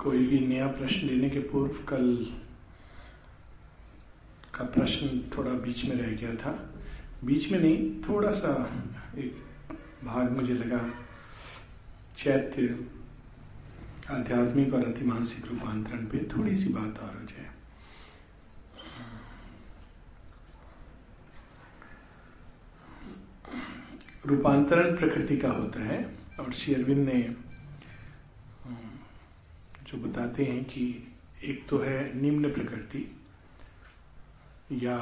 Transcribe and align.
कोई 0.00 0.26
भी 0.26 0.38
नया 0.46 0.66
प्रश्न 0.66 1.06
लेने 1.06 1.30
के 1.30 1.38
पूर्व 1.38 1.72
कल 1.84 2.06
का 4.54 4.64
प्रश्न 4.64 5.20
थोड़ा 5.36 5.50
बीच 5.50 5.84
में 5.84 5.94
रह 5.96 6.16
गया 6.16 6.34
था। 6.34 6.52
बीच 7.24 7.50
में 7.52 7.58
नहीं, 7.60 8.02
थोड़ा 8.02 8.30
सा 8.30 8.52
एक 9.18 9.42
भाग 10.04 10.30
मुझे 10.32 10.54
लगा। 10.54 10.80
चैत्य 12.16 12.78
आध्यात्मिक 14.10 14.74
और 14.74 14.84
अतिमानसिक 14.84 15.46
रूपांतरण 15.46 16.06
पे 16.06 16.18
थोड़ी 16.36 16.54
सी 16.54 16.68
बात 16.68 16.98
और 17.02 17.14
हो 17.14 17.26
जाए। 17.26 17.48
रूपांतरण 24.26 24.96
प्रकृति 24.96 25.36
का 25.36 25.50
होता 25.50 25.82
है 25.82 26.02
और 26.40 26.52
श्री 26.52 26.74
अरविंद 26.74 27.08
ने 27.08 27.49
जो 29.90 29.98
बताते 29.98 30.44
हैं 30.44 30.64
कि 30.64 31.12
एक 31.44 31.66
तो 31.68 31.78
है 31.78 32.20
निम्न 32.20 32.52
प्रकृति 32.52 33.18
या 34.72 34.96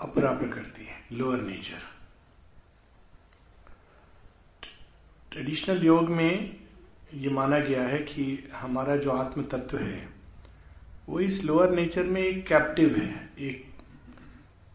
अपरा 0.00 0.32
प्रकृति 0.32 0.88
लोअर 1.12 1.40
नेचर 1.40 1.82
ट्रेडिशनल 5.32 5.84
योग 5.86 6.08
में 6.08 6.60
ये 7.14 7.30
माना 7.30 7.58
गया 7.58 7.82
है 7.82 7.98
कि 7.98 8.48
हमारा 8.54 8.96
जो 8.96 9.10
आत्म 9.10 9.42
तत्व 9.44 9.78
है, 9.78 10.08
वो 11.08 11.20
इस 11.20 11.44
लोअर 11.44 11.70
नेचर 11.70 12.04
में 12.04 12.20
एक 12.22 12.46
कैप्टिव 12.46 12.96
है, 12.96 13.30
एक 13.38 13.74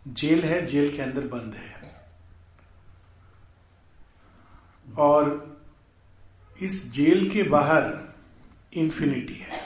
जेल 0.08 0.44
है, 0.44 0.66
जेल 0.66 0.96
के 0.96 1.02
अंदर 1.02 1.28
बंद 1.28 1.54
है। 1.54 1.76
और 4.98 5.58
इस 6.62 6.92
जेल 6.92 7.30
के 7.32 7.44
बाहर 7.44 8.05
इंफिनिटी 8.76 9.34
है, 9.34 9.60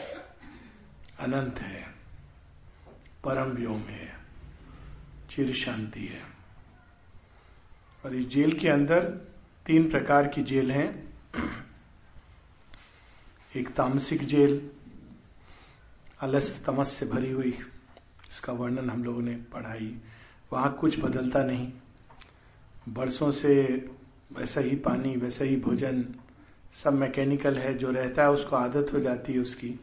अनंत 1.20 1.59
है, 1.59 1.81
परम 3.23 3.50
व्योम 3.50 3.81
है, 3.81 4.20
चिर 5.30 5.53
शांति 5.53 6.06
है। 6.06 6.22
और 8.06 8.16
इस 8.16 8.28
जेल 8.28 8.52
के 8.52 8.70
अंदर 8.70 9.03
तीन 9.66 9.89
प्रकार 9.89 10.28
की 10.28 10.44
जेल 10.44 10.72
हैं। 10.72 11.09
एक 13.56 13.70
तामसिक 13.70 14.23
जेल, 14.23 14.70
अलस्त 16.20 16.66
तमस 16.66 16.92
से 16.92 17.05
भरी 17.05 17.31
हुई, 17.31 17.58
इसका 18.30 18.53
वर्णन 18.53 18.89
हम 18.89 19.03
लोगों 19.03 19.22
ने 19.22 19.36
पढ़ाई 19.36 19.98
वहाँ 20.53 20.73
कुछ 20.73 21.00
बदलता 21.00 21.44
नहीं। 21.44 21.72
बरसों 22.89 23.31
से 23.31 23.52
वैसा 24.31 24.61
ही 24.61 24.76
पानी, 24.76 25.16
वैसा 25.16 25.45
ही 25.45 25.55
भोजन 25.55 26.19
सब 26.73 26.94
मैकेनिकल 26.94 27.58
है, 27.58 27.78
जो 27.78 27.92
रहता 27.92 28.23
है, 28.23 28.30
उसको 28.30 28.56
आदत 28.56 28.94
हो 28.94 29.00
जाती 29.00 29.34
है 29.34 29.39
उसकी। 29.39 29.80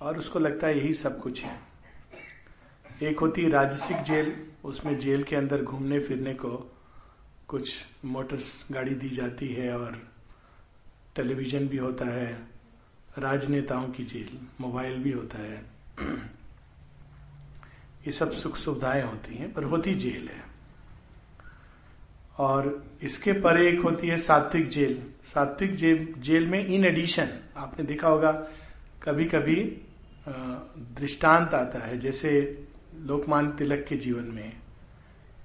और 0.00 0.18
उसको 0.18 0.38
लगता 0.38 0.66
है 0.66 0.78
यही 0.78 0.94
सब 0.94 1.20
कुछ 1.20 1.44
है। 1.44 1.60
एक 3.02 3.20
होती 3.20 3.48
राजसिक 3.48 3.96
जेल, 3.96 4.46
उसमें 4.64 4.98
जेल 4.98 5.22
के 5.22 5.36
अंदर 5.36 5.62
घूमने 5.62 6.00
फिरने 6.00 6.34
को 6.34 6.76
कुछ 7.48 7.84
मोटर्स 8.04 8.64
गाड़ी 8.72 8.94
दी 8.94 9.10
जाती 9.10 9.48
है 9.48 9.78
और 9.78 10.08
टेलीविज़न 11.16 11.68
भी 11.68 11.76
होता 11.76 12.04
है, 12.04 12.46
राजनेताओं 13.18 13.88
की 13.88 14.04
जेल 14.04 14.38
मोबाइल 14.60 14.98
भी 14.98 15.12
होता 15.12 15.38
है। 15.38 15.64
ये 18.06 18.10
सब 18.10 18.32
सुख 18.32 18.56
सुविधाएँ 18.56 19.02
होती 19.02 19.34
हैं, 19.34 19.52
पर 19.52 19.64
होती 19.64 19.94
जेल 19.94 20.28
है। 20.28 20.45
और 22.38 22.84
इसके 23.02 23.32
परे 23.32 23.68
एक 23.68 23.80
होती 23.80 24.08
है 24.08 24.16
सात्विक 24.18 24.68
जेल। 24.68 25.02
सात्विक 25.24 25.74
जेल 25.76 26.14
जेल 26.18 26.46
में 26.46 26.64
इन 26.66 26.84
एडिशन 26.84 27.28
आपने 27.56 27.84
देखा 27.84 28.08
होगा 28.08 28.32
कभी 29.02 29.24
कभी 29.24 29.54
दृष्टांत 30.28 31.54
आता 31.54 31.78
है, 31.78 31.98
जैसे 31.98 32.30
लोकमान 32.98 33.50
तिलक 33.50 33.84
के 33.88 33.96
जीवन 33.96 34.24
में, 34.24 34.52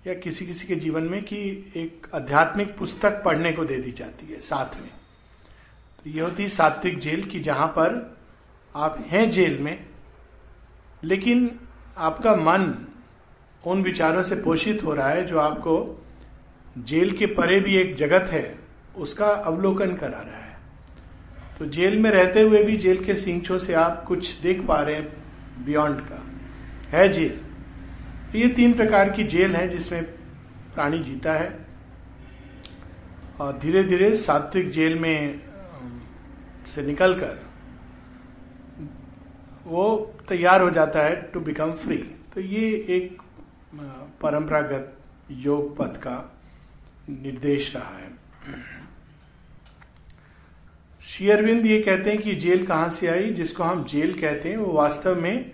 या 0.08 0.14
किसी 0.14 0.46
किसी 0.46 0.68
के 0.68 0.76
जीवन 0.76 1.04
में 1.04 1.22
कि 1.24 1.38
एक 1.76 2.08
आध्यात्मिक 2.16 2.76
पुस्तक 2.78 3.22
पढ़ने 3.26 3.52
को 3.54 3.66
दे 3.66 3.78
दी 3.78 3.92
जाती 3.92 4.32
है, 4.34 4.40
साथ 4.40 4.82
में। 4.82 4.90
तो 6.06 6.10
ये 6.10 6.22
होती 6.22 6.44
है 6.44 6.50
सात्विक 6.50 7.00
जेल 7.00 7.24
की 7.24 7.40
जहाँ 7.40 7.68
पर 7.68 8.18
आप 8.76 8.98
हैं 9.08 9.30
जेल 9.30 9.58
में, 9.60 9.86
लेकिन 11.04 11.60
आपका 11.98 12.36
मन 12.36 12.74
उन 13.64 13.84
विचारों 13.84 14.24
से 14.24 14.36
पोषित 14.36 14.84
हो 14.84 14.94
रहा 14.94 15.10
है 15.10 15.26
जो 15.26 15.40
आपको 15.40 16.01
जेल 16.78 17.12
के 17.12 17.26
परे 17.26 17.60
भी 17.60 17.76
एक 17.76 17.96
जगत 17.96 18.30
है, 18.30 18.60
उसका 18.98 19.26
अवलोकन 19.26 19.96
करा 19.96 20.20
रहा 20.20 20.38
है। 20.38 20.58
तो 21.60 21.66
जेल 21.66 22.00
में 22.00 22.10
रहते 22.12 22.42
हुए 22.42 22.64
भी 22.64 22.78
जेल 22.78 23.04
के 23.04 23.16
सिंचों 23.16 23.58
से 23.58 23.74
आप 23.74 24.04
कुछ 24.08 24.40
देख 24.40 24.62
पा 24.62 24.82
रहे 24.82 24.96
हैं 24.96 25.66
बियॉन्ड 25.66 26.02
का। 26.02 26.24
है 26.90 27.08
जेल। 27.10 27.40
तो 28.32 28.38
ये 28.38 28.48
तीन 28.48 28.74
प्रकार 28.74 29.10
की 29.10 29.24
जेल 29.24 29.56
है 29.56 29.68
जिसमें 29.68 30.04
प्राणी 30.74 31.00
जीता 31.00 31.34
है। 31.34 31.60
और 33.40 33.58
धीरे 33.58 33.84
धीरे 33.84 34.16
सात्विक 34.16 34.70
जेल 34.70 35.00
में 35.00 35.42
से 36.68 36.82
निकलकर 36.82 37.40
वो 39.66 40.14
तैयार 40.30 40.62
हो 40.62 40.70
जाता 40.70 41.04
है 41.04 41.22
टू 41.22 41.40
बिकम 41.40 41.72
फ्री 41.72 41.98
तो 42.34 42.42
ये 42.42 42.68
एक 42.90 43.22
परंपरागत 44.22 44.98
योग 45.32 45.78
पथ 45.78 45.98
का 45.98 46.41
निर्देश 47.10 47.76
रहा 47.76 47.98
है। 47.98 48.12
शेयरविंद 51.02 51.66
ये 51.66 51.82
कहते 51.82 52.12
हैं 52.12 52.22
कि 52.22 52.36
जेल 52.36 52.66
कहाँ 52.66 52.90
से 52.90 53.08
आई, 53.08 53.30
जिसको 53.30 53.64
हम 53.64 53.84
जेल 53.84 54.22
कहते 54.22 54.50
हैं, 54.50 54.58
वो 54.58 54.74
वास्तव 54.74 55.22
में 55.22 55.52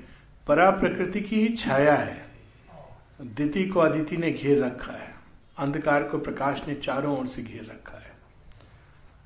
परा 0.47 0.69
प्रकृति 0.69 1.21
की 1.21 1.47
ही 1.47 1.55
छाया 1.55 1.95
है। 1.95 2.25
दिति 3.21 3.65
को 3.65 3.79
अदिति 3.79 4.17
ने 4.17 4.31
घेर 4.31 4.63
रखा 4.63 4.93
है। 4.93 5.15
अंधकार 5.57 6.03
को 6.03 6.17
प्रकाश 6.17 6.61
ने 6.67 6.75
चारों 6.75 7.17
ओर 7.19 7.27
से 7.27 7.43
घेर 7.43 7.63
रखा 7.63 7.97
है। 7.97 8.11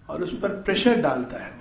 और 0.09 0.23
उस 0.23 0.39
पर 0.39 0.49
प्रेशर 0.49 0.95
डालता 0.95 1.43
है 1.43 1.53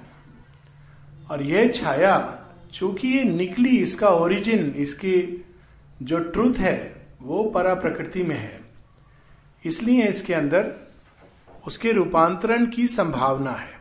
और 1.31 1.43
यह 1.43 1.69
छाया, 1.69 2.47
चूँकि 2.73 3.09
ये 3.09 3.25
निकली, 3.25 3.79
इसका 3.79 4.09
ओरिजिन 4.09 4.71
इसकी 4.71 5.45
जो 6.03 6.19
ट्रूथ 6.19 6.55
है, 6.55 7.07
वो 7.23 7.45
परा 7.45 7.75
प्रकृति 7.75 8.23
में 8.23 8.37
है। 8.37 8.60
इसलिए 9.65 10.07
इसके 10.09 10.35
अंदर 10.35 10.73
उसके 11.67 11.93
रूपांतरण 11.93 12.67
की 12.67 12.87
संभावना 12.87 13.51
है। 13.51 13.79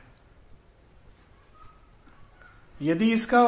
यदि 2.81 3.11
इसका 3.13 3.45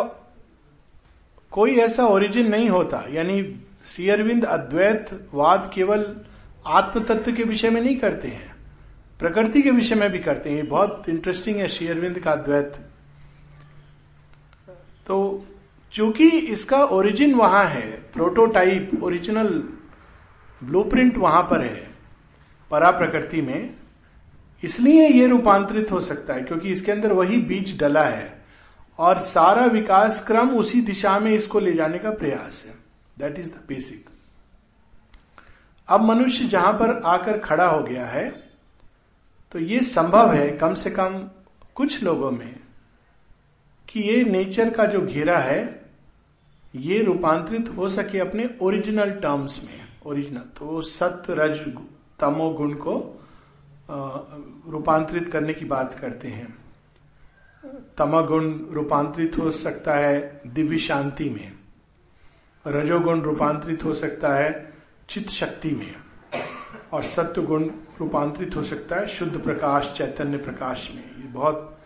कोई 1.52 1.76
ऐसा 1.78 2.06
ओरिजिन 2.06 2.50
नहीं 2.50 2.70
होता, 2.70 3.04
यानी 3.10 3.42
श्री 3.86 4.10
अरविंद 4.10 4.46
अद्वैतवाद 4.46 5.72
केवल 5.74 6.06
आत्म 6.70 7.04
तत्व 7.04 7.32
के 7.32 7.44
विषय 7.44 7.70
में 7.70 7.82
नहीं 7.82 7.96
करते 7.98 8.28
हैं, 8.28 8.56
प्रकृति 9.20 9.62
के 9.62 9.72
विषय 9.72 9.96
में 9.96 10.10
भी 10.12 10.20
करते 10.20 10.50
हैं 10.50 10.68
बहुत 10.68 11.10
इंटरेस्टिंग 11.10 11.58
है 11.58 11.68
श्री 11.68 11.88
अरविंद 11.88 12.20
का 12.20 12.32
अद्वैत। 12.32 12.74
तो 15.08 15.46
चूँकि 15.94 16.30
इसका 16.30 16.84
ओरिजिन 16.86 17.34
वहाँ 17.36 17.64
है 17.66 17.90
प्रोटोटाइप 18.14 18.92
ओरिजिनल 19.04 19.48
ब्लूप्रिंट 20.62 21.18
वहाँ 21.18 21.42
पर 21.44 21.62
है 21.62 21.91
परा 22.72 22.92
प्रकृति 22.92 23.42
में, 23.42 23.74
इसलिए 24.64 25.08
ये 25.10 25.28
रूपांतरित 25.28 25.92
हो 25.92 26.00
सकता 26.02 26.34
है, 26.34 26.42
क्योंकि 26.42 26.72
इसके 26.72 26.92
अंदर 26.92 27.14
वही 27.14 27.38
बीज 27.40 27.78
डला 27.80 28.04
है, 28.06 28.44
और 29.00 29.18
सारा 29.20 29.66
विकास 29.68 30.24
क्रम 30.28 30.50
उसी 30.58 30.82
दिशा 30.84 31.18
में 31.20 31.32
इसको 31.32 31.60
ले 31.60 31.74
जाने 31.74 32.00
का 32.00 32.12
प्रयास 32.12 32.64
है। 32.68 32.74
दैट 33.18 33.40
इज़ 33.40 33.52
द 33.52 33.64
बेसिक 33.68 34.10
अब 35.88 36.02
मनुष्य 36.02 36.46
जहाँ 36.48 36.74
पर 36.74 37.00
आकर 37.06 37.38
खड़ा 37.40 37.66
हो 37.66 37.82
गया 37.84 38.06
है 38.06 38.30
तो 39.52 39.60
ये 39.60 39.80
संभव 39.82 40.34
है 40.34 40.50
कम 40.58 40.74
से 40.74 40.90
कम 40.90 41.18
कुछ 41.76 42.02
लोगों 42.04 42.30
में 42.32 42.56
कि 43.88 44.02
ये 44.02 44.24
नेचर 44.24 44.70
का 44.70 44.86
जो 44.86 45.02
घेरा 45.02 45.38
है, 45.40 45.64
ये 46.74 47.02
रूपांतरित 47.04 47.70
हो 47.78 47.88
सके 47.90 48.20
अपने 48.20 48.50
ओरिजिनल 48.62 49.12
टर्म्स 49.14 49.60
में। 49.64 49.80
ओरिजिनल 50.06 50.44
तो 50.58 50.82
सत्य, 50.82 51.34
रज 51.34 51.60
तमो 52.22 52.50
गुण 52.50 52.74
को 52.78 52.96
रूपांतरित 54.72 55.32
करने 55.32 55.54
की 55.54 55.66
बात 55.66 55.94
करते 55.94 56.28
हैं। 56.28 56.48
तमगुण 57.98 58.54
रूपांतरित 58.74 59.38
हो 59.38 59.52
सकता 59.52 59.94
है 59.96 60.42
दिव्य 60.48 60.78
शांति 60.78 61.30
में, 61.30 61.52
रजोगुण 62.66 63.22
रूपांतरित 63.22 63.84
हो 63.84 63.94
सकता 63.94 64.34
है 64.36 64.74
चित्त 65.10 65.30
शक्ति 65.30 65.72
में, 65.72 65.96
और 66.94 67.04
सत्य 67.04 67.42
गुण 67.42 67.64
रूपांतरित 68.00 68.56
हो 68.56 68.64
सकता 68.64 68.96
है 68.96 69.08
शुद्ध 69.08 69.42
प्रकाश, 69.44 69.94
चैतन्य 69.98 70.38
प्रकाश 70.38 70.90
में। 70.96 71.04
ये 71.04 71.28
बहुत 71.28 71.78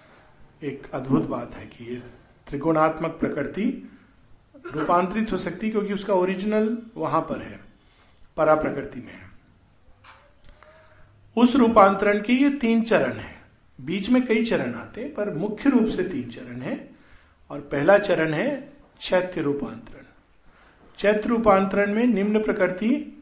एक 0.63 0.89
अद्भुत 0.93 1.27
बात 1.29 1.55
है 1.55 1.65
कि 1.67 1.85
ये 1.85 2.01
त्रिगुणात्मक 2.47 3.11
प्रकृति 3.11 3.65
रूपांतरित 4.65 5.31
हो 5.31 5.38
सकती 5.38 5.69
क्योंकि 5.69 5.93
उसका 5.93 6.13
ओरिजिनल 6.13 6.77
वहाँ 6.97 7.21
पर 7.21 7.41
है 7.41 7.59
परा 8.38 8.55
प्रकृति 8.55 8.99
में। 8.99 9.25
उस 11.37 11.55
रूपांतरण 11.55 12.21
के 12.21 12.33
ये 12.33 12.49
तीन 12.49 12.81
चरण 12.81 13.13
है। 13.13 13.35
बीच 13.81 14.09
में 14.09 14.25
कई 14.25 14.45
चरण 14.45 14.73
आते 14.73 15.01
हैं, 15.01 15.13
पर 15.13 15.33
मुख्य 15.33 15.69
रूप 15.69 15.85
से 15.85 16.03
तीन 16.03 16.23
चरण 16.23 16.61
है। 16.61 16.89
और 17.51 17.59
पहला 17.59 17.97
चरण 17.97 18.33
है 18.33 18.73
चैत्य 19.01 19.41
रूपांतरण। 19.41 20.03
चैत्र 20.99 21.29
रूपांतरण 21.29 21.93
में 21.93 22.03
निम्न 22.03 22.41
प्रकृति 22.41 23.21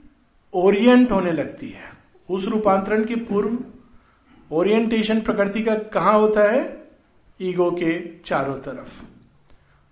ओरिएंट 0.54 1.12
होने 1.12 1.32
लगती 1.32 1.70
है। 1.70 1.94
उस 2.30 2.46
रूपांतरण 2.46 3.06
के 3.06 3.16
पूर्व 3.16 3.58
ओरिएंटेशन 4.52 5.22
प्रकृति 5.22 5.64
का 5.64 5.76
कहा 5.76 6.12
होता 6.12 6.52
है? 6.52 6.84
ईगो 7.42 7.72
के 7.72 8.20
चारों 8.26 8.56
तरफ़। 8.56 9.04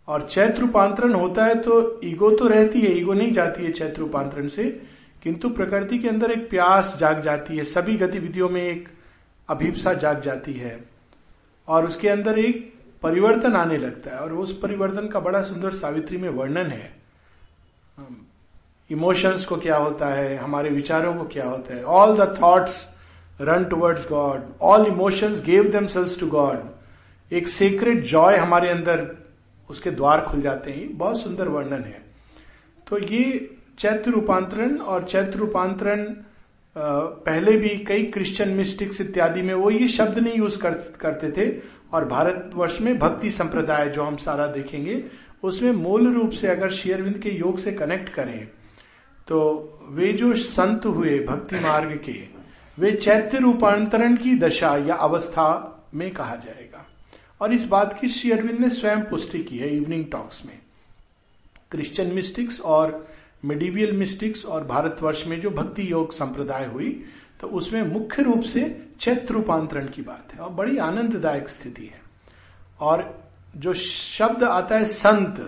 और 0.08 0.22
चैत्र 0.22 0.62
रूपांतरण 0.62 1.14
होता 1.14 1.46
है 1.46 1.56
तो 1.56 2.02
ईगो 2.04 2.32
तो 2.32 2.48
रहती 2.48 2.82
है, 2.82 2.98
ईगो 2.98 3.14
नहीं 3.14 3.32
जाती 3.32 3.64
है 3.64 3.72
चैत्र 3.72 4.00
रूपांतरण 4.00 4.48
से। 4.48 4.82
किंतु 5.24 5.50
प्रकृति 5.50 5.98
के 5.98 6.08
अंदर 6.08 6.32
एक 6.32 6.50
प्यास 6.50 6.96
जाग 7.00 7.22
जाती 7.24 7.58
है, 7.58 7.64
सभी 7.64 7.98
गतिविधियों 7.98 8.50
में 8.50 8.62
एक 8.62 8.88
अभिप्सा 9.50 9.94
जाग 9.94 10.22
जाती 10.22 10.54
है 10.54 10.80
और 11.68 11.86
उसके 11.86 12.10
अंदर 12.10 12.40
एक 12.40 12.74
परिवर्तन 13.02 13.56
आने 13.56 13.78
लगता 13.78 14.12
है 14.12 14.20
और 14.20 14.34
उस 14.34 14.58
परिवर्तन 14.60 15.08
का 15.08 15.20
बड़ा 15.20 15.42
सुंदर 15.42 15.72
सावित्री 15.72 16.18
में 16.18 16.30
वर्णन 16.30 16.66
है। 16.68 16.92
इमोशंस 18.90 19.46
को 19.46 19.58
क्या 19.58 19.78
होता 19.78 20.08
है, 20.08 20.36
हमारे 20.38 20.70
विचारों 20.70 21.14
को 21.16 21.24
क्या 21.24 21.46
होता 21.46 21.76
है 21.76 21.84
all 21.84 22.18
the 22.18 22.36
thoughts 22.42 22.88
run 23.42 23.64
towards 23.66 24.08
God 24.10 24.44
all 24.62 24.86
emotions 24.88 25.42
gave 25.44 25.72
them 25.72 25.88
to 26.20 26.28
God 26.28 27.34
एक 27.34 27.48
सीक्रेट 27.48 28.04
जॉय 28.04 28.38
हमारे 28.38 28.70
अंदर 28.70 29.08
उसके 29.70 29.92
द्वार 29.92 30.22
खुल 30.22 30.42
जाते 30.42 30.72
हैं 30.72 30.98
बहुत 30.98 31.22
सुंदर 31.22 31.48
वर्णन 31.48 31.84
है। 31.84 32.02
तो 32.88 32.98
ये 33.00 33.58
चैत्र 33.78 34.12
रूपांतरण 34.12 34.78
और 34.78 35.04
चैत्र 35.04 35.38
रूपांतरण 35.38 36.06
पहले 36.76 37.58
भी 37.58 37.70
कई 37.86 38.04
क्रिश्चियन 38.04 38.50
मिस्टिक्स 38.50 39.02
इत्यादि 39.02 39.42
में 39.42 39.54
वो 39.54 39.70
ये 39.72 39.88
शब्द 39.88 40.20
नहीं 40.20 40.38
यूज़ 40.38 40.60
कर, 40.60 40.74
करते 41.00 41.32
थे। 41.32 41.52
और 41.94 42.06
भारतवर्ष 42.06 42.80
में 42.82 42.98
भक्ति 43.00 43.30
संप्रदाय 43.30 43.90
जो 43.90 44.04
हम 44.04 44.18
सारा 44.18 44.46
देखेंगे 44.48 45.04
उसमें 45.44 45.72
मूल 45.72 46.14
रूप 46.14 46.32
से 46.32 46.48
अगर 46.48 46.70
शेयरविंद 46.72 47.18
के 47.18 47.30
योग 47.30 47.58
से 47.58 47.72
कनेक्ट 47.72 48.10
करें 48.10 48.48
तो 49.28 49.40
वे 49.92 50.12
जो 50.14 50.34
संत 50.36 50.86
हुए 50.86 51.20
भक्ति 51.20 51.60
मार्ग 51.60 51.92
के 52.06 52.20
वे 52.78 52.92
चैत्य 52.92 53.38
रूपांतरण 53.38 54.16
की 54.16 54.36
दशा 54.40 54.76
या 54.78 54.96
अवस्था 54.96 55.48
में 55.94 56.10
कहा 56.12 56.36
जाएगा। 56.36 56.86
और 57.42 57.54
इस 57.54 57.66
बात 57.66 57.98
की 58.00 58.08
श्री 58.08 58.32
अरविंद 58.32 58.60
ने 58.60 58.70
स्वयं 58.70 59.02
पुष्टि 59.02 59.44
की 59.44 59.58
है 59.58 59.76
इवनिंग 59.78 60.06
टॉक्स 60.12 60.46
में। 60.46 60.60
क्रिश्चियन 61.72 62.14
मिस्टिक्स 62.14 62.60
और 62.62 63.08
मिडिवियल 63.44 63.92
मिस्टिक्स 63.92 64.46
और 64.46 64.64
भारतवर्ष 64.64 65.26
में 65.28 65.40
जो 65.42 65.50
भक्ति 65.50 65.92
योग 65.92 66.14
संप्रदाय 66.14 66.66
हुई 66.66 66.90
तो 67.40 67.48
उसमें 67.48 67.82
मुख्य 67.84 68.24
रूप 68.24 68.42
से 68.44 68.64
चैत्र 69.02 69.34
रूपांतरण 69.34 69.88
की 69.88 70.02
बात 70.02 70.34
है 70.34 70.40
और 70.40 70.50
बड़ी 70.50 70.78
आनंददायक 70.78 71.50
स्थिति 71.50 71.86
है। 71.86 72.02
और 72.80 73.04
जो 73.58 73.74
शब्द 73.74 74.44
आता 74.44 74.78
है 74.78 74.86
संत 74.86 75.40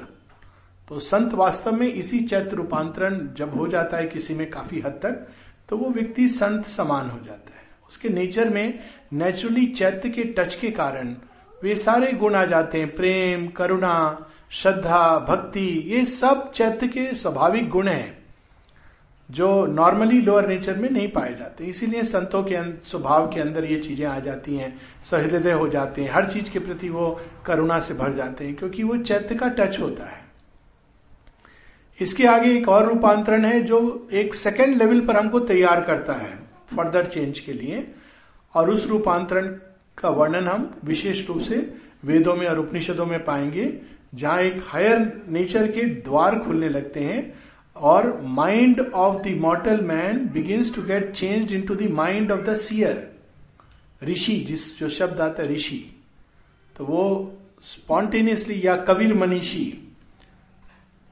तो 0.87 0.99
संत 0.99 1.33
वास्तव 1.33 1.75
में 1.75 1.87
इसी 1.87 2.19
चैत्र 2.19 2.55
रूपांतरण 2.55 3.27
जब 3.33 3.53
हो 3.55 3.67
जाता 3.67 3.97
है 3.97 4.07
किसी 4.07 4.33
में 4.33 4.49
काफ़ी 4.49 4.81
हद 4.81 4.99
तक 5.03 5.27
तो 5.69 5.77
वो 5.77 5.89
व्यक्ति 5.89 6.27
संत 6.29 6.65
समान 6.65 7.09
हो 7.09 7.19
जाता 7.25 7.55
है। 7.57 7.65
उसके 7.89 8.09
नेचर 8.09 8.49
में 8.49 8.79
नेचुरली 9.13 9.65
चैत्य 9.67 10.09
के 10.09 10.23
टच 10.37 10.55
के 10.55 10.71
कारण 10.71 11.15
वे 11.63 11.75
सारे 11.75 12.11
गुण 12.11 12.35
आ 12.35 12.43
जाते 12.45 12.79
हैं, 12.79 12.95
प्रेम, 12.95 13.47
करुणा 13.47 14.29
श्रद्धा, 14.53 15.19
भक्ति, 15.19 15.67
ये 15.87 16.05
सब 16.05 16.51
चैत्य 16.51 16.87
के 16.87 17.13
स्वाभाविक 17.13 17.69
गुण 17.69 17.87
हैं, 17.87 18.17
जो 19.29 19.65
नॉर्मली 19.65 20.21
लोअर 20.21 20.47
नेचर 20.47 20.75
में 20.75 20.89
नहीं 20.89 21.07
पाए 21.07 21.33
जाते। 21.35 21.65
इसीलिए 21.65 22.03
संतों 22.03 22.43
के 22.43 22.61
स्वभाव 22.81 23.27
के 23.27 23.39
अंदर 23.39 23.65
ये 23.65 23.79
चीज़ें 23.79 24.05
आ 24.07 24.19
जाती 24.19 24.55
हैं, 24.55 24.79
सहृदय 25.03 25.51
हो 25.51 25.67
जाते 25.67 26.03
हैं, 26.03 26.11
हर 26.11 26.29
चीज़ 26.29 26.51
के 26.51 26.59
प्रति 26.59 26.89
वो 26.89 27.21
करुणा 27.45 27.79
से 27.79 27.93
भर 27.93 28.13
जाते 28.13 28.45
हैं, 28.45 28.55
क्योंकि 28.55 28.83
वो 28.83 28.97
चैत्य 28.97 29.35
का 29.35 29.47
टच 29.47 29.79
होता 29.79 30.03
है। 30.03 30.21
इसके 31.99 32.27
आगे 32.27 32.53
एक 32.57 32.69
और 32.69 32.85
रूपांतरण 32.85 33.45
है, 33.45 33.61
जो 33.61 34.07
एक 34.11 34.33
सेकेंड 34.33 34.77
लेवल 34.77 34.99
पर 34.99 35.17
हमको 35.17 35.39
तैयार 35.39 35.81
करता 35.81 36.13
है 36.13 36.37
फर्दर 36.75 37.05
चेंज 37.05 37.39
के 37.39 37.53
लिए, 37.53 37.87
और 38.53 38.69
उस 38.69 38.85
रूपांतरण 38.87 39.47
का 39.97 40.09
वर्णन 40.09 40.47
हम 40.47 40.69
विशेष 40.83 41.27
रूप 41.27 41.39
से 41.39 41.73
वेदों 42.05 42.35
में 42.35 42.47
और 42.47 42.59
उपनिषदों 42.59 43.05
में 43.05 43.23
पाएँगे 43.25 43.92
जहाँ 44.13 44.39
एक 44.41 44.61
हायर 44.65 45.23
नेचर 45.29 45.71
के 45.71 45.85
द्वार 46.01 46.39
खुलने 46.39 46.69
लगते 46.69 46.99
हैं 46.99 47.21
और 47.75 48.21
mind 48.23 48.79
of 48.79 49.21
the 49.21 49.35
mortal 49.41 49.81
man 49.81 50.25
begins 50.33 50.75
to 50.75 50.81
get 50.81 51.11
change 51.11 51.53
into 51.61 51.77
mind 51.93 52.31
of 52.31 52.41
the 52.41 52.55
seer 52.55 53.07
ऋषि 54.03 54.35
जिस 54.47 54.79
जो 54.79 54.89
शब्द 54.89 55.21
आता 55.21 55.43
है 55.43 55.53
ऋषि 55.53 55.83
तो 56.75 56.85
वो 56.85 57.05
स्पॉन्टेनियसली 57.61 58.61
या 58.65 58.75
कबीर 58.75 59.13
मनीषी 59.13 59.79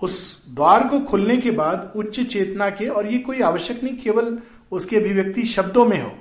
उस 0.01 0.45
द्वार 0.49 0.87
को 0.87 0.99
खुलने 0.99 1.37
के 1.37 1.51
बाद 1.51 1.93
उच्च 1.95 2.19
चेतना 2.19 2.69
के, 2.69 2.87
और 2.87 3.11
ये 3.11 3.17
कोई 3.19 3.41
आवश्यक 3.41 3.83
नहीं, 3.83 3.97
केवल 3.97 4.37
उसकी 4.71 4.95
अभिव्यक्ति 4.95 5.43
शब्दों 5.43 5.85
में 5.85 6.01
हो, 6.01 6.11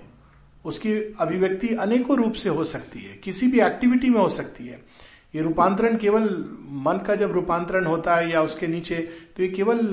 उसकी 0.65 0.93
अभिव्यक्ति 1.21 1.69
अनेकों 1.75 2.17
रूप 2.17 2.33
से 2.33 2.49
हो 2.49 2.65
सकती 2.65 3.01
है, 3.01 3.17
किसी 3.25 3.47
भी 3.47 3.61
एक्टिविटी 3.61 4.11
में 4.11 4.21
हो 4.21 4.29
सकती 4.29 4.67
है। 4.67 4.81
ये 5.35 5.43
रूपांतरण 5.43 5.97
केवल 5.97 6.23
मन 6.85 6.99
का 7.07 7.15
जब 7.15 7.33
रूपांतरण 7.33 7.87
होता 7.87 8.15
है 8.17 8.31
या 8.31 8.41
उसके 8.43 8.67
नीचे 8.67 8.97
तो 9.37 9.43
ये 9.43 9.49
केवल 9.49 9.93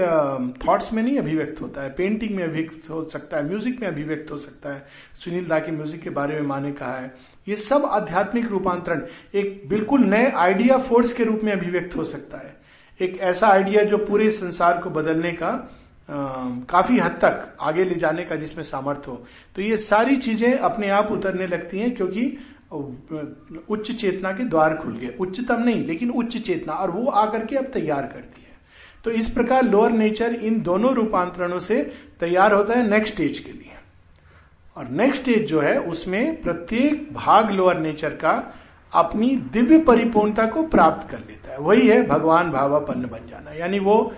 थॉट्स 0.66 0.92
में 0.94 1.02
नहीं 1.04 1.18
अभिव्यक्त 1.20 1.62
होता 1.62 1.82
है। 1.82 1.90
पेंटिंग 1.94 2.36
में 2.36 2.44
अभिव्यक्त 2.44 2.90
हो 2.90 3.04
सकता 3.10 3.38
है 3.38 3.48
म्यूज़िक 3.48 3.80
में 3.82 3.88
अभिव्यक्त 3.88 4.32
हो 4.32 4.38
सकता 4.40 4.74
है। 4.74 4.86
सुनील 5.16 5.48
दा 5.48 5.60
के 5.60 5.72
म्यूज़िक 5.72 6.02
के 6.02 6.10
बारे 6.10 6.36
में 6.36 6.48
माने 6.48 6.72
कहा 6.74 6.98
है। 6.98 7.14
ये 7.48 7.56
सब 7.56 7.86
आध्यात्मिक 7.86 8.48
रूपांतरण 8.48 9.06
एक 9.36 9.62
बिल्कुल 9.70 10.06
नए 10.06 10.32
आइडिया 10.38 10.78
फोर्स 10.80 11.14
के 11.14 11.24
रूप 11.24 11.44
में 11.44 11.52
अभिव्यक्त 11.52 11.96
हो 11.98 12.04
सकता 12.06 12.38
है। 12.38 12.56
एक 13.00 13.20
ऐसा 13.22 13.48
आइडिया 13.48 13.84
जो 13.84 13.98
पूरे 13.98 14.30
संसार 14.34 14.82
को 14.82 14.90
बदलने 14.92 15.32
का 15.34 15.50
आ, 16.10 16.16
काफ़ी 16.70 16.98
हद 17.00 17.18
तक 17.22 17.58
आगे 17.62 17.84
ले 17.84 17.96
जाने 17.96 18.24
का 18.26 18.36
जिसमें 18.36 18.64
सामर्थ्य 18.64 19.12
हो। 19.12 19.24
तो 19.56 19.62
ये 19.62 19.78
सारी 19.78 20.16
चीज़ें 20.18 20.54
अपने 20.54 20.90
आप 20.90 21.12
उतरने 21.12 21.48
लगती 21.48 21.80
हैं 21.80 21.94
क्योंकि 21.96 22.22
उच्च 22.72 23.92
चेतना 23.92 24.32
के 24.32 24.44
द्वार 24.44 24.76
खुल 24.78 24.98
गए। 24.98 25.16
उच्चतम 25.20 25.62
नहीं, 25.64 25.86
लेकिन 25.86 26.10
उच्च 26.10 26.38
चेतना, 26.38 26.74
और 26.74 26.92
वो 26.92 27.06
आकर 27.06 27.46
के 27.46 27.56
अब 27.56 27.66
तैयार 27.66 28.02
करती 28.04 28.42
है। 28.42 28.56
तो 29.06 29.12
इस 29.12 29.30
प्रकार 29.30 29.64
लोअर 29.64 29.92
नेचर 29.92 30.34
इन 30.34 30.62
दोनों 30.62 30.94
रूपांतरणों 30.94 31.60
से 31.60 31.82
तैयार 32.20 32.54
होता 32.54 32.74
है 32.74 32.90
नेक्स्ट 32.90 33.14
स्टेज 33.14 33.40
के 33.40 33.52
लिए। 33.52 33.74
और 34.78 34.88
नेक्स्ट 34.88 35.22
स्टेज 35.22 35.48
जो 35.48 35.60
है, 35.62 35.80
उसमें 35.82 36.42
प्रत्येक 36.42 37.14
भाग 37.14 37.52
लोअर 37.52 37.80
नेचर 37.80 38.10
का 38.10 38.54
अपनी 38.92 39.36
दिव्य 39.54 39.78
परिपूर्णता 39.80 40.46
को 40.46 40.64
प्राप्त 40.64 41.10
कर 41.10 41.20
लेता 41.20 41.52
है। 41.52 41.58
वही 41.60 41.88
है 41.88 42.02
भगवान 42.08 42.52
भावापन्न 42.52 43.08
बन 43.08 43.28
जाना। 43.30 43.52
यानी 43.52 43.80
वो 43.80 44.14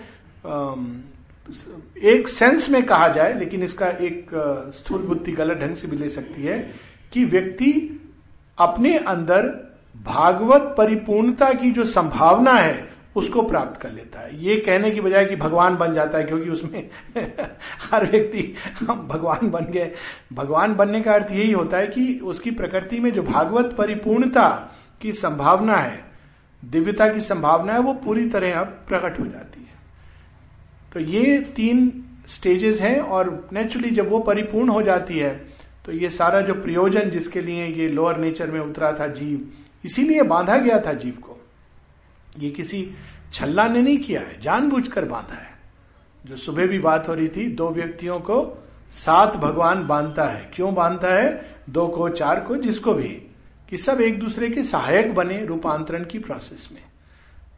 एक 2.04 2.28
सेंस 2.28 2.70
में 2.70 2.84
कहा 2.84 3.08
जाए, 3.08 3.34
लेकिन 3.34 3.64
इसका 3.64 3.88
एक 3.88 4.30
स्थूल 4.74 5.02
बुद्धि 5.02 5.32
गलत 5.32 5.58
ढंग 5.58 5.76
से 5.76 5.88
भी 5.88 5.98
ले 5.98 6.10
सकती 6.10 6.44
है 6.44 6.60
कि 7.14 7.24
व्यक्ति 7.26 7.99
अपने 8.60 8.98
अंदर 8.98 9.70
भागवत 9.98 10.76
परिपूर्णता 10.78 11.54
की 11.54 11.72
जो 11.72 11.84
संभावना 11.84 12.52
है, 12.52 12.90
उसको 13.16 13.42
प्राप्त 13.42 13.82
कर 13.82 13.92
लेता 13.92 14.20
है। 14.20 14.46
ये 14.46 14.56
कहने 14.56 14.92
की 14.92 15.02
बजाय 15.02 15.26
कि 15.26 15.36
भगवान 15.36 15.76
बन 15.76 15.94
जाता 15.94 16.18
है, 16.18 16.24
क्योंकि 16.24 16.50
उसमें 16.50 16.90
हर 17.92 18.12
व्यक्ति 18.12 18.56
हम 18.80 19.08
भगवान 19.08 19.50
बन 19.50 19.66
गए। 19.66 19.92
भगवान 20.34 20.76
बनने 20.76 21.02
का 21.02 21.14
अर्थ 21.14 21.32
यही 21.32 21.52
होता 21.52 21.78
है 21.78 21.88
कि 21.88 22.20
उसकी 22.24 22.52
प्रकृति 22.52 23.00
में 23.00 23.14
जो 23.14 23.24
भागवत 23.24 23.76
परिपूर्णता 23.78 24.76
की 25.02 25.14
संभावना 25.14 25.76
है, 25.76 26.06
दिव्यता 26.66 27.08
की 27.08 27.20
संभावना 27.20 27.74
है, 27.74 27.80
वो 27.80 27.94
पूरी 27.94 28.30
तरह 28.30 28.60
अब 28.60 28.66
प्रकट 28.88 29.20
हो 29.20 29.26
जाती 29.26 29.62
है। 29.62 29.70
तो 30.94 31.00
ये 31.00 31.40
तीन 31.40 32.06
स्टेजेस 32.28 32.82
हैं 32.82 33.00
और 33.00 33.50
नेचुरली 33.54 33.90
जब 33.90 34.10
वो 34.10 34.20
परिपूर्ण 34.20 34.70
हो 34.70 34.82
जाती 34.82 35.20
है 35.20 35.49
तो 35.86 35.92
ये 35.92 36.10
सारा 36.10 36.42
जो 36.42 36.54
प्रयोजन 36.54 37.10
जिसके 37.10 37.42
लिए 37.42 37.66
ये 37.66 37.88
लोअर 37.88 38.18
नेचर 38.18 38.52
में 38.52 38.60
उतरा 38.60 38.92
था 38.92 39.08
जीव, 39.08 39.52
इसीलिए 39.86 40.22
बांधा 40.22 40.58
गया 40.58 40.80
था 40.80 40.94
जीव 40.94 41.14
को। 41.14 41.46
ये 42.40 42.50
किसी 42.52 42.92
छल्ला 43.34 43.68
ने 43.68 43.82
नहीं 43.82 43.98
किया 43.98 44.22
है, 44.22 44.42
जानबूझकर 44.42 45.06
बांधा 45.06 45.36
है। 45.36 45.50
जो 46.26 46.36
सुबह 46.36 46.68
भी 46.68 46.80
बात 46.80 47.10
हो 47.10 47.14
रही 47.14 47.28
थी, 47.28 47.48
दो 47.48 47.70
व्यक्तियों 47.70 48.20
को 48.20 48.68
सात 48.92 49.36
भगवान 49.36 49.88
बांधता 49.88 50.24
है। 50.24 50.52
क्यों 50.54 50.76
बांधता 50.76 51.08
है? 51.08 51.56
दो 51.70 51.88
को, 51.88 52.10
चार 52.10 52.40
को, 52.40 52.56
जिसको 52.56 52.94
भी, 52.94 53.10
कि 53.70 53.78
सब 53.78 54.02
एक 54.02 54.20
दूसरे 54.20 54.50
के 54.50 54.64
सहायक 54.64 55.16
बने 55.16 55.46
रूपांतरण 55.46 56.06
की 56.06 56.20
प्रोसेस 56.20 56.70
में। 56.72 56.82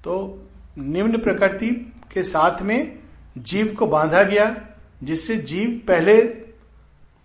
तो 0.04 0.44
निम्न 0.78 1.18
प्रकृति 1.18 1.94
के 2.14 2.24
साथ 2.24 2.62
में 2.62 3.00
जीव 3.38 3.76
को 3.80 3.88
बांधा 3.88 4.24
गया, 4.24 4.68
जिससे 5.04 5.36
जीव 5.36 5.82
पहले 5.88 6.41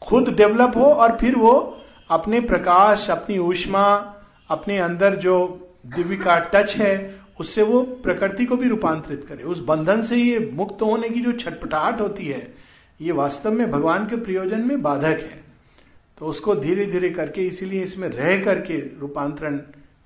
खुद 0.02 0.28
डेवलप 0.28 0.76
हो 0.76 0.84
और 0.84 1.16
फिर 1.18 1.36
वो 1.36 1.52
अपने 2.10 2.40
प्रकाश 2.40 3.08
अपनी 3.10 3.38
ऊष्मा 3.38 3.84
अपने 4.50 4.78
अंदर 4.78 5.16
जो 5.16 5.36
दिव्य 5.86 6.16
का 6.16 6.38
टच 6.54 6.76
है 6.76 6.94
उससे 7.40 7.62
वो 7.62 7.80
प्रकृति 8.02 8.44
को 8.44 8.56
भी 8.56 8.68
रूपांतरित 8.68 9.24
करे। 9.28 9.44
उस 9.44 9.58
बंधन 9.60 10.02
से 10.02 10.16
ये 10.16 10.38
मुक्त 10.54 10.82
होने 10.82 11.08
की 11.08 11.20
जो 11.20 11.32
छटपटाहट 11.32 12.00
होती 12.00 12.26
है 12.26 12.54
ये 13.00 13.12
वास्तव 13.12 13.52
में 13.52 13.70
भगवान 13.70 14.06
के 14.06 14.16
प्रयोजन 14.16 14.60
में 14.60 14.82
बाधक 14.82 15.20
है। 15.22 15.44
तो 16.18 16.26
उसको 16.26 16.54
धीरे 16.54 16.86
धीरे 16.86 17.10
करके 17.10 17.46
इसीलिए 17.46 17.82
इसमें 17.82 18.08
रह 18.08 18.42
करके 18.42 18.78
रूपांतरण 18.98 19.56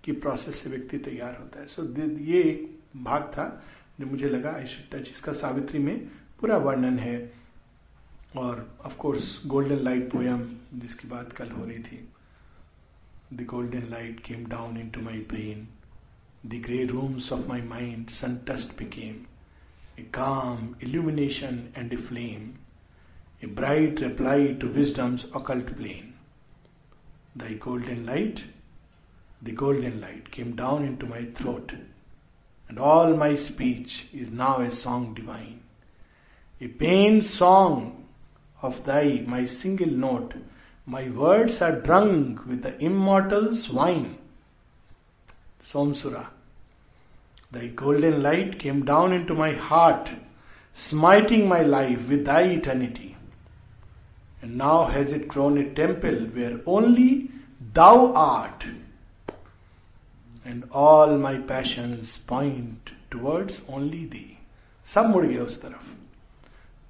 की 0.04 0.12
प्रोसेस 0.12 0.62
से 0.62 0.70
व्यक्ति 0.70 0.98
तैयार 0.98 1.36
होता 1.40 1.60
है। 1.60 1.66
सो 1.66 1.82
so, 1.82 2.20
ये 2.20 2.40
एक 2.42 2.78
भाग 2.96 3.22
था 3.22 3.62
जो 4.00 4.06
मुझे 4.06 4.28
लगा 4.28 4.50
आई 4.50 4.66
शुड 4.66 4.90
टच 4.92 5.10
इसका 5.10 5.32
सावित्री 5.32 5.78
में 5.78 5.98
पूरा 6.40 6.56
वर्णन 6.56 6.98
है। 6.98 7.39
और 8.37 8.65
of 8.85 8.95
course 8.99 9.39
golden 9.47 9.83
light 9.83 10.11
poem 10.11 10.43
जिसकी 10.79 11.07
बात 11.07 11.31
कल 11.33 11.51
हो 11.51 11.65
रही 11.65 11.79
थी 11.83 12.07
the 13.33 13.45
golden 13.49 13.87
light 13.91 14.19
came 14.25 14.45
down 14.49 14.77
into 14.95 15.01
my 15.01 15.19
brain 15.29 15.67
the 16.49 16.61
grey 16.65 16.83
rooms 16.91 17.31
of 17.33 17.47
my 17.49 17.61
mind 17.73 18.09
sun 18.19 18.37
touched 18.47 18.77
became 18.79 19.25
a 19.99 20.09
calm 20.13 20.73
illumination 20.83 21.63
and 21.77 21.93
a 21.93 21.97
flame 22.09 22.53
a 23.43 23.47
bright 23.47 23.99
reply 24.01 24.53
to 24.59 24.67
wisdom's 24.67 25.25
occult 25.35 25.67
plane. 25.77 26.13
Thy 27.35 27.53
golden 27.55 28.05
light, 28.05 28.43
the 29.41 29.51
golden 29.51 29.99
light 30.01 30.31
came 30.31 30.55
down 30.55 30.85
into 30.85 31.05
my 31.05 31.25
throat, 31.35 31.73
and 32.69 32.79
all 32.79 33.15
my 33.15 33.35
speech 33.35 34.07
is 34.13 34.31
now 34.31 34.61
a 34.61 34.71
song 34.71 35.13
divine. 35.13 35.59
A 36.61 36.67
pain 36.67 37.21
song 37.21 38.05
of 38.61 38.83
thy, 38.83 39.23
my 39.27 39.45
single 39.45 39.87
note, 39.87 40.33
my 40.85 41.09
words 41.09 41.61
are 41.61 41.81
drunk 41.81 42.45
with 42.45 42.61
the 42.61 42.77
immortal's 42.79 43.69
wine. 43.69 44.17
Somsura. 45.61 46.27
Thy 47.51 47.67
golden 47.67 48.21
light 48.21 48.59
came 48.59 48.85
down 48.85 49.13
into 49.13 49.33
my 49.33 49.53
heart, 49.53 50.09
smiting 50.73 51.47
my 51.47 51.61
life 51.61 52.07
with 52.09 52.25
thy 52.25 52.41
eternity. 52.41 53.15
And 54.41 54.57
now 54.57 54.85
has 54.85 55.11
it 55.11 55.27
grown 55.27 55.57
a 55.57 55.73
temple 55.73 56.27
where 56.33 56.59
only 56.65 57.31
thou 57.73 58.13
art. 58.13 58.65
And 60.43 60.67
all 60.71 61.17
my 61.17 61.37
passions 61.37 62.17
point 62.17 62.91
towards 63.09 63.61
only 63.67 64.05
thee. 64.05 64.31
सब 64.85 65.05
मुड़ 65.11 65.25
गए 65.25 65.37
उस 65.37 65.61
तरफ 65.61 65.93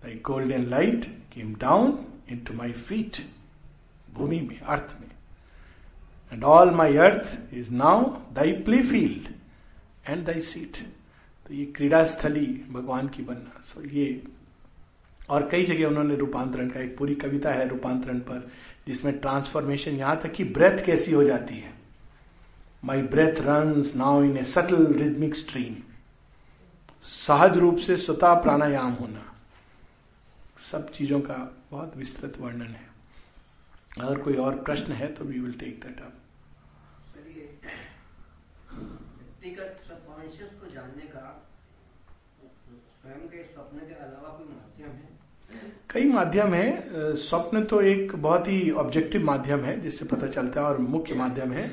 Thy 0.03 0.15
golden 0.29 0.69
light 0.69 1.07
came 1.30 1.54
down 1.58 1.92
into 2.28 2.52
my 2.52 2.72
feet. 2.72 3.20
भूमि 4.14 4.40
में 4.40 4.60
earth 4.60 4.96
में 5.00 5.08
and 6.32 6.44
all 6.44 6.70
my 6.70 6.88
earth 7.04 7.38
is 7.52 7.70
now 7.70 8.22
thy 8.34 8.48
playfield 8.66 9.30
and 10.06 10.26
thy 10.26 10.38
seat. 10.38 10.82
तो 11.46 11.54
ये 11.54 11.64
क्रीड़ा 11.76 12.02
स्थली 12.04 12.46
भगवान 12.70 13.08
की 13.08 13.22
बनना। 13.22 13.60
सो 13.64 13.82
ये 13.88 14.22
और 15.30 15.48
कई 15.48 15.64
जगह 15.64 15.86
उन्होंने 15.86 16.16
रूपांतरण 16.16 16.68
का, 16.68 16.80
एक 16.80 16.96
पूरी 16.98 17.14
कविता 17.14 17.50
है 17.52 17.68
रूपांतरण 17.68 18.18
पर, 18.18 18.50
जिसमें 18.86 19.18
ट्रांसफॉर्मेशन 19.18 19.90
यहाँ 19.90 20.20
तक 20.20 20.32
कि 20.32 20.44
ब्रेथ 20.44 20.84
कैसी 20.84 21.12
हो 21.12 21.24
जाती 21.24 21.54
है। 21.54 21.72
My 22.84 23.02
breath 23.02 23.40
run 23.40 23.84
now 23.96 24.22
in 24.24 24.36
a 24.38 24.42
subtle 24.44 24.86
rhythmic 24.92 25.34
stream 25.34 25.76
सहज 27.04 27.56
रूप 27.58 27.76
से 27.76 27.96
स्वतः 27.96 28.34
प्राणायाम 28.34 28.92
होना। 28.92 29.29
सब 30.70 30.90
चीज़ों 30.90 31.20
का 31.20 31.36
बहुत 31.70 31.96
विस्तृत 31.96 32.36
वर्णन 32.40 32.74
है। 32.74 32.88
अगर 34.00 34.18
कोई 34.18 34.34
और 34.36 34.54
प्रश्न 34.62 34.92
है 34.92 35.06
तो 35.14 35.24
we 35.24 35.38
will 35.38 35.52
take 35.60 35.80
that 35.84 36.00
up 36.00 36.12
व्यक्तिगत 38.72 39.80
सबकॉन्शियस 39.88 40.50
को 40.60 40.70
जानने 40.74 41.06
का 41.06 41.24
स्वयं 42.92 43.28
के 43.28 43.42
स्वप्न 43.44 43.78
के 43.78 43.94
अलावा 43.94 44.28
कोई 44.28 44.46
माध्यम 44.46 44.90
है? 44.90 45.08
कई 45.90 46.04
माध्यम 46.04 46.54
है। 46.54 47.16
स्वप्न 47.16 47.64
तो 47.64 47.80
एक 47.82 48.14
बहुत 48.16 48.48
ही 48.48 48.70
ऑब्जेक्टिव 48.78 49.24
माध्यम 49.24 49.64
है 49.64 49.80
जिससे 49.80 50.04
पता 50.04 50.26
चलता 50.28 50.60
है 50.60 50.66
और 50.66 50.78
मुख्य 50.78 51.14
माध्यम 51.14 51.52
है। 51.52 51.68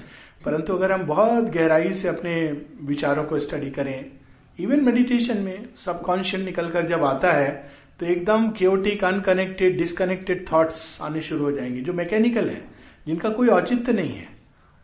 परंतु 0.45 0.73
अगर 0.73 0.91
हम 0.91 1.05
बहुत 1.07 1.43
गहराई 1.43 1.93
से 1.93 2.07
अपने 2.07 2.35
विचारों 2.83 3.23
को 3.23 3.39
स्टडी 3.39 3.71
करें 3.71 4.11
इवन 4.59 4.83
मेडिटेशन 4.85 5.37
में 5.37 5.75
सबकॉन्शियस 5.77 6.43
निकलकर 6.43 6.85
जब 6.87 7.03
आता 7.03 7.31
है 7.33 7.76
तो 7.99 8.05
एकदम 8.05 8.49
क्योटिक 8.49 9.03
अनकनेक्टेड 9.03 9.77
डिसकनेक्टेड 9.77 10.45
थॉट्स 10.51 10.97
आने 11.01 11.21
शुरू 11.21 11.43
हो 11.43 11.51
जाएँगे, 11.51 11.81
जो 11.81 11.93
मैकेनिकल 11.93 12.49
है, 12.49 12.61
जिनका 13.07 13.29
कोई 13.29 13.47
औचित्य 13.47 13.93
नहीं 13.93 14.11
है। 14.11 14.27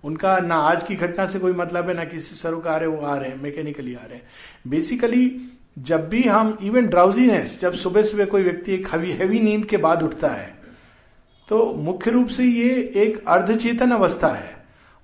उनका 0.03 0.37
ना 0.37 0.55
आज 0.55 0.83
की 0.83 0.95
घटना 0.95 1.25
से 1.25 1.39
कोई 1.39 1.51
मतलब 1.51 1.89
है, 1.89 1.93
ना 1.93 2.03
किसी 2.03 2.35
सरोकार 2.35 2.81
है, 2.81 2.87
वो 2.87 3.05
आ 3.05 3.17
रहे 3.17 3.29
हैं 3.29 3.41
मैकेनिकली 3.41 3.93
आ 3.95 4.01
रहे 4.01 4.15
हैं। 4.15 4.27
बेसिकली 4.67 5.29
जब 5.79 6.09
भी 6.09 6.23
हम 6.23 6.57
इवन 6.63 6.87
ड्राउजीनेस 6.87 7.59
जब 7.61 7.73
सुबह 7.73 8.03
सुबह 8.03 8.25
कोई 8.25 8.43
व्यक्ति 8.43 8.73
एक 8.73 8.87
हवी 8.91 9.11
हैवी 9.11 9.39
नींद 9.39 9.65
के 9.65 9.77
बाद 9.77 10.03
उठता 10.03 10.27
है 10.27 10.53
तो 11.49 11.73
मुख्य 11.73 12.11
रूप 12.11 12.27
से 12.27 12.43
ये 12.43 12.69
एक 12.95 13.23
अर्धचेतन 13.27 13.91
अवस्था 13.91 14.27
है। 14.27 14.51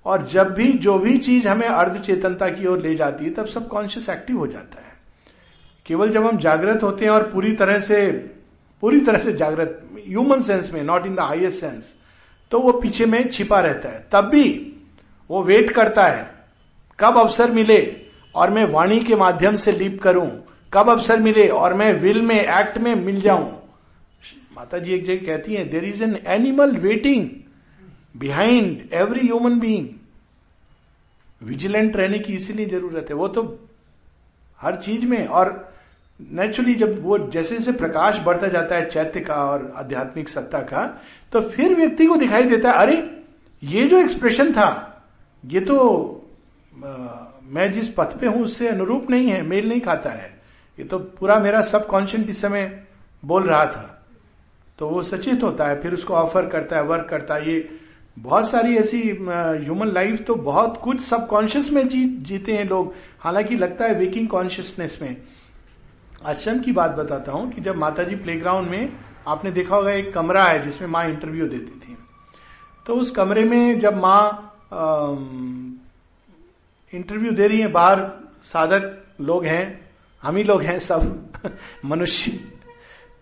और 0.06 0.26
जब 0.26 0.54
भी, 0.54 0.72
जो 0.72 0.98
भी 0.98 1.16
चीज़ 1.18 1.48
हमें 1.48 1.66
अर्धचेतनता 1.66 2.48
की 2.48 2.66
ओर 2.66 2.78
ले 2.78 2.94
जाती 2.94 3.24
है, 3.24 3.30
तब 3.30 3.46
सब 3.46 3.68
कॉन्शियस 3.68 4.08
एक्टिव 4.08 4.38
हो 4.38 4.46
जाता 4.46 4.82
है। 4.82 4.89
केवल 5.86 6.10
जब 6.12 6.24
हम 6.26 6.38
जागृत 6.38 6.82
होते 6.82 7.04
हैं 7.04 7.12
और 7.12 7.30
पूरी 7.30 7.52
तरह 7.52 7.80
से, 7.80 8.10
पूरी 8.82 9.00
तरह 9.00 9.18
से 9.18 9.32
जागृत 9.34 9.80
ह्यूमन 9.98 10.40
सेंस 10.42 10.72
में 10.72 10.82
not 10.84 11.06
in 11.06 11.14
the 11.14 11.20
highest 11.20 11.60
sense 11.60 11.94
तो 12.52 12.58
वो 12.60 12.72
पीछे 12.72 13.06
में 13.06 13.30
छिपा 13.30 13.60
रहता 13.60 13.88
है। 13.88 14.06
तब 14.12 14.28
भी 14.28 14.44
वो 15.30 15.42
वेट 15.44 15.70
करता 15.72 16.04
है, 16.04 16.30
कब 16.98 17.18
अवसर 17.18 17.50
मिले 17.50 17.80
और 18.34 18.50
मैं 18.50 18.64
वाणी 18.66 18.98
के 19.00 19.16
माध्यम 19.16 19.56
से 19.56 19.72
लीप 19.72 20.00
करूँ, 20.02 20.28
कब 20.72 20.88
अवसर 20.90 21.20
मिले 21.20 21.48
और 21.50 21.74
मैं 21.74 21.92
विल 22.00 22.20
में 22.22 22.34
एक्ट 22.36 22.78
में 22.78 22.94
मिल 22.96 23.20
जाऊँ। 23.20 23.50
माता 24.52 24.78
जी 24.78 24.92
एक 24.94 25.04
जगह 25.04 25.26
कहती 25.26 25.54
हैं 25.54 25.68
there 25.70 25.84
is 25.84 26.02
an 26.04 26.18
animal 26.28 26.76
waiting 26.78 27.28
behind 28.16 28.88
every 28.94 29.20
human 29.20 29.58
being 29.60 29.88
vigilant 31.42 31.96
रहने 31.96 32.18
की 32.18 32.32
इसीलिए 32.32 32.66
ज़रूरत 32.68 33.06
है। 33.10 33.14
वो 33.16 33.28
तो 33.28 33.42
हर 34.60 34.76
चीज़ 34.76 35.06
में 35.06 35.26
और 35.26 35.52
नेचुरली 36.20 36.74
जब 36.74 37.02
वो 37.02 37.18
जैसे 37.18 37.56
जैसे 37.58 37.72
प्रकाश 37.72 38.18
बढ़ता 38.18 38.48
जाता 38.48 38.76
है 38.76 38.88
चैत्य 38.90 39.20
का 39.20 39.34
और 39.34 39.72
आध्यात्मिक 39.76 40.28
सत्ता 40.28 40.58
का 40.58 40.86
तो 41.32 41.40
फिर 41.40 41.74
व्यक्ति 41.76 42.06
को 42.06 42.16
दिखाई 42.16 42.42
देता 42.42 42.70
है 42.70 42.76
अरे 42.76 42.96
ये 43.62 43.86
जो 43.86 43.98
एक्सप्रेशन 43.98 44.52
था 44.52 44.68
ये 45.44 45.60
तो 45.60 45.76
आ, 46.84 46.88
मैं 47.44 47.70
जिस 47.72 47.88
पथ 47.88 48.16
पे 48.18 48.26
हूँ 48.26 48.42
उससे 48.44 48.68
अनुरूप 48.68 49.10
नहीं 49.10 49.30
है 49.30 49.40
मेल 49.42 49.68
नहीं 49.68 49.80
खाता 49.80 50.10
है। 50.10 50.28
ये 50.78 50.84
तो 50.84 50.98
पूरा 50.98 51.38
मेरा 51.38 51.62
सब 51.62 51.86
कॉन्शियस 51.86 52.28
इस 52.28 52.40
समय 52.40 52.86
बोल 53.24 53.42
रहा 53.42 53.64
था। 53.66 54.04
तो 54.78 54.88
वो 54.88 55.02
सचेत 55.02 55.42
होता 55.42 55.66
है 55.66 55.80
फिर 55.80 55.94
उसको 55.94 56.14
ऑफ़र 56.14 56.48
करता 56.48 56.76
है 56.76 56.82
वर्क 56.82 57.06
करता 57.08 57.34
है 57.34 57.50
ये 57.50 57.80
बहुत 58.20 58.48
सारी 58.48 58.76
ऐसी 58.76 59.00
ह्यूमन 59.00 59.86
लाइफ 59.86 60.24
तो 60.26 60.34
बहुत 60.34 60.80
कुछ 60.84 61.00
सबकॉन्शियस 61.00 61.70
में 61.70 61.88
जी, 61.88 62.04
जीते 62.04 62.52
हैं 62.52 62.64
लोग। 62.64 62.94
हालाँकि 63.20 63.56
लगता 63.56 63.84
है 63.84 63.94
वेकिंग 63.94 64.28
कॉन्शियसनेस 64.28 64.98
में। 65.02 65.16
आश्रम 66.24 66.58
की 66.58 66.72
बात 66.72 66.90
बताता 66.90 67.32
हूँ 67.32 67.52
कि 67.52 67.60
जब 67.60 67.76
माताजी 67.76 68.16
प्लेग्राउंड 68.16 68.68
में 68.68 68.92
आपने 69.26 69.50
देखा 69.50 69.76
होगा 69.76 69.90
एक 69.90 70.12
कमरा 70.14 70.44
है 70.44 70.62
जिसमें 70.62 70.88
माँ 70.88 71.04
इंटरव्यू 71.06 71.46
देती 71.46 71.80
थी। 71.80 71.96
तो 72.86 72.94
उस 72.94 73.10
कमरे 73.10 73.44
में 73.44 73.78
जब 73.78 73.96
माँ 73.96 74.46
इंटरव्यू 76.94 77.32
दे 77.32 77.48
रही 77.48 77.60
है 77.60 77.66
बाहर 77.66 78.10
साधक 78.44 79.04
लोग 79.20 79.44
हैं 79.44 79.90
हम 80.22 80.36
ही 80.36 80.42
लोग 80.42 80.62
हैं 80.62 80.78
सब 80.78 81.32
मनुष्य। 81.84 82.32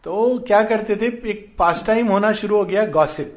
तो 0.05 0.39
क्या 0.47 0.63
करते 0.63 0.97
थे? 0.97 1.07
एक 1.31 1.55
पास 1.59 1.87
टाइम 1.87 2.09
होना 2.09 2.33
शुरू 2.33 2.57
हो 2.57 2.65
गया 2.65 2.87
गॉसिप 2.87 3.37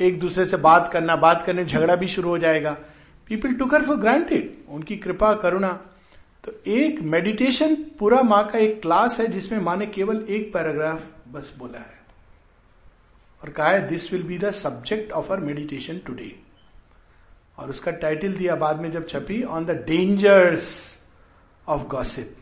एक 0.00 0.18
दूसरे 0.20 0.44
से 0.46 0.56
बात 0.56 0.90
करना, 0.92 1.16
बात 1.16 1.42
करने, 1.42 1.64
झगड़ा 1.64 1.96
भी 1.96 2.06
शुरू 2.08 2.28
हो 2.28 2.38
जाएगा। 2.38 2.76
पीपल 3.30 3.54
टुकर 3.54 3.82
फॉर 3.82 3.96
ग्रांटेड 3.96 4.56
उनकी 4.68 4.96
कृपा, 4.96 5.32
करुणा। 5.34 5.72
तो 6.44 6.52
एक 6.66 7.00
मेडिटेशन 7.00 7.74
पूरा 7.98 8.22
माँ 8.22 8.46
का 8.48 8.58
एक 8.58 8.80
क्लास 8.82 9.20
है, 9.20 9.26
जिसमें 9.26 9.58
माँ 9.58 9.76
ने 9.76 9.86
केवल 9.86 10.24
एक 10.28 10.52
पैराग्राफ 10.52 11.02
बस 11.28 11.54
बोला 11.58 11.78
है। 11.78 11.96
और 13.42 13.50
कहा 13.50 13.68
है 13.68 13.86
this 13.88 14.12
will 14.12 14.22
be 14.22 14.38
the 14.38 14.50
subject 14.50 15.12
of 15.12 15.32
our 15.32 15.40
meditation 15.40 15.98
today 15.98 16.34
और 17.58 17.70
उसका 17.70 17.90
टाइटल 17.90 18.32
दिया 18.32 18.54
बाद 18.54 18.80
में 18.80 18.90
जब 18.90 19.08
छपी 19.08 19.42
on 19.42 19.64
the 19.64 19.70
dangers 19.86 20.98
of 21.68 21.82
gossip 21.82 22.36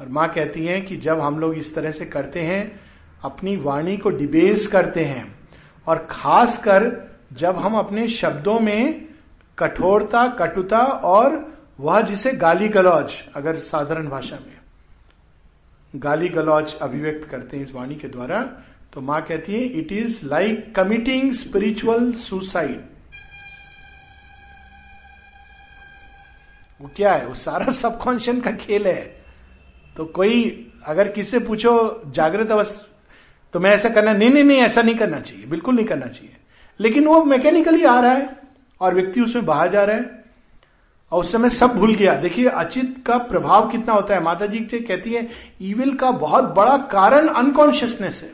और 0.00 0.08
माँ 0.08 0.28
कहती 0.28 0.66
हैं 0.66 0.84
कि 0.84 0.96
जब 0.96 1.20
हम 1.20 1.38
लोग 1.38 1.54
इस 1.54 1.74
तरह 1.74 1.90
से 1.90 2.06
करते 2.06 2.40
हैं 2.40 2.87
अपनी 3.22 3.56
वाणी 3.56 3.96
को 3.96 4.10
डिबेस 4.10 4.66
करते 4.66 5.04
हैं 5.04 5.38
और 5.86 6.06
खासकर 6.10 7.08
जब 7.32 7.56
हम 7.56 7.74
अपने 7.74 8.08
शब्दों 8.08 8.60
में 8.60 9.08
कठोरता, 9.58 10.28
कटुता 10.28 10.80
और 10.82 11.58
वह 11.80 12.00
जिसे 12.00 12.32
गाली 12.32 12.68
गलौज 12.68 13.14
अगर 13.36 13.56
साधारण 13.58 14.08
भाषा 14.08 14.36
में 14.36 14.56
गाली 15.96 16.28
गलौज 16.28 16.74
अभिव्यक्त 16.74 17.28
करते 17.28 17.56
हैं 17.56 17.64
इस 17.64 17.72
वाणी 17.72 17.94
के 17.94 18.08
द्वारा 18.08 18.42
तो 18.92 19.00
माँ 19.00 19.22
कहती 19.22 19.54
है 19.54 19.60
it 19.60 19.92
is 19.92 20.26
like 20.26 20.74
committing 20.74 21.32
spiritual 21.32 22.12
suicide 22.12 22.86
वो 26.80 26.90
क्या 26.96 27.14
है? 27.14 27.26
वो 27.26 27.34
सारा 27.34 27.66
सबकॉन्शियन 27.72 28.40
का 28.40 28.50
खेल 28.50 28.86
है। 28.86 29.24
तो 29.96 30.04
कोई, 30.04 30.70
अगर 30.86 31.08
किससे 31.08 31.38
पूछो, 31.38 32.02
जागृत 32.06 32.50
अवस्था 32.50 32.97
तो 33.52 33.60
मैं 33.60 33.70
ऐसा 33.70 33.88
करना, 33.88 34.12
नहीं 34.12 34.30
नहीं 34.30 34.44
नहीं, 34.44 34.58
ऐसा 34.58 34.82
नहीं 34.82 34.94
करना 34.94 35.20
चाहिए, 35.20 35.46
बिल्कुल 35.46 35.74
नहीं 35.74 35.86
करना 35.86 36.06
चाहिए। 36.06 36.36
लेकिन 36.80 37.06
वो 37.06 37.24
मैकेनिकली 37.24 37.84
आ 37.84 38.00
रहा 38.00 38.12
है, 38.12 38.36
और 38.80 38.94
व्यक्ति 38.94 39.20
उसमें 39.20 39.46
बाहर 39.46 39.70
जा 39.70 39.84
रहा 39.84 39.96
है, 39.96 40.24
और 41.12 41.20
उस 41.20 41.32
समय 41.32 41.48
सब 41.48 41.70
भूल 41.70 41.94
गया। 41.94 42.14
देखिए, 42.14 42.46
अचित 42.46 43.02
का 43.06 43.18
प्रभाव 43.18 43.68
कितना 43.68 43.92
होता 43.92 44.14
है। 44.14 44.22
माता 44.22 44.46
जी 44.46 44.58
कहती 44.58 45.12
है 45.12 45.28
ईविल 45.62 45.94
का 45.94 46.10
बहुत 46.10 46.44
बड़ा 46.44 46.76
कारण 46.76 47.28
अनकॉन्शियसनेस 47.28 48.22
है। 48.22 48.32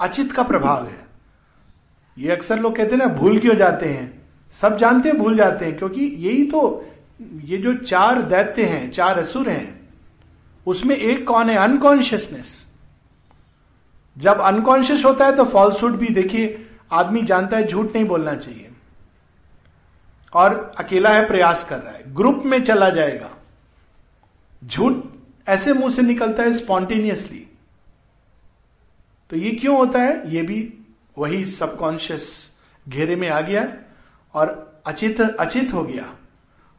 अचित 0.00 0.32
का 0.32 0.42
प्रभाव 0.42 0.86
है। 0.86 1.06
ये 2.18 2.32
अक्सर 2.32 2.58
लोग 2.58 2.76
कहते 2.76 2.90
हैं 2.90 2.98
ना, 2.98 3.06
भूल 3.06 3.38
क्यों 3.38 3.54
जाते 3.54 3.86
हैं? 3.86 4.22
सब 4.52 4.76
जानते 4.76 5.08
हैं, 5.08 5.18
भूल 5.18 5.36
जाते 5.36 5.64
हैं, 5.64 5.78
क्योंकि 5.78 6.00
यही 6.00 6.44
तो 6.44 6.86
ये 7.44 7.58
जो 7.58 7.74
चार 7.74 8.22
दैत्य 8.22 8.64
हैं, 8.64 8.90
चार 8.90 9.18
असुर 9.18 9.48
हैं, 9.48 9.88
उसमें 10.66 10.96
एक 10.96 11.26
कौन 11.26 11.50
है? 11.50 11.56
अनकॉन्शियसनेस 11.56 12.63
जब 14.18 14.40
अनकॉन्शियस 14.40 15.04
होता 15.04 15.26
है 15.26 15.36
तो 15.36 15.44
फॉल्सूड 15.44 15.96
भी 15.96 16.06
देखिए, 16.06 16.66
आदमी 16.92 17.22
जानता 17.22 17.56
है 17.56 17.66
झूठ 17.66 17.94
नहीं 17.94 18.04
बोलना 18.04 18.34
चाहिए। 18.34 18.70
और 20.32 20.72
अकेला 20.78 21.10
है, 21.10 21.26
प्रयास 21.26 21.64
कर 21.64 21.78
रहा 21.78 21.92
है। 21.92 22.14
ग्रुप 22.14 22.42
में 22.44 22.62
चला 22.62 22.90
जाएगा। 22.90 23.30
झूठ 24.64 24.96
ऐसे 25.48 25.72
मुँह 25.72 25.90
से 25.90 26.02
निकलता 26.02 26.42
है 26.42 26.52
स्पॉन्टेनियसली 26.52 27.46
तो 29.30 29.36
ये 29.36 29.50
क्यों 29.50 29.76
होता 29.76 29.98
है? 29.98 30.30
ये 30.34 30.42
भी 30.42 30.74
वही 31.18 31.44
सबकॉन्शियस 31.44 32.50
घेरे 32.88 33.16
में 33.16 33.28
आ 33.28 33.40
गया 33.40 33.68
और 34.34 34.74
अचित 34.86 35.20
अचित 35.20 35.72
हो 35.72 35.82
गया। 35.82 36.16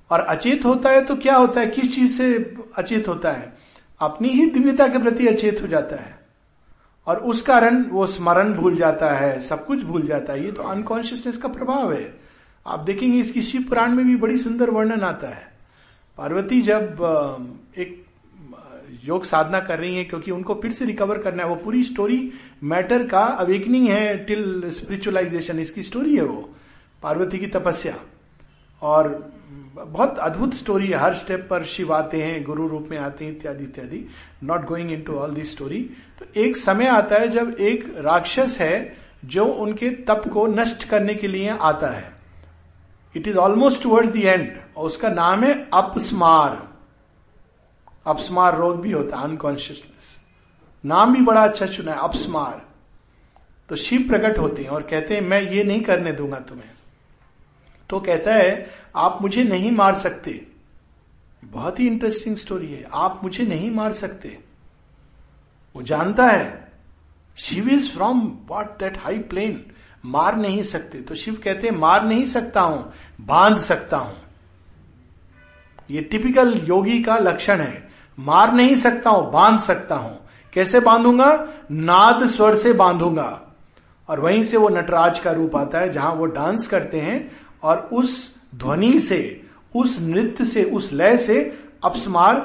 और 0.10 0.20
अचेत 0.20 0.66
होता 0.66 0.90
है 0.90 1.06
तो 1.06 1.16
क्या 1.16 1.36
होता 1.36 1.60
है? 1.60 1.68
किस 1.68 1.96
चीज़ 1.96 2.18
से 2.18 2.56
अचेत 2.78 3.08
होता 3.08 3.32
है? 3.32 3.54
अपनी 4.00 4.30
ही 4.30 4.46
दिव्यता 4.46 4.88
के 4.88 5.00
प्रति 5.00 5.28
अचेत 5.28 5.62
हो 5.62 5.68
जाता 5.68 5.96
है। 5.96 6.25
और 7.08 7.18
उस 7.18 7.42
कारण 7.42 7.84
वो 7.84 8.06
स्मरण 8.06 8.54
भूल 8.54 8.76
जाता 8.76 9.12
है, 9.14 9.40
सब 9.40 9.66
कुछ 9.66 9.82
भूल 9.84 10.02
जाता 10.02 10.34
है। 10.34 10.44
ये 10.46 10.52
तो 10.52 10.64
अनकॉन्शियसनेस 10.64 11.38
का 11.38 11.48
प्रभाव 11.48 11.94
है। 11.94 12.14
आप 12.66 12.80
देखेंगे 12.80 13.20
इसकी 13.20 13.42
शिव 13.42 13.64
पुराण 13.70 13.92
में 13.92 14.06
भी 14.06 14.16
बड़ी 14.16 14.38
सुंदर 14.38 14.70
वर्णन 14.70 15.02
आता 15.02 15.28
है। 15.28 15.54
पार्वती 16.18 16.62
जब 16.62 16.98
एक 17.78 18.04
योग 19.04 19.24
साधना 19.24 19.60
कर 19.60 19.80
रही 19.80 19.96
है 19.96 20.04
क्योंकि 20.04 20.32
उनको 20.32 20.54
फिर 20.54 20.72
से 20.72 20.86
रिकवर 20.86 21.18
करना 21.18 21.44
है, 21.44 21.50
वो 21.50 21.56
पूरी 21.56 21.84
स्टोरी 21.84 22.32
मैटर 22.64 23.08
का 23.08 23.24
अवेकनिंग 23.24 23.88
है 23.90 24.18
टिल 24.18 24.70
स्पिरिचुअलाइजेशन 24.70 25.60
इसकी 25.60 25.84
स्टोरी 25.84 26.16
है 26.16 26.24
वो, 26.24 26.50
पार्वती 27.04 27.40
की 27.40 27.48
तपस्या। 27.48 27.98
और 28.82 29.35
बहुत 29.76 30.18
अद्भुत 30.20 30.54
स्टोरी 30.54 30.88
है। 30.88 30.98
हर 30.98 31.14
स्टेप 31.16 31.48
पर 31.50 31.64
शिव 31.66 31.94
आते 31.94 32.22
हैं, 32.22 32.44
गुरु 32.44 32.68
रूप 32.68 32.88
में 32.92 32.98
आते 32.98 33.26
हैं, 33.26 33.32
इत्यादि 33.32 33.64
इत्यादि। 33.64 34.06
Not 34.44 34.66
going 34.66 34.92
in 34.92 35.02
to 35.02 35.14
all 35.14 35.34
this 35.34 35.52
story 35.52 35.82
तो 36.20 36.26
एक 36.42 36.58
समय 36.58 36.88
आता 36.88 37.16
है 37.16 37.28
जब 37.28 37.56
एक 37.62 37.86
राक्षस 37.98 38.58
है 38.62 38.98
जो 39.26 39.46
उनके 39.46 39.90
तप 40.08 40.24
को 40.34 40.46
नष्ट 40.48 40.84
करने 40.84 41.16
के 41.16 41.28
लिए 41.28 41.50
आता 41.50 41.88
है। 41.88 42.14
It 43.16 43.28
is 43.28 43.38
almost 43.38 43.84
towards 43.84 44.12
the 44.12 44.18
end 44.18 44.52
और 44.78 44.86
उसका 44.86 45.10
नाम 45.10 45.44
है 45.44 45.54
अपस्मार। 45.74 46.62
अपस्मार 48.06 48.58
रोग 48.58 48.82
भी 48.82 48.92
होता 48.92 49.18
है 49.18 49.24
अनकॉन्शियसनेस 49.24 50.14
नाम 50.84 51.14
भी 51.14 51.22
बड़ा 51.22 51.44
अच्छा 51.44 51.66
चुना 51.66 51.92
है, 51.92 52.00
अपस्मार। 52.00 52.62
तो 53.70 53.76
शिव 53.76 54.08
प्रकट 54.08 54.38
होते 54.38 54.64
हैं 54.64 54.70
और 54.70 54.82
कहते 54.82 55.16
हैं, 55.16 55.22
मैं 55.22 55.42
ये 55.42 55.64
नहीं 55.64 55.82
करने 55.82 56.12
दूँगा 56.12 56.40
तुम्हें। 56.40 56.70
तो 57.90 58.00
कहता 58.00 58.34
है 58.34 58.52
आप 58.96 59.20
मुझे 59.22 59.44
नहीं 59.44 59.72
मार 59.72 59.96
सकते। 59.96 60.48
बहुत 61.46 61.80
ही 61.80 61.88
इंटरेस्टिंग 61.88 62.36
स्टोरी 62.36 62.68
है। 62.68 62.88
आप 62.94 63.20
मुझे 63.24 63.44
नहीं 63.44 63.72
मार 63.72 63.94
सकते। 63.94 64.38
वो 65.76 65.82
जानता 65.82 66.28
है 66.28 66.72
Shiva 67.38 67.68
is 67.70 67.92
from 67.92 68.38
what 68.48 68.66
that 68.80 68.98
high 68.98 69.20
plane 69.20 69.66
मार 70.06 70.36
नहीं 70.36 70.64
सकते। 70.64 71.02
तो 71.02 71.16
शिव 71.16 71.42
कहते 71.44 71.68
हैं, 71.68 71.76
मार 71.76 72.06
नहीं 72.06 72.26
सकता 72.26 72.62
हूँ, 72.62 72.94
बाँध 73.22 73.58
सकता 73.58 73.98
हूँ। 73.98 74.18
ये 75.92 76.02
टिपिकल 76.02 76.54
योगी 76.54 77.04
का 77.04 77.18
लक्षण 77.18 77.62
है। 77.62 77.90
मार 78.20 78.54
नहीं 78.54 78.76
सकता 78.76 79.10
हूँ, 79.10 79.32
बाँध 79.32 79.60
सकता 79.60 79.96
हूँ। 79.96 80.20
कैसे 80.54 80.80
बांधूँगा? 80.80 81.48
नाद 81.72 82.26
स्वर 82.26 82.56
से 82.56 82.74
बांधूँगा। 82.74 83.42
और 84.10 84.20
वहीं 84.20 84.44
से 84.44 84.58
वो 84.58 84.70
नटराज 84.70 85.20
का 85.20 85.32
रूप 85.32 85.56
आता 85.56 85.80
है, 85.80 85.92
जहाँ 85.94 86.14
वो 86.14 86.26
डांस 86.26 86.68
करते 86.68 87.02
हैं 87.02 87.32
और 87.64 87.90
उस 87.94 88.36
ध्वनि 88.56 89.00
से, 89.00 89.42
उस 89.76 90.00
नृत्य 90.00 90.46
से, 90.46 90.64
उस 90.64 90.94
लय 90.94 91.18
से 91.18 91.60
Apasmara 91.84 92.40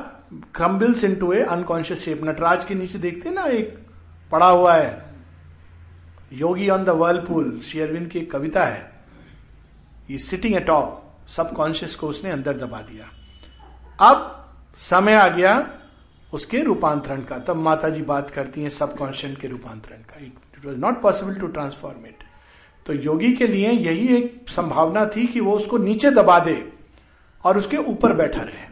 crumbles 0.55 1.05
in 1.05 1.14
to 1.14 1.33
a 1.33 1.42
unconscious 1.42 2.05
shape 2.05 2.20
Nataraja 2.25 2.64
के 2.64 2.75
नीचे 2.75 2.99
देखते 2.99 3.31
ना, 3.31 3.44
एक 3.44 3.79
पड़ा 4.33 4.46
हुआ 4.46 4.75
है। 4.75 5.11
Yogi 6.33 6.68
on 6.68 6.85
the 6.85 6.88
whirlpool 6.88 7.61
Shri 7.61 7.81
Aurobindo 7.81 8.09
की 8.09 8.18
एक 8.18 8.31
कविता 8.31 8.64
है। 8.64 8.90
ये 10.11 10.18
सिटिंग 10.18 10.55
ए 10.57 10.61
टॉप 10.61 10.96
सबकॉन्शियस 11.29 11.96
को 11.96 12.09
उसने 12.09 12.31
अंदर 12.31 12.57
दबा 12.57 12.81
दिया। 12.81 13.11
अब 14.11 14.37
समय 14.77 15.14
आ 15.14 15.29
गया 15.29 15.81
उसके 16.33 16.62
रूपांतरण 16.62 17.20
का। 17.20 17.38
तब 17.38 17.57
माता 17.57 17.88
जी 17.88 18.03
बात 18.03 18.31
करती 18.31 18.62
हैं 18.62 18.68
सबकॉन्शियस 18.68 19.37
के 19.37 19.49
रूपांतरण 19.49 19.96
का। 19.96 20.25
It 20.25 20.66
was 20.66 20.77
not 20.77 21.03
possible 21.03 21.35
to 21.35 21.46
transform 21.46 22.07
it 22.07 22.20
तो 22.87 22.93
योगी 22.95 23.33
के 23.33 23.47
लिए 23.47 23.71
यही 23.71 24.07
एक 24.16 24.51
संभावना 24.51 25.05
थी 25.07 25.27
कि 25.27 25.40
वो 25.40 25.57
उसको 25.57 25.79
नीचे 25.79 26.11
दबा 26.11 26.38
दे 26.38 26.62
और 27.45 27.59
उसके 27.59 27.77
ऊपर 27.77 28.12
बैठा 28.12 28.43
रहे। 28.43 28.69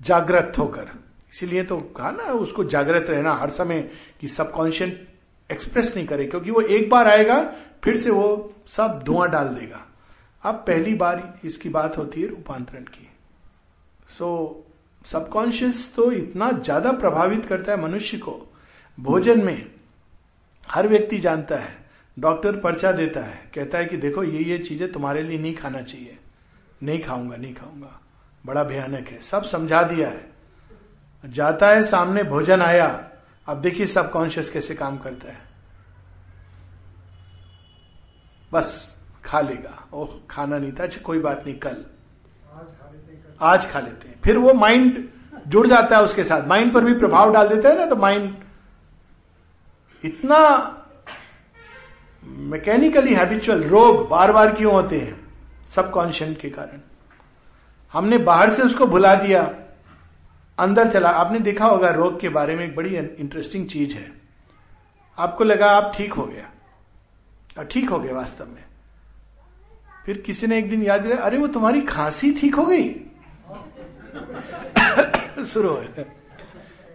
जागृत 0.00 0.52
होकर। 0.58 0.88
इसीलिए 1.32 1.62
तो 1.62 1.76
कहा 1.96 2.10
ना, 2.10 2.24
उसको 2.24 2.64
जागृत 2.64 3.10
रहना 3.10 3.34
हर 3.34 3.50
समय 3.50 3.88
कि 4.20 4.28
सबकॉन्शियस 4.28 4.92
एक्सप्रेस 5.50 5.92
नहीं 5.96 6.06
करे, 6.06 6.24
क्योंकि 6.26 6.50
वो 6.50 6.60
एक 6.60 6.88
बार 6.90 7.08
आएगा, 7.08 7.42
फिर 7.84 7.96
से 7.96 8.10
वो 8.10 8.54
सब 8.68 9.02
धुआँ 9.04 9.28
डाल 9.30 9.48
देगा। 9.48 9.86
अब 10.42 10.54
पहली 10.66 10.94
बार 10.94 11.40
इसकी 11.44 11.68
बात 11.68 11.98
होती 11.98 12.22
है 12.22 12.28
रूपांतरण 12.28 12.82
की। 12.84 13.08
सो 14.10 14.64
सबकॉन्शियस 15.04 15.92
तो 15.94 16.10
इतना 16.12 16.50
ज़्यादा 16.52 16.92
प्रभावित 16.92 17.46
करता 17.46 17.72
है 17.72 17.80
मनुष्य 17.82 18.18
को। 18.18 18.32
भोजन 18.98 19.44
में 19.44 19.66
हर 20.70 20.88
व्यक्ति 20.88 21.18
जानता 21.18 21.56
है, 21.56 21.76
डॉक्टर 22.18 22.56
पर्चा 22.56 22.92
देता 22.92 23.20
है, 23.20 23.50
कहता 23.54 23.78
है 23.78 23.84
कि 23.84 23.96
देखो, 23.96 24.24
ये 24.24 24.44
ये 24.44 24.58
चीज़ें 24.58 24.92
तुम्हारे 24.92 25.22
लिए 25.22 25.38
नहीं 25.38 25.54
खाना 25.54 25.82
चाहिए। 25.82 26.18
नहीं 26.82 27.02
खाऊँगा 27.02 27.36
नहीं 27.36 27.54
खाऊँगा। 27.54 28.00
बड़ा 28.46 28.64
भयानक 28.64 29.08
है। 29.08 29.20
सब 29.20 29.42
समझा 29.42 29.82
दिया 29.82 30.08
है। 30.08 30.30
जाता 31.26 31.68
है, 31.68 31.82
सामने 31.82 32.22
भोजन 32.22 32.62
आया। 32.62 33.10
अब 33.46 33.60
देखिए 33.60 33.86
सबकॉन्शियस 33.86 34.50
कैसे 34.50 34.74
काम 34.74 34.98
करता 34.98 35.28
है। 35.28 35.38
बस, 38.52 38.96
खा 39.24 39.40
लेगा। 39.40 39.88
ओह, 39.94 40.08
खाना 40.30 40.58
नहीं 40.58 40.72
था। 40.72 40.82
अच्छा 40.82 41.00
कोई 41.00 41.18
बात 41.18 41.42
नहीं, 41.46 41.58
कल। 41.58 41.84
आज 43.40 43.70
खा 43.70 43.80
लेते 43.80 44.08
हैं। 44.08 44.20
फिर 44.22 44.38
वो 44.38 44.54
माइंड 44.54 45.08
जुड़ 45.48 45.66
जाता 45.66 45.96
है 45.96 46.02
उसके 46.02 46.24
साथ। 46.24 46.48
माइंड 46.48 46.72
पर 46.72 46.84
भी 46.84 46.94
प्रभाव 46.94 47.32
डाल 47.32 47.48
देता 47.48 47.68
है 47.68 47.78
ना 47.78 47.86
तो 47.86 47.96
माइंड 47.96 48.36
इतना 50.04 50.38
मैकेनिकली 52.24 53.14
हैबिचुअल 53.14 53.62
रोग 53.62 54.08
बार 54.08 54.32
बार 54.32 54.54
क्यों 54.54 54.72
होते 54.72 55.00
हैं? 55.00 55.20
सबकॉन्शियस 55.68 56.36
के 56.36 56.50
कारण। 56.50 56.80
हमने 57.92 58.18
बाहर 58.18 58.50
से 58.50 58.62
उसको 58.62 58.86
भुला 58.86 59.14
दिया, 59.14 59.54
अंदर 60.58 60.88
चला। 60.88 61.08
आपने 61.08 61.38
देखा 61.38 61.66
होगा 61.66 61.88
रोग 61.88 62.20
के 62.20 62.28
बारे 62.28 62.56
में 62.56 62.64
एक 62.64 62.76
बड़ी 62.76 62.96
इंटरेस्टिंग 62.96 63.68
चीज़ 63.68 63.94
है। 63.94 64.12
आपको 65.18 65.44
लगा 65.44 65.66
आप 65.66 65.92
ठीक 65.96 66.12
हो 66.12 66.26
गया। 66.26 66.50
और 67.58 67.64
ठीक 67.64 67.90
हो 67.90 67.98
गए 67.98 68.12
वास्तव 68.12 68.46
में। 68.46 68.64
फिर 70.06 70.18
किसी 70.18 70.46
ने 70.46 70.58
एक 70.58 70.70
दिन 70.70 70.82
याद 70.82 71.00
दिया 71.00 71.16
अरे, 71.16 71.38
वो 71.38 71.46
तुम्हारी 71.46 71.80
खांसी 71.80 72.32
ठीक 72.32 72.54
हो 72.54 72.66
गई? 72.66 72.88
शुरू 75.44 75.68
हो 75.68 76.04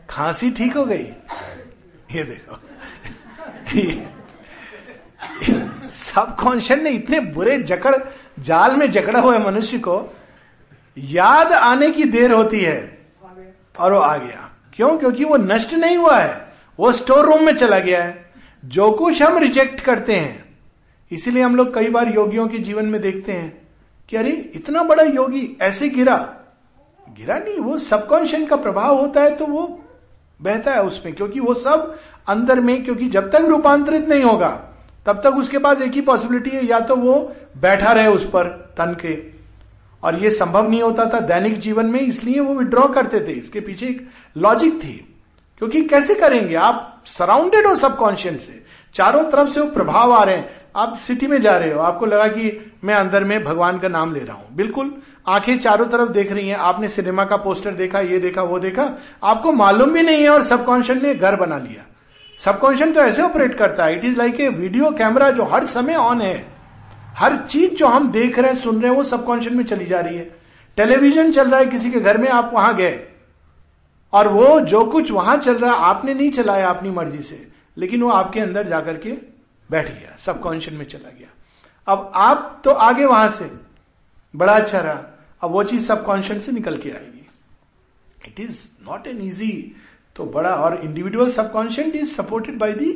खांसी 0.10 0.52
ठीक 0.52 0.78
हो 0.78 0.86
गई? 0.86 1.04
ये 2.12 2.24
देखो। 2.24 2.75
सब 5.90 6.36
कॉन्शियस 6.40 6.80
ने 6.80 6.90
इतने 6.90 7.20
बुरे 7.20 7.58
जकड़, 7.58 7.96
जाल 8.40 8.76
में 8.76 8.92
जकड़ा 8.92 9.20
हुआ 9.20 9.38
है 9.38 9.46
मनुष्य 9.46 9.80
को, 9.80 10.16
याद 10.98 11.54
आने 11.54 11.92
की 11.92 12.04
देर 12.04 12.32
होती 12.32 12.62
है 12.62 13.06
और 13.80 13.94
वो 13.94 14.00
आ 14.00 14.18
गया। 14.18 14.52
क्यों? 14.74 14.98
क्योंकि 14.98 15.24
वो 15.24 15.38
नष्ट 15.38 15.74
नहीं 15.74 15.98
हुआ 15.98 16.18
है। 16.18 16.54
वो 16.80 16.92
स्टोर 16.92 17.26
रूम 17.26 17.46
में 17.46 17.56
चला 17.56 17.80
गया 17.80 18.04
है। 18.04 18.32
जो 18.66 18.92
कुछ 18.92 19.22
हम 19.22 19.38
रिजेक्ट 19.38 19.80
करते 19.80 20.16
हैं, 20.16 20.58
इसीलिए 21.12 21.44
हम 21.44 21.56
लोग 21.56 21.76
कई 21.76 21.88
बार 21.88 22.08
योगियों 22.08 22.48
के 22.48 22.58
जीवन 22.58 22.86
में 22.86 23.02
देखते 23.02 23.32
हैं 23.32 23.68
कि 24.10 24.18
अरे, 24.18 24.52
इतना 24.56 24.84
बड़ा 24.84 25.04
योगी 25.04 25.58
ऐसे 25.62 25.90
गिरा। 25.90 26.36
गिरा 27.10 27.38
नहीं, 27.38 27.60
वो 27.60 27.78
सबकॉन्शियस 27.78 28.50
का 28.50 28.56
प्रभाव 28.56 29.00
होता 29.00 29.22
है 29.22 29.36
तो 29.36 29.46
वो 29.46 29.85
बहता 30.42 30.72
है 30.72 30.84
उसमें, 30.84 31.16
क्योंकि 31.16 31.40
वो 31.40 31.54
सब 31.54 31.98
अंदर 32.28 32.60
में, 32.60 32.84
क्योंकि 32.84 33.10
जब 33.10 33.30
तक 33.30 33.42
रूपांतरित 33.42 34.10
नहीं 34.10 34.24
होगा, 34.24 34.50
तब 35.06 35.22
तक 35.24 35.36
उसके 35.36 35.58
पास 35.58 35.82
एक 35.82 35.92
ही 35.92 36.02
पॉसिबिलिटी 36.02 36.50
है, 36.50 36.66
या 36.66 36.80
तो 36.80 36.96
वो 36.96 37.36
बैठा 37.58 37.92
रहे 37.92 38.08
उस 38.08 38.28
पर, 38.28 38.74
तन 38.78 38.98
के। 39.06 39.36
और 40.04 40.20
ये 40.20 40.30
संभव 40.30 40.70
नहीं 40.70 40.82
होता 40.82 41.06
था 41.06 41.20
दैनिक 41.20 41.60
जीवन 41.60 41.86
में, 41.86 42.00
इसलिए 42.00 42.40
वो 42.40 42.56
विड्रॉ 42.56 42.88
करते 42.88 43.20
थे। 43.20 43.32
इसके 43.32 43.60
पीछे 43.60 43.86
एक 43.86 44.10
लॉजिक 44.38 44.84
थी। 44.84 45.16
क्योंकि 45.58 45.84
कैसे 45.84 46.16
करेंगे? 46.16 46.56
आप 46.56 47.04
सराउंडेड 47.06 47.68
हो 47.68 47.76
सबकॉन्शियस 47.76 48.48
से। 48.48 48.64
चारों 48.94 49.24
तरफ़ 49.24 49.50
से 49.50 49.60
वो 49.60 49.68
प्रभाव 49.68 50.14
आ 50.14 50.24
रहे 50.24 50.36
हैं। 50.36 50.50
आप 50.76 50.98
सिटी 50.98 51.28
में 51.28 51.42
जा 51.42 51.58
रहे 51.58 51.74
हो। 51.74 51.80
आपको 51.80 52.06
लगा 52.06 52.28
कि 52.28 52.74
मैं 52.84 52.94
अंदर 52.94 53.24
में 53.24 53.44
भगवान 53.44 53.80
का 53.80 53.88
नाम 53.88 54.14
ले 54.14 54.20
रहा 54.20 54.38
हूँ। 54.38 54.56
बिल्कुल 54.56 55.02
आँखें 55.28 55.60
चारों 55.60 55.86
तरफ़ 55.86 56.10
देख 56.10 56.32
रही 56.32 56.50
हैं। 56.50 56.56
आपने 56.56 56.90
सिनेमा 56.90 57.26
का 57.26 57.38
पोस्टर 57.38 57.72
देखा, 57.72 58.00
ये 58.00 58.20
देखा, 58.20 58.42
वो 58.42 58.60
देखा। 58.60 58.90
आपको 59.24 59.52
मालूम 59.52 59.92
भी 59.92 60.02
नहीं 60.02 60.24
है 60.24 60.30
और 60.30 60.44
सबकॉन्शियस 60.44 61.04
ने 61.04 61.16
घर 61.16 61.36
बना 61.36 61.58
लिया। 61.58 61.86
सबकॉन्शियस 62.40 62.96
तो 62.96 63.02
ऐसे 63.02 63.22
ऑपरेट 63.22 63.56
करता 63.56 63.86
है। 63.86 63.96
It 63.96 64.06
is 64.06 64.18
like 64.18 64.42
a 64.42 64.48
video 64.48 64.92
camera 64.92 65.30
जो 65.30 65.44
हर 65.44 65.66
समय 65.66 65.96
ऑन 65.96 66.22
है। 66.22 66.48
हर 67.18 67.38
चीज़ 67.38 67.74
जो 67.74 67.88
हम 67.88 68.12
देख 68.12 68.40
रहे 68.40 68.52
हैं, 68.52 68.58
सुन 68.58 68.82
रहे 68.82 68.92
हैं, 68.92 68.98
वो 68.98 69.04
सबकॉन्शियस 69.04 69.56
में 69.56 69.64
चली 69.64 69.86
जा 69.86 70.00
रही 70.00 70.18
है। 70.18 70.40
टेलीविज़न 70.78 71.32
चल 71.32 71.50
रहा 71.50 71.60
है 71.60 71.66
किसी 71.66 71.92
के 71.92 72.00
घर 72.00 72.18
में, 72.18 72.30
आप 72.30 72.52
वहाँ 72.54 72.76
गए। 72.76 73.08
और 74.14 74.28
वो 74.28 74.60
जो 74.60 74.86
कुछ 74.86 75.12
वहाँ 75.12 75.38
चल 75.38 75.56
रहा 75.56 75.74
है 75.74 75.80
आपने 75.80 76.14
नहीं 76.14 76.32
चलाया 76.32 76.70
अपनी 76.70 76.92
मर्ज़ी 76.92 77.20
से। 77.20 77.48
लेकिन 77.78 78.02
वो 78.02 78.10
आपके 78.10 78.40
अंदर 78.40 78.68
जाकर 78.68 78.98
के 78.98 79.10
बैठ 79.72 79.90
गया, 79.90 80.16
सबकॉन्शियस 80.18 80.78
में 80.78 80.86
चला 80.86 81.10
गया। 81.20 81.28
अब 81.88 82.12
आप 82.16 82.62
तो 82.64 82.72
आगे 82.72 83.06
वहाँ 83.06 83.30
से। 83.30 83.52
बड़ा 84.36 84.54
अच्छा 84.54 84.80
रहा। 84.80 85.15
अब 85.46 85.52
वो 85.52 85.64
चीज़ 85.64 85.88
सबकॉन्शियस 85.88 86.46
से 86.46 86.52
निकल 86.52 86.78
के 86.78 86.92
आएगी। 86.92 87.28
It 88.28 88.40
is 88.40 88.58
not 88.86 89.08
an 89.08 89.22
easy 89.22 89.52
तो 90.16 90.26
बड़ा 90.36 90.54
और 90.56 90.80
individual 90.84 91.30
subconscious 91.30 91.96
is 91.96 92.14
supported 92.16 92.58
by 92.60 92.74
the 92.74 92.92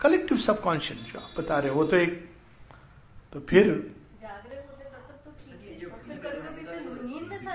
collective 0.00 0.38
subconscious 0.38 1.00
जो 1.12 1.18
आप 1.18 1.40
बता 1.40 1.58
रहे 1.58 1.70
हो। 1.70 1.76
वो 1.76 1.84
तो 1.86 1.96
एक 1.96 2.12
तो 3.32 3.40
फिर 3.50 3.66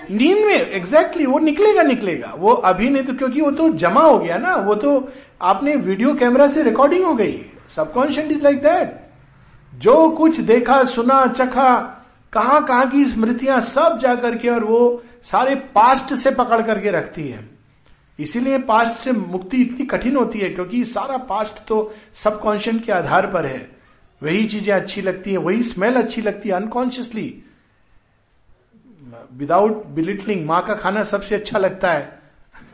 नींद 0.10 0.46
में 0.46 0.54
एग्जैक्टली 0.54 0.80
exactly, 0.80 1.26
वो 1.28 1.40
निकलेगा 1.40 1.82
निकलेगा। 1.84 2.34
वो 2.38 2.52
अभी 2.52 2.90
नहीं 2.90 3.04
तो 3.04 3.14
क्योंकि 3.14 3.42
वो 3.42 3.52
तो 3.52 3.70
जमा 3.74 4.02
हो 4.02 4.18
गया 4.20 4.38
ना। 4.38 4.56
वो 4.56 4.76
तो 4.76 4.92
आपने 5.42 5.76
वीडियो 5.76 6.14
कैमरा 6.16 6.48
से 6.48 6.64
रिकॉर्डिंग 6.64 7.06
हो 7.06 7.14
गई। 7.14 7.40
सबकॉन्शियस 7.70 8.32
इज़ 8.32 8.44
लाइक 8.44 8.62
दैट 8.64 8.96
जो 9.74 10.10
कुछ 10.10 10.40
देखा 10.42 10.84
सुना 10.84 11.26
चखा 11.28 11.68
कहाँ 12.38 12.66
कहाँ 12.66 12.90
की 12.90 13.06
स्मृतियाँ 13.06 13.60
सब 13.62 13.98
जाकर 14.00 14.38
के 14.38 14.50
और 14.50 14.64
वो 14.64 15.04
सारे 15.24 15.56
पास्ट 15.56 16.14
से 16.14 16.32
पकड़ 16.32 16.62
करके 16.62 16.92
रखती 16.92 17.28
है। 17.28 17.50
इसीलिए 18.20 18.58
पास्ट 18.58 18.96
से 18.96 19.12
मुक्ति 19.12 19.62
इतनी 19.62 19.86
कठिन 19.86 20.16
होती 20.16 20.40
है, 20.40 20.50
क्योंकि 20.50 20.84
सारा 20.86 21.18
पास्ट 21.18 21.66
तो 21.68 21.94
सबकॉन्शियस 22.14 22.82
के 22.86 22.92
आधार 22.92 23.28
पर 23.28 23.46
है। 23.46 23.72
वही 24.22 24.46
चीज़ें 24.46 24.74
अच्छी 24.74 25.02
लगती 25.02 25.32
है, 25.32 25.38
वही 25.38 25.64
स्मेल 25.64 25.96
अच्छी 25.96 26.22
लगती 26.22 26.50
है 26.50 26.56
अनकॉन्शियसली 26.56 27.44
विदाउट 29.34 29.86
बिलिटलिंग 29.86 30.46
माँ 30.46 30.66
का 30.66 30.74
खाना 30.74 31.04
सबसे 31.04 31.36
अच्छा 31.36 31.60
लगता 31.60 31.94
है। 31.94 32.20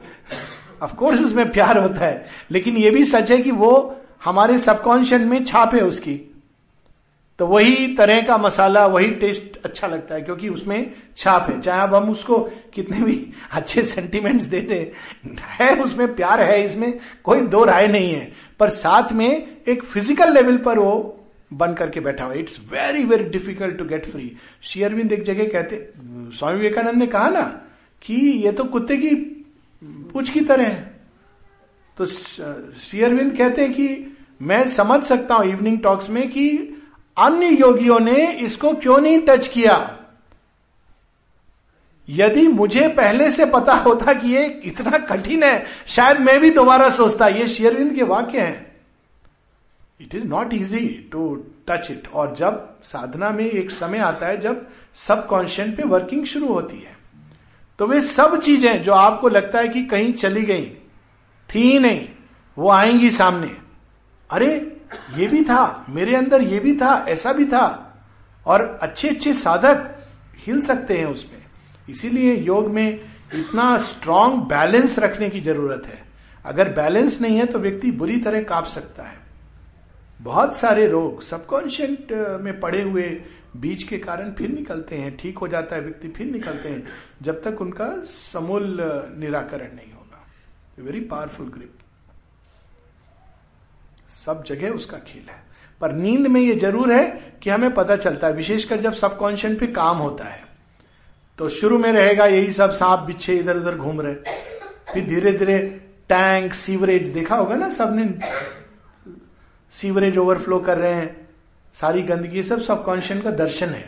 ऑफकोर्स 0.84 1.22
उसमें 1.22 1.52
प्यार 1.52 1.78
होता 1.78 2.06
है, 2.06 2.26
लेकिन 2.52 2.78
यह 2.78 2.92
भी 2.92 3.06
सच 3.06 3.32
है 3.32 3.38
कि 3.38 3.52
वो 3.52 4.02
हमारे 4.24 4.58
सबकॉन्शियस 4.58 5.22
में 5.22 5.44
छाप 5.46 5.76
है 5.76 5.82
उसकी। 5.82 6.33
तो 7.40 7.46
वही 7.48 7.88
तरह 7.96 8.22
का 8.22 8.38
मसाला, 8.38 8.86
वही 8.88 9.10
टेस्ट 9.12 9.58
अच्छा 9.66 9.88
लगता 9.88 10.16
है, 10.16 10.22
क्योंकि 10.22 10.50
उसमें 10.50 10.94
छाप 11.18 11.50
है। 11.50 11.60
चाहे 11.62 11.82
अब 11.82 11.96
हम 11.96 12.10
उसको 12.10 12.38
कितने 12.74 13.00
भी 13.00 13.16
अच्छे 13.52 13.84
सेंटिमेंट्स 13.84 14.46
देते 14.46 14.92
है 15.42 15.76
उसमें 15.78 16.16
प्यार 16.16 16.42
है, 16.42 16.64
इसमें 16.66 17.00
कोई 17.24 17.42
दो 17.48 17.64
राय 17.64 17.88
नहीं 17.88 18.14
है। 18.14 18.32
पर 18.60 18.70
साथ 18.72 19.12
में 19.14 19.62
एक 19.68 19.84
फ़िज़िकल 19.84 20.34
लेवल 20.34 20.58
पर 20.58 20.80
वो 20.80 21.20
बन 21.52 21.74
करके 21.74 22.00
बैठा 22.00 22.26
हुआ 22.26 22.34
it's 22.34 22.60
very 22.72 23.04
very 23.06 23.24
difficult 23.24 23.78
to 23.78 23.86
get 23.86 24.06
free 24.06 24.32
Shri Aurobindo 24.64 25.12
एक 25.12 25.24
जगह 25.24 25.48
कहते, 25.50 25.78
स्वामी 26.34 26.58
विवेकानंद 26.58 26.98
ने 26.98 27.08
कहा 27.08 27.30
ना 27.30 27.44
कि 28.02 28.16
ये 28.46 28.52
तो 28.52 28.64
कुत्ते 28.66 28.98
की 28.98 29.16
पूछ 30.14 30.30
की 30.30 30.40
तरह 30.42 30.68
है। 30.68 30.92
तो 31.98 32.06
शेयरविंद 32.06 33.36
कहते 33.38 33.62
हैं 33.62 33.74
कि 33.74 34.16
मैं 34.42 34.66
समझ 34.68 35.02
सकता 35.04 35.36
हूँ 35.36 35.52
इवनिंग 35.52 35.80
टॉक्स 35.80 36.10
में 36.10 36.28
कि 36.30 36.73
अन्य 37.18 37.48
योगियों 37.48 38.00
ने 38.00 38.32
इसको 38.34 38.74
क्यों 38.74 38.98
नहीं 38.98 39.20
टच 39.20 39.48
किया? 39.48 39.76
यदि 42.08 42.48
मुझे 42.48 42.88
पहले 42.88 43.30
से 43.32 43.46
पता 43.46 43.74
होता 43.76 44.14
कि 44.14 44.28
ये 44.28 44.46
इतना 44.66 44.98
कठिन 44.98 45.44
है, 45.44 45.66
शायद 45.88 46.20
मैं 46.20 46.40
भी 46.40 46.50
दोबारा 46.50 46.90
सोचता, 46.90 47.28
ये 47.28 47.48
शेयरविंद 47.48 47.94
के 47.96 48.04
वाक्य 48.04 48.40
हैं। 48.40 48.72
It 50.02 50.16
is 50.16 50.26
not 50.26 50.54
easy 50.54 50.88
to 51.12 51.36
touch 51.68 51.88
it 51.92 52.08
और 52.14 52.36
जब 52.36 52.68
साधना 52.84 53.30
में 53.30 53.46
एक 53.46 53.72
समय 53.72 53.98
आता 53.98 54.28
है, 54.28 54.40
जब 54.42 54.68
सब 54.94 55.28
कॉन्शियस 55.28 55.70
पे 55.78 55.84
वर्किंग 55.84 56.26
शुरू 56.26 56.48
होती 56.48 56.78
है 56.78 56.92
तो 57.80 57.86
वे 57.88 58.02
सब 58.02 58.40
चीज़ें 58.40 58.82
जो 58.84 58.92
आपको 58.92 59.30
लगता 59.30 59.60
है 59.60 59.68
कि 59.68 59.84
कहीं 59.86 60.12
चली 60.14 60.42
गई, 60.42 60.66
थी 61.50 61.80
नहीं, 61.80 62.08
वो 62.58 62.70
आएँगी 62.70 63.10
सामने। 63.12 63.56
अरे 64.30 64.73
ये 65.18 65.28
भी 65.28 65.44
था, 65.44 65.86
मेरे 65.90 66.16
अंदर 66.16 66.42
ये 66.42 66.60
भी 66.60 66.76
था, 66.76 66.94
ऐसा 67.10 67.34
भी 67.34 67.46
था। 67.46 67.66
और 68.46 68.62
अच्छे 68.82 69.10
अच्छे 69.10 69.34
साधक 69.34 69.90
हिल 70.38 70.62
सकते 70.62 70.98
हैं 70.98 71.06
उसमें। 71.06 71.42
इसीलिए 71.90 72.36
योग 72.36 72.70
में 72.70 73.00
इतना 73.36 73.78
स्ट्रांग 73.78 74.38
बैलेंस 74.40 74.98
रखने 75.00 75.30
की 75.30 75.42
ज़रूरत 75.42 75.86
है। 75.86 76.02
अगर 76.46 76.70
बैलेंस 76.70 77.22
नहीं 77.22 77.38
है 77.38 77.46
तो 77.46 77.60
व्यक्ति 77.60 77.92
बुरी 77.92 78.18
तरह 78.18 78.44
काँप 78.44 78.66
सकता 78.66 79.04
है। 79.04 79.18
बहुत 80.22 80.56
सारे 80.56 80.88
रोग 80.88 81.22
सबकॉन्शियंट 81.22 82.12
में 82.42 82.60
पड़े 82.60 82.82
हुए 82.82 83.10
बीज 83.58 83.84
के 83.84 83.98
कारण 83.98 84.32
फिर 84.32 84.50
निकलते 84.50 84.96
हैं। 84.96 85.16
ठीक 85.18 85.38
हो 85.38 85.48
जाता 85.48 85.76
है 85.76 85.82
व्यक्ति, 85.82 86.08
फिर 86.08 86.28
निकलते 86.28 86.70
हैं। 86.70 86.84
जब 87.22 87.42
तक 87.42 87.62
उनका 87.62 87.90
समूल 88.04 88.78
निराकरण 89.18 89.76
नहीं 89.76 89.94
होगा। 89.94 90.26
वेरी 90.80 91.00
पावरफुल 91.02 91.48
ग्रिप 91.48 91.78
सब 94.26 94.44
जगह 94.44 94.70
उसका 94.70 94.98
खेल 94.98 95.30
है। 95.30 95.42
पर 95.82 95.92
नींद 95.92 96.28
में 96.28 96.40
यह 96.42 96.60
ज़रूर 96.60 96.92
है 96.92 97.06
कि 97.44 97.50
हमें 97.50 97.74
पता 97.74 97.96
चलता 97.96 98.28
है, 98.28 98.34
विशेषकर 98.34 98.80
जब 98.82 98.94
सबकॉन्शियस 98.94 99.58
पे 99.60 99.68
काम 99.68 99.98
होता 99.98 100.26
है। 100.26 100.42
तो 101.40 101.50
शुरू 101.50 101.78
में 101.78 101.92
रहेगा 101.92 102.26
यही 102.26 102.52
सब 102.52 102.72
सांप, 102.72 103.00
बिच्छे 103.00 103.36
इधर 103.36 103.58
उधर 103.58 103.76
घूम 103.76 104.02
रहे। 104.02 104.14
फिर 104.94 105.06
धीरे 105.08 105.32
धीरे 105.32 105.60
टैंक 106.10 106.54
सीवरेज 106.54 107.10
देखा 107.10 107.36
होगा 107.36 107.56
ना 107.56 107.70
सबने? 107.70 108.08
सीवरेज 109.74 110.18
ओवरफ्लो 110.18 110.60
कर 110.60 110.78
रहे 110.78 110.94
हैं। 110.94 111.28
सारी 111.76 112.02
गंदगी 112.02 112.44
सब 112.44 112.62
सबकॉन्शियस 112.62 113.22
का 113.22 113.32
दर्शन 113.32 113.70
है। 113.70 113.86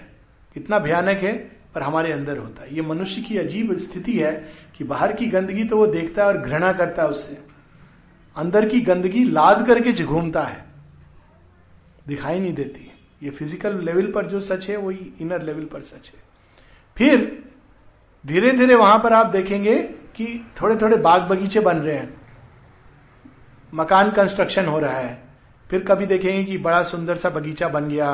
इतना 0.56 0.80
भयानक 0.80 1.24
है, 1.24 1.34
पर 1.76 1.82
हमारे 1.82 2.12
अंदर 2.12 2.38
होता 2.38 2.64
है। 2.64 2.76
ये 2.76 2.82
मनुष्य 2.82 3.22
की 3.22 3.38
अजीब 3.38 3.78
स्थिति 3.78 4.20
है 4.20 4.32
कि 4.78 4.84
बाहर 4.84 5.14
की 5.14 5.26
गंदगी 5.26 5.64
तो 5.64 5.78
वो 5.78 5.88
देखता 5.88 6.22
है 6.22 6.28
और 6.28 6.38
घृणा 6.38 6.72
करता 6.74 7.04
है 7.04 7.10
उससे। 7.10 7.38
अंदर 8.36 8.68
की 8.70 8.80
गंदगी 8.82 9.24
लाद 9.26 9.66
करके 9.68 10.04
घूमता 10.04 10.42
है, 10.42 10.66
दिखाई 12.08 12.40
नहीं 12.40 12.54
देती। 12.54 12.92
ये 13.22 13.30
फ़िज़िकल 13.32 13.80
लेवल 13.86 14.12
पर 14.12 14.26
जो 14.26 14.40
सच 14.42 14.70
है, 14.70 14.78
वही 14.78 15.14
इनर 15.22 15.42
लेवल 15.42 15.66
पर 15.66 15.82
सच 15.84 16.12
है। 16.14 16.24
फिर 16.98 17.44
धीरे 18.24 18.52
धीरे 18.52 18.76
वहाँ 18.76 18.98
पर 19.00 19.14
आप 19.14 19.26
देखेंगे 19.28 19.78
कि 20.16 20.26
थोड़े 20.62 20.76
थोड़े 20.76 20.98
बाग 20.98 21.22
बगीचे 21.22 21.60
बन 21.60 21.78
रहे 21.78 21.96
हैं। 21.96 22.14
मकान 23.74 24.12
कंस्ट्रक्शन 24.12 24.66
हो 24.66 24.80
रहा 24.80 24.98
है। 24.98 25.24
फिर 25.70 25.84
कभी 25.84 26.06
देखेंगे 26.06 26.44
कि 26.44 26.58
बड़ा 26.58 26.82
सुंदर 26.84 27.16
सा 27.16 27.30
बगीचा 27.30 27.68
बन 27.70 27.88
गया 27.90 28.12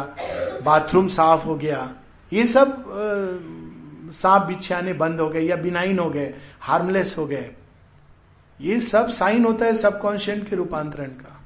बाथरूम 0.64 1.08
साफ़ 1.10 1.46
हो 1.46 1.56
गया। 1.56 1.90
ये 2.32 2.46
सब 2.46 2.84
सांप 4.14 4.42
बिछाने 4.44 4.94
बंद 4.94 5.20
हो 5.20 5.30
गए 5.30 5.42
या 5.42 5.56
बिनाइन 5.56 6.00
हो 6.00 6.10
गए 6.10 6.34
हार्मलेस 6.62 7.16
हो 7.18 7.26
गए। 7.28 7.50
ये 8.62 8.80
सब 8.80 9.08
साइन 9.10 9.46
होता 9.46 9.66
है 9.66 9.76
सबकॉन्शियंट 9.76 10.50
के 10.50 10.56
रूपांतरण 10.56 11.10
का, 11.18 11.38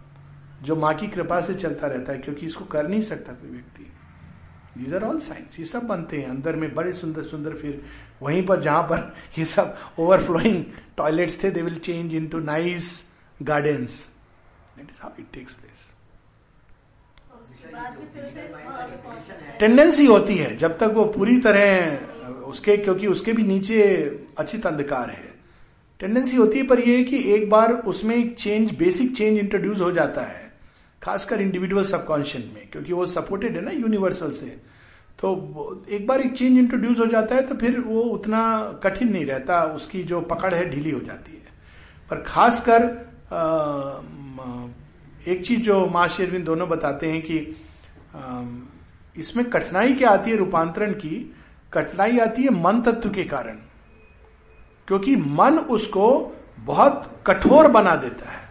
जो 0.63 0.75
माँ 0.75 0.93
की 0.95 1.07
कृपा 1.07 1.39
से 1.41 1.53
चलता 1.55 1.87
रहता 1.87 2.11
है, 2.11 2.17
क्योंकि 2.19 2.45
इसको 2.45 2.65
कर 2.65 2.87
नहीं 2.87 3.01
सकता 3.01 3.33
कोई 3.33 3.49
व्यक्ति। 3.49 3.91
दीज 4.77 4.93
आर 4.93 5.03
ऑल 5.03 5.19
साइंस 5.19 5.59
ये 5.59 5.65
सब 5.65 5.83
बनते 5.87 6.17
हैं, 6.17 6.27
अंदर 6.29 6.55
में 6.55 6.73
बड़े 6.75 6.93
सुंदर 6.93 7.23
सुंदर, 7.23 7.53
फिर 7.53 7.81
वहीं 8.21 8.45
पर 8.45 8.61
जहाँ 8.61 8.83
पर 8.83 9.13
ये 9.37 9.45
सब 9.45 9.77
ओवरफ्लोइंग 9.99 10.63
टॉयलेट्स 10.97 11.43
थे 11.43 11.51
they 11.51 11.61
will 11.61 11.79
change 11.79 12.15
in 12.15 12.27
to 12.27 12.39
nice 12.41 13.03
gardens 13.41 14.09
it 14.79 14.83
is 14.83 15.01
how 15.01 15.11
it 15.19 15.25
takes 15.33 15.53
place 15.53 15.91
tendency 19.59 20.05
होती 20.05 20.35
है, 20.37 20.55
जब 20.57 20.77
तक 20.77 20.91
वो 20.95 21.05
पूरी 21.05 21.37
तरह 21.39 22.43
उसके, 22.47 22.77
क्योंकि 22.77 23.07
उसके 23.07 23.33
भी 23.33 23.43
नीचे 23.43 23.81
अचित 24.37 24.67
अंधकार 24.67 25.09
है। 25.09 25.33
टेंडेंसी 25.99 26.37
होती 26.37 26.57
है 26.59 26.65
पर 26.67 26.79
यह 26.79 27.03
कि 27.03 27.17
एक 27.33 27.49
बार 27.49 27.73
उसमें 27.87 28.15
एक 28.15 28.35
चेंज 28.35 28.71
बेसिक 28.77 29.15
चेंज 29.17 29.37
इंट्रोड्यूस 29.39 29.79
हो 29.81 29.91
जाता 29.91 30.21
है, 30.21 30.51
खासकर 31.01 31.41
इंडिविजुअल 31.41 31.83
सबकॉन्शियस 31.83 32.45
में, 32.45 32.67
क्योंकि 32.71 32.93
वो 32.93 33.05
सपोर्टेड 33.07 33.55
है 33.55 33.61
ना 33.61 33.71
यूनिवर्सल 33.71 34.31
से। 34.31 34.45
तो 35.19 35.85
एक 35.89 36.07
बार 36.07 36.21
एक 36.21 36.33
चेंज 36.33 36.57
इंट्रोड्यूस 36.57 36.99
हो 36.99 37.05
जाता 37.07 37.35
है 37.35 37.41
तो 37.41 37.55
फिर 37.55 37.79
वो 37.79 38.01
उतना 38.03 38.41
कठिन 38.83 39.11
नहीं 39.11 39.25
रहता, 39.25 39.63
उसकी 39.65 40.03
जो 40.03 40.21
पकड़ 40.23 40.53
है 40.53 40.69
ढीली 40.69 40.91
हो 40.91 40.99
जाती 40.99 41.31
है। 41.31 41.53
पर 42.09 42.21
खासकर 42.23 42.83
एक 45.27 45.45
चीज़ 45.45 45.61
जो 45.61 45.85
माँ 45.87 46.07
शेरविंद 46.07 46.45
दोनों 46.45 46.67
बताते 46.69 47.11
हैं 47.11 47.21
कि 47.21 47.37
इसमें 49.15 49.45
कठिनाई 49.49 49.93
क्या 49.93 50.09
आती 50.09 50.31
है 50.31 50.37
रूपांतरण 50.37 50.93
की? 50.95 51.33
कठिनाई 51.73 52.17
आती 52.19 52.43
है 52.43 52.49
मन 52.53 52.81
तत्व 52.81 53.09
के 53.09 53.23
कारण। 53.25 53.57
क्योंकि 54.87 55.15
मन 55.15 55.57
उसको 55.59 56.07
बहुत 56.59 57.23
कठोर 57.27 57.67
बना 57.67 57.95
देता 57.95 58.29
है। 58.29 58.43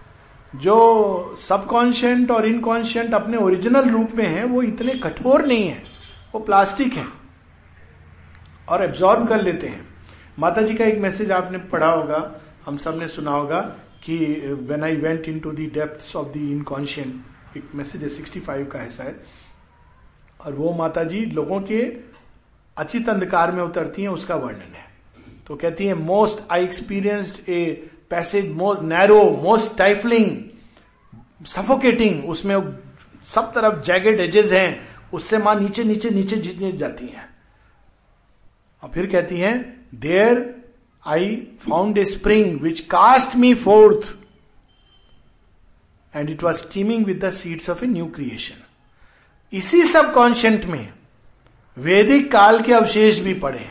जो 0.55 1.37
सबकॉन्शियंट 1.39 2.31
और 2.31 2.47
इनकॉन्शियंट 2.47 3.15
अपने 3.15 3.37
ओरिजिनल 3.37 3.91
रूप 3.91 4.11
में 4.15 4.27
है, 4.27 4.45
वो 4.45 4.63
इतने 4.63 4.95
कठोर 4.95 5.47
नहीं 5.47 5.69
है। 5.69 5.83
वो 6.35 6.41
प्लास्टिक 6.41 6.93
है 6.93 7.07
और 8.69 8.85
एब्जॉर्ब 8.85 9.29
कर 9.29 9.43
लेते 9.43 9.67
हैं। 9.67 9.87
माता 10.39 10.63
जी 10.63 10.75
का 10.75 10.85
एक 10.85 10.99
मैसेज 10.99 11.31
आपने 11.33 11.59
पढ़ा 11.59 11.91
होगा, 11.91 12.41
हम 12.67 12.77
सबने 12.77 13.09
सुना 13.09 13.31
होगा 13.31 13.61
कि 14.05 14.17
when 14.61 14.85
I 14.85 14.97
went 14.97 15.29
in 15.29 15.39
to 15.41 15.51
the 15.53 15.67
depth 15.67 16.17
of 16.17 16.29
the 16.29 16.37
inconscient 16.37 17.57
एक 17.57 17.69
मैसेज 17.75 18.03
है 18.03 18.09
सिक्सटी 18.09 18.41
फाइव 18.41 18.67
का 18.67 18.79
है 18.79 18.89
शायद। 18.91 19.21
और 20.41 20.53
वो 20.53 20.73
माता 20.75 21.05
जी 21.05 21.25
लोगों 21.27 21.61
के 21.61 21.81
अचित 22.77 23.09
अंधकार 23.09 23.53
में 23.53 23.63
उतरती 23.63 24.03
हैं, 24.03 24.09
उसका 24.09 24.35
वर्णन 24.35 24.75
है। 24.75 24.84
तो 25.47 25.57
कहती 25.57 25.87
है 25.87 25.95
most 25.95 26.43
I 26.53 26.65
experienced 26.65 27.49
a 27.49 27.91
passage 28.11 28.51
most 28.57 28.83
narrow 28.83 29.23
most 29.43 29.77
stifling 29.79 31.47
suffocating 31.47 32.25
उसमें 32.31 32.57
सब 33.25 33.53
तरफ़ 33.55 33.81
जैगेड 33.85 34.21
एजेस 34.21 34.53
हैं। 34.53 34.89
उससे 35.13 35.39
माँ 35.39 35.55
नीचे 35.55 35.85
नीचे 35.85 36.11
नीचे 36.11 36.37
जीतने 36.37 36.73
जाती 36.73 37.07
हैं। 37.07 37.29
और 38.83 38.91
फिर 38.95 39.07
कहती 39.07 39.39
हैं 39.39 39.55
there 40.01 40.43
I 41.05 41.37
found 41.69 41.99
a 41.99 42.05
spring 42.05 42.61
which 42.61 42.81
cast 42.91 43.37
me 43.37 43.55
forth 43.55 44.15
and 46.15 46.31
it 46.31 46.43
was 46.43 46.57
steaming 46.57 47.05
with 47.07 47.25
the 47.25 47.31
seeds 47.33 47.71
of 47.71 47.85
a 47.85 47.89
new 47.89 48.07
creation 48.17 48.63
इसी 49.53 49.83
सब 49.85 50.13
कॉन्शियंट 50.15 50.65
में 50.65 50.93
वैदिक 51.77 52.31
काल 52.33 52.61
के 52.63 52.73
अवशेष 52.73 53.19
भी 53.19 53.35
पड़े 53.39 53.67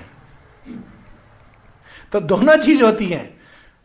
तो 2.13 2.19
दोनों 2.21 2.55
चीज़ 2.57 2.83
होती 2.83 3.05
है। 3.05 3.23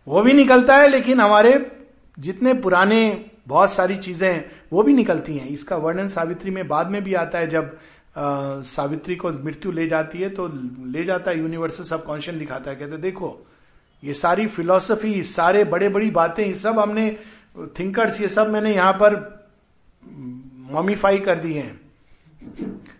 वो 0.06 0.22
भी 0.22 0.32
निकलता 0.32 0.76
है 0.76 0.88
लेकिन 0.88 1.20
हमारे 1.20 1.54
जितने 2.18 2.54
पुराने 2.54 3.00
बहुत 3.48 3.72
सारी 3.72 3.96
चीज़ें 3.96 4.28
हैं 4.28 4.50
वो 4.72 4.82
भी 4.82 4.92
निकलती 4.92 5.36
हैं। 5.36 5.48
इसका 5.48 5.76
वर्णन 5.76 6.08
सावित्री 6.08 6.50
में 6.50 6.66
बाद 6.68 6.90
में 6.90 7.02
भी 7.04 7.14
आता 7.16 7.38
है 7.38 7.48
जब 7.48 7.78
आ, 8.16 8.60
सावित्री 8.62 9.16
को 9.16 9.30
मृत्यु 9.34 9.72
ले 9.72 9.86
जाती 9.88 10.18
है 10.18 10.28
तो 10.30 10.46
ले 10.92 11.04
जाता 11.04 11.30
है 11.30 11.38
यूनिवर्सल 11.38 11.84
सबकॉन्शियस 11.84 12.36
दिखाता 12.36 12.70
है। 12.70 12.76
कहते 12.76 12.96
देखो 12.98 13.28
ये 14.02 14.14
सारी 14.14 14.46
फिलोसफी 14.46 15.22
सारे 15.22 15.64
बड़े 15.64 15.88
बड़ी 15.88 16.10
बातें 16.10 16.44
ये 16.46 16.54
सब 16.54 16.78
हमने 16.78 17.10
थिंकर्स 17.78 18.20
ये 18.20 18.28
सब 18.28 18.50
मैंने 18.50 18.74
यहाँ 18.74 18.92
पर 18.92 19.16
मॉमिफाई 20.72 21.18
कर 21.18 21.38
दिए 21.38 21.60
हैं। 21.60 21.80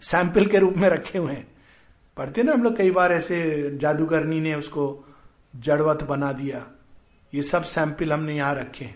सैंपल 0.00 0.46
के 0.46 0.58
रूप 0.58 0.76
में 0.76 0.88
रखे 0.88 1.18
हुए 1.18 1.32
हैं। 1.32 1.46
पढ़ते 2.16 2.42
ना 2.42 2.52
हम 2.52 2.62
लोग 2.62 2.76
कई 2.76 2.90
बार 2.90 3.12
ऐसे 3.12 3.78
जादूगरनी 3.80 4.40
ने 4.40 4.54
उसको 4.54 4.86
जड़वत 5.54 6.02
बना 6.04 6.32
दिया। 6.32 6.66
ये 7.32 7.42
सब 7.42 7.62
सैंपल 7.64 8.12
हमने 8.12 8.36
यहाँ 8.36 8.54
रखे 8.54 8.90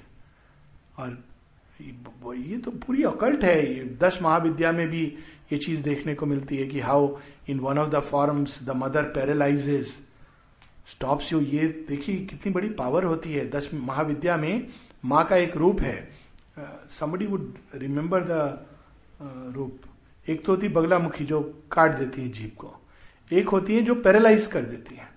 और 0.99 1.23
ये 1.81 2.57
तो 2.59 2.71
पूरी 2.71 3.03
अकल्ट 3.05 3.45
है। 3.45 3.75
ये 3.75 3.85
दस 4.01 4.19
महाविद्या 4.23 4.73
में 4.73 4.89
भी 4.89 5.03
ये 5.53 5.59
चीज़ 5.59 5.83
देखने 5.83 6.15
को 6.15 6.27
मिलती 6.27 6.57
है 6.57 6.67
कि 6.67 6.81
how 6.81 7.17
in 7.49 7.61
one 7.61 7.79
of 7.79 7.89
the 7.91 8.01
forms 8.01 8.63
the 8.63 8.77
mother 8.77 9.03
paralyses 9.15 9.87
stops 10.87 11.33
you 11.33 11.41
ये 11.41 11.67
देखिए 11.89 12.17
कितनी 12.27 12.53
बड़ी 12.53 12.69
पावर 12.71 13.05
होती 13.05 13.33
है। 13.33 13.49
दस 13.51 13.69
महाविद्या 13.75 14.37
में 14.37 14.67
माँ 15.05 15.25
का 15.25 15.37
एक 15.37 15.57
रूप 15.57 15.81
है। 15.81 16.09
समबडी 16.91 17.27
वुड 17.27 17.55
रिमेम्बर 17.75 18.25
द 18.25 18.67
रूप। 19.57 19.81
एक 20.27 20.45
तो 20.45 20.53
होती 20.53 20.69
बगला 20.69 20.99
मुखी 20.99 21.25
जो 21.25 21.41
काट 21.73 21.97
देती 21.99 22.23
है 22.23 22.29
जीप 22.31 22.57
को। 22.57 22.75
एक 23.31 23.49
होती 23.49 23.75
है 23.77 23.83
जो 23.83 23.95
पैरालाइज 23.97 24.47
कर 24.47 24.65
देती 24.65 24.95
है। 24.95 25.11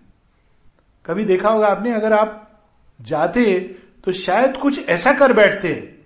कभी 1.06 1.24
देखा 1.26 1.50
होगा 1.50 1.68
आपने? 1.68 1.94
अगर 1.94 2.13
आप 2.13 2.41
जाते 3.00 3.60
तो 4.04 4.12
शायद 4.12 4.58
कुछ 4.58 4.80
ऐसा 4.80 5.13
कर 5.13 5.34
बैठते 5.34 6.00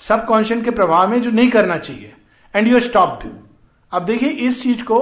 सब 0.00 0.24
कॉन्शियन 0.26 0.62
के 0.62 0.70
प्रभाव 0.70 1.10
में 1.10 1.20
जो 1.22 1.30
नहीं 1.30 1.50
करना 1.50 1.76
चाहिए। 1.78 2.14
एंड 2.54 2.68
यू 2.68 2.80
स्टॉप्ड 2.80 3.28
अब 3.92 4.04
देखिए, 4.04 4.28
इस 4.28 4.62
चीज़ 4.62 4.82
को 4.84 4.98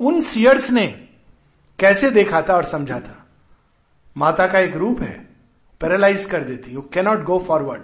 उन 0.00 0.20
सियर्स 0.20 0.70
ने 0.70 0.86
कैसे 1.78 2.10
देखा 2.10 2.42
था 2.42 2.54
और 2.54 2.64
समझा 2.64 2.98
था? 3.00 3.26
माता 4.16 4.46
का 4.46 4.58
एक 4.58 4.76
रूप 4.76 5.00
है 5.00 5.28
पैरालाइज 5.80 6.24
कर 6.24 6.44
देती 6.44 6.70
you 6.70 6.80
cannot 6.92 7.22
go 7.24 7.38
forward 7.38 7.82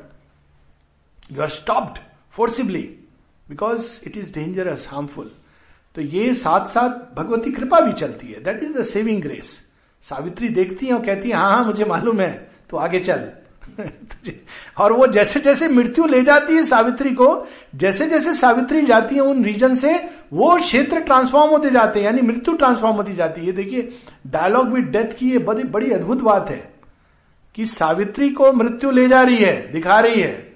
you 1.33 1.43
are 1.43 1.49
stopped 1.49 1.99
forcibly 2.31 2.83
because 3.49 4.01
it 4.07 4.17
is 4.17 4.33
dangerous 4.35 4.89
harmful 4.91 5.31
तो 5.95 6.03
ये 6.03 6.33
साथ 6.35 6.67
साथ 6.67 7.15
भगवती 7.17 7.53
कृपा 7.53 7.81
भी 7.81 7.93
चलती 7.93 8.27
है। 8.27 8.43
That 8.43 8.63
is 8.63 8.79
the 8.79 8.83
saving 8.83 9.23
grace 9.23 9.62
Savitri 10.03 10.49
देखती 10.49 10.87
है 10.87 10.95
और 10.95 11.05
कहती 11.07 11.29
है 11.29 11.37
हाँ 11.37 11.51
हाँ 11.51 11.65
मुझे 11.65 11.85
मालूम 11.85 12.21
है 12.21 12.51
तो 12.71 12.77
आगे 12.77 12.99
चल। 12.99 13.29
और 14.79 14.93
वो 14.93 15.07
जैसे 15.07 15.41
जैसे 15.41 15.69
मृत्यु 15.69 16.07
ले 16.07 16.23
जाती 16.23 16.55
है 16.55 16.63
सावित्री 16.63 17.11
को 17.11 17.47
जैसे 17.75 18.07
जैसे 18.07 18.35
सावित्री 18.35 18.83
जाती 18.83 19.15
है 19.15 19.21
उन 19.21 19.45
रीजन 19.45 19.75
से, 19.75 20.09
वो 20.33 20.57
क्षेत्र 20.57 21.01
ट्रांसफॉर्म 21.01 21.51
होते 21.51 21.71
जाते 21.71 21.99
हैं, 21.99 22.07
यानी 22.07 22.23
मृत्यु 22.23 22.55
ट्रांसफॉर्म 22.55 22.97
होती 22.97 23.13
जाती 23.13 23.47
है। 23.47 23.53
देखिए 23.53 23.89
डायलॉग 24.27 24.69
विद 24.69 24.85
डेथ 24.85 25.17
की 25.19 25.31
ये 25.31 25.39
बड़ी 25.39 25.65
बड़ी 25.65 25.91
अद्भुत 25.91 26.19
बात 26.19 26.51
है 26.51 26.75
कि 27.55 27.67
सावित्री 27.67 28.31
को 28.31 28.53
मृत्यु 28.53 28.91
ले 28.91 29.09
जा 29.09 29.23
रही 29.23 29.37
है, 29.37 29.73
दिखा 29.73 29.99
रही 29.99 30.21
है। 30.21 30.53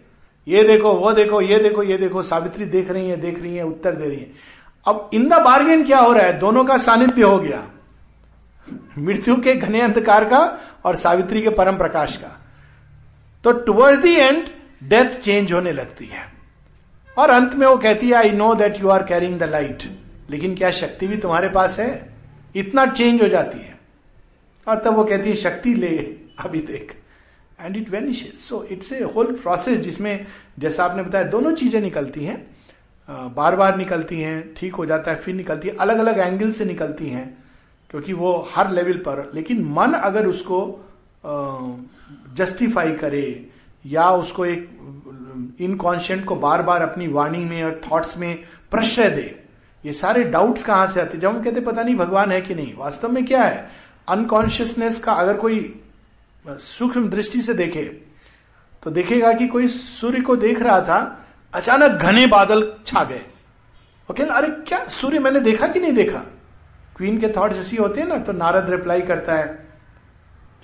ये 0.48 0.62
देखो, 0.62 0.92
वो 0.92 1.12
देखो, 1.12 1.40
ये 1.40 1.58
देखो 1.58 1.82
ये 1.82 1.98
देखो, 1.98 2.22
सावित्री 2.22 2.64
देख 2.64 2.90
रही 2.90 3.08
है, 3.08 3.16
देख 3.16 3.42
रही 3.42 3.56
है, 3.56 3.64
उत्तर 3.64 3.94
दे 3.94 4.08
रही 4.08 4.18
है। 4.18 4.32
अब 4.86 5.10
इन 5.14 5.28
द 5.28 5.32
बार्गेन 5.32 5.84
क्या 5.84 5.98
हो 5.98 6.12
रहा 6.12 6.22
है? 6.22 6.38
दोनों 6.38 6.64
का 6.64 6.78
सानिध्य 6.78 7.22
हो 7.22 7.38
गया। 7.38 7.70
मृत्यु 8.98 9.36
के 9.36 9.54
घने 9.54 9.80
अंधकार 9.80 10.24
का 10.24 10.40
और 10.84 10.96
सावित्री 10.96 11.42
के 11.42 11.50
परम 11.50 11.76
प्रकाश 11.76 12.16
का। 12.16 12.36
तो 13.44 13.52
towards 13.52 13.98
the 13.98 14.14
end 14.14 14.48
death 14.84 15.20
change 15.20 15.52
होने 15.52 15.72
लगती 15.72 16.06
है। 16.06 16.24
और 17.16 17.30
अंत 17.30 17.54
में 17.54 17.66
वो 17.66 17.76
कहती 17.76 18.08
है 18.08 18.14
I 18.14 18.30
know 18.32 18.54
that 18.54 18.80
you 18.80 18.88
are 18.88 19.02
carrying 19.04 19.38
the 19.38 19.42
light 19.42 19.82
लेकिन 20.30 20.54
क्या 20.54 20.70
शक्ति 20.72 21.06
भी 21.06 21.16
तुम्हारे 21.16 21.48
पास 21.48 21.78
है? 21.80 22.14
इतना 22.54 22.86
चेंज 22.86 23.22
हो 23.22 23.28
जाती 23.28 23.58
है। 23.58 23.74
और 24.66 24.78
तब 24.78 24.94
वो 24.94 25.04
कहती 25.04 25.28
है, 25.28 25.36
शक्ति 25.36 25.74
ले, 25.74 25.96
अभी 26.38 26.60
देख। 26.60 26.94
And 27.60 27.76
it 27.76 27.90
vanish 27.90 28.24
so 28.38 28.62
it's 28.70 28.92
a 28.92 29.02
whole 29.04 29.32
process 29.32 29.78
जिसमें, 29.78 30.26
जैसा 30.58 30.84
आपने 30.84 31.02
बताया, 31.02 31.24
दोनों 31.24 31.52
चीज़ें 31.52 31.80
निकलती 31.80 32.24
हैं। 32.24 33.34
बार 33.34 33.56
बार 33.56 33.76
निकलती 33.76 34.20
हैं, 34.20 34.54
ठीक 34.54 34.74
हो 34.74 34.86
जाता 34.86 35.10
है, 35.10 35.16
फिर 35.16 35.34
निकलती 35.34 35.68
है 35.68 35.76
अलग 35.76 35.98
अलग 35.98 36.18
एंगल 36.18 36.50
से 36.50 36.64
निकलती 36.64 37.08
हैं। 37.08 37.45
क्योंकि 37.90 38.12
वो 38.12 38.32
हर 38.54 38.70
लेवल 38.70 38.98
पर, 38.98 39.30
लेकिन 39.34 39.64
मन 39.72 39.92
अगर 39.94 40.26
उसको 40.26 40.58
जस्टिफाई 42.36 42.92
करे, 42.94 43.50
या 43.84 44.08
उसको 44.10 44.44
एक 44.44 44.68
इनकॉन्शियंट 45.60 46.24
को 46.24 46.36
बार 46.36 46.62
बार 46.62 46.82
अपनी 46.82 47.08
वाणी 47.08 47.38
में 47.38 47.62
और 47.64 47.80
थॉट्स 47.82 48.16
में 48.18 48.44
प्रश्रय 48.70 49.10
दे, 49.10 49.34
ये 49.84 49.92
सारे 49.92 50.22
डाउट्स 50.24 50.64
कहाँ 50.64 50.86
से 50.86 51.00
आते 51.00 51.18
जब 51.18 51.28
हम 51.28 51.42
कहते 51.42 51.60
पता 51.60 51.82
नहीं 51.82 51.94
भगवान 51.96 52.32
है 52.32 52.40
कि 52.40 52.54
नहीं? 52.54 52.74
वास्तव 52.76 53.12
में 53.12 53.24
क्या 53.26 53.42
है? 53.42 53.68
अनकॉन्शियसनेस 54.08 54.98
का 55.00 55.12
अगर 55.12 55.36
कोई 55.36 55.60
सूक्ष्म 56.44 57.08
दृष्टि 57.08 57.40
से 57.40 57.54
देखे 57.54 57.84
तो 58.82 58.90
देखेगा 58.90 59.32
कि 59.32 59.46
कोई 59.48 59.68
सूर्य 59.68 60.20
को 60.20 60.36
देख 60.36 60.60
रहा 60.62 60.80
था, 60.80 61.26
अचानक 61.52 61.92
घने 61.92 62.26
बादल 62.26 62.72
छा 62.86 63.02
गए। 63.04 63.22
ओके 64.08 64.22
अरे, 64.22 64.48
क्या? 64.62 64.84
सूर्य 64.86 65.18
मैंने 65.18 65.40
देखा 65.40 65.66
कि 65.66 65.80
नहीं 65.80 65.92
देखा? 65.92 66.22
क्वीन 66.96 67.18
के 67.18 67.28
थॉट 67.28 67.52
जैसी 67.52 67.76
होते 67.76 68.00
हैं 68.00 68.08
ना 68.08 68.18
तो 68.18 68.32
नारद 68.32 68.70
रिप्लाई 68.70 69.00
करता 69.00 69.34
है 69.34 69.44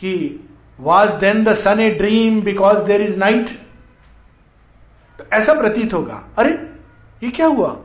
कि 0.01 0.45
was 0.81 1.17
then 1.17 1.45
the 1.45 1.53
sun 1.53 1.81
a 1.81 1.91
dream 1.91 2.43
because 2.43 2.85
there 2.85 3.01
is 3.01 3.19
night 3.19 3.49
तो 5.19 5.25
ऐसा 5.33 5.55
प्रतीत 5.55 5.95
होगा। 5.95 6.29
अरे, 6.39 6.73
ये 7.23 7.31
क्या 7.31 7.47
हुआ? 7.47 7.81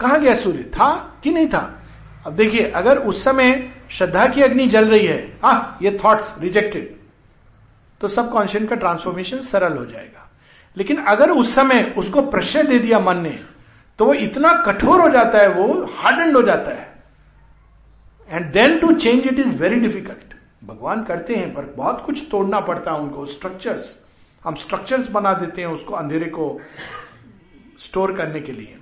कहा 0.00 0.16
गया 0.16 0.34
सूर्य? 0.34 0.62
था 0.62 1.14
कि 1.24 1.30
नहीं 1.30 1.48
था? 1.48 1.82
अब 2.26 2.32
देखिए, 2.32 2.70
अगर 2.70 2.98
उस 2.98 3.24
समय 3.24 3.72
श्रद्धा 3.90 4.26
की 4.26 4.42
अग्नि 4.42 4.66
जल 4.66 4.88
रही 4.88 5.06
है, 5.06 5.38
हा, 5.44 5.78
ये 5.82 5.98
थॉट्स 6.04 6.34
रिजेक्टेड 6.40 6.96
तो 8.00 8.08
सब 8.08 8.30
कॉन्शियस 8.30 8.68
का 8.68 8.76
ट्रांसफॉर्मेशन 8.76 9.40
सरल 9.40 9.78
हो 9.78 9.86
जाएगा। 9.86 10.30
लेकिन 10.76 10.96
अगर 10.96 11.30
उस 11.30 11.54
समय 11.54 11.94
उसको 11.98 12.22
प्रश्न 12.22 12.66
दे 12.66 12.78
दिया 12.78 12.98
मन 12.98 13.16
ने 13.16 13.40
तो 13.98 14.04
वो 14.04 14.14
इतना 14.14 14.52
कठोर 14.52 15.00
हो 15.00 15.08
जाता 15.08 15.38
है, 15.38 15.48
वो 15.48 15.90
हार्डन 15.96 16.34
हो 16.34 16.42
जाता 16.42 16.70
है। 16.70 16.93
And 18.28 18.52
then 18.52 18.78
to 18.80 18.92
change 18.94 19.26
it 19.26 19.38
is 19.38 19.56
very 19.56 19.80
difficult 19.80 20.34
भगवान 20.64 21.02
करते 21.04 21.36
हैं 21.36 21.52
पर 21.54 21.64
बहुत 21.76 22.04
कुछ 22.06 22.22
तोड़ना 22.30 22.60
पड़ता 22.68 22.92
है 22.92 23.00
उनको 23.00 23.26
स्ट्रक्चर्स 23.32 23.96
हम 24.44 24.54
स्ट्रक्चर्स 24.62 25.08
बना 25.10 25.32
देते 25.34 25.60
हैं 25.60 25.68
उसको 25.70 25.94
अंधेरे 25.94 26.28
को 26.30 26.46
स्टोर 27.80 28.16
करने 28.16 28.40
के 28.40 28.52
लिए। 28.52 28.78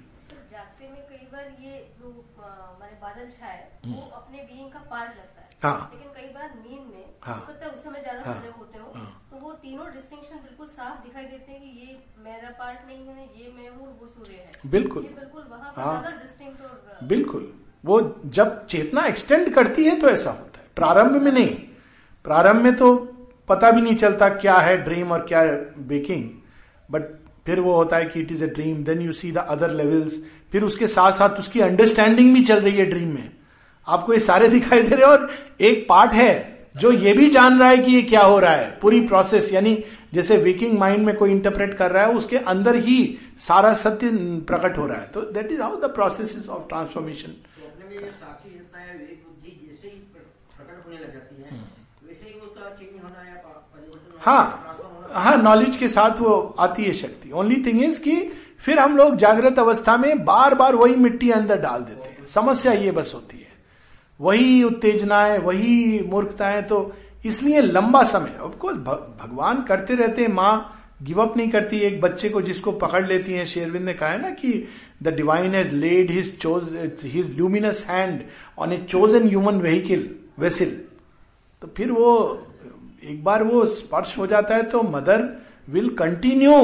जागते 0.50 0.88
में 0.88 1.02
कई 1.10 1.26
बार 1.32 1.44
ये 1.62 1.78
जो 2.00 2.08
मैंने 2.80 2.96
बादल 3.02 3.28
छाए 3.30 3.60
वो 3.86 3.92
हम्म। 3.92 4.10
अपने 4.16 4.38
बीइंग 4.38 4.70
का 4.72 4.78
पार्ट 4.90 5.10
लगता 5.10 5.40
है। 5.40 5.48
हाँ। 5.64 5.90
लेकिन 5.92 6.10
कई 6.12 6.32
बार 6.34 6.50
नींद 6.56 6.86
में 6.92 7.04
हाँ। 7.22 7.38
हो 7.38 7.46
सकता 7.46 7.66
है 7.66 7.70
उस 7.72 7.84
समय 7.84 8.00
ज़्यादा 8.00 8.22
हाँ, 8.22 8.34
सजग 8.34 8.58
होते 8.58 8.78
हो 8.78 8.92
हाँ, 8.94 9.06
तो 9.30 9.36
वो 9.38 9.52
तीनों 9.62 9.92
डिस्टिंक्शन 9.94 10.36
बिल्कुल 10.38 10.66
साफ़ 10.68 11.02
दिखाई 11.04 11.24
देते 11.26 11.52
हैं 11.52 11.60
कि 11.62 11.80
ये 11.80 11.98
मेरा 12.24 12.50
पार्ट 12.58 12.86
नहीं 12.86 13.06
है 13.08 13.28
ये 13.36 13.52
मैं 13.56 13.68
हूँ 13.70 13.98
वो 14.00 14.06
सूर्य 14.08 14.36
है। 14.36 14.70
बिल्कुल। 14.70 15.04
ये 15.04 15.14
बिल्कुल 15.16 15.44
वहाँ 15.50 15.72
हाँ। 15.76 16.00
ज़्यादा 16.00 16.16
डिस्टिंक्ट 16.20 16.62
और 16.62 16.98
बिल्कुल। 17.08 17.52
वो 17.84 18.00
जब 18.26 18.66
चेतना 18.66 19.04
एक्सटेंड 19.06 19.52
करती 19.54 19.84
है 19.84 19.96
तो 20.00 20.08
ऐसा 20.08 20.30
होता 20.30 20.60
है। 20.60 20.66
प्रारंभ 20.76 21.22
में 21.22 21.32
नहीं। 21.32 21.54
प्रारंभ 22.24 22.62
में 22.62 22.74
तो 22.76 22.94
पता 23.48 23.70
भी 23.70 23.80
नहीं 23.80 23.94
चलता 23.94 24.28
क्या 24.28 24.56
है 24.56 24.76
ड्रीम 24.84 25.12
और 25.12 25.20
क्या 25.20 25.40
है 25.40 25.56
बेकिंग 25.88 26.28
बट 26.90 27.02
फिर 27.46 27.60
वो 27.60 27.74
होता 27.74 27.96
है 27.96 28.04
कि 28.04 28.20
it 28.20 28.32
is 28.32 28.44
a 28.44 28.46
dream 28.46 28.82
then 28.84 29.00
you 29.00 29.12
see 29.12 29.32
the 29.32 29.38
other 29.38 29.70
levels 29.70 30.22
फिर 30.52 30.64
उसके 30.64 30.86
साथ 30.86 31.12
साथ 31.12 31.38
उसकी 31.38 31.60
अंडरस्टैंडिंग 31.60 32.34
भी 32.34 32.42
चल 32.44 32.60
रही 32.60 32.76
है 32.76 32.86
ड्रीम 32.86 33.14
में। 33.14 33.30
आपको 33.86 34.12
ये 34.12 34.18
सारे 34.20 34.48
दिखाई 34.58 34.82
दे 34.82 34.96
रहे 34.96 35.06
और 35.06 35.28
एक 35.60 35.86
पार्ट 35.88 36.12
है 36.12 36.32
जो 36.76 36.92
ये 36.92 37.12
भी 37.12 37.28
जान 37.30 37.58
रहा 37.60 37.68
है 37.68 37.78
कि 37.78 37.92
ये 37.92 38.02
क्या 38.02 38.20
हो 38.22 38.38
रहा 38.38 38.50
है। 38.50 38.78
पूरी 38.82 39.00
प्रोसेस 39.00 39.52
यानी 39.52 39.84
जैसे 40.14 40.36
वेकिंग 40.36 40.78
माइंड 40.78 41.04
में 41.06 41.16
कोई 41.16 41.30
इंटरप्रेट 41.30 41.74
कर 41.74 41.90
रहा 41.90 42.04
है, 42.06 42.12
उसके 42.12 42.36
अंदर 42.36 42.76
ही 42.76 43.18
सारा 43.38 43.72
सत्य 43.74 44.10
प्रकट 44.46 44.78
हो 44.78 44.86
रहा 44.86 45.00
है। 45.00 45.06
तो 45.06 45.20
that 45.20 45.52
is 45.52 45.62
how 45.62 45.80
the 45.80 45.92
process 45.94 46.46
of 46.48 46.68
transformation 46.68 47.34
में 48.00 48.10
साक्षी 48.12 48.50
सत्ता 48.50 48.78
है 48.78 48.96
विवेक 48.98 49.24
बुद्धि 49.26 49.50
जैसे 49.66 49.88
ही 49.88 49.98
प्रकट 50.14 50.86
होने 50.86 50.98
लग 50.98 51.12
जाती 51.12 51.42
है 51.42 51.60
वैसे 52.08 52.28
ही 52.28 52.40
उसका 52.40 52.70
चेंज 52.70 53.02
होना 53.02 53.28
या 53.28 53.34
परिवर्तन 53.74 54.18
हाँ। 54.20 54.44
हाँ 55.14 55.36
नॉलेज 55.36 55.76
के 55.76 55.88
साथ 55.88 56.20
वो 56.20 56.34
आती 56.58 56.84
है 56.84 56.92
शक्ति। 56.92 57.30
ओनली 57.30 57.62
थिंग 57.66 57.82
इज़ 57.84 58.00
कि 58.00 58.16
फिर 58.64 58.78
हम 58.78 58.96
लोग 58.96 59.16
जागृत 59.16 59.58
अवस्था 59.58 59.96
में 59.96 60.24
बार 60.24 60.54
बार 60.54 60.74
वही 60.74 60.94
मिट्टी 60.96 61.30
अंदर 61.30 61.58
डाल 61.60 61.82
देते 61.84 62.08
हैं। 62.08 62.24
समस्या 62.24 62.72
ये 62.72 62.90
बस 62.90 63.12
होती 63.14 63.38
है। 63.38 63.50
वही 64.20 64.62
उत्तेजनाएँ 64.64 65.38
वही 65.38 66.00
मूर्खताएँ 66.10 66.62
तो 66.62 66.78
इसलिए 67.26 67.60
लंबा 67.60 68.02
समय 68.04 68.38
ऑफकोर्स 68.42 68.76
भगवान 69.22 69.62
करते 69.62 69.94
रहते 69.94 70.22
हैं 70.22 70.32
माँ 70.32 70.54
गिव 71.02 71.20
अप 71.22 71.36
नहीं 71.36 71.50
करती, 71.50 71.76
एक 71.78 72.00
बच्चे 72.00 72.28
को 72.28 72.42
जिसको 72.42 72.72
पकड़ 72.74 73.06
लेती 73.06 73.32
है, 73.32 73.44
शेरविंद 73.46 73.84
ने 73.84 73.94
कहा 73.94 74.08
है 74.08 74.20
ना 74.22 74.30
कि 74.30 74.52
the 75.02 75.08
divine 75.08 75.54
has 75.54 75.74
laid 75.74 76.10
his 76.10 76.36
choice, 76.38 76.68
his 77.04 77.34
luminous 77.34 77.84
hand 77.88 78.20
on 78.58 78.72
a 78.72 78.76
chosen 78.90 79.28
human 79.28 79.60
vehicle, 79.60 80.08
vessel. 80.38 80.80
तो 81.62 81.68
फिर 81.76 81.92
वो, 81.92 82.46
एक 83.04 83.22
बार 83.24 83.42
वो 83.42 83.64
स्पर्श 83.68 84.16
हो 84.18 84.26
जाता 84.26 84.56
है 84.56 84.62
तो 84.70 84.82
mother 84.82 85.28
will 85.68 85.88
continue 85.96 86.54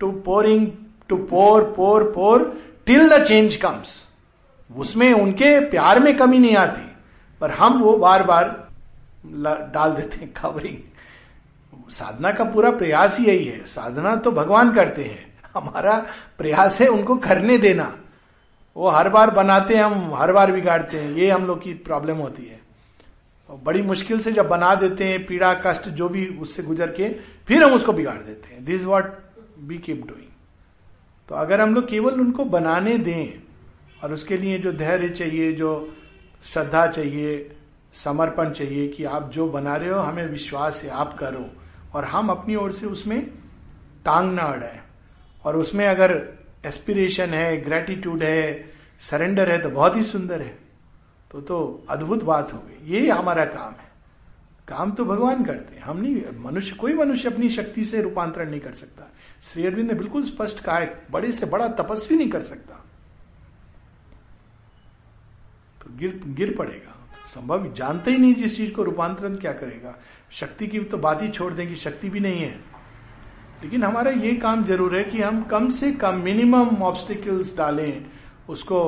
to 0.00 0.10
pouring, 0.22 0.66
to 1.08 1.16
pour 1.16 1.64
pour 1.76 2.04
pour, 2.12 2.52
till 2.86 3.08
the 3.08 3.22
change 3.24 3.56
comes. 3.56 4.02
उसमें 4.70 5.12
उनके 5.12 5.58
प्यार 5.70 5.98
में 6.00 6.16
कमी 6.16 6.38
नहीं 6.38 6.56
आती, 6.56 6.82
पर 7.40 7.50
हम 7.52 7.78
वो 7.82 7.96
बार 7.98 8.22
बार 8.22 8.44
डाल 9.74 9.92
देते 9.92 10.20
हैं, 10.20 10.32
कवरिंग। 10.32 10.76
साधना 11.90 12.30
का 12.32 12.44
पूरा 12.44 12.70
प्रयास 12.70 13.18
ही 13.18 13.26
यही 13.26 13.44
है। 13.44 13.64
साधना 13.64 14.14
तो 14.16 14.30
भगवान 14.32 14.74
करते 14.74 15.04
हैं। 15.04 15.32
हमारा 15.54 15.96
प्रयास 16.38 16.80
है 16.80 16.88
उनको 16.88 17.16
करने 17.16 17.58
देना। 17.58 17.94
वो 18.76 18.90
हर 18.90 19.08
बार 19.08 19.30
बनाते 19.30 19.74
हैं, 19.74 19.82
हम 19.82 20.14
हर 20.14 20.32
बार 20.32 20.52
बिगाड़ते 20.52 20.98
हैं। 20.98 21.12
ये 21.12 21.30
हम 21.30 21.46
लोग 21.46 21.62
की 21.62 21.74
प्रॉब्लम 21.74 22.16
होती 22.16 22.44
है। 22.44 22.60
बड़ी 23.48 23.82
मुश्किल 23.82 24.18
से 24.20 24.32
जब 24.32 24.48
बना 24.48 24.74
देते 24.74 25.04
हैं, 25.04 25.24
पीड़ा, 25.26 25.52
कष्ट, 25.66 25.88
जो 25.88 26.08
भी 26.08 26.26
उससे 26.26 26.62
गुजर 26.62 26.90
के, 26.90 27.08
फिर 27.46 27.62
हम 27.62 27.72
उसको 27.72 27.92
बिगाड़ 27.92 28.20
देते 28.22 28.54
हैं। 28.54 28.64
This 28.64 28.84
what 28.84 29.18
we 29.58 29.78
keep 29.78 30.06
doing 30.06 30.30
तो 31.28 31.34
अगर 31.34 31.60
हम 31.60 31.74
लोग 31.74 31.88
केवल 31.88 32.20
उनको 32.20 32.44
बनाने 32.44 32.98
दें, 32.98 33.40
और 34.02 34.12
उसके 34.12 34.36
लिए 34.36 34.58
जो 34.58 34.72
धैर्य 34.72 35.08
चाहिए, 35.08 35.52
जो 35.52 35.94
श्रद्धा 36.44 36.86
चाहिए, 36.86 37.56
समर्पण 37.94 38.50
चाहिए 38.50 38.88
कि 38.88 39.04
आप 39.04 39.30
जो 39.30 39.48
बना 39.48 39.76
रहे 39.76 39.88
हो, 39.88 40.00
हमें 40.00 40.24
विश्वास 40.24 40.82
है, 40.84 40.90
आप 40.90 41.18
करो। 41.18 41.63
और 41.94 42.04
हम 42.04 42.28
अपनी 42.28 42.54
ओर 42.54 42.72
से 42.72 42.86
उसमें 42.86 43.26
टांग 44.04 44.32
ना 44.34 44.42
अड़ाए। 44.42 44.82
और 45.44 45.56
उसमें 45.56 45.86
अगर 45.86 46.38
एस्पिरेशन 46.66 47.34
है 47.34 47.60
ग्रेटिट्यूड 47.60 48.22
है 48.22 48.72
सरेंडर 49.00 49.52
है 49.52 49.58
तो 49.62 49.70
बहुत 49.70 49.96
ही 49.96 50.02
सुंदर 50.02 50.42
है। 50.42 50.58
तो 51.30 51.40
तो 51.40 51.86
अद्भुत 51.90 52.24
बात 52.24 52.52
हो 52.52 52.58
गई। 52.58 52.90
ये 52.90 53.10
हमारा 53.10 53.44
काम 53.44 53.72
है। 53.72 53.92
काम 54.68 54.92
तो 54.92 55.04
भगवान 55.04 55.44
करते 55.44 55.74
हैं। 55.74 55.82
हम 55.82 55.96
नहीं, 55.96 56.22
मनुष्य, 56.38 56.76
कोई 56.76 56.94
मनुष्य 56.94 57.30
अपनी 57.30 57.48
शक्ति 57.48 57.84
से 57.84 58.02
रूपांतरण 58.02 58.50
नहीं 58.50 58.60
कर 58.60 58.72
सकता। 58.72 59.10
श्री 59.42 59.66
अरविंद 59.66 59.88
ने 59.88 59.94
बिल्कुल 59.94 60.22
स्पष्ट 60.22 60.60
कहा 60.60 60.78
है, 60.78 61.02
बड़े 61.10 61.32
से 61.32 61.46
बड़ा 61.46 61.68
तपस्वी 61.68 62.16
नहीं 62.16 62.30
कर 62.30 62.42
सकता। 62.42 62.74
तो 65.80 65.96
गिर 65.96 66.20
गिर 66.26 66.54
पड़ेगा। 66.58 66.93
संभव 67.34 67.72
जानते 67.74 68.10
ही 68.10 68.18
नहीं 68.18 68.34
जिस 68.34 68.56
चीज़ 68.56 68.72
को 68.72 68.82
रूपांतरण 68.82 69.36
क्या 69.36 69.52
करेगा। 69.54 69.94
शक्ति 70.32 70.66
की 70.66 70.80
तो 70.86 70.98
बात 70.98 71.22
ही 71.22 71.28
छोड़ 71.30 71.52
दें 71.54 71.66
कि 71.68 71.76
शक्ति 71.76 72.10
भी 72.10 72.20
नहीं 72.20 72.40
है। 72.40 72.54
लेकिन 73.62 73.84
हमारा 73.84 74.10
ये 74.12 74.34
काम 74.36 74.64
ज़रूर 74.64 74.96
है 74.96 75.02
कि 75.04 75.20
हम 75.22 75.42
कम 75.44 75.68
से 75.70 75.92
कम 75.94 76.20
मिनिमम 76.22 76.82
ऑब्स्टिकल्स 76.82 77.56
डालें, 77.56 78.06
उसको 78.48 78.80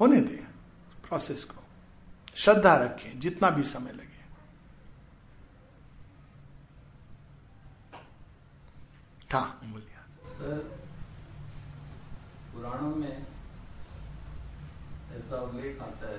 होने 0.00 0.20
दें 0.20 0.44
प्रोसेस 1.08 1.44
को। 1.44 1.62
श्रद्धा 2.36 2.74
रखें, 2.76 3.18
जितना 3.20 3.50
भी 3.50 3.62
समय 3.64 3.92
लगे। 3.92 4.06
हाँ 9.32 9.60
बोलिए 9.64 9.96
सर, 10.32 10.58
पुराणों 12.52 12.94
में 12.96 13.26
ऐसा 15.10 15.36
उल्लेख 15.38 15.80
आता 15.82 16.10
है 16.10 16.18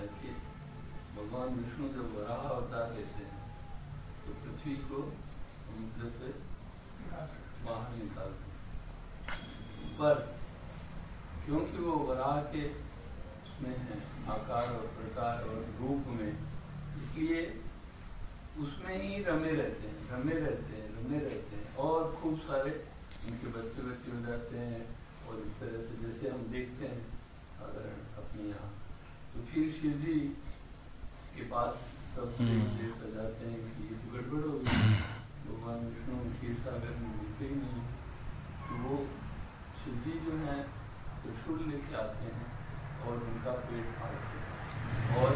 भगवान 1.30 1.50
विष्णु 1.56 1.88
जब 1.96 2.14
वराह 2.14 2.44
अवतार 2.50 2.94
लेते 2.94 3.24
हैं 3.24 3.40
तो 4.22 4.32
पृथ्वी 4.44 4.76
को 4.86 5.02
समुद्र 5.66 6.10
से 6.12 6.30
बाहर 7.66 7.92
निकालते 7.98 8.46
हैं। 8.46 8.58
पर 10.00 10.16
क्योंकि 11.46 11.78
वो 11.80 11.94
वराह 12.08 12.42
के 12.54 12.64
उसमें 12.70 13.76
है, 13.78 14.00
आकार 14.30 14.74
और 14.74 14.88
प्रकार 14.98 15.44
और 15.50 15.62
रूप 15.82 16.10
में, 16.16 16.32
इसलिए 17.00 17.46
उसमें 18.60 18.96
ही 18.98 19.24
रमे 19.24 19.52
रहते 19.54 19.88
हैं, 19.88 20.10
रमे 20.12 20.40
रहते 20.40 20.76
हैं, 20.76 20.90
रमे 20.98 21.20
रहते 21.20 21.56
हैं 21.56 21.76
और 21.78 22.12
खूब 22.22 22.40
सारे 22.42 22.74
उनके 23.28 23.48
बच्चे 23.60 23.82
बच्चे 23.84 24.12
हो 24.12 24.26
जाते 24.26 24.58
हैं 24.66 24.84
और 25.28 25.40
इस 25.46 25.60
तरह 25.60 25.82
से 25.82 26.04
जैसे 26.04 26.30
हम 26.30 26.52
देखते 26.52 26.86
हैं 26.88 27.06
अगर 27.62 27.90
अपने 28.18 28.50
यहाँ। 28.50 28.74
तो 29.34 29.38
फिर 29.48 29.74
शिव 29.82 29.92
जी 30.04 30.20
के 31.40 31.46
पास 31.50 31.82
सब 32.14 32.36
हम्म। 32.40 32.64
देवता 32.78 33.10
जाते 33.16 33.50
हैं 33.50 33.60
कि 33.74 33.84
ये 33.88 33.98
तो 34.00 34.08
गड़बड़ 34.14 34.44
हो 34.46 34.54
गई। 34.60 34.88
भगवान 35.44 35.86
विष्णु 35.88 36.16
क्षीर 36.32 36.56
सागर 36.64 36.96
में 37.02 37.12
मिलते 37.12 37.46
ही 37.46 37.56
नहीं। 37.56 37.84
तो 38.66 38.80
वो 38.84 38.98
शिव 39.82 39.94
जी 40.06 40.16
जो 40.26 40.34
है 40.40 40.58
त्रिशूल 41.22 41.62
लेके 41.70 41.96
आते 42.02 42.32
हैं 42.34 42.48
और 43.06 43.24
उनका 43.28 43.54
पेट 43.70 43.94
फाड़ते 44.00 44.36
हैं। 44.40 44.50
और 45.20 45.32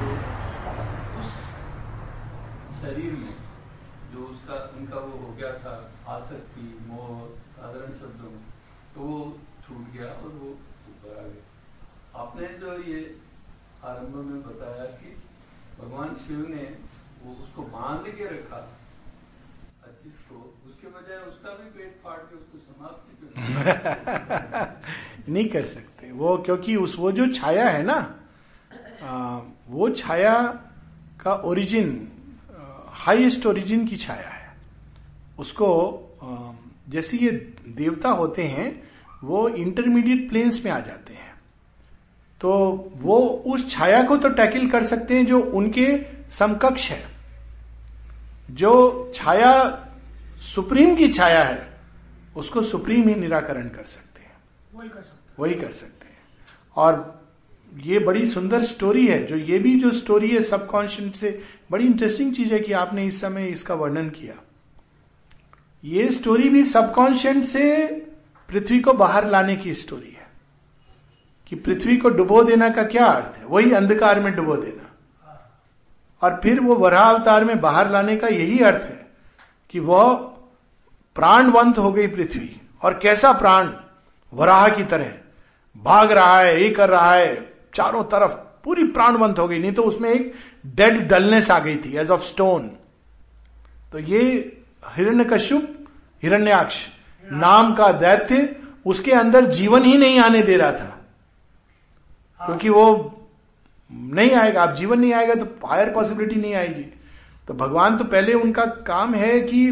जो 0.00 0.10
उस 1.20 1.36
शरीर 2.80 3.12
में 3.20 3.34
जो 4.12 4.26
उसका 4.26 4.56
उनका 4.78 5.04
वो 5.04 5.18
हो 5.18 5.32
गया 5.34 5.52
था 5.64 5.74
आसक्ति 6.14 6.66
मोह 6.88 7.12
साधारण 7.58 7.92
शब्दों 8.00 8.30
में 8.30 8.42
तो 8.94 9.00
वो 9.02 9.20
छूट 9.66 9.92
गया 9.92 10.10
और 10.14 10.34
वो 10.42 10.50
ऊपर 10.90 11.18
आ 11.18 11.28
गया। 11.28 11.44
आपने 12.22 12.48
जो 12.58 12.74
ये 12.90 13.00
आरंभ 13.84 14.16
में 14.16 14.42
बताया 14.42 14.84
कि 14.84 15.16
भगवान 15.82 16.14
शिव 16.14 16.46
ने 16.48 16.76
वो 17.24 17.32
उसको 17.32 17.62
बाँध 17.62 18.14
के 18.14 18.24
रखा। 18.24 18.72
को 20.06 20.60
उसके 20.68 20.86
बजाय 20.86 21.18
उसका 21.18 21.50
भी 21.50 21.70
पेट 21.70 22.00
फाड़ 22.04 22.18
के 22.18 22.36
उसको 22.36 22.58
समाप्त 22.58 23.02
नहीं 25.28 25.48
कर 25.48 25.64
सकते? 25.64 26.12
वो 26.12 26.38
क्योंकि 26.38 26.76
उस 26.76 26.98
वो 26.98 27.12
जो 27.12 27.32
छाया 27.32 27.68
है 27.68 27.82
ना 27.82 28.20
आ, 29.02 29.40
वो 29.68 29.90
छाया 29.90 30.42
का 31.20 31.34
ओरिजिन 31.34 32.12
हाईएस्ट 32.88 33.46
ओरिजिन 33.46 33.86
की 33.86 33.96
छाया 33.96 34.28
है। 34.28 34.56
उसको 35.38 36.02
जैसे 36.88 37.16
ये 37.16 37.30
देवता 37.68 38.08
होते 38.08 38.42
हैं 38.42 38.88
वो 39.24 39.48
इंटरमीडिएट 39.48 40.28
प्लेन्स 40.28 40.64
में 40.64 40.72
आ 40.72 40.80
जाते 40.80 41.05
हैं। 41.05 41.05
तो 42.40 42.50
वो 42.96 43.18
उस 43.46 43.68
छाया 43.70 44.02
को 44.02 44.16
तो 44.16 44.28
टैकल 44.28 44.66
कर 44.68 44.84
सकते 44.84 45.14
हैं 45.14 45.26
जो 45.26 45.40
उनके 45.40 45.86
समकक्ष 46.30 46.90
है। 46.90 47.02
जो 48.50 48.72
छाया 49.14 49.52
सुप्रीम 50.54 50.94
की 50.96 51.08
छाया 51.08 51.42
है 51.44 51.68
उसको 52.36 52.62
सुप्रीम 52.62 53.08
ही 53.08 53.14
निराकरण 53.14 53.68
कर 53.68 53.84
सकते 53.84 54.22
हैं। 54.22 54.36
वही 54.74 54.88
कर 54.88 55.00
सकते 55.00 55.42
वही 55.42 55.54
कर 55.54 55.72
सकते 55.72 56.06
हैं। 56.06 56.18
और 56.76 57.24
ये 57.72 57.98
बड़ी 57.98 58.26
सुंदर 58.26 58.62
स्टोरी 58.62 59.06
है 59.06 59.24
जो 59.26 59.36
ये 59.36 59.58
भी 59.58 59.78
जो 59.80 59.90
स्टोरी 59.90 60.28
है 60.30 60.40
सबकॉन्शियस 60.42 61.16
से 61.16 61.30
बड़ी 61.70 61.84
इंटरेस्टिंग 61.84 62.34
चीज़ 62.34 62.52
है 62.54 62.60
कि 62.60 62.72
आपने 62.72 63.06
इस 63.06 63.20
समय 63.20 63.46
इसका 63.46 63.74
वर्णन 63.74 64.08
किया। 64.10 64.34
ये 65.84 66.10
स्टोरी 66.10 66.48
भी 66.48 66.64
सबकॉन्शियस 66.64 67.52
से 67.52 67.86
पृथ्वी 68.48 68.80
को 68.80 68.92
बाहर 68.92 69.26
लाने 69.26 69.56
की 69.56 69.74
स्टोरी 69.74 70.10
है। 70.10 70.15
कि 71.46 71.56
पृथ्वी 71.56 71.96
को 71.96 72.08
डुबो 72.08 72.42
देना 72.44 72.68
का 72.68 72.82
क्या 72.82 73.06
अर्थ 73.06 73.36
है? 73.38 73.44
वही 73.44 73.72
अंधकार 73.72 74.20
में 74.20 74.34
डुबो 74.36 74.56
देना। 74.56 74.82
और 76.22 76.40
फिर 76.42 76.60
वो 76.60 76.74
वराह 76.74 77.04
अवतार 77.04 77.44
में 77.44 77.60
बाहर 77.60 77.90
लाने 77.90 78.16
का 78.16 78.28
यही 78.28 78.58
अर्थ 78.58 78.82
है 78.82 79.06
कि 79.70 79.80
वह 79.80 80.14
प्राणवंत 81.16 81.78
हो 81.78 81.92
गई 81.92 82.06
पृथ्वी। 82.06 82.60
और 82.82 82.98
कैसा 82.98 83.32
प्राण? 83.32 83.70
वराह 84.32 84.68
की 84.68 84.84
तरह। 84.84 85.12
भाग 85.76 86.12
रहा 86.12 86.38
है, 86.40 86.62
ये 86.62 86.70
कर 86.70 86.88
रहा 86.88 87.12
है, 87.12 87.52
चारों 87.74 88.04
तरफ़ 88.04 88.32
पूरी 88.64 88.84
प्राणवंत 88.84 89.38
हो 89.38 89.48
गई। 89.48 89.58
नहीं 89.58 89.72
तो 89.72 89.82
उसमें 89.82 90.10
एक 90.10 90.34
डेड 90.66 91.08
डलनेस 91.08 91.50
आ 91.50 91.58
गई 91.58 91.76
थी 91.76 91.96
एज 91.96 92.10
ऑफ़ 92.10 92.22
स्टोन 92.22 92.70
तो 93.92 93.98
ये 93.98 94.56
हिरण्य 94.88 95.24
कश्युप 95.24 95.86
हिरण्याक्ष, 96.22 96.76
नाम 97.32 97.74
का 97.74 97.90
दैत्य, 97.92 98.56
उसके 98.86 99.12
अंदर 99.12 99.44
जीवन 99.44 99.84
ही 99.84 99.96
नहीं 99.98 100.18
आने 100.20 100.42
दे 100.42 100.56
रहा 100.56 100.72
था। 100.72 100.95
क्योंकि 102.40 102.68
वो 102.68 103.12
नहीं 103.90 104.30
आएगा, 104.32 104.62
आप 104.62 104.74
जीवन 104.74 105.00
नहीं 105.00 105.12
आएगा 105.14 105.34
तो 105.34 105.66
हायर 105.66 105.90
पॉसिबिलिटी 105.90 106.40
नहीं 106.40 106.54
आएगी। 106.54 106.82
तो 107.48 107.54
भगवान 107.54 107.96
तो 107.98 108.04
पहले 108.06 108.32
उनका 108.34 108.64
काम 108.86 109.14
है 109.14 109.40
कि 109.40 109.70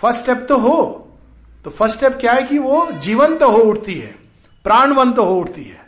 फ़र्स्ट 0.00 0.22
स्टेप 0.22 0.46
तो 0.48 0.56
हो 0.58 1.02
तो 1.64 1.70
फ़र्स्ट 1.70 1.96
स्टेप 1.96 2.16
क्या 2.20 2.32
है 2.32 2.42
कि 2.42 2.58
वो 2.58 2.86
जीवंत 2.94 3.38
तो 3.40 3.50
हो 3.50 3.58
उठती 3.60 3.94
है, 3.94 4.14
प्राणवंत 4.64 5.16
तो 5.16 5.24
हो 5.24 5.38
उठती 5.40 5.64
है। 5.64 5.84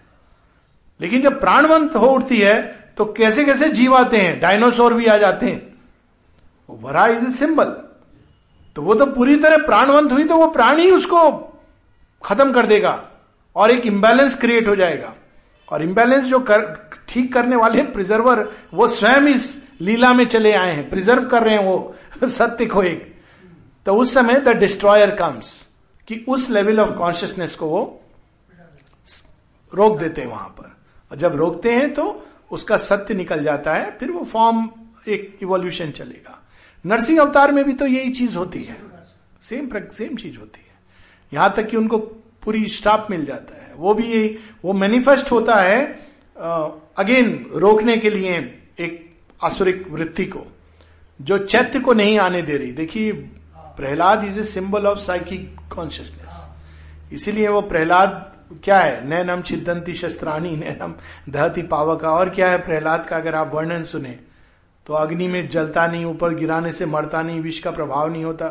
लेकिन 1.00 1.22
जब 1.22 1.40
प्राणवंत 1.40 1.96
हो 1.96 2.06
उठती 2.08 2.38
है 2.38 2.60
तो 2.96 3.04
कैसे 3.12 3.44
कैसे 3.44 3.68
जीव 3.70 3.94
आते 3.96 4.18
हैं? 4.18 4.38
डायनासोर 4.40 4.94
भी 4.94 5.06
आ 5.06 5.16
जाते 5.16 5.46
हैं। 5.46 5.66
वरा 6.68 7.06
इज़ 7.06 7.24
ए 7.24 7.30
सिंबल 7.32 7.64
तो 8.76 8.82
वो 8.82 8.94
तो 8.94 9.06
पूरी 9.08 9.36
तरह 9.36 9.64
प्राणवंत 9.66 10.12
हुई 10.12 10.24
तो 10.24 10.36
वो 10.36 10.46
प्राण 10.50 10.78
ही 10.78 10.90
उसको 10.90 11.20
खत्म 12.22 12.52
कर 12.52 12.66
देगा 12.66 12.92
और 13.56 13.70
एक 13.70 13.86
इम्बैलेंस 13.86 14.36
क्रिएट 14.36 14.68
हो 14.68 14.74
जाएगा। 14.76 15.14
और 15.70 15.82
इम्बैलेंस 15.82 16.24
जो 16.24 16.40
कर, 16.40 16.90
ठीक 17.08 17.32
करने 17.32 17.56
वाले 17.56 17.82
प्रिजर्वर 17.82 18.52
वो 18.74 18.88
स्वयं 18.88 19.22
इस 19.22 19.62
लीला 19.80 20.14
में 20.14 20.24
चले 20.24 20.52
आए 20.52 20.72
हैं। 20.72 20.90
प्रिजर्व 20.90 21.24
कर 21.24 21.42
रहे 21.42 21.56
हैं 21.56 21.64
वो, 21.64 21.94
सत्य 22.24 22.66
को 22.66 22.82
एक। 22.82 23.20
तो 23.86 23.94
उस 23.94 24.14
समय 24.14 24.40
द 24.40 24.48
डिस्ट्रॉयर 24.48 25.14
कम्स 25.14 25.68
कि 26.08 26.24
उस 26.28 26.50
लेवल 26.50 26.80
ऑफ़ 26.80 26.90
कॉन्शियसनेस 26.90 27.54
को 27.54 27.66
वो 27.66 28.02
रोक 29.74 29.98
देते 29.98 30.20
हैं 30.20 30.28
वहाँ 30.28 30.48
पर। 30.48 30.76
और 31.10 31.16
जब 31.16 31.36
रोकते 31.36 31.72
हैं 31.72 31.94
तो 31.94 32.26
उसका 32.50 32.76
सत्य 32.76 33.14
निकल 33.14 33.42
जाता 33.42 33.74
है, 33.74 33.98
फिर 33.98 34.10
वो 34.10 34.24
फॉर्म 34.24 34.70
एक 35.08 35.38
इवोल्यूशन 35.42 35.90
चलेगा। 35.90 36.42
नरसिंह 36.86 37.20
अवतार 37.20 37.52
में 37.52 37.64
भी 37.64 37.72
तो 37.72 37.86
यही 37.86 38.10
चीज़ 38.10 38.36
होती 38.36 38.62
है। 38.62 38.74
सेम 39.42 39.70
सेम 39.92 40.16
चीज़ 40.16 40.38
होती 40.38 40.60
है। 40.60 40.74
यहाँ 41.34 41.52
तक 41.56 41.66
कि 41.66 41.76
उनको 41.76 41.98
पूरी 42.42 42.68
स्टाफ 42.68 43.06
मिल 43.10 43.26
जाता 43.26 43.54
है। 43.54 43.57
वो 43.78 43.94
भी 43.94 44.04
यही, 44.04 44.36
वो 44.64 44.72
मैनिफेस्ट 44.74 45.32
होता 45.32 45.54
है 45.54 45.80
अगेन 46.98 47.46
रोकने 47.54 47.96
के 47.96 48.10
लिए 48.10 48.36
एक 48.80 49.04
आसुरिक 49.40 49.86
वृत्ति 49.90 50.24
को, 50.26 50.46
जो 51.20 51.38
चैत्य 51.38 51.80
को 51.80 51.92
नहीं 51.92 52.18
आने 52.18 52.42
दे 52.42 52.56
रही। 52.56 52.72
देखिए, 52.72 53.12
Prahlad 53.76 54.24
is 54.24 54.40
a 54.40 54.42
symbol 54.44 54.86
of 54.86 54.98
psychic 54.98 55.56
consciousness 55.74 57.12
इसीलिए 57.12 57.48
वो 57.48 57.60
प्रहलाद, 57.62 58.34
क्या 58.64 58.78
है? 58.78 59.08
नैनम 59.08 59.42
छिदंती 59.42 59.94
शस्त्राणी, 59.94 60.56
नैनम 60.56 60.94
दहती 61.28 61.62
पावका। 61.64 62.10
और 62.10 62.30
क्या 62.30 62.50
है 62.50 62.58
प्रहलाद 62.58 63.06
का? 63.06 63.16
अगर 63.16 63.34
आप 63.34 63.54
वर्णन 63.54 63.82
सुने 63.84 64.18
तो 64.86 64.94
अग्नि 64.94 65.26
में 65.28 65.48
जलता 65.48 65.86
नहीं, 65.86 66.04
ऊपर 66.04 66.34
गिराने 66.34 66.72
से 66.72 66.86
मरता 66.86 67.22
नहीं, 67.22 67.40
विष 67.40 67.58
का 67.60 67.70
प्रभाव 67.70 68.12
नहीं 68.12 68.24
होता। 68.24 68.48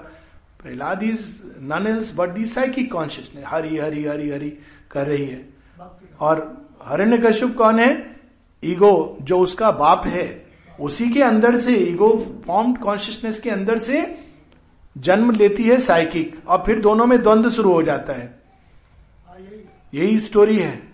Prahlad 0.61 1.03
is 1.03 1.27
none 1.63 1.87
is 1.89 2.13
but 2.15 2.29
the 2.29 2.45
psychic 2.45 2.91
consciousness 2.93 3.45
Hari 3.47 3.77
Hari 3.77 4.03
Hari 4.05 4.29
Hari. 4.29 4.53
कर 4.91 5.07
रही 5.07 5.25
है। 5.25 5.49
और 6.19 6.67
हरण्य 6.83 7.17
कश्यप 7.17 7.55
कौन 7.55 7.79
है? 7.79 8.15
ईगो 8.63 9.17
जो 9.21 9.39
उसका 9.39 9.71
बाप 9.71 10.05
है। 10.05 10.47
उसी 10.79 11.09
के 11.09 11.21
अंदर 11.21 11.55
से 11.57 11.75
ईगो 11.75 12.41
फॉर्म्ड 12.47 12.77
कॉन्शियसनेस 12.77 13.39
के 13.39 13.49
अंदर 13.49 13.77
से 13.77 14.19
जन्म 14.97 15.31
लेती 15.31 15.63
है 15.63 15.79
साइकिक 15.79 16.47
और 16.47 16.63
फिर 16.65 16.79
दोनों 16.79 17.05
में 17.05 17.21
द्वंद्व 17.21 17.49
शुरू 17.49 17.73
हो 17.73 17.83
जाता 17.83 18.13
है। 18.13 18.39
यही 19.93 20.19
स्टोरी 20.19 20.59
है। 20.59 20.93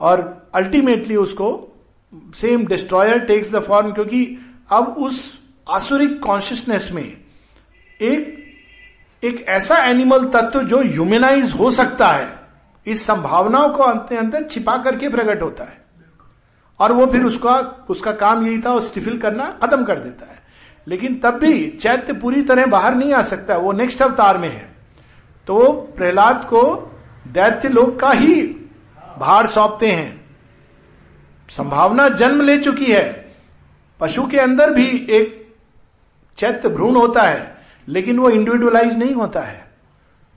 और 0.00 0.50
अल्टीमेटली 0.54 1.16
उसको 1.16 1.68
same 2.34 2.66
destroyer 2.66 3.18
takes 3.18 3.52
the 3.52 3.58
form 3.58 3.92
क्योंकि 3.92 4.38
अब 4.70 4.88
उस 4.88 5.40
आसुरिक 5.70 6.20
कॉन्शियसनेस 6.20 6.90
में 6.92 7.16
एक 8.02 8.44
एक 9.24 9.44
ऐसा 9.48 9.76
एनिमल 9.76 10.24
तत्व 10.24 10.62
जो 10.62 10.78
ह्यूमेनाइज 10.78 11.50
हो 11.50 11.70
सकता 11.70 12.08
है। 12.08 12.43
इस 12.86 13.06
संभावनाओं 13.06 13.68
को 13.68 13.82
अंत 13.82 14.12
अंदर 14.12 14.44
छिपा 14.44 14.76
करके 14.76 15.08
प्रकट 15.08 15.42
होता 15.42 15.64
है। 15.64 15.84
और 16.80 16.92
वो 16.92 17.06
फिर 17.06 17.24
उसका 17.24 17.86
उसका 17.88 18.12
काम 18.12 18.46
यही 18.46 18.58
था 18.58 18.80
स्टिफिल 18.80 19.18
करना 19.18 19.50
खत्म 19.50 19.84
कर 19.84 19.98
देता 19.98 20.26
है। 20.26 20.42
लेकिन 20.88 21.20
तब 21.22 21.30
भी 21.30 21.78
चैत्य 21.80 22.12
पूरी 22.12 22.42
तरह 22.42 22.66
बाहर 22.66 22.94
नहीं 22.94 23.12
आ 23.12 23.22
सकता, 23.22 23.56
वो 23.56 23.72
नेक्स्ट 23.72 24.02
अवतार 24.02 24.38
में 24.38 24.48
है। 24.48 24.76
तो 25.46 25.72
प्रहलाद 25.96 26.44
को 26.44 26.90
दैत्य 27.28 27.68
लोग 27.68 28.00
का 28.00 28.10
ही 28.10 28.42
भार 29.18 29.46
सौंपते 29.46 29.90
हैं। 29.90 30.24
संभावना 31.48 32.08
जन्म 32.08 32.42
ले 32.42 32.58
चुकी 32.58 32.86
है। 32.86 33.34
पशु 34.00 34.26
के 34.26 34.38
अंदर 34.38 34.70
भी 34.70 35.06
एक 35.10 35.54
चैत्य 36.36 36.68
भ्रूण 36.68 36.96
होता 36.96 37.22
है, 37.22 37.56
लेकिन 37.88 38.18
वो 38.18 38.30
इंडिविजुअलाइज 38.30 38.98
नहीं 38.98 39.14
होता 39.14 39.40
है। 39.40 39.63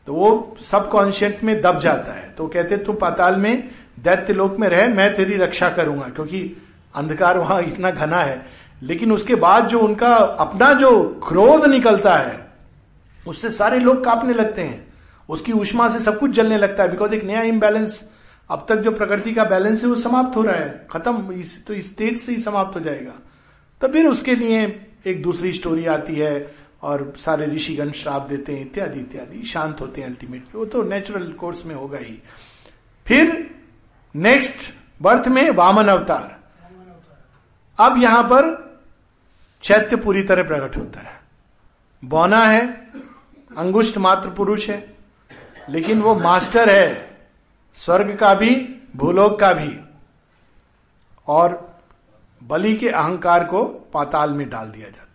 तो 0.08 0.14
वो 0.14 0.58
सबकॉन्शियंट 0.62 1.43
में 1.43 1.62
दब 1.62 1.80
जाता 1.80 2.12
है। 2.12 2.30
तो 2.38 2.47
कहते 2.47 2.78
तू 2.78 2.93
पाताल 2.93 3.36
में 3.36 3.72
दैत्य 3.99 4.34
लोक 4.34 4.58
में 4.58 4.68
रहे, 4.68 4.88
मैं 4.88 5.16
तेरी 5.16 5.38
रक्षा 5.38 5.70
करूँगा। 5.70 6.08
क्योंकि 6.08 6.62
अंधकार 6.95 7.38
वहाँ 7.38 7.62
इतना 7.62 7.91
घना 7.91 8.18
है। 8.18 8.45
लेकिन 8.82 9.12
उसके 9.12 9.36
बाद 9.36 9.68
जो 9.68 9.80
उनका 9.80 10.16
अपना 10.16 10.74
जो 10.74 11.22
क्रोध 11.28 11.66
निकलता 11.66 12.16
है, 12.16 12.47
उससे 13.28 13.49
सारे 13.49 13.80
लोग 13.80 14.03
कांपने 14.03 14.34
लगते 14.34 14.62
हैं। 14.62 14.93
उसकी 15.30 15.51
उष्मा 15.51 15.89
से 15.89 15.99
सब 15.99 16.20
कुछ 16.20 16.32
जलने 16.32 16.58
लगता 16.58 16.84
है। 16.84 16.91
बिकॉज़ 16.91 17.14
एक 17.14 17.24
नया 17.24 17.41
इम्बैलेंस 17.41 18.10
अब 18.49 18.66
तक 18.70 18.76
जो 18.76 18.91
प्रकृति 18.91 19.34
का 19.34 19.43
बैलेंस 19.43 19.84
है, 19.84 19.89
वो 19.89 19.95
समाप्त 19.95 20.38
हो 20.38 20.41
रहा 20.41 20.55
है। 20.55 20.88
खत्म, 20.91 21.32
इस 21.32 21.66
तो 21.66 21.74
इस 21.74 21.97
तेज 21.97 22.20
से 22.20 22.32
ही 22.32 22.41
समाप्त 22.41 22.76
हो 22.76 22.82
जाएगा। 22.82 23.14
तो 23.82 23.88
फिर 23.88 24.08
उसके 24.08 24.36
लिए 24.36 24.86
एक 25.08 25.24
दूसरी 25.24 25.51
स्टोरी 25.51 25.86
आती 25.86 26.16
है। 26.16 26.66
और 26.82 27.13
सारे 27.17 27.45
ऋषिगण 27.45 27.91
श्राप 27.91 28.21
देते 28.21 28.55
हैं, 28.55 28.61
इत्यादि 28.61 28.99
इत्यादि। 28.99 29.43
शांत 29.43 29.82
होते 29.82 30.01
हैं 30.01 30.07
अल्टीमेटली 30.07 30.57
वो 30.59 30.65
तो 30.65 30.84
नेचुरल 30.84 31.32
कोर्स 31.32 31.65
में 31.65 31.75
होगा 31.75 31.97
ही। 31.97 32.21
फिर 33.07 33.55
नेक्स्ट 34.15 34.73
बर्थ 35.01 35.28
में 35.28 35.49
वामन 35.49 35.88
अवतार। 35.88 36.39
अब 37.80 38.01
यहाँ 38.03 38.23
पर 38.23 38.67
चैत्य 39.61 39.95
पूरी 39.95 40.23
तरह 40.23 40.43
प्रकट 40.43 40.78
होता 40.78 40.99
है। 40.99 41.21
बौना 42.05 42.39
है, 42.39 42.91
अंगुष्ट 43.57 43.97
मात्र 43.97 44.30
पुरुष 44.30 44.69
है, 44.69 44.97
लेकिन 45.69 46.01
वो 46.01 46.15
मास्टर 46.15 46.69
है, 46.69 47.17
स्वर्ग 47.73 48.15
का 48.17 48.34
भी, 48.34 48.55
भूलोक 48.95 49.39
का 49.39 49.53
भी। 49.53 49.80
और 51.28 51.80
बलि 52.43 52.75
के 52.75 52.89
अहंकार 52.89 53.43
को 53.45 53.63
पाताल 53.65 54.32
में 54.32 54.49
डाल 54.49 54.69
दिया 54.69 54.89
जाता 54.89 55.07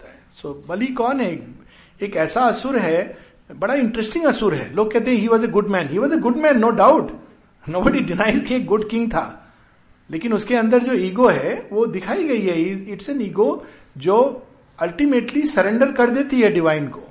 सो 0.43 0.63
so, 0.63 0.69
बलि 0.69 0.87
कौन 0.87 1.21
है? 1.21 1.47
एक 2.03 2.17
ऐसा 2.17 2.41
असुर 2.41 2.77
है 2.77 3.19
बड़ा 3.57 3.75
इंटरेस्टिंग 3.75 4.25
असुर 4.25 4.55
है। 4.55 4.75
लोग 4.75 4.93
कहते 4.93 5.11
हैं 5.11 5.19
he 5.19 5.29
was 5.29 5.45
a 5.45 5.49
good 5.49 5.69
man 5.69 5.89
he 5.89 5.99
was 5.99 6.15
a 6.15 6.17
good 6.17 6.37
man 6.37 6.59
no 6.59 6.71
doubt 6.71 7.11
nobody 7.81 8.01
denies 8.01 8.41
के 8.41 8.61
गुड 8.61 8.89
किंग 8.91 9.11
था। 9.11 9.55
लेकिन 10.11 10.33
उसके 10.33 10.57
अंदर 10.57 10.83
जो 10.83 10.93
ईगो 10.93 11.29
है 11.29 11.69
वो 11.73 11.87
दिखाई 11.87 12.25
गई 12.25 12.41
है। 12.41 12.61
इट्स 12.93 13.09
एन 13.09 13.23
ईगो 13.23 13.67
जो 13.99 14.47
अल्टीमेटली 14.79 15.43
सरेंडर 15.43 15.93
कर 15.93 16.11
देती 16.11 16.41
है 16.41 16.53
डिवाइन 16.53 16.89
को। 16.89 17.03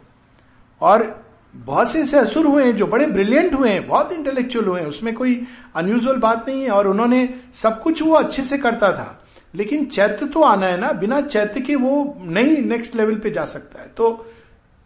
और 0.82 1.26
बहुत 1.56 1.92
से 1.92 2.02
ऐसे 2.02 2.18
असुर 2.18 2.46
हुए 2.46 2.64
हैं 2.64 2.76
जो 2.76 2.88
बड़े 2.88 3.06
ब्रिलियंट 3.06 3.54
हुए 3.54 3.70
हैं 3.70 3.88
बहुत 3.88 4.12
इंटेलेक्चुअल 4.12 4.66
हुए 4.66 4.82
हैं। 4.82 4.88
उसमें 4.88 5.14
कोई 5.16 5.48
अनयूजल 5.76 6.18
बात 6.18 6.50
नहीं 6.50 6.64
है 6.64 6.70
और 6.70 6.88
उन्होंने 6.88 7.28
सब 7.54 7.82
कुछ 7.82 8.02
वो 8.02 8.14
अच्छे 8.14 8.44
से 8.44 8.58
करता 8.58 8.92
था। 8.92 9.21
लेकिन 9.56 9.86
चैत्य 9.86 10.26
तो 10.26 10.42
आना 10.42 10.66
है 10.66 10.80
ना, 10.80 10.92
बिना 10.92 11.22
चैत्य 11.22 11.62
के 11.62 11.76
वो 11.76 12.18
नहीं 12.22 12.58
नेक्स्ट 12.58 12.96
लेवल 12.96 13.16
पे 13.16 13.32
जा 13.32 13.46
सकता 13.46 13.82
है। 13.82 13.88
तो 13.88 14.34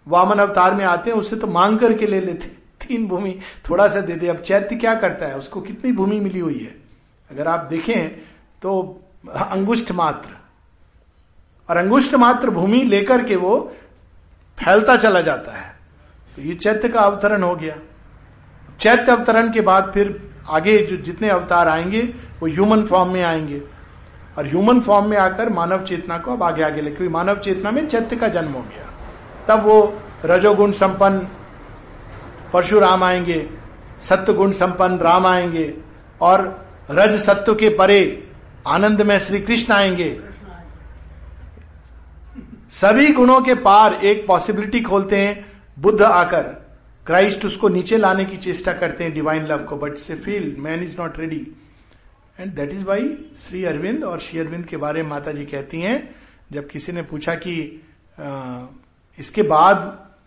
वामन 0.07 0.35
अवतार 0.35 0.75
में 0.75 0.85
आते 0.85 1.11
हैं 1.11 1.17
उससे 1.17 1.35
तो 1.35 1.47
मांग 1.47 1.79
करके 1.79 2.07
ले 2.07 2.21
लेते 2.21 2.47
तीन 2.87 3.07
भूमि 3.07 3.39
थोड़ा 3.69 3.87
सा 3.87 3.99
दे 3.99 4.15
दे। 4.15 4.27
अब 4.27 4.37
चैत्य 4.37 4.75
क्या 4.75 4.95
करता 4.95 5.25
है? 5.25 5.37
उसको 5.37 5.61
कितनी 5.61 5.91
भूमि 5.91 6.19
मिली 6.19 6.39
हुई 6.39 6.59
है? 6.59 6.81
अगर 7.31 7.47
आप 7.47 7.59
देखें 7.59 8.09
तो 8.61 9.01
अंगुष्ठ 9.29 9.91
मात्र। 9.91 10.29
और 11.69 11.77
अंगुष्ठ 11.77 12.15
मात्र 12.15 12.49
भूमि 12.49 12.83
लेकर 12.83 13.23
के 13.23 13.35
वो 13.35 13.75
फैलता 14.59 14.97
चला 14.97 15.21
जाता 15.21 15.51
है। 15.51 15.75
तो 16.35 16.41
ये 16.41 16.55
चैत्य 16.55 16.89
का 16.89 16.99
अवतरण 16.99 17.43
हो 17.43 17.55
गया। 17.55 17.77
चैत्य 18.79 19.11
अवतरण 19.11 19.53
के 19.53 19.61
बाद 19.61 19.91
फिर 19.93 20.33
आगे 20.49 20.85
जो 20.85 20.97
जितने 20.97 21.29
अवतार 21.29 21.69
आएँगे, 21.69 22.01
वो 22.39 22.47
ह्यूमन 22.47 22.83
फॉर्म 22.83 23.11
में 23.11 23.23
आएँगे। 23.23 23.74
और 24.37 24.47
ह्यूमन 24.47 24.79
फॉर्म 24.79 25.05
में 25.07 25.17
आकर 25.17 25.49
मानव 25.49 25.81
चेतना 25.81 26.17
को 26.17 26.33
अब 26.33 26.43
आगे 26.43 26.63
आगे 26.63 26.81
ले 26.81 26.91
क्योंकि 26.91 27.13
मानव 27.13 27.37
चेतना 27.37 27.71
में 27.71 27.87
चैत्य 27.87 28.15
का 28.15 28.27
जन्म 28.27 28.51
हो 28.51 28.61
गया। 28.61 28.91
तब 29.47 29.63
वो 29.63 30.01
रजोगुण 30.25 30.71
संपन्न, 30.71 31.27
परशुराम 32.53 33.03
आएँगे 33.03 33.49
सत्य 34.01 34.33
गुण 34.33 34.51
संपन्न 34.51 34.97
राम 34.97 35.25
आएँगे, 35.25 35.73
और 36.21 36.67
रज 36.91 37.15
सत्व 37.21 37.55
के 37.55 37.69
परे 37.69 38.29
आनंद 38.67 39.01
में 39.01 39.17
श्री 39.19 39.39
कृष्ण 39.39 39.73
आएँगे। 39.73 40.19
सभी 42.71 43.11
गुणों 43.13 43.41
के 43.41 43.53
पार 43.55 43.93
एक 43.93 44.25
पॉसिबिलिटी 44.27 44.81
खोलते 44.81 45.17
हैं, 45.17 45.45
बुद्ध 45.79 46.01
आकर। 46.01 46.43
क्राइस्ट 47.05 47.45
उसको 47.45 47.69
नीचे 47.69 47.97
लाने 47.97 48.25
की 48.25 48.37
चेष्टा 48.37 48.73
करते 48.73 49.03
हैं 49.03 49.13
डिवाइन 49.13 49.45
लव 49.45 49.63
को 49.63 49.77
but 49.77 49.95
say 49.95 50.15
feel 50.15 50.55
man 50.59 50.83
is 50.83 50.95
not 50.99 51.19
ready 51.19 51.47
and 52.39 52.53
that 52.53 52.71
is 52.73 52.83
why 52.85 53.07
Shri 53.37 53.63
Aurobindo 53.65 54.03
और 54.03 54.19
श्री 54.19 54.39
अरविंद 54.39 54.65
के 54.65 54.77
बारे 54.77 55.03
में 55.03 55.09
माता 55.09 55.31
जी 55.31 55.45
कहती 55.45 55.81
हैं 55.81 56.15
जब 56.51 56.67
किसी 56.67 56.91
ने 56.91 57.01
पूछा 57.01 57.35
कि 57.35 57.55
आ, 58.19 58.65
इसके 59.19 59.43
बाद 59.43 59.77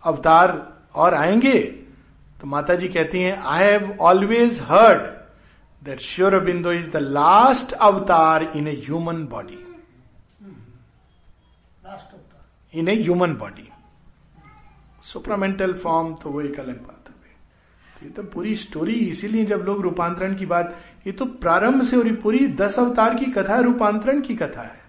अवतार 0.04 0.56
और 0.94 1.14
आएँगे 1.14 1.60
तो 2.40 2.46
माता 2.46 2.74
जी 2.74 2.88
कहती 2.88 3.20
हैं 3.20 3.36
I 3.38 3.64
have 3.64 3.96
always 4.00 4.60
heard 4.62 5.06
that 5.82 6.00
Shri 6.00 6.38
Aurobindo 6.40 6.72
is 6.72 6.90
the 6.90 6.96
last 6.96 7.72
avatar 7.72 8.42
in 8.56 8.68
a 8.68 8.74
human 8.86 9.24
body 9.26 9.64
in 12.74 12.88
a 12.88 12.94
human 13.02 13.34
body 13.34 13.68
supramental 15.02 15.72
form 15.72 16.14
तो 16.14 16.30
वो 16.30 16.40
एक 16.40 16.58
अलग 16.60 16.80
बात। 16.86 16.97
ये 18.02 18.10
तो 18.10 18.22
पूरी 18.22 18.54
स्टोरी 18.54 18.92
इसीलिए 18.92 19.44
जब 19.44 19.62
लोग 19.66 19.82
रूपांतरण 19.82 20.34
की 20.34 20.46
बात, 20.46 20.76
ये 21.06 21.12
तो 21.12 21.24
प्रारंभ 21.24 21.82
से 21.82 21.96
और 21.96 22.12
पूरी 22.12 22.46
दस 22.46 22.78
अवतार 22.78 23.14
की 23.14 23.24
कथा 23.24 23.58
रूपांतरण 23.58 24.20
की 24.20 24.34
कथा 24.34 24.62
है। 24.62 24.80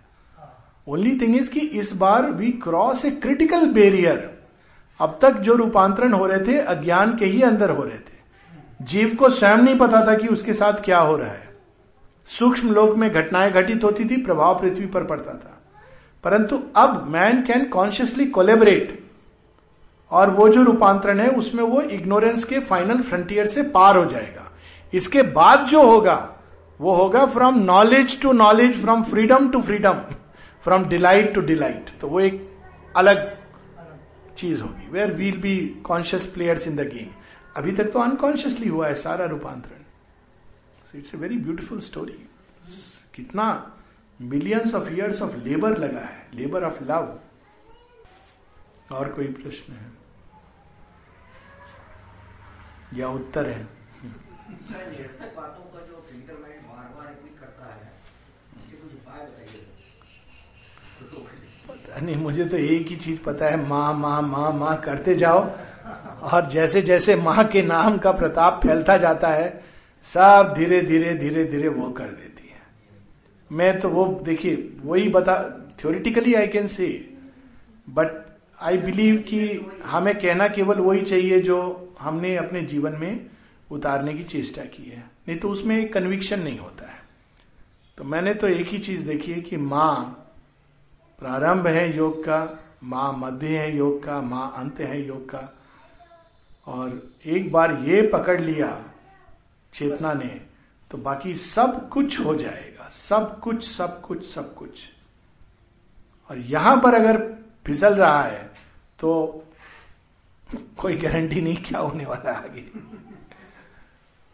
ओनली 0.87 1.19
थिंग 1.19 1.35
इज़ 1.35 1.51
कि 1.51 1.59
इस 1.59 1.93
बार 1.93 2.31
we 2.31 2.49
cross 2.49 3.05
a 3.05 3.11
critical 3.11 3.65
barrier 3.65 4.39
अब 4.99 5.19
तक 5.21 5.31
जो 5.31 5.53
रूपांतरण 5.53 6.13
हो 6.13 6.25
रहे 6.25 6.47
थे, 6.47 6.57
अज्ञान 6.57 7.17
के 7.17 7.25
ही 7.25 7.41
अंदर 7.41 7.69
हो 7.69 7.83
रहे 7.83 7.97
थे। 7.97 8.19
जीव 8.81 9.15
को 9.15 9.29
स्वयं 9.29 9.57
नहीं 9.57 9.77
पता 9.77 10.07
था 10.07 10.15
कि 10.15 10.27
उसके 10.27 10.53
साथ 10.53 10.73
क्या 10.73 10.99
हो 10.99 11.15
रहा 11.15 11.31
है। 11.31 11.49
सूक्ष्म 12.25 12.73
लोक 12.73 12.95
में 12.95 13.11
घटनाएँ 13.11 13.51
घटित 13.51 13.83
होती 13.83 14.05
थी, 14.05 14.21
प्रभाव 14.21 14.59
पृथ्वी 14.59 14.85
पर 14.85 15.03
पड़ता 15.03 15.33
था। 15.33 15.61
परंतु 16.23 16.63
अब 16.75 17.07
मैन 17.09 17.41
कैन 17.41 17.65
कॉन्शियसली 17.65 18.25
कोलेबरेट 18.25 19.08
और 20.11 20.29
वो 20.29 20.47
जो 20.49 20.63
रूपांतरण 20.63 21.19
है, 21.19 21.29
उसमें 21.29 21.63
वो 21.63 21.81
इग्नोरेंस 21.81 22.43
के 22.43 22.59
फाइनल 22.61 23.01
फ्रंटियर 23.01 23.47
से 23.47 23.63
पार 23.69 23.97
हो 23.97 24.05
जाएगा। 24.05 24.51
इसके 24.93 25.21
बाद 25.23 25.65
जो 25.67 25.81
होगा, 25.83 26.35
वो 26.79 26.93
होगा 26.95 27.25
from 27.25 27.59
knowledge 27.63 28.19
to 28.21 28.31
knowledge 28.33 28.81
from 28.81 29.03
freedom 29.03 29.49
to 29.49 29.61
freedom 29.61 29.99
from 30.65 30.85
delight 30.89 31.33
to 31.33 31.41
delight 31.41 31.89
तो 32.01 32.07
वो 32.07 32.19
एक 32.19 32.47
अलग 32.95 33.37
चीज़ 34.37 34.61
होगी 34.61 34.89
where 34.91 35.11
we'll 35.13 35.37
be 35.41 35.57
conscious 35.85 36.25
players 36.27 36.67
in 36.67 36.75
the 36.75 36.87
game 36.89 37.09
अभी 37.57 37.71
तक 37.71 37.91
तो 37.91 37.99
अनकॉन्शियसली 37.99 38.67
हुआ 38.67 38.87
है 38.87 38.93
सारा 38.95 39.25
रूपांतरण। 39.25 40.97
It's 40.97 41.15
a 41.15 41.17
very 41.17 41.37
beautiful 41.37 41.79
story 41.81 42.17
कितना 43.15 43.45
millions 44.19 44.75
of 44.75 44.89
years 44.89 45.21
of 45.21 45.35
labour 45.45 45.77
लगा 45.77 45.99
है 45.99 46.27
लेबर 46.35 46.63
ऑफ़ 46.63 46.83
लव 46.83 47.17
और 48.91 49.09
कोई 49.09 49.27
प्रश्न 49.33 49.73
है? 49.73 49.98
या 52.93 53.07
उत्तर 53.09 53.49
है। 53.49 53.61
बातों 55.35 55.63
का 55.63 55.79
जो 55.79 55.95
फ़िज़िकल 56.09 56.37
माइंड 56.41 56.61
बार 56.63 56.87
बार 56.95 57.07
रिपीट 57.07 57.39
करता 57.39 57.65
है 57.65 57.91
उसके 58.57 58.75
कुछ 58.77 58.91
उपाय 58.93 59.19
बताइए। 59.19 59.61
पता 61.69 61.99
नहीं 62.01 62.15
मुझे 62.17 62.45
तो 62.45 62.57
एक 62.57 62.87
ही 62.87 62.95
चीज़ 62.97 63.19
पता 63.25 63.45
है 63.45 63.57
माँ 63.67 63.93
माँ 63.95 64.21
माँ 64.23 64.51
माँ 64.53 64.75
करते 64.81 65.15
जाओ। 65.15 65.41
और 66.23 66.49
जैसे 66.49 66.81
जैसे 66.81 67.15
माँ 67.17 67.43
के 67.47 67.61
नाम 67.63 67.97
का 67.97 68.11
प्रताप 68.11 68.59
फैलता 68.63 68.97
जाता 68.97 69.27
है 69.29 69.47
सब 70.05 70.53
धीरे 70.57 70.81
धीरे 70.81 71.13
धीरे 71.15 71.43
धीरे 71.45 71.67
वो 71.69 71.89
कर 71.91 72.07
देती 72.07 72.47
है। 72.47 72.61
मैं 73.51 73.79
तो 73.79 73.89
वो 73.89 74.05
देखिए 74.25 74.55
वही 74.83 75.07
बता 75.09 75.35
theoretically 75.79 76.33
I 76.33 76.47
can 76.47 76.67
see 76.67 76.87
but 77.89 78.25
I 78.61 78.77
believe 78.79 79.17
कि 79.27 79.39
हमें 79.85 80.13
कहना 80.19 80.47
केवल 80.47 80.79
वही 80.79 81.01
चाहिए 81.01 81.39
जो 81.41 81.59
हमने 81.99 82.35
अपने 82.35 82.61
जीवन 82.61 82.91
में 82.91 83.29
उतारने 83.71 84.13
की 84.13 84.23
चेष्टा 84.23 84.63
की 84.63 84.83
है। 84.83 84.99
नहीं 84.99 85.37
तो 85.37 85.49
उसमें 85.49 85.77
एक 85.77 85.93
कन्विक्शन 85.93 86.39
नहीं 86.39 86.59
होता 86.59 86.85
है। 86.85 86.99
तो 87.97 88.03
मैंने 88.03 88.33
तो 88.33 88.47
एक 88.47 88.67
ही 88.67 88.79
चीज़ 88.79 89.07
देखी 89.07 89.31
है 89.31 89.41
कि 89.41 89.57
माँ, 89.57 90.25
प्रारंभ 91.19 91.67
है 91.67 91.97
योग 91.97 92.21
का, 92.23 92.65
माँ 92.83 93.13
मध्य 93.13 93.57
है 93.57 93.77
योग 93.77 94.03
का, 94.03 94.21
माँ 94.21 94.53
अंत 94.55 94.79
है 94.79 95.07
योग 95.07 95.29
का। 95.29 95.57
और 96.67 97.11
एक 97.25 97.51
बार 97.51 97.73
ये 97.83 98.01
पकड़ 98.07 98.41
लिया 98.41 98.83
चेतना 99.73 100.13
ने 100.13 100.41
तो 100.91 100.97
बाकी 100.97 101.35
सब 101.35 101.89
कुछ 101.89 102.19
हो 102.19 102.35
जाएगा। 102.35 102.89
सब 102.89 103.39
कुछ 103.39 103.67
सब 103.67 104.01
कुछ 104.01 104.25
सब 104.25 104.55
कुछ। 104.55 104.69
और 106.29 106.37
यहाँ 106.37 106.75
पर 106.77 106.93
अगर 106.93 107.43
फिसल 107.65 107.95
रहा 107.95 108.23
है 108.23 108.43
तो 108.99 109.43
कोई 110.77 110.95
गारंटी 110.97 111.41
नहीं 111.41 111.55
क्या 111.63 111.79
होने 111.79 112.05
वाला 112.05 112.31
आगे? 112.31 112.61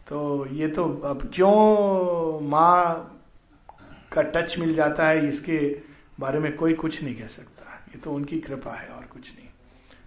तो 0.06 0.46
ये 0.52 0.68
तो 0.68 0.84
अब 1.04 1.30
क्यों 1.34 2.40
माँ 2.48 3.12
का 4.12 4.22
टच 4.24 4.58
मिल 4.58 4.74
जाता 4.74 5.08
है, 5.08 5.28
इसके 5.28 5.58
बारे 6.20 6.38
में 6.38 6.54
कोई 6.56 6.74
कुछ 6.74 7.02
नहीं 7.02 7.14
कह 7.14 7.26
सकता। 7.28 7.74
ये 7.88 8.00
तो 8.00 8.12
उनकी 8.12 8.38
कृपा 8.40 8.74
है 8.74 8.88
और 8.88 9.04
कुछ 9.04 9.32
नहीं। 9.34 9.48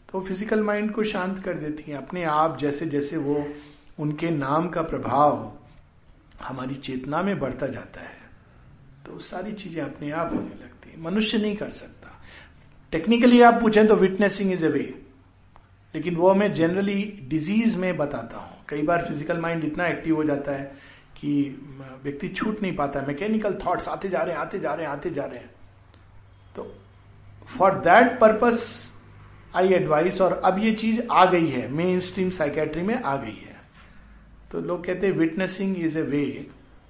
तो 0.09 0.21
फ़िज़िकल 0.21 0.61
माइंड 0.63 0.91
को 0.93 1.03
शांत 1.03 1.39
कर 1.43 1.53
देती 1.55 1.91
हैं, 1.91 1.97
अपने 1.97 2.23
आप 2.25 2.57
जैसे 2.57 2.85
जैसे 2.87 3.17
वो 3.17 3.45
उनके 3.99 4.29
नाम 4.29 4.69
का 4.69 4.81
प्रभाव 4.83 5.51
हमारी 6.43 6.75
चेतना 6.77 7.21
में 7.21 7.37
बढ़ता 7.39 7.67
जाता 7.67 8.01
है 8.01 8.17
तो 9.05 9.19
सारी 9.19 9.51
चीज़ें 9.53 9.81
अपने 9.83 10.11
आप 10.11 10.33
होने 10.33 10.55
लगती 10.55 10.91
है। 10.91 11.01
मनुष्य 11.01 11.37
नहीं 11.37 11.55
कर 11.55 11.69
सकता। 11.71 12.09
टेक्निकली 12.93 13.41
आप 13.41 13.61
पूछें 13.61 13.87
तो 13.87 13.95
विटनेसिंग 13.95 14.51
इज़ 14.53 14.65
अ 14.65 14.69
वे 14.69 14.83
लेकिन 15.93 16.15
वो 16.15 16.33
मैं 16.33 16.51
जनरली 16.53 17.01
डिज़ीज़ 17.29 17.77
में 17.77 17.97
बताता 17.97 18.37
हूँ। 18.37 18.57
कई 18.69 18.81
बार 18.81 19.05
फ़िज़िकल 19.05 19.39
माइंड 19.41 19.63
इतना 19.63 19.87
एक्टिव 19.87 20.15
हो 20.15 20.23
जाता 20.23 20.51
है 20.51 20.63
कि 21.15 21.31
व्यक्ति 22.03 22.27
छूट 22.29 22.61
नहीं 22.61 22.75
पाता। 22.75 23.01
मैकेनिकल 23.07 23.57
थॉट्स 23.65 23.87
आते 23.87 24.09
जा 24.09 24.21
रहे 24.21 24.35
हैं, 24.35 24.41
आते 24.41 24.59
जा 24.59 24.73
रहे 24.73 24.85
हैं, 24.85 24.91
आते 24.91 25.09
जा 25.09 25.25
रहे 25.25 25.39
हैं। 25.39 25.49
तो 26.55 26.71
for 27.57 27.75
that 27.79 28.19
purpose 28.19 28.91
I 29.55 29.73
advise 29.73 30.19
और 30.21 30.33
अब 30.45 30.59
ये 30.59 30.71
चीज़ 30.73 31.01
आ 31.11 31.25
गई 31.25 31.49
है। 31.49 31.67
मेन 31.71 31.99
स्ट्रीम 31.99 32.29
साइकेट्री 32.29 32.81
में 32.81 32.95
आ 32.95 33.15
गई 33.15 33.35
है। 33.35 33.57
तो 34.51 34.59
लोग 34.61 34.85
कहते 34.85 35.07
हैं 35.07 35.13
witnessing 35.13 35.77
is 35.77 35.97
a 35.99 36.01
way 36.01 36.25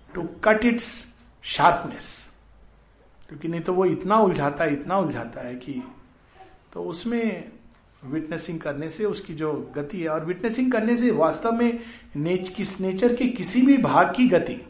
to 0.10 0.24
cut 0.44 0.66
its 0.66 0.90
sharpness 1.44 2.08
क्योंकि 3.30 3.48
नहीं 3.48 3.62
तो 3.62 3.74
वो 3.74 3.86
इतना 3.86 4.18
उलझाता 4.18 4.64
है, 4.64 4.74
इतना 4.74 4.98
उलझाता 4.98 5.42
है 5.42 5.56
कि 5.56 5.82
तो 6.74 6.84
उसमें 6.84 7.52
विटनेसिंग 8.04 8.60
करने 8.60 8.90
से 8.90 9.06
उसकी 9.06 9.34
जो 9.36 9.52
गति 9.76 10.02
है 10.02 10.10
और 10.10 10.26
विटनेसिंग 10.26 10.72
करने 10.72 10.96
से 10.98 11.12
वास्तव 11.12 11.52
में 11.52 11.80
नेच, 12.16 12.50
किस 12.50 12.80
नेचर 12.80 13.16
के 13.16 13.28
किसी 13.28 13.62
भी 13.62 13.78
भाग 13.78 14.14
की 14.16 14.28
गति 14.30 14.62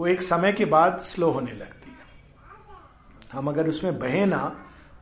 वो 0.00 0.06
एक 0.06 0.22
समय 0.22 0.52
के 0.52 0.64
बाद 0.64 0.98
स्लो 0.98 1.30
होने 1.30 1.52
लगती 1.52 1.90
है। 1.90 1.96
हम 3.32 3.48
अगर 3.48 3.68
उसमें 3.68 3.98
बहे 3.98 4.24
ना 4.26 4.42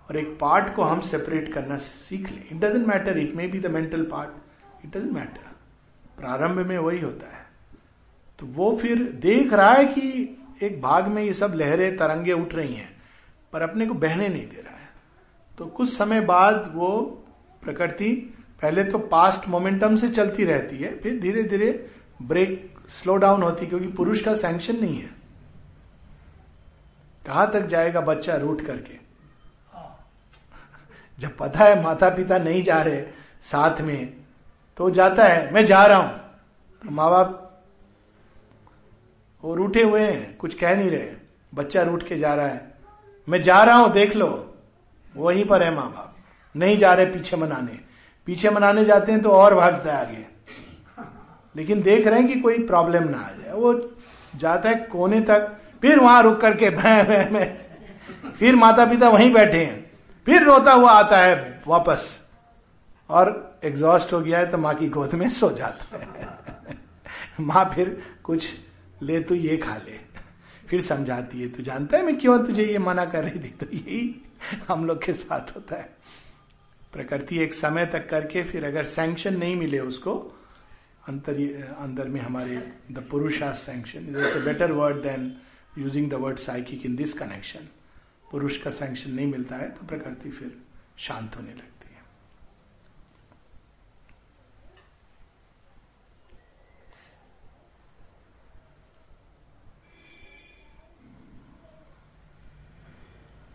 और 0.09 0.17
एक 0.17 0.37
पार्ट 0.41 0.75
को 0.77 0.83
हम 0.83 1.01
सेपरेट 1.01 1.53
करना 1.53 1.77
सीख 1.77 2.31
लें 2.31 2.45
it 2.45 2.57
doesn't 2.57 2.87
matter 2.87 3.19
it 3.19 3.35
may 3.35 3.49
be 3.49 3.59
the 3.59 3.67
mental 3.67 4.03
part 4.07 4.85
it 4.85 4.97
doesn't 4.97 5.13
matter 5.13 5.47
प्रारंभ 6.19 6.67
में 6.67 6.79
वही 6.79 7.01
होता 7.01 7.37
है। 7.37 7.47
तो 8.39 8.47
वो 8.47 8.77
फिर 8.77 9.03
देख 9.23 9.53
रहा 9.53 9.73
है 9.73 9.85
कि 9.85 10.37
एक 10.63 10.81
भाग 10.83 11.09
में 11.09 11.23
ये 11.23 11.33
सब 11.33 11.53
लहरें 11.55 11.97
तरंगे 11.97 12.33
उठ 12.33 12.55
रही 12.55 12.75
हैं 12.75 12.91
पर 13.53 13.63
अपने 13.63 13.87
को 13.87 13.95
बहने 13.97 14.29
नहीं 14.29 14.47
दे 14.49 14.63
रहा 14.63 14.78
तो 15.59 15.67
कुछ 15.67 15.93
समय 15.93 16.21
बाद 16.21 16.71
वो 16.75 16.89
प्रकृति 17.63 18.11
पहले 18.63 18.85
तो 18.85 18.99
पास्ट 18.99 19.49
मोमेंटम 19.49 19.97
से 19.97 20.09
चलती 20.09 20.45
रहती 20.45 20.77
है, 20.77 20.99
फिर 21.01 21.19
धीरे 21.21 21.43
धीरे 21.43 21.71
ब्रेक 22.23 22.79
स्लो 22.89 23.17
डाउन 23.17 23.43
होती 23.43 23.67
क्योंकि 23.67 23.87
पुरुष 23.89 24.23
का 24.23 24.35
सैंक्शन 24.35 24.77
नहीं 24.77 24.99
है। 24.99 25.11
कहाँ 27.25 27.51
तक 27.53 27.67
जाएगा 27.67 28.01
बच्चा 28.01 28.37
रूट 28.37 28.61
करके? 28.67 28.97
जब 31.19 31.37
पता 31.37 31.65
है 31.65 31.83
माता 31.83 32.09
पिता 32.11 32.39
नहीं 32.39 32.63
जा 32.63 32.81
रहे 32.83 33.03
साथ 33.43 33.81
में 33.81 34.13
तो 34.79 34.91
जाता 34.91 35.25
है, 35.25 35.53
मैं 35.53 35.65
जा 35.67 35.85
रहा 35.87 35.99
हूँ। 35.99 36.19
तो 36.83 36.91
माँ 36.91 37.11
बाप 37.11 37.45
वो 39.43 39.55
रूठे 39.55 39.83
हुए 39.83 40.01
हैं, 40.01 40.37
कुछ 40.37 40.55
कह 40.55 40.75
नहीं 40.77 40.91
रहे। 40.91 41.11
बच्चा 41.55 41.83
रूठ 41.83 42.03
के 42.03 42.19
जा 42.19 42.35
रहा 42.35 42.47
है, 42.47 42.75
मैं 43.29 43.41
जा 43.43 43.63
रहा 43.63 43.77
हूँ, 43.77 43.93
देख 43.93 44.17
लो। 44.17 44.48
वहीं 45.19 45.45
पर 45.45 45.63
है 45.63 45.75
माँ 45.75 45.91
बाप। 45.91 46.17
नहीं 46.57 46.79
जा 46.79 46.93
रहे 46.95 47.07
पीछे 47.07 47.37
मनाने। 47.37 47.79
पीछे 48.27 48.51
मनाने 48.51 48.85
जाते 48.85 49.13
हैं 49.13 49.23
तो 49.23 49.31
और 49.31 49.55
भागता 49.55 49.93
है 49.93 50.07
आगे। 50.07 50.27
लेकिन 51.57 51.83
देख 51.83 52.07
रहे 52.07 52.21
हैं 52.21 52.29
कि 52.29 52.41
कोई 52.41 52.59
प्रॉब्लम 52.67 53.09
ना 53.09 53.19
आ 53.19 53.31
जाए। 53.31 53.53
वो 53.53 53.93
जाता 54.37 54.69
है 54.69 54.75
कोने 54.75 55.21
तक, 55.21 55.59
फिर 55.83 55.99
वहाँ 55.99 56.23
रुक 56.23 56.41
करके 56.41 56.71
भय 56.77 57.29
में 57.33 57.67
फिर 58.39 58.57
माता 58.57 58.87
पिता 58.87 59.09
वहीं 59.09 59.33
बैठे 59.33 59.65
हैं। 59.65 59.91
फिर 60.27 60.43
रोता 60.43 60.73
हुआ 60.73 60.91
आता 60.91 61.17
है 61.17 61.63
वापस। 61.67 62.25
और 63.11 63.59
एग्जॉस्ट 63.65 64.13
हो 64.13 64.21
गया 64.21 64.39
है 64.39 64.51
तो 64.51 64.59
माँ 64.59 64.75
की 64.75 64.89
गोद 64.89 65.15
में 65.15 65.29
सो 65.29 65.51
जाता 65.51 65.97
है। 65.97 66.09
माँ 67.41 67.73
फिर 67.75 68.03
कुछ 68.23 68.49
ले 69.03 69.21
तू 69.21 69.35
ये 69.35 69.57
खा 69.57 69.75
ले। 69.75 69.99
फिर 70.69 70.81
समझाती 70.81 71.43
है, 71.43 71.49
तू 71.49 71.63
जानता 71.63 71.99
है 71.99 72.05
मैं 72.05 72.19
क्यों 72.19 72.39
तुझे 72.47 72.65
ये 72.65 72.79
मना 72.79 73.05
कर 73.05 73.25
रही 73.25 73.39
थी? 73.39 73.49
तो 73.49 73.67
यही 73.73 74.28
हम 74.69 74.87
लोग 74.87 75.05
के 75.05 75.13
साथ 75.13 75.55
होता 75.57 75.77
है। 75.77 75.97
प्रकृति 76.93 77.39
एक 77.39 77.53
समय 77.53 77.87
तक 77.87 78.09
करके 78.09 78.43
फिर 78.45 78.65
अगर 78.65 78.85
सैंक्शन 78.85 79.37
नहीं 79.37 79.57
मिले 79.57 79.79
उसको, 79.81 80.15
अंतर, 81.09 81.35
अंदर 81.79 82.09
में 82.09 82.21
हमारे 82.21 82.57
the 82.93 83.07
Purusha 83.11 83.53
sanction 83.53 84.09
is 84.17 84.37
a 84.37 84.41
better 84.41 84.73
word 84.73 85.03
than 85.03 85.41
using 85.79 86.11
the 86.11 86.15
word 86.15 86.39
psychic 86.39 86.87
in 86.87 86.97
this 86.97 87.13
connection 87.13 87.69
पुरुष 88.31 88.57
का 88.57 88.71
सैंक्शन 88.71 89.11
नहीं 89.11 89.27
मिलता 89.27 89.57
है 89.57 89.71
तो 89.71 89.87
प्रकृति 89.87 90.31
फिर 90.31 90.57
शांत 90.99 91.37
होने 91.37 91.51
लगती 91.51 91.95
है 91.95 92.03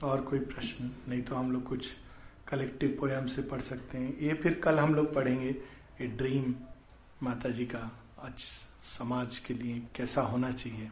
और 0.03 0.21
कोई 0.21 0.39
प्रश्न, 0.39 0.89
नहीं 1.07 1.21
तो 1.23 1.35
हम 1.35 1.51
लोग 1.51 1.63
कुछ 1.63 1.87
कलेक्टिव 2.47 2.95
पोयम 2.99 3.27
से 3.27 3.41
पढ़ 3.41 3.61
सकते 3.61 3.97
हैं। 3.97 4.17
ये 4.19 4.33
फिर 4.33 4.59
कल 4.63 4.79
हम 4.79 4.95
लोग 4.95 5.13
पढ़ेंगे 5.13 5.49
ये 5.49 6.07
ड्रीम 6.17 6.53
माता 7.23 7.49
जी 7.49 7.65
का 7.65 7.89
आज 8.19 8.45
समाज 8.89 9.37
के 9.37 9.53
लिए 9.53 9.81
कैसा 9.95 10.21
होना 10.21 10.51
चाहिए। 10.51 10.89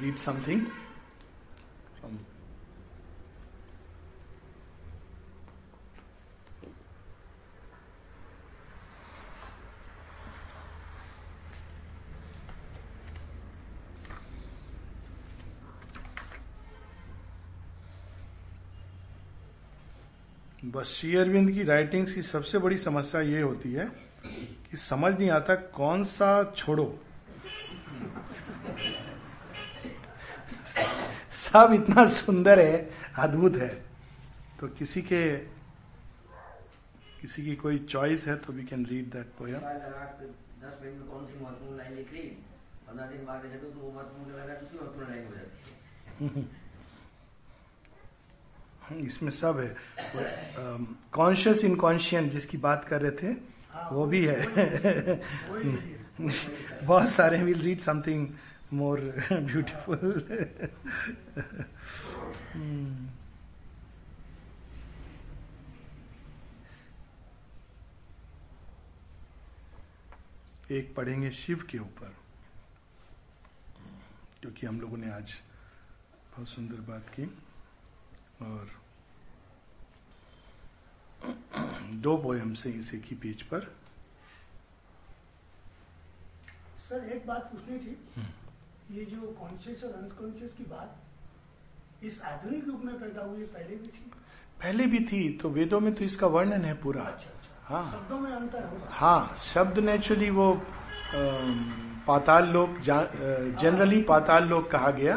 रीड 0.00 0.16
समथिंग 0.16 0.66
फ्रॉम 2.00 2.18
बस 20.70 20.86
श्री 20.86 21.14
अरविंद 21.16 21.50
की 21.50 21.62
राइटिंग्स 21.62 22.14
की 22.14 22.22
सबसे 22.22 22.58
बड़ी 22.58 22.78
समस्या 22.78 23.20
ये 23.20 23.40
होती 23.40 23.72
है 23.72 23.84
कि 24.70 24.76
समझ 24.76 25.12
नहीं 25.18 25.30
आता 25.30 25.54
कौन 25.54 26.04
सा 26.04 26.30
छोड़ो। 26.56 26.84
सब 31.30 31.70
इतना 31.74 32.06
सुंदर 32.08 32.60
है 32.60 32.90
अद्भुत 33.18 33.56
है। 33.56 33.68
तो 34.60 34.68
किसी 34.68 35.02
के 35.02 35.22
किसी 37.20 37.44
की 37.44 37.56
कोई 37.56 37.78
चॉइस 37.78 38.26
है 38.26 38.36
तो 38.36 38.52
we 38.52 38.64
can 38.64 38.86
read 38.86 39.10
that 39.12 39.26
poem 39.38 39.54
दस 39.54 40.78
मिनट 40.82 40.96
में 40.96 41.08
कौन 41.08 41.26
सी 41.26 41.42
महत्वपूर्ण 41.44 41.76
लाइन 41.78 41.94
लिख 41.94 42.12
ली 42.12 42.22
पंद्रह 42.86 43.06
दिन 43.06 43.24
बाद 43.26 43.40
तो 43.40 43.80
वो 43.80 43.92
महत्वपूर्ण 43.92 44.38
लगा 44.38 44.54
दूसरी 44.54 44.78
महत्वपूर्ण 44.78 45.08
लाइन 45.10 45.26
हो 45.26 45.34
जाती 45.34 46.40
है। 46.40 46.58
इसमें 48.98 49.30
सब 49.30 49.58
है। 49.60 49.76
कॉन्शियस 51.12 51.64
इनकॉन्शियंट 51.64 52.32
जिसकी 52.32 52.58
बात 52.58 52.84
कर 52.84 53.02
रहे 53.02 53.10
थे 53.22 53.32
वो 53.92 54.06
भी 54.06 54.24
है। 54.26 55.20
बहुत 56.84 57.08
सारे 57.08 57.42
will 57.42 57.60
read 57.62 57.80
something 57.80 58.28
more 58.72 59.00
beautiful 59.32 60.26
एक 70.70 70.94
पढ़ेंगे 70.96 71.30
शिव 71.30 71.66
के 71.70 71.78
ऊपर 71.78 72.14
क्योंकि 74.40 74.66
हम 74.66 74.80
लोगों 74.80 74.96
ने 74.96 75.10
आज 75.10 75.32
बहुत 76.32 76.48
सुंदर 76.48 76.80
बात 76.90 77.08
की 77.08 77.24
और 78.42 78.79
दो 82.02 82.16
पोयम 82.16 82.52
से 82.54 82.70
इस 82.72 82.92
एक 82.94 83.04
ही 83.04 83.16
पेज 83.16 83.42
पर। 83.42 83.70
सर 86.88 87.08
एक 87.14 87.26
बात 87.26 87.50
पूछनी 87.52 87.78
थी। 87.78 87.96
ये 88.90 89.04
जो 89.04 89.20
कॉन्शियस 89.40 89.84
और 89.84 89.92
अनकॉन्शियस 89.92 90.52
की 90.52 90.64
बात 90.70 92.04
इस 92.04 92.22
आधुनिक 92.22 92.68
युग 92.68 92.84
में 92.84 92.94
पैदा 93.00 93.24
हुई 93.24 93.42
पहले 93.46 93.76
भी 93.76 93.88
थी? 93.88 94.10
पहले 94.62 94.86
भी 94.86 94.98
थी 95.06 95.28
तो 95.38 95.48
वेदों 95.48 95.80
में 95.80 95.92
तो 95.94 96.04
इसका 96.04 96.26
वर्णन 96.28 96.64
है 96.64 96.74
पूरा। 96.74 97.02
अच्छा 97.02 97.30
अच्छा। 97.30 97.74
हाँ। 97.74 97.90
शब्दों 97.92 98.18
में 98.18 98.30
अंतर 98.32 98.64
होगा। 98.64 98.88
हाँ 98.90 99.34
शब्द 99.36 99.78
नेचुरली 99.78 100.30
वो 100.30 100.52
पाताल 102.06 102.48
लोक 102.48 102.78
जनरली 103.60 104.00
पाताल 104.02 104.48
लोक 104.48 104.70
कहा 104.70 104.90
गया। 104.92 105.16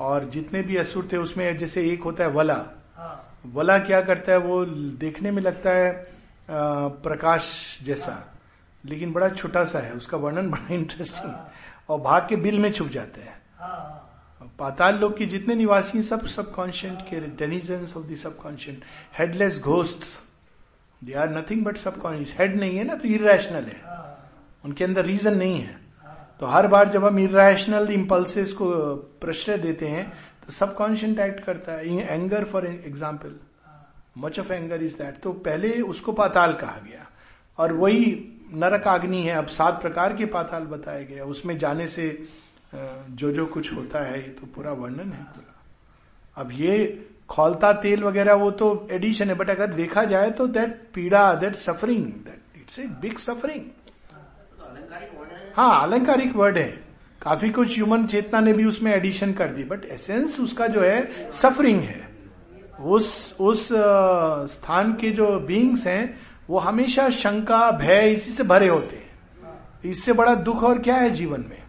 और 0.00 0.24
जितने 0.28 0.62
भी 0.62 0.76
असुर 0.76 1.08
थे 1.12 1.16
उसमें 1.16 1.56
जैसे 1.58 1.88
एक 1.90 2.02
होता 2.02 2.24
है 2.24 2.30
वला। 2.30 2.54
हाँ। 2.96 3.25
वला 3.54 3.78
क्या 3.78 4.00
करता 4.00 4.32
है, 4.32 4.38
वो 4.38 4.64
देखने 5.00 5.30
में 5.30 5.42
लगता 5.42 5.70
है 5.70 6.06
प्रकाश 6.50 7.78
जैसा। 7.82 8.32
लेकिन 8.84 9.12
बड़ा 9.12 9.28
छोटा 9.28 9.64
सा 9.64 9.78
है, 9.78 9.92
उसका 9.92 10.16
वर्णन 10.16 10.50
बड़ा 10.50 10.74
इंटरेस्टिंग 10.74 11.32
है। 11.32 11.40
और 11.88 12.00
भाग 12.00 12.26
के 12.28 12.36
बिल 12.36 12.58
में 12.58 12.72
छुप 12.72 12.88
जाते 12.88 13.20
हैं। 13.20 13.36
पाताल 14.58 14.94
लोग 14.94 15.16
के 15.18 15.26
जितने 15.26 15.54
निवासी 15.54 16.02
सब 16.02 16.26
सबकॉन्शियंट 16.26 17.00
के 17.02 17.20
denizens 17.20 17.96
of 17.96 18.06
the 18.06 18.14
subconscient 18.14 18.84
headless 19.18 19.60
ghost 19.60 20.04
they 21.04 21.12
are 21.12 21.30
nothing 21.30 21.64
but 21.64 21.76
subconscious 21.76 22.36
head 22.40 22.60
नहीं 22.60 22.76
है 22.78 22.84
ना 22.84 22.94
तो 22.94 23.08
इरेशनल 23.08 23.64
है। 23.64 23.82
उनके 24.64 24.84
अंदर 24.84 25.04
रीजन 25.04 25.36
नहीं 25.36 25.60
है। 25.60 25.80
तो 26.40 26.46
हर 26.46 26.66
बार 26.66 26.88
जब 26.88 27.04
हम 27.04 27.18
इरेशनल 27.18 27.90
इम्पल्सेस 27.90 28.52
को 28.52 28.96
प्रश्रय 29.20 29.58
देते 29.58 29.88
हैं 29.88 30.12
तो 30.46 30.52
सबकॉन्शियंट 30.52 31.18
एक्ट 31.20 31.44
करता 31.44 31.72
है। 31.72 32.14
Anger 32.14 32.44
for 32.44 32.66
example 32.66 33.34
much 34.18 34.38
of 34.40 34.52
anger 34.52 34.82
is 34.82 34.96
that 34.98 35.16
तो 35.16 35.32
पहले 35.44 35.80
उसको 35.82 36.12
पाताल 36.14 36.52
कहा 36.54 36.78
गया। 36.84 37.06
और 37.58 37.72
वही 37.72 38.04
नरक 38.54 38.86
अग्नि 38.88 39.22
है। 39.22 39.34
अब 39.34 39.46
सात 39.48 39.80
प्रकार 39.82 40.16
के 40.16 40.26
पाताल 40.28 40.64
बताए 40.66 41.04
गए। 41.04 41.20
उसमें 41.20 41.56
जाने 41.58 41.86
से 41.88 42.06
जो 42.72 43.30
जो 43.32 43.46
कुछ 43.46 43.72
होता 43.72 44.00
है, 44.00 44.20
ये 44.22 44.28
तो 44.30 44.46
पूरा 44.46 44.72
वर्णन 44.74 45.12
है। 45.12 45.26
अब 46.36 46.50
ये 46.52 47.06
खोलता 47.28 47.72
तेल 47.74 48.02
वगैरह, 48.04 48.34
वो 48.34 48.50
तो 48.52 48.88
एडिशन 48.92 49.28
है। 49.28 49.34
बट 49.34 49.50
अगर 49.50 49.72
देखा 49.74 50.04
जाए 50.04 50.30
तो 50.30 50.46
दैट 50.48 50.80
पीड़ा 50.94 51.32
that 51.34 51.54
suffering 51.56 52.04
that 52.04 52.56
it's 52.56 52.78
a 52.78 52.86
big 53.00 53.18
suffering 53.18 53.64
हाँ 55.56 55.82
अलंकारिक 55.82 56.36
वर्ड 56.36 56.58
है। 56.58 56.85
काफ़ी 57.26 57.50
कुछ 57.50 57.74
ह्यूमन 57.74 58.06
चेतना 58.06 58.40
ने 58.40 58.52
भी 58.52 58.64
उसमें 58.64 58.92
एडिशन 58.92 59.32
कर 59.32 59.48
दी 59.48 59.62
बट 59.64 59.84
एसेंस 59.84 60.38
उसका 60.40 60.66
जो 60.66 60.80
है 60.80 61.30
सफरिंग 61.32 61.80
है। 61.80 62.00
उस 62.80 63.36
उस 63.40 63.68
स्थान 64.52 64.92
के 64.94 65.10
जो 65.10 65.40
बींग्स 65.40 65.86
हैं 65.86 66.20
वो 66.50 66.58
हमेशा 66.58 67.08
शंका 67.10 67.70
भय 67.70 68.12
इसी 68.12 68.32
से 68.32 68.42
भरे 68.42 68.68
होते 68.68 68.96
हैं। 68.96 69.90
इससे 69.90 70.12
बड़ा 70.12 70.34
दुख 70.34 70.62
और 70.62 70.78
क्या 70.78 70.96
है 70.96 71.10
जीवन 71.10 71.44
में? 71.48 71.62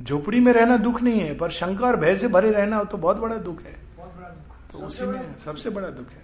झोपड़ी 0.00 0.40
में 0.40 0.52
रहना 0.52 0.76
दुख 0.76 1.02
नहीं 1.02 1.20
है 1.20 1.34
पर 1.34 1.50
शंका 1.50 1.86
और 1.86 1.96
भय 1.96 2.16
से 2.16 2.28
भरे 2.28 2.50
रहना 2.50 2.84
तो 2.84 2.98
बहुत 2.98 3.16
बड़ा 3.16 3.36
दुख 3.36 3.62
है। 3.62 3.76
बहुत 3.96 4.14
बड़ा 4.16 4.28
दुख। 4.28 4.72
तो 4.72 4.86
उसी 4.86 5.06
में 5.06 5.38
सबसे 5.38 5.70
बड़ा 5.70 5.88
दुख 5.88 6.10
है। 6.10 6.22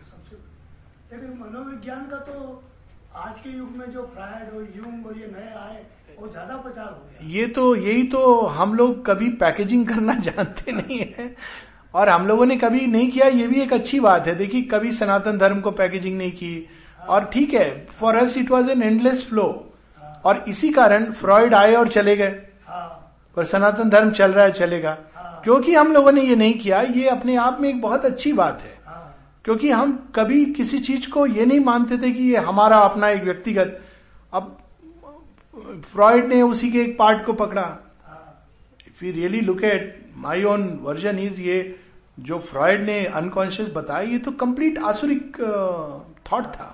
लेकिन 1.12 1.38
मनोविज्ञान 1.40 2.06
का 2.06 2.16
तो 2.16 2.62
आज 3.10 3.38
के 3.40 3.50
युग 3.50 3.70
में 3.76 3.90
जो 3.92 4.02
फ्रायड 4.14 4.54
और 4.54 4.66
यूंग 4.76 5.06
और 5.06 5.16
ये 5.18 5.26
नए 5.26 5.52
आए 5.58 5.82
वो 6.18 6.28
ज़्यादा 6.28 6.56
प्रचार 6.56 6.84
हो 6.84 6.90
गया। 6.90 7.28
ये 7.30 7.46
तो 7.46 7.74
यही 7.76 8.02
तो 8.02 8.40
हम 8.48 8.74
लोग 8.74 9.04
कभी 9.06 9.28
पैकेजिंग 9.40 9.86
करना 9.88 10.14
जानते 10.20 10.72
नहीं 10.72 10.98
है। 10.98 11.34
और 11.94 12.08
हम 12.08 12.26
लोगों 12.26 12.46
ने 12.46 12.56
कभी 12.56 12.86
नहीं 12.86 13.10
किया 13.10 13.26
ये 13.26 13.46
भी 13.46 13.60
एक 13.62 13.72
अच्छी 13.72 14.00
बात 14.00 14.26
है। 14.26 14.34
देखिए 14.34 14.62
कभी 14.62 14.92
सनातन 14.92 15.38
धर्म 15.38 15.60
को 15.60 15.70
पैकेजिंग 15.72 16.16
नहीं 16.18 16.32
की। 16.32 16.68
और 17.08 17.24
ठीक 17.24 17.54
है 17.54 17.68
for 17.90 18.16
us 18.16 18.36
it 18.38 18.50
was 18.50 18.70
an 18.70 18.82
endless 18.82 19.26
flow 19.28 19.46
और 20.24 20.44
इसी 20.48 20.70
कारण 20.70 21.12
फ्रॉइड 21.12 21.54
आए 21.54 21.74
और 21.74 21.88
चले 21.88 22.16
गए। 22.16 22.40
हाँ। 22.66 22.88
पर 23.36 23.44
सनातन 23.44 23.90
धर्म 23.90 24.10
चल 24.10 24.32
रहा 24.32 24.44
है 24.44 24.52
चलेगा। 24.52 24.96
हाँ। 25.14 25.40
क्योंकि 25.44 25.74
हम 25.74 25.92
लोगों 25.92 26.12
ने 26.12 26.22
ये 26.22 26.36
नहीं 26.36 26.54
किया 26.54 26.80
ये 26.82 27.08
अपने 27.08 27.36
आप 27.38 27.60
में 27.60 27.68
एक 27.68 27.80
बहुत 27.80 28.04
अच्छी 28.04 28.32
बात 28.32 28.62
हाँ। 28.62 28.70
क्योंकि 29.44 29.70
हम 29.70 29.92
कभी 30.14 30.44
किसी 30.54 30.78
चीज़ 30.78 31.08
को 31.10 31.26
ये 31.26 31.44
नहीं 31.46 31.60
मानते 31.60 31.98
थे 31.98 32.10
कि 32.12 32.24
ये 32.24 32.36
हमारा 32.48 32.78
अपना 32.78 33.08
एक 33.08 33.22
व्यक्तिगत 33.24 33.80
अब 34.32 34.56
फ्रॉइड 35.84 36.26
ने 36.28 36.40
उसी 36.42 36.70
के 36.70 36.80
एक 36.82 36.96
पार्ट 36.98 37.24
को 37.26 37.32
पकड़ा। 37.32 37.64
If 38.88 39.04
you 39.04 39.12
really 39.12 39.40
look 39.40 39.62
at 39.64 40.12
my 40.16 40.44
own 40.44 40.68
version 40.82 41.18
is 41.18 41.40
ये 41.40 41.58
जो 42.18 42.38
फ्रॉइड 42.38 42.84
ने 42.86 43.04
अनकॉन्शियस 43.06 43.68
बताया 43.74 44.08
ये 44.08 44.18
तो 44.18 44.32
कंप्लीट 44.42 44.78
आसुरिक 44.78 45.40
थॉट 46.32 46.46
था। 46.54 46.68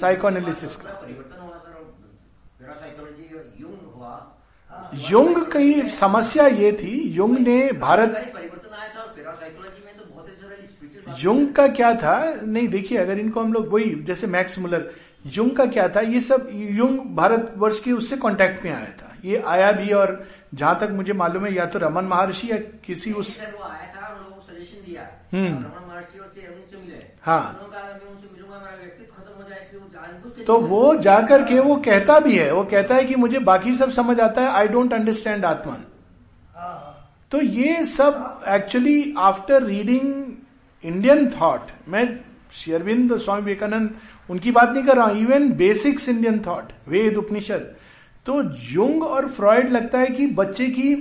साइकोएनालिसिस 0.00 0.76
का। 0.76 0.90
युंग 5.10 5.36
की 5.52 5.88
समस्या 5.90 6.46
ये 6.46 6.72
थी। 6.72 6.92
युंग 7.14 7.38
ने 7.38 7.56
भारत 7.72 8.08
अलंकारिक 8.08 8.34
परिवर्तन 8.34 8.74
आया 8.74 8.88
था 8.94 9.00
और 9.02 9.08
पैरासाइकोलॉजी 9.16 9.84
में 9.86 9.96
तो 9.96 10.04
बहुत 10.04 10.28
ही 10.28 10.34
सारा 10.34 10.66
स्पिरिचुअल 10.66 10.99
युंग 11.18 11.54
का 11.54 11.68
क्या 11.68 11.94
था? 11.94 12.40
नहीं 12.44 12.68
देखिए 12.68 12.98
अगर 12.98 13.18
इनको 13.18 13.40
हम 13.40 13.52
लोग 13.52 13.72
वही 13.72 13.90
जैसे 13.90 14.26
मैक्स 14.26 14.58
मुलर 14.58 14.90
युंग 15.26 15.50
का 15.50 15.66
क्या 15.66 15.88
था? 15.88 16.00
ये 16.00 16.20
सब 16.20 16.48
युंग 16.52 16.98
भारत 17.16 17.54
वर्ष 17.56 17.80
के 17.80 17.92
उससे 17.92 18.16
कांटेक्ट 18.16 18.64
में 18.64 18.72
आया 18.72 18.90
था। 18.90 19.16
ये 19.24 19.42
आया 19.46 19.72
भी 19.72 19.92
और 19.92 20.28
जहाँ 20.54 20.78
तक 20.80 20.88
मुझे 20.90 21.12
मालूम 21.12 21.46
है 21.46 21.54
या 21.54 21.66
तो 21.66 21.78
रमन 21.78 22.04
महर्षि 22.04 22.50
या 22.50 22.56
किसी 22.56 23.12
उस 23.12 23.40
वो 23.40 23.64
आया 23.64 23.94
था 23.94 24.08
उन 24.08 24.18
लोगों 24.18 24.36
को 24.36 24.42
सजेशन 24.42 24.84
दिया। 24.86 25.02
हम्म। 25.32 25.64
हाँ। 27.22 27.60
हो। 30.36 30.44
तो 30.44 30.60
वो 30.60 30.94
जाकर 30.94 31.42
के 31.44 31.58
वो 31.58 31.76
कहता 31.76 32.18
भी 32.18 32.38
है 32.38 32.52
वो 32.52 32.64
कहता 32.64 32.94
है 32.94 33.04
कि 33.04 33.14
मुझे 33.14 33.38
बाकी 33.38 33.74
सब 33.74 33.90
समझ 33.90 34.20
आता 34.20 34.42
है 34.42 34.48
आई 34.48 34.68
डोंट 34.68 34.92
अंडरस्टैंड 34.92 35.44
आत्मन। 35.44 35.84
हाँ 36.54 36.68
हाँ। 36.68 37.14
तो 37.30 37.40
ये 37.40 37.84
सब 37.84 38.40
actually 38.48 39.14
after 39.18 39.62
reading 39.62 40.24
Indian 40.84 41.30
thought 41.30 41.70
मैं 41.88 42.06
शेरविंद 42.54 43.16
स्वामी 43.16 43.42
विवेकानंद 43.42 43.94
उनकी 44.28 44.50
बात 44.50 44.68
नहीं 44.68 44.84
कर 44.84 44.96
रहा 44.96 45.06
हूँ 45.06 45.18
even 45.18 45.50
basics 45.54 46.08
Indian 46.08 46.38
thought 46.46 46.72
Veda 46.88 47.16
Upanishad. 47.16 47.74
तो 48.26 48.42
युंग 48.72 49.02
और 49.02 49.28
फ्रॉइड 49.28 49.70
लगता 49.70 49.98
है 49.98 50.06
कि 50.06 50.26
बच्चे 50.36 50.66
की 50.68 50.94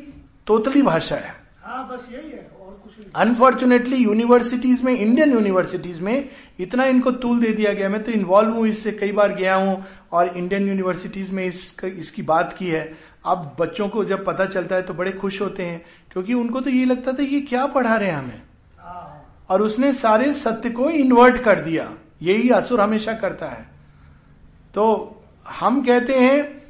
तोतली 0.48 0.82
भाषा 0.82 1.16
है। 1.16 1.34
हाँ 1.62 1.88
बस 1.88 2.08
यही 2.12 2.30
है 2.30 2.50
और 2.62 2.80
कुछ 2.84 2.98
नहीं। 3.00 3.12
अनफॉर्चुनेटली 3.16 3.98
यूनिवर्सिटीज 3.98 4.82
में 4.84 4.94
इंडियन 4.94 5.32
यूनिवर्सिटीज 5.32 6.02
में 6.02 6.30
इतना 6.60 6.86
इनको 6.86 7.12
तूल 7.24 7.40
दे 7.40 7.52
दिया 7.54 7.74
गया 7.74 7.90
मैं 7.90 8.04
तो 8.04 8.12
इन्वॉल्व 8.12 8.54
हूँ 8.54 8.68
इससे 8.68 8.92
कई 8.92 9.12
बार 9.12 9.36
गया 9.36 9.56
हूँ 9.56 9.84
और 10.12 10.38
इंडियन 10.38 10.68
यूनिवर्सिटीज 10.68 11.32
में 11.32 11.46
इस, 11.46 11.76
इसकी 11.86 12.22
बात 12.24 12.56
की 12.60 12.68
है। 12.68 12.84
अब 13.26 13.56
बच्चों 13.60 13.88
को 13.90 14.04
जब 14.06 14.26
पता 14.26 14.46
चलता 14.46 14.76
है 14.76 14.82
तो 14.82 14.94
बड़े 14.94 15.12
खुश 15.14 15.42
होते 15.42 15.64
हैं 15.64 15.82
क्योंकि 16.12 16.34
उनको 16.34 16.62
तो 16.62 16.70
ये 16.70 16.86
लगता 16.86 17.14
था 17.14 17.24
ये 17.24 17.42
क्या 17.42 17.66
पढ़ा 17.68 17.96
रहे 17.96 18.10
हैं 18.10 18.18
हमें। 18.18 18.42
और 19.50 19.62
उसने 19.62 19.94
सारे 19.94 20.34
सत्य 20.34 20.70
को 20.70 20.90
इन्वर्ट 20.90 21.38
कर 21.38 21.60
दिया। 21.60 21.94
यही 22.22 22.50
असुर 22.50 22.82
हमेशा 22.82 23.14
करता 23.14 23.46
है। 23.46 23.66
तो 24.74 25.16
हम 25.50 25.82
कहते 25.82 26.14
हैं, 26.14 26.62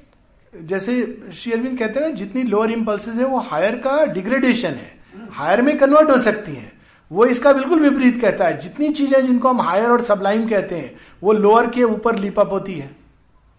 जैसे 0.68 1.22
श्री 1.34 1.52
अरविंद 1.52 1.80
कहते 1.80 2.00
हैं 2.00 2.08
ना, 2.08 2.14
जितनी 2.14 2.44
लोअर 2.44 2.72
इंपल्सेस 2.72 3.16
है, 3.16 3.26
वो 3.26 3.38
हायर 3.38 3.76
का 3.76 4.06
डिग्रेडेशन 4.06 4.70
है। 4.70 5.00
हायर 5.32 5.62
में 5.62 5.78
कन्वर्ट 5.78 6.10
हो 6.10 6.18
सकती 6.18 6.52
है। 6.52 6.72
वो 7.12 7.26
इसका 7.26 7.54
बिल्कुल 7.54 7.80
विपरीत 7.80 8.22
कहता 8.22 8.46
है। 8.46 8.58
जितनी 8.58 8.90
चीज़ें 8.90 9.26
जिनको 9.26 9.50
हम 9.50 9.62
हायर 9.62 9.90
और 9.90 10.02
सबलाइम 10.02 10.50
कहते 10.50 10.76
हैं, 10.76 10.96
वो 11.24 11.34
लोअर 11.34 11.70
के 11.70 11.84
ऊपर 11.84 12.16
लिपअप 12.16 12.52
होती 12.52 12.84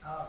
हाँ। 0.04 0.26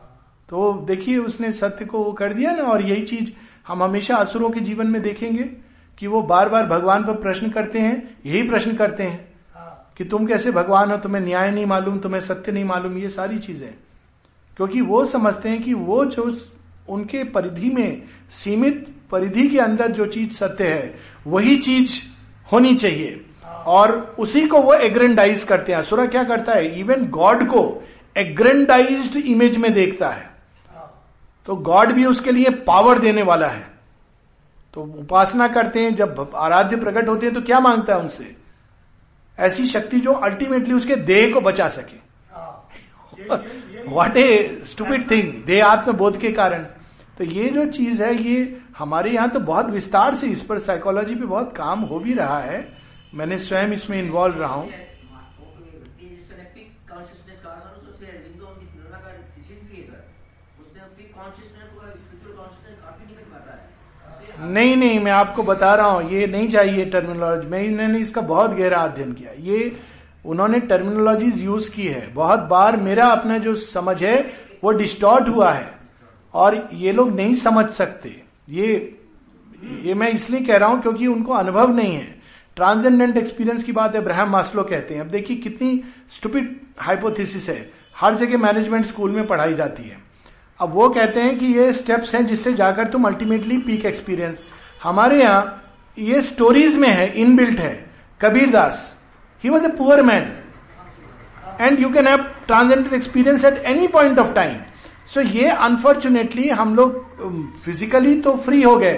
तो 0.50 0.74
देखिए, 0.74 1.18
उसने 1.18 1.52
सत्य 1.52 1.86
को 1.86 2.04
वो 2.04 2.14
कर 2.14 2.34
दिया 2.34 2.52
ना, 2.52 2.64
और 2.64 2.82
यही 2.82 3.02
चीज़ 3.02 3.32
हम 3.68 3.84
हमेशा 3.84 4.16
असुरों 4.16 4.50
के 4.50 4.60
जीवन 4.60 4.88
में 4.88 5.02
देखेंगे। 5.02 5.71
कि 6.02 6.08
वो 6.08 6.22
बार 6.22 6.50
बार 6.50 6.66
भगवान 6.66 7.04
पर 7.04 7.14
प्रश्न 7.14 7.50
करते 7.50 7.80
हैं 7.80 8.18
यही 8.26 8.50
प्रश्न 8.50 8.76
करते 8.76 9.04
हैं 9.04 9.34
हाँ। 9.56 9.94
कि 9.98 10.06
तुम 10.06 10.26
कैसे 10.26 10.52
भगवान 10.52 10.92
हो 10.92 10.98
तुम्हें 10.98 11.22
न्याय 11.24 11.52
नहीं 11.52 11.66
मालूम 11.66 12.00
तुम्हें 12.00 12.22
सत्य 12.22 12.52
नहीं 12.52 12.64
मालूम 12.64 12.98
ये 12.98 13.10
सारी 13.10 13.40
चीज़ें। 13.40 13.74
क्योंकि 14.58 14.82
वो 14.82 15.06
समझते 15.06 15.50
हैं 15.50 15.64
कि 15.64 15.74
वो 15.74 16.06
जो 16.06 16.38
उनके 16.90 17.24
परिधि 17.24 17.70
में 17.70 18.04
सीमित 18.32 18.96
परिधि 19.12 19.48
के 19.48 19.60
अंदर 19.60 19.92
जो 19.92 20.06
चीज़ 20.06 20.32
सत्य 20.32 20.68
है 20.68 20.96
वही 21.28 21.58
चीज़ 21.58 21.96
होनी 22.52 22.76
चाहिए। 22.76 23.26
और 23.46 24.16
उसी 24.20 24.48
को 24.48 24.62
वो 24.62 24.74
एग्रेंडाइज 24.74 25.44
करते 25.44 25.72
हैं। 25.72 25.80
असुरा 25.80 26.06
क्या 26.06 26.24
करता 26.24 26.54
है? 26.54 26.80
इवन 26.80 27.08
गॉड 27.08 27.48
को 27.48 27.84
एग्रेंडाइज्ड 28.18 29.18
इमेज 29.18 29.58
में 29.58 29.74
देखता 29.74 30.10
है। 30.10 30.30
हाँ। 30.76 31.12
तो 31.46 31.56
गॉड 31.56 31.92
भी 31.92 32.06
उसके 32.06 32.32
लिए 32.32 32.50
पावर 32.50 33.00
देने 33.00 33.22
वाला 33.22 33.48
है। 33.48 33.71
तो 34.74 34.82
उपासना 35.00 35.48
करते 35.50 35.80
हैं, 35.80 35.96
जब 35.96 36.32
आराध्य 36.36 36.78
प्रकट 36.78 37.10
होते 37.10 37.26
हैं 37.26 37.36
तो 37.36 37.42
क्या 37.42 37.60
माँगता 37.60 37.94
है 37.94 38.00
उनसे? 38.00 38.36
ऐसी 39.38 39.66
शक्ति 39.68 40.00
जो 40.00 40.12
अल्टीमेटली 40.26 40.74
उसके 40.74 40.96
देह 41.08 41.34
को 41.34 41.42
बचा 41.42 41.68
सके। 41.70 42.00
व्हाट 43.88 44.18
ए 44.18 44.62
स्टूपिड 44.68 45.10
थिंग 45.12 45.34
देह 45.46 45.66
आत्मबोध 45.66 46.20
के 46.20 46.32
कारण। 46.34 46.64
तो 47.18 47.24
ये 47.26 47.50
जो 47.50 47.66
चीज़ 47.72 48.04
है, 48.04 48.14
ये 48.16 48.62
हमारे 48.78 49.12
यहाँ 49.12 49.30
तो 49.30 49.40
बहुत 49.42 49.70
विस्तार 49.70 50.16
से 50.16 50.28
इस 50.30 50.42
पर 50.44 50.60
साइकोलॉजी 50.62 51.16
पे 51.16 51.26
बहुत 51.26 51.56
काम 51.56 51.80
हो 51.90 52.00
भी 52.00 52.14
रहा 52.14 52.40
है। 52.42 52.68
मैंने 53.14 53.38
स्वयं 53.40 53.72
इसमें 53.74 53.98
इन्वॉल्व 54.00 54.40
रहा 54.40 54.54
हूँ 54.54 54.68
जिसने 54.68 56.44
पिक 56.56 56.70
कॉन्शियसनेस 56.90 57.40
कहा 57.44 57.54
था 57.54 57.58
ना 57.66 57.78
तो 57.78 57.98
श्री 57.98 58.08
अरविंदो 58.08 58.46
उनकी 58.46 58.66
प्रेरणा 58.68 58.98
का 58.98 59.10
थीसिस 59.34 59.60
भी 59.70 59.76
है 59.78 59.84
सर 59.86 60.02
उसने 60.62 60.82
पिक 60.98 61.10
कॉन्शियसनेस 61.16 61.70
को 61.74 61.80
स्पिरिचुअल 61.92 62.34
कॉन्शियसनेस 62.38 62.78
काफ़ी 62.86 63.04
निकट 63.10 63.28
पाता 63.34 63.52
है 63.52 63.64
इसलिए 64.12 64.31
नहीं 64.42 64.76
नहीं, 64.76 65.00
मैं 65.00 65.12
आपको 65.12 65.44
बता 65.44 65.76
रहा 65.76 65.88
हूँ, 65.88 66.12
ये 66.12 66.28
नहीं 66.28 66.50
चाहिए 66.50 66.86
टर्मिनोलॉजी 66.86 67.48
मैंने 67.48 68.00
इसका 68.00 68.22
बहुत 68.22 68.52
गहरा 68.52 68.78
अध्ययन 68.78 69.14
किया। 69.14 69.32
ये 69.40 69.78
उन्होंने 70.26 70.60
टर्मिनोलॉजीज 70.60 71.44
यूज़ 71.44 71.72
की 71.72 71.88
है। 71.88 72.14
बहुत 72.14 72.40
बार 72.40 72.78
मेरा 72.78 73.06
अपना 73.06 73.38
जो 73.38 73.56
समझ 73.56 74.04
है, 74.04 74.34
वो 74.64 74.72
डिस्टॉर्ट 74.72 75.30
हुआ 75.30 75.52
है। 75.52 75.80
और 76.34 76.70
ये 76.74 76.92
लोग 76.92 77.16
नहीं 77.16 77.36
समझ 77.36 77.70
सकते। 77.70 78.22
ये 78.50 78.98
ये 79.64 79.94
मैं 79.94 80.10
इसलिए 80.10 80.42
कह 80.42 80.58
रहा 80.58 80.70
हूँ 80.70 80.82
क्योंकि 80.82 81.08
उनको 81.08 81.34
अनुभव 81.34 81.76
नहीं 81.76 81.96
है। 81.96 82.22
ट्रांसजेंडेंट 82.56 83.18
एक्सपीरियंस 83.18 83.64
की 83.64 83.72
बात 83.72 83.96
अब्राहम 83.96 84.30
मास्लो 84.30 84.64
कहते 84.64 84.94
हैं। 84.94 85.02
अब 85.02 85.08
देखिए, 85.08 85.38
कितनी 85.38 85.84
स्टूपिड 86.10 86.60
हाइपोथेसिस 86.80 87.50
है। 87.50 87.72
हर 87.98 88.16
जगह 88.16 88.38
मैनेजमेंट 88.38 88.86
स्कूल 88.86 89.12
में 89.12 89.28
पढ़ाई 89.28 89.54
जाती 89.54 89.84
है। 89.84 90.11
अब 90.62 90.74
वो 90.74 90.88
कहते 90.90 91.22
हैं 91.22 91.38
कि 91.40 91.46
ये 91.48 91.72
स्टेप्स 91.74 92.14
हैं 92.16 92.26
जिससे 92.26 92.54
जाकर 92.54 92.88
तुम 92.88 93.06
अल्टीमेटली 93.08 93.58
पीक 93.68 93.86
एक्सपीरियंस 93.86 94.42
हमारे 94.84 95.22
यहाँ 95.22 95.44
ये 95.98 96.22
स्टोरीज 96.22 96.76
में 96.76 96.90
है 96.90 97.08
इनबिल्ट 97.22 97.60
है। 97.60 97.74
Kabir 98.22 98.50
Das 98.52 98.84
he 99.44 99.50
was 99.50 99.66
a 99.66 99.72
poor 99.78 100.02
man 100.02 100.32
and 101.62 101.80
you 101.80 101.90
can 101.94 102.08
have 102.08 102.24
transgender 102.48 102.96
experience 102.96 103.46
at 103.46 103.58
any 103.66 103.88
point 103.96 104.20
of 104.20 104.34
time 104.34 104.60
so 105.14 105.22
ये 105.22 105.50
अनफॉर्चुनेटली 105.68 106.50
हम 106.60 106.76
लोग 106.76 107.58
फिजिकली 107.64 108.16
तो 108.22 108.36
फ्री 108.38 108.62
हो 108.62 108.76
गए, 108.78 108.98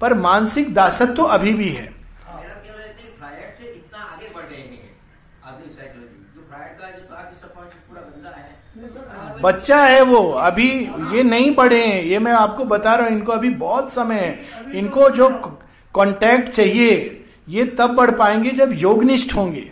पर 0.00 0.14
मानसिक 0.18 0.72
दासत्व 0.74 1.14
तो 1.14 1.22
अभी 1.36 1.52
भी 1.54 1.68
है 1.68 1.82
मेरा 1.82 2.54
केवल 2.54 2.78
रहता 2.78 2.86
है 2.86 2.94
कि 2.94 3.08
फ्रायड 3.18 3.58
से 3.58 3.70
इतना 3.70 3.98
आगे 4.04 4.28
बढ़ 4.36 4.44
गए 4.44 4.56
हैं 4.56 4.90
आधुनिक 5.44 5.78
साइकोलॉजी 5.78 6.18
जो 6.34 6.46
फ्रायड 6.48 6.78
का 6.80 6.90
जो 6.90 7.04
था 7.10 7.22
कि 7.22 7.36
सबकॉन्शियस 7.42 7.82
पूरा 7.88 8.02
गंदा 8.02 8.34
है 8.38 8.50
नहीं 8.76 8.88
सर 8.88 9.02
बच्चा 9.42 9.76
है 9.78 10.02
वो, 10.02 10.22
अभी 10.22 10.68
ये 11.14 11.22
नहीं 11.22 11.54
पढ़े 11.54 11.84
हैं, 11.84 12.02
ये 12.02 12.18
मैं 12.18 12.32
आपको 12.34 12.64
बता 12.66 12.94
रहा 12.94 13.08
हूँ, 13.08 13.16
इनको 13.16 13.32
अभी 13.32 13.50
बहुत 13.50 13.92
समय 13.92 14.14
है। 14.16 14.78
इनको 14.78 15.08
जो 15.10 15.28
कांटेक्ट 15.94 16.48
चाहिए, 16.48 17.24
ये 17.48 17.64
तब 17.78 17.94
बढ़ 17.94 18.10
पाएँगे 18.10 18.50
जब 18.52 18.72
योगनिष्ठ 18.74 19.34
होंगे। 19.34 19.70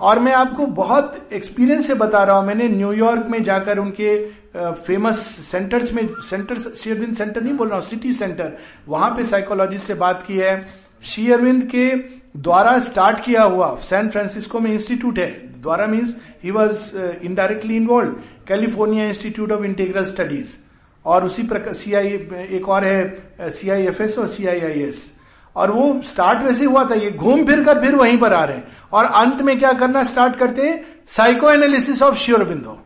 और 0.00 0.18
मैं 0.18 0.32
आपको 0.32 0.66
बहुत 0.66 1.28
एक्सपीरियंस 1.32 1.86
से 1.86 1.94
बता 1.96 2.22
रहा 2.24 2.36
हूँ, 2.36 2.46
मैंने 2.46 2.68
न्यूयॉर्क 2.68 3.26
में 3.30 3.42
जाकर 3.44 3.78
उनके 3.78 4.16
फ़ेमस 4.56 5.18
सेंटर्स 5.42 5.92
में 5.92 6.08
सेंटर 6.22 6.58
सेंटर 6.58 7.42
नहीं 7.42 7.54
बोल 7.54 7.68
रहा 7.68 7.76
हूँ 7.76 7.84
सिटी 7.84 8.12
सेंटर 8.12 8.56
वहाँ 8.88 9.10
पे 9.16 9.24
साइकोलॉजिस्ट 9.24 9.86
से 9.86 9.94
बात 9.96 10.22
की 10.26 10.36
है। 10.36 10.54
श्री 11.02 11.30
अरविंद 11.32 11.62
के 11.74 11.88
द्वारा 12.36 12.78
स्टार्ट 12.78 13.24
किया 13.24 13.42
हुआ 13.42 13.74
सैन 13.80 14.08
फ्रांसिस्को 14.08 14.60
में 14.60 14.72
इंस्टीट्यूट 14.72 15.18
है। 15.18 15.30
द्वारा 15.62 15.86
means 15.86 16.16
he 16.44 16.50
was 16.50 16.96
indirectly 16.96 17.76
involve 17.76 18.08
California 18.48 19.06
institute 19.06 19.52
of 19.52 19.64
integral 19.64 20.04
studies 20.04 20.56
और 21.04 21.24
उसी 21.24 21.42
प्रकार 21.42 21.74
सी 21.74 21.92
आई 21.94 22.08
एक 22.50 22.68
और 22.68 22.84
है 22.84 23.50
सी 23.50 23.70
आई 23.70 23.86
एफ़ 23.86 24.02
एस 24.02 24.18
और 24.18 24.26
सी 24.28 24.46
आई 24.46 24.60
आई 24.60 24.82
एस 24.82 25.12
और 25.56 25.70
वो 25.70 26.00
स्टार्ट 26.04 26.42
वैसे 26.42 26.64
हुआ 26.64 26.84
था, 26.84 26.94
ये 26.94 27.10
घूम 27.10 27.44
फिर 27.46 27.64
कर 27.64 27.80
फिर 27.80 27.94
वहीं 27.94 28.18
पर 28.18 28.32
आ 28.32 28.44
रहे 28.44 28.56
हैं। 28.56 28.76
और 28.92 29.04
अंत 29.04 29.42
में 29.42 29.58
क्या 29.58 29.72
करना 29.72 30.02
स्टार्ट 30.04 30.36
करते 30.36 30.68
हैं? 30.68 30.84
Psychoanalysis 31.50 32.02
of 32.02 32.14
Sri Aurobindo 32.16 32.78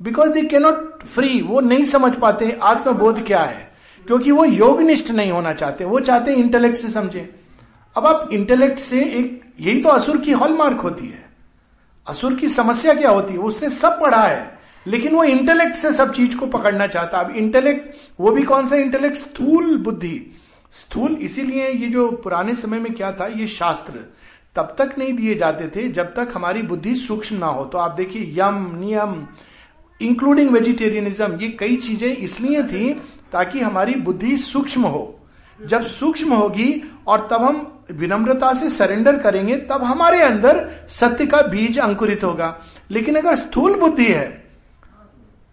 because 0.00 0.30
they 0.30 0.42
cannot 0.42 1.02
free 1.04 1.40
वो 1.42 1.60
नहीं 1.60 1.84
समझ 1.84 2.14
पाते, 2.14 2.58
आत्मबोध 2.62 3.24
क्या 3.26 3.40
है? 3.40 3.65
क्योंकि 4.06 4.30
वो 4.30 4.44
योगनिष्ठ 4.44 5.10
नहीं 5.10 5.30
होना 5.32 5.52
चाहते, 5.52 5.84
वो 5.84 6.00
चाहते 6.00 6.34
इंटेलेक्ट 6.34 6.76
से 6.76 6.90
समझे। 6.90 7.28
अब 7.96 8.06
आप 8.06 8.28
इंटेलेक्ट 8.32 8.78
से 8.78 9.00
एक, 9.00 9.40
यही 9.60 9.80
तो 9.82 9.88
असुर 9.88 10.16
की 10.18 10.32
हॉलमार्क 10.32 10.80
होती 10.80 11.06
है। 11.06 11.24
असुर 12.06 12.34
की 12.34 12.48
समस्या 12.48 12.94
क्या 12.94 13.10
होती 13.10 13.34
है? 13.34 13.40
उसने 13.40 13.68
सब 13.70 14.00
पढ़ा 14.00 14.22
है, 14.22 14.58
लेकिन 14.86 15.14
वो 15.14 15.24
इंटेलेक्ट 15.24 15.76
से 15.76 15.92
सब 15.92 16.12
चीज़ 16.12 16.36
को 16.36 16.46
पकड़ना 16.46 16.86
चाहता 16.86 17.18
अब 17.18 17.36
इंटेलेक्ट 17.36 17.94
वो 18.20 18.30
भी 18.30 18.42
कौन 18.42 18.66
सा 18.66 18.76
इंटेलेक्ट 18.76 19.16
स्थूल 19.16 19.76
बुद्धि। 19.78 20.20
स्थूल 20.72 21.12
इसीलिए 21.12 21.68
ये 21.68 21.86
जो 21.88 22.10
पुराने 22.14 22.54
समय 22.54 22.78
में 22.78 22.92
क्या 22.94 23.10
था? 23.12 23.26
ये 23.26 23.46
शास्त्र। 23.46 24.04
तब 24.56 24.74
तक 24.78 24.94
नहीं 24.98 25.12
दिए 25.12 25.34
जाते 25.34 25.66
थे, 25.68 25.88
जब 25.88 26.14
तक 26.14 26.32
हमारी 26.34 26.62
बुद्धि 26.62 26.94
सूक्ष्म 26.94 27.36
ना 27.36 27.46
हो। 27.46 27.64
तो 27.64 27.78
आप 27.78 27.90
देखिए, 27.90 28.22
यम, 28.38 28.66
नियम 28.76 29.26
इंक्लूडिंग 30.00 30.50
वेजिटेरियनिज्म 30.50 31.38
ये 31.40 31.48
कई 31.50 31.76
चीज़ें 31.76 32.16
इसलिए 32.16 32.62
थी 32.62 33.02
ताकि 33.32 33.60
हमारी 33.60 33.94
बुद्धि 33.94 34.36
सूक्ष्म 34.36 34.82
हो। 34.82 35.20
जब 35.66 35.82
सूक्ष्म 35.82 36.34
होगी 36.34 36.92
और 37.06 37.28
तब 37.30 37.42
हम 37.42 37.84
विनम्रता 37.90 38.52
से 38.54 38.70
सरेंडर 38.70 39.18
करेंगे, 39.18 39.56
तब 39.56 39.82
हमारे 39.82 40.22
अंदर 40.22 40.70
सत्य 40.88 41.26
का 41.26 41.42
बीज 41.42 41.78
अंकुरित 41.78 42.24
होगा। 42.24 42.58
लेकिन 42.90 43.16
अगर 43.16 43.36
स्थूल 43.36 43.74
बुद्धि 43.74 44.12
है, 44.12 44.46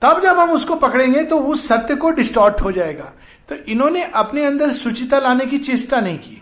तब 0.01 0.21
जब 0.21 0.39
हम 0.39 0.51
उसको 0.51 0.75
पकड़ेंगे 0.75 1.23
तो 1.23 1.39
उस 1.39 1.67
सत्य 1.67 1.95
को 1.95 2.09
डिस्टॉर्ट 2.09 2.61
हो 2.61 2.71
जाएगा। 2.71 3.11
तो 3.49 3.55
इन्होंने 3.55 4.03
अपने 4.03 4.45
अंदर 4.45 4.71
सुचिता 4.71 5.19
लाने 5.19 5.45
की 5.45 5.57
चेष्टा 5.57 5.99
नहीं 5.99 6.17
की। 6.17 6.41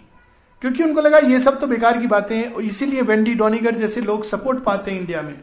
क्योंकि 0.62 0.84
उनको 0.84 1.02
लगा 1.02 1.18
ये 1.18 1.40
सब 1.40 1.60
तो 1.60 1.68
बेकार 1.68 1.98
की 1.98 2.08
बातें 2.08 2.36
हैं, 2.38 2.54
और 2.54 2.62
इसीलिए 2.62 3.02
वेंडी 3.02 3.34
डोनीगर 3.34 3.76
जैसे 3.76 4.02
लोग 4.02 4.24
सपोर्ट 4.24 4.60
पाते 4.60 4.92
हैं 4.92 5.00
इंडिया 5.00 5.22
में। 5.22 5.40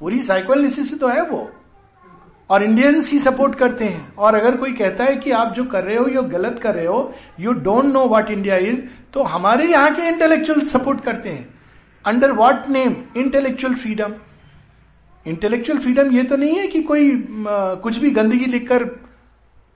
पूरी 0.00 0.22
साइकोलिस 0.22 1.00
तो 1.00 1.08
है 1.08 1.22
वो। 1.22 1.50
और 2.50 2.64
इंडियंस 2.64 3.10
ही 3.12 3.18
सपोर्ट 3.18 3.54
करते 3.54 3.84
हैं। 3.84 4.14
और 4.14 4.34
अगर 4.34 4.56
कोई 4.56 4.72
कहता 4.72 5.04
है 5.04 5.16
कि 5.16 5.30
आप 5.32 5.52
जो 5.54 5.64
कर 5.64 5.84
रहे 5.84 5.96
हो 5.96 6.06
ये 6.08 6.22
गलत 6.30 6.58
कर 6.58 6.74
रहे 6.74 6.86
हो 6.86 7.14
you 7.40 7.52
don't 7.52 7.84
know 7.84 8.06
what 8.08 8.30
India 8.30 8.56
is 8.58 8.82
तो 9.12 9.22
हमारे 9.24 9.66
यहाँ 9.66 9.94
के 9.94 10.08
इंटेलेक्चुअल 10.08 10.60
सपोर्ट 10.66 11.00
करते 11.00 11.28
हैं। 11.28 11.48
Under 12.04 12.32
what 12.32 12.68
name 12.70 12.96
intellectual 13.16 13.74
freedom 13.74 14.14
intellectual 15.26 15.78
freedom 15.78 16.10
ये 16.12 16.22
तो 16.22 16.36
नहीं 16.36 16.58
है 16.58 16.66
कि 16.66 16.82
कोई 16.82 17.10
म, 17.10 17.46
कुछ 17.82 17.96
भी 17.98 18.10
गंदगी 18.10 18.44
लिखकर 18.46 18.84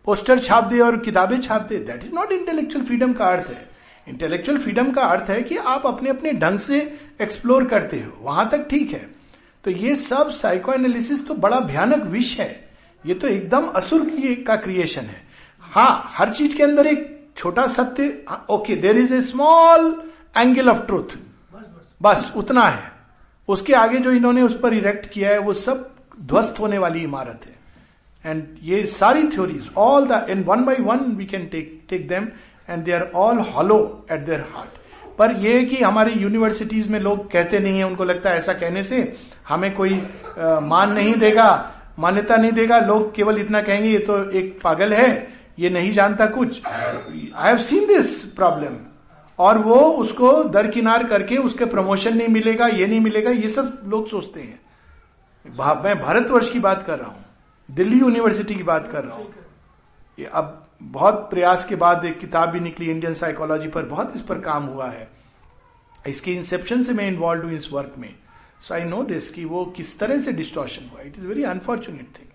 पोस्टर 0.06 0.38
छाप 0.38 0.64
दे 0.64 0.78
और 0.80 0.96
किताबें 0.98 1.40
छाप 1.40 1.62
दे। 1.62 1.78
That 1.78 2.04
is 2.04 2.12
not 2.14 2.32
intellectual 2.32 2.84
freedom 2.84 3.12
का 3.12 3.26
अर्थ 3.26 3.48
है। 3.48 3.66
इंटेलेक्चुअल 4.06 4.58
फ्रीडम 4.58 4.90
का 4.92 5.02
अर्थ 5.04 5.30
है 5.30 5.42
कि 5.42 5.56
आप 5.56 5.86
अपने 5.86 6.10
अपने 6.10 6.32
ढंग 6.34 6.58
से 6.58 6.80
एक्सप्लोर 7.22 7.64
करते 7.68 8.00
हो। 8.00 8.24
वहाँ 8.24 8.48
तक 8.52 8.66
ठीक 8.70 8.92
है। 8.92 9.06
तो 9.68 9.72
ये 9.72 9.94
सब 9.96 10.28
साइको 10.30 10.72
एनालिसिस 10.72 11.26
तो 11.28 11.34
बड़ा 11.36 11.58
भयानक 11.60 12.02
विष 12.08 12.28
है। 12.38 12.48
ये 13.04 13.14
तो 13.14 13.28
एकदम 13.28 13.66
असुर 13.76 14.04
की 14.06 14.34
का 14.44 14.54
क्रिएशन 14.56 15.02
है। 15.02 15.20
हाँ 15.62 16.12
हर 16.14 16.32
चीज़ 16.34 16.56
के 16.56 16.62
अंदर 16.62 16.86
एक 16.86 17.02
छोटा 17.36 17.66
सत्य 17.66 18.24
okay 18.50 18.76
there 18.76 18.98
is 18.98 19.12
a 19.14 19.20
small 19.22 19.84
angle 20.36 20.70
of 20.70 20.80
truth 20.86 21.16
बस, 22.02 22.32
उतना 22.36 22.62
है। 22.62 22.90
उसके 23.48 23.74
आगे 23.74 23.98
जो 23.98 24.12
इन्होंने 24.12 24.42
उस 24.42 24.58
पर 24.60 24.74
इरेक्ट 24.74 25.10
किया 25.10 25.30
है, 25.30 25.38
वो 25.38 25.52
सब 25.54 25.90
ध्वस्त 26.22 26.60
होने 26.60 26.78
वाली 26.78 27.02
इमारत 27.02 27.46
है। 27.46 28.30
एंड 28.30 28.56
ये 28.62 28.84
सारी 28.88 29.28
theories 29.28 29.70
all 29.76 30.08
the 30.08 30.26
in 30.30 30.44
one 30.44 30.64
by 30.64 30.82
one 30.82 31.04
we 31.16 31.26
can 31.26 31.46
take 31.48 31.80
take 31.90 32.08
them 32.08 32.28
and 32.70 32.84
they 32.84 32.92
are 32.92 33.10
all 33.16 33.38
hollow 33.50 34.06
at 34.12 34.20
their 34.20 34.46
heart 34.54 34.78
पर 35.18 35.32
यह 35.38 35.62
कि 35.68 35.82
हमारी 35.82 36.12
यूनिवर्सिटीज 36.12 36.88
में 36.88 36.98
लोग 37.00 37.30
कहते 37.30 37.58
नहीं 37.58 37.78
है 37.78 37.84
उनको 37.84 38.04
लगता 38.04 38.30
है 38.30 38.36
ऐसा 38.38 38.52
कहने 38.52 38.82
से 38.82 39.16
हमें 39.48 39.74
कोई 39.74 39.94
आ, 39.94 40.60
मान 40.60 40.92
नहीं 40.92 41.14
देगा 41.14 41.74
मान्यता 41.98 42.36
नहीं 42.36 42.52
देगा। 42.52 42.78
लोग 42.80 43.14
केवल 43.14 43.38
इतना 43.38 43.60
कहेंगे 43.62 43.88
ये 43.90 43.98
तो 43.98 44.18
एक 44.30 44.58
पागल 44.64 44.92
है 44.92 45.08
ये 45.58 45.70
नहीं 45.70 45.92
जानता 45.92 46.26
कुछ। 46.26 46.60
I 46.66 47.48
have 47.48 47.58
seen 47.58 47.86
this 47.86 48.22
problem 48.36 48.76
और 49.38 49.58
वो 49.58 49.80
उसको 49.96 50.32
दरकिनार 50.44 51.06
करके 51.06 51.36
उसके 51.38 51.64
प्रमोशन 51.64 52.16
नहीं 52.16 52.28
मिलेगा 52.28 52.66
ये 52.66 52.86
नहीं 52.86 53.00
मिलेगा 53.00 53.30
ये 53.30 53.48
सब 53.48 53.80
लोग 53.86 54.08
सोचते 54.08 54.40
हैं। 54.40 54.60
मैं 55.84 56.00
भारतवर्ष 56.00 56.50
की 56.50 56.58
बात 56.60 56.82
कर 56.82 56.98
रहा 56.98 57.08
हूँ 57.08 57.24
दिल्ली 57.68 57.98
यूनिवर्सिटी 57.98 58.54
की 58.54 58.62
बात 58.62 58.88
कर 58.88 59.04
रहा 59.04 59.16
हूँ। 59.16 59.34
ये 60.18 60.26
अब 60.26 60.67
बहुत 60.81 61.29
प्रयास 61.31 61.64
के 61.64 61.76
बाद 61.76 62.05
एक 62.05 62.18
किताब 62.18 62.49
भी 62.49 62.61
निकली 62.61 62.91
इंडियन 62.91 63.14
साइकोलॉजी 63.14 63.68
पर 63.68 63.85
बहुत 63.85 64.12
इस 64.14 64.20
पर 64.20 64.41
काम 64.41 64.64
हुआ 64.64 64.89
है। 64.91 65.09
इसके 66.07 66.33
इंसेप्शन 66.33 66.83
से 66.83 66.93
मैं 66.93 67.07
इन्वॉल्व 67.09 67.45
हूँ 67.45 67.53
इस 67.53 67.72
वर्क 67.72 67.95
में। 67.99 68.14
सो 68.61 68.74
आई 68.74 68.85
नो 68.85 69.03
दिस 69.03 69.31
कि 69.31 69.45
वो 69.45 69.64
किस 69.66 69.99
तरह 69.99 70.18
से 70.18 70.33
डिस्टॉर्शन 70.33 70.89
हुआ। 70.89 71.01
It 71.01 71.18
is 71.18 71.26
very 71.26 71.45
unfortunate 71.45 72.18
thing 72.18 72.29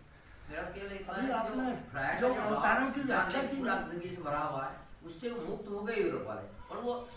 उससे 5.06 5.30
मुक्त 5.30 5.70
हो 5.72 5.80
गए 5.80 5.96
यूरोप 5.96 6.26
वाले। 6.28 6.76
और 6.76 6.82
वो 6.84 7.08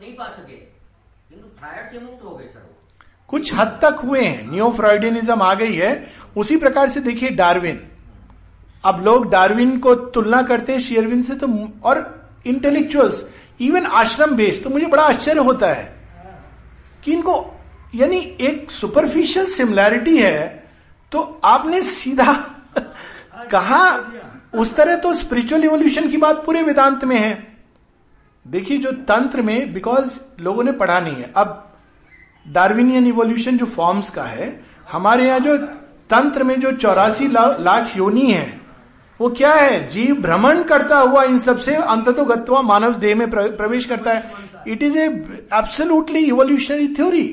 नहीं 0.00 0.14
पा 0.16 0.28
सके। 0.28 0.56
किंतु 0.56 1.48
फ्रायड 1.58 1.92
से 1.92 2.00
मुक्त 2.00 2.24
हो 2.24 2.36
गए 2.36 2.46
सर 2.46 2.60
वो। 2.60 2.76
कुछ 3.28 3.54
हद 3.54 3.78
तक 3.82 4.00
हुए 4.04 4.20
हैं। 4.20 4.50
न्यू 4.50 4.70
फ्राइडियनिज्म 4.72 5.42
आ 5.42 5.54
गई 5.54 5.74
है। 5.74 6.06
उसी 6.36 6.56
प्रकार 6.56 6.88
से 6.88 7.00
देखिए 7.00 7.30
डार्विन 7.30 7.86
अब 8.88 9.04
लोग 9.04 9.30
डार्विन 9.30 9.78
को 9.78 9.94
तुलना 9.94 10.42
करते 10.42 10.72
हैं 10.72 10.80
शेयरविन 10.80 11.22
से 11.22 11.34
तो 11.34 11.46
और 11.84 12.02
इंटेलेक्चुअल्स 12.46 13.24
इवन 13.60 13.86
आश्रम 13.86 14.34
बेस्ड 14.36 14.64
तो 14.64 14.70
मुझे 14.70 14.86
बड़ा 14.86 15.02
आश्चर्य 15.02 15.40
होता 15.40 15.66
है 15.66 15.96
कि 17.04 17.12
इनको, 17.12 17.44
यानी 17.94 18.18
एक 18.40 18.70
सुपरफिशियल 18.70 19.46
सिमिलैरिटी 19.46 20.16
है 20.18 20.68
तो 21.12 21.40
आपने 21.44 21.82
सीधा 21.82 22.32
कहा, 23.50 23.82
उस 24.54 24.74
तरह 24.74 24.96
तो 24.96 25.14
स्पिरिचुअल 25.14 25.64
इवोल्यूशन 25.64 26.08
की 26.10 26.16
बात 26.16 26.44
पूरे 26.44 26.62
वेदांत 26.62 27.04
में 27.04 27.16
है। 27.16 27.46
देखिए 28.46 28.78
जो 28.78 28.92
तंत्र 29.08 29.42
में 29.42 29.72
बिकॉज़ 29.72 30.18
लोगों 30.40 30.64
ने 30.64 30.72
पढ़ा 30.72 31.00
नहीं 31.00 31.16
है। 31.16 31.32
अब 31.36 31.64
डार्विनियन 32.46 33.06
इवोल्यूशन 33.06 33.58
जो 33.58 33.66
फॉर्म्स 33.66 34.10
का 34.10 34.22
है, 34.22 34.48
हमारे 34.92 35.26
यहाँ 35.28 35.40
जो 35.40 35.56
तंत्र 36.10 36.44
में 36.44 36.60
जो 36.60 36.72
चौरासी 36.72 37.28
लाख 37.28 37.96
योनी 37.96 38.30
है 38.32 38.57
वो 39.20 39.28
क्या 39.28 39.52
है? 39.52 39.88
जीव 39.88 40.14
भ्रमण 40.14 40.62
करता 40.62 40.98
हुआ 40.98 41.22
इन 41.24 41.38
सबसे 41.38 41.74
अंततोगत्वा 41.74 42.60
मानव 42.62 42.94
देह 42.94 43.14
में 43.16 43.28
प्रवेश 43.30 43.86
करता 43.86 44.12
है। 44.12 44.32
It 44.68 44.82
is 44.82 44.96
a 44.98 45.04
absolutely 45.54 46.20
evolutionary 46.20 46.88
theory 46.88 47.26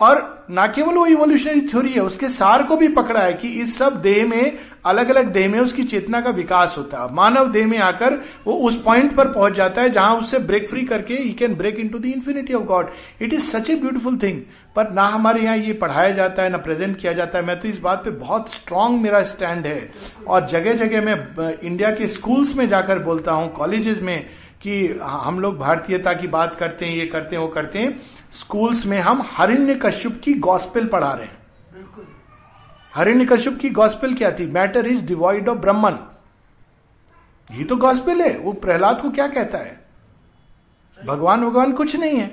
और 0.00 0.46
ना 0.50 0.66
केवल 0.66 0.94
वो 0.94 1.06
इवोल्यूशनरी 1.06 1.60
थ्योरी 1.62 1.92
है, 1.92 2.00
उसके 2.00 2.28
सार 2.28 2.62
को 2.62 2.76
भी 2.76 2.88
पकड़ा 2.90 3.20
है 3.20 3.32
कि 3.32 3.48
इस 3.62 3.76
सब 3.78 4.00
देह 4.02 4.26
में 4.26 4.58
अलग 4.86 5.08
अलग 5.10 5.26
देह 5.32 5.48
में 5.48 5.58
उसकी 5.60 5.84
चेतना 5.84 6.20
का 6.20 6.30
विकास 6.30 6.74
होता 6.78 7.02
है। 7.02 7.12
मानव 7.14 7.50
देह 7.52 7.66
में 7.66 7.78
आकर 7.78 8.14
वो 8.46 8.54
उस 8.68 8.80
पॉइंट 8.82 9.14
पर 9.16 9.28
पहुँच 9.32 9.52
जाता 9.54 9.82
है 9.82 9.90
जहाँ 9.90 10.16
उससे 10.16 10.38
ब्रेक 10.40 10.68
फ्री 10.70 10.82
करके 10.84 11.14
ही 11.14 11.32
can 11.34 11.54
break 11.54 11.78
into 11.88 11.98
the 11.98 12.06
infinity 12.06 12.54
of 12.54 12.64
God 12.64 12.90
it 13.22 13.32
is 13.32 13.48
such 13.48 13.70
a 13.70 13.74
beautiful 13.76 14.18
thing 14.22 14.40
पर 14.76 14.90
ना 14.92 15.06
हमारे 15.06 15.42
यहाँ 15.42 15.56
ये 15.56 15.72
पढ़ाया 15.74 16.10
जाता 16.10 16.42
है, 16.42 16.48
ना 16.48 16.58
प्रेजेंट 16.58 16.96
किया 16.96 17.12
जाता 17.12 17.38
है। 17.38 17.44
मैं 17.46 17.58
तो 17.60 17.68
इस 17.68 17.78
बात 17.80 18.04
पे 18.04 18.10
बहुत 18.10 18.52
स्ट्रांग 18.52 19.00
मेरा 19.00 19.22
स्टैंड 19.24 19.66
है। 19.66 19.90
और 20.26 20.46
जगह 20.48 20.74
जगह 20.76 21.04
मैं 21.04 21.54
इंडिया 21.58 21.90
के 21.90 22.06
स्कूल्स 22.08 22.54
में 22.56 22.68
जाकर 22.68 22.98
बोलता 22.98 23.32
हूँ 23.32 23.52
कॉलेजेस 23.54 24.02
में 24.02 24.26
कि 24.60 24.98
हम 25.02 25.38
लोग 25.40 25.58
भारतीयता 25.58 26.12
की 26.12 26.26
बात 26.28 26.56
करते 26.56 26.86
हैं 26.86 26.96
ये 26.96 27.06
करते 27.06 27.36
हैं 27.36 27.42
वो 27.42 27.48
करते 27.48 27.78
हैं। 27.78 28.00
स्कूल्स 28.32 28.84
में 28.86 28.98
हम 28.98 29.22
हरिण्य 29.26 29.74
कश्यप 29.74 30.20
की 30.24 30.34
गॉस्पेल 30.40 30.86
पढ़ा 30.86 31.12
रहे 31.12 31.26
हैं। 31.26 31.38
बिल्कुल। 31.72 32.06
हरिण्य 32.94 33.24
कश्यप 33.26 33.58
की 33.58 33.70
गॉस्पेल 33.70 34.14
क्या 34.14 34.30
थी? 34.32 34.46
Matter 34.46 34.86
is 34.86 35.04
devoid 35.06 35.48
of 35.48 35.58
Brahman 35.58 35.98
ये 37.50 37.64
तो 37.64 37.76
गॉस्पेल 37.76 38.20
है। 38.22 38.36
वो 38.38 38.52
प्रहलाद 38.54 39.00
को 39.02 39.10
क्या 39.10 39.26
कहता 39.28 39.58
है? 39.58 39.78
भगवान 40.98 41.44
भगवान 41.44 41.72
कुछ 41.72 41.96
नहीं 41.96 42.16
है। 42.16 42.30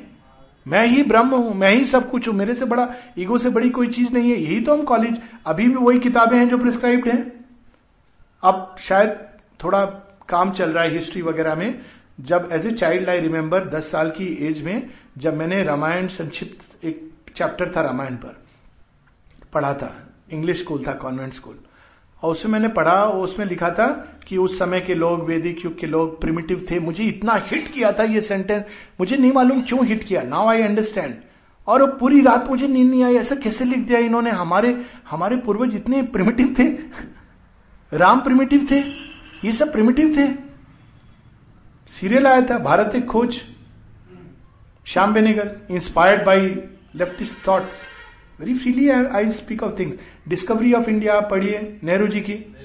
मैं 0.66 0.86
ही 0.88 1.04
ब्रह्म 1.04 1.36
हूँ 1.36 1.54
मैं 1.56 1.72
ही 1.72 1.86
सब 1.86 2.10
कुछ 2.10 2.28
हूँ। 2.28 2.36
मेरे 2.36 2.54
से 2.56 2.66
बड़ा 2.66 2.88
ईगो 3.18 3.38
से 3.38 3.50
बड़ी 3.50 3.70
कोई 3.70 3.88
चीज़ 3.88 4.14
नहीं 4.14 4.32
है। 4.32 4.38
यही 4.38 4.60
तो 4.62 4.74
हम 4.74 4.84
कॉलेज 4.84 5.22
अभी 5.46 5.68
भी 5.68 5.76
वही 5.76 6.00
किताबें 6.00 6.38
हैं 6.38 6.48
जो 6.50 6.58
प्रिस्क्राइब्ड 6.58 7.08
हैं। 7.08 7.22
अब 8.44 8.76
शायद 8.80 9.18
थोड़ा 9.64 9.84
काम 10.30 10.52
चल 10.52 10.72
रहा 10.72 10.84
है 10.84 10.92
हिस्ट्री 10.92 11.22
वगैरह 11.22 11.56
में। 11.56 11.82
जब 12.20 12.50
as 12.52 12.66
a 12.66 12.72
child 12.72 13.10
I 13.10 13.20
remember 13.20 13.66
दस 13.66 13.92
साल 13.92 14.10
की 14.10 14.26
एज 14.26 14.62
में 14.62 14.90
जब 15.18 15.38
मैंने 15.38 15.64
रामायण 15.64 16.08
संक्षिप्त 16.08 16.86
एक 16.86 17.10
चैप्टर 17.36 17.72
था 17.76 17.82
रामायण 17.82 18.14
पर। 18.14 18.44
पढ़ा 19.54 19.74
था। 19.74 20.14
इंग्लिश 20.32 20.60
स्कूल 20.60 20.84
था 20.88 20.94
कॉन्वेंट 20.94 21.34
स्कूल 21.34 21.60
और 22.24 22.32
उसमें 22.32 22.52
मैंने 22.52 22.68
पढ़ा 22.68 23.04
और 23.04 23.24
उसमें 23.24 23.46
लिखा 23.46 23.70
था 23.70 24.20
कि 24.28 24.38
उस 24.38 24.60
समय 24.60 24.82
के 24.82 24.94
लोग, 24.94 25.24
वैदिक 25.24 25.66
युग 25.66 25.80
के 25.80 25.88
लोग 25.88 26.22
प्रिमिटिव 26.22 26.68
थे। 26.72 26.80
मुझे 26.80 27.04
इतना 27.04 27.34
हिट 27.34 27.74
किया 27.74 27.92
था 27.92 28.04
ये 28.04 28.22
सेंटेंस 28.22 28.64
मुझे 29.00 29.18
नहीं 29.18 29.32
मालूम 29.32 29.62
क्यों 29.62 29.86
हिट 29.86 30.04
किया। 30.04 30.22
नाउ 30.22 30.48
आई 30.48 30.62
अंडरस्टैंड 30.62 31.16
और 31.68 31.82
वो 31.82 31.88
पूरी 31.88 32.22
रात 32.22 32.48
मुझे 32.50 32.68
नींद 32.68 32.92
नहीं 32.92 33.04
आई। 33.04 33.16
ऐसा 33.16 33.36
कैसे 33.36 33.66
लिख 33.66 33.80
दिया 33.80 34.00
इन्होंने? 34.00 34.30
हमारे 34.30 34.86
हमारे 35.10 35.38
पूर्वज 35.38 35.76
इतने 35.76 36.02
प्रिमिटिव 36.02 36.56
थे। 36.60 36.68
राम 37.94 38.20
प्रिमिटिव 38.20 38.68
थे। 38.72 38.80
ये 39.46 39.52
सब 39.52 39.72
प्रिमिटिव 39.72 40.16
थे। 40.18 40.47
सीरियल 41.88 42.28
आया 42.28 42.42
था, 42.42 42.58
Bharat 42.58 42.96
Ek 42.96 43.06
Khoj. 43.06 43.42
Shyam 44.86 45.14
Benegal 45.14 45.52
inspired 45.72 46.26
by 46.26 46.40
leftist 46.96 47.48
thoughts 47.48 47.84
very 48.40 48.54
freely 48.54 48.90
I 48.90 49.30
speak 49.30 49.64
of 49.64 49.80
things 49.80 49.98
discovery 50.28 50.74
of 50.74 50.90
India 50.90 51.20
पढ़िए 51.20 51.80
नेहरू 51.84 52.08
जी 52.08 52.20
की। 52.20 52.56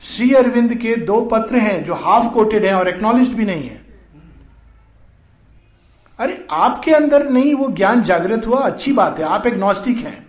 श्री 0.00 0.32
अरविंद 0.32 0.74
के 0.74 0.96
दो 0.96 1.20
पत्र 1.20 1.56
हैं 1.56 1.84
जो 1.84 1.94
हाफ़ 1.94 2.34
कोटेड 2.34 2.64
हैं 2.64 2.74
और 2.74 2.88
एक्नॉलेज 2.88 3.28
भी 3.28 3.44
नहीं 3.44 3.68
है। 3.68 3.82
अरे, 6.18 6.46
आपके 6.50 6.90
अंदर 6.90 7.30
नहीं, 7.30 7.54
वो 7.54 7.68
ज्ञान 7.68 8.02
जागृत 8.02 8.46
हुआ, 8.46 8.58
अच्छी 8.58 8.92
बात 8.92 9.18
है, 9.18 9.24
आप 9.24 9.46
एग्नोस्टिक 9.46 9.96
हैं। 9.96 10.26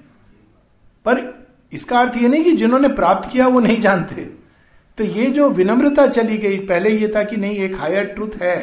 पर 1.05 1.47
इसका 1.74 1.99
अर्थ 1.99 2.17
ये 2.17 2.28
नहीं 2.28 2.43
कि 2.43 2.51
जिन्होंने 2.51 2.88
प्राप्त 2.88 3.30
किया 3.32 3.47
वो 3.47 3.59
नहीं 3.59 3.82
जानते। 3.82 4.42
तो 4.97 5.03
ये 5.03 5.29
जो 5.31 5.49
विनम्रता 5.49 6.05
चली 6.07 6.37
गई 6.37 6.57
पहले 6.67 6.89
ये 6.89 7.07
था 7.15 7.23
कि 7.23 7.37
नहीं 7.37 7.57
एक 7.59 7.75
हायर 7.75 8.05
ट्रूथ 8.07 8.35
है 8.41 8.57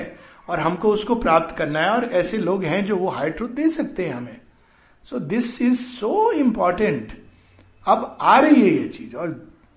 और 0.48 0.60
हमको 0.60 0.92
उसको 0.92 1.14
प्राप्त 1.14 1.56
करना 1.56 1.80
है 1.80 1.90
और 1.90 2.04
ऐसे 2.12 2.38
लोग 2.38 2.64
हैं 2.64 2.84
जो 2.84 2.96
वो 2.96 3.08
हायर 3.08 3.32
ट्रूथ 3.32 3.48
दे 3.56 3.68
सकते 3.70 4.06
हैं 4.06 4.14
हमें 4.14 4.40
so 5.08 5.18
this 5.26 5.60
is 5.62 5.80
so 5.80 6.30
important 6.32 7.12
अब 7.86 8.16
आ 8.20 8.38
रही 8.40 8.60
है 8.60 8.68
ये 8.68 8.88
चीज़ 8.88 9.16
और 9.16 9.34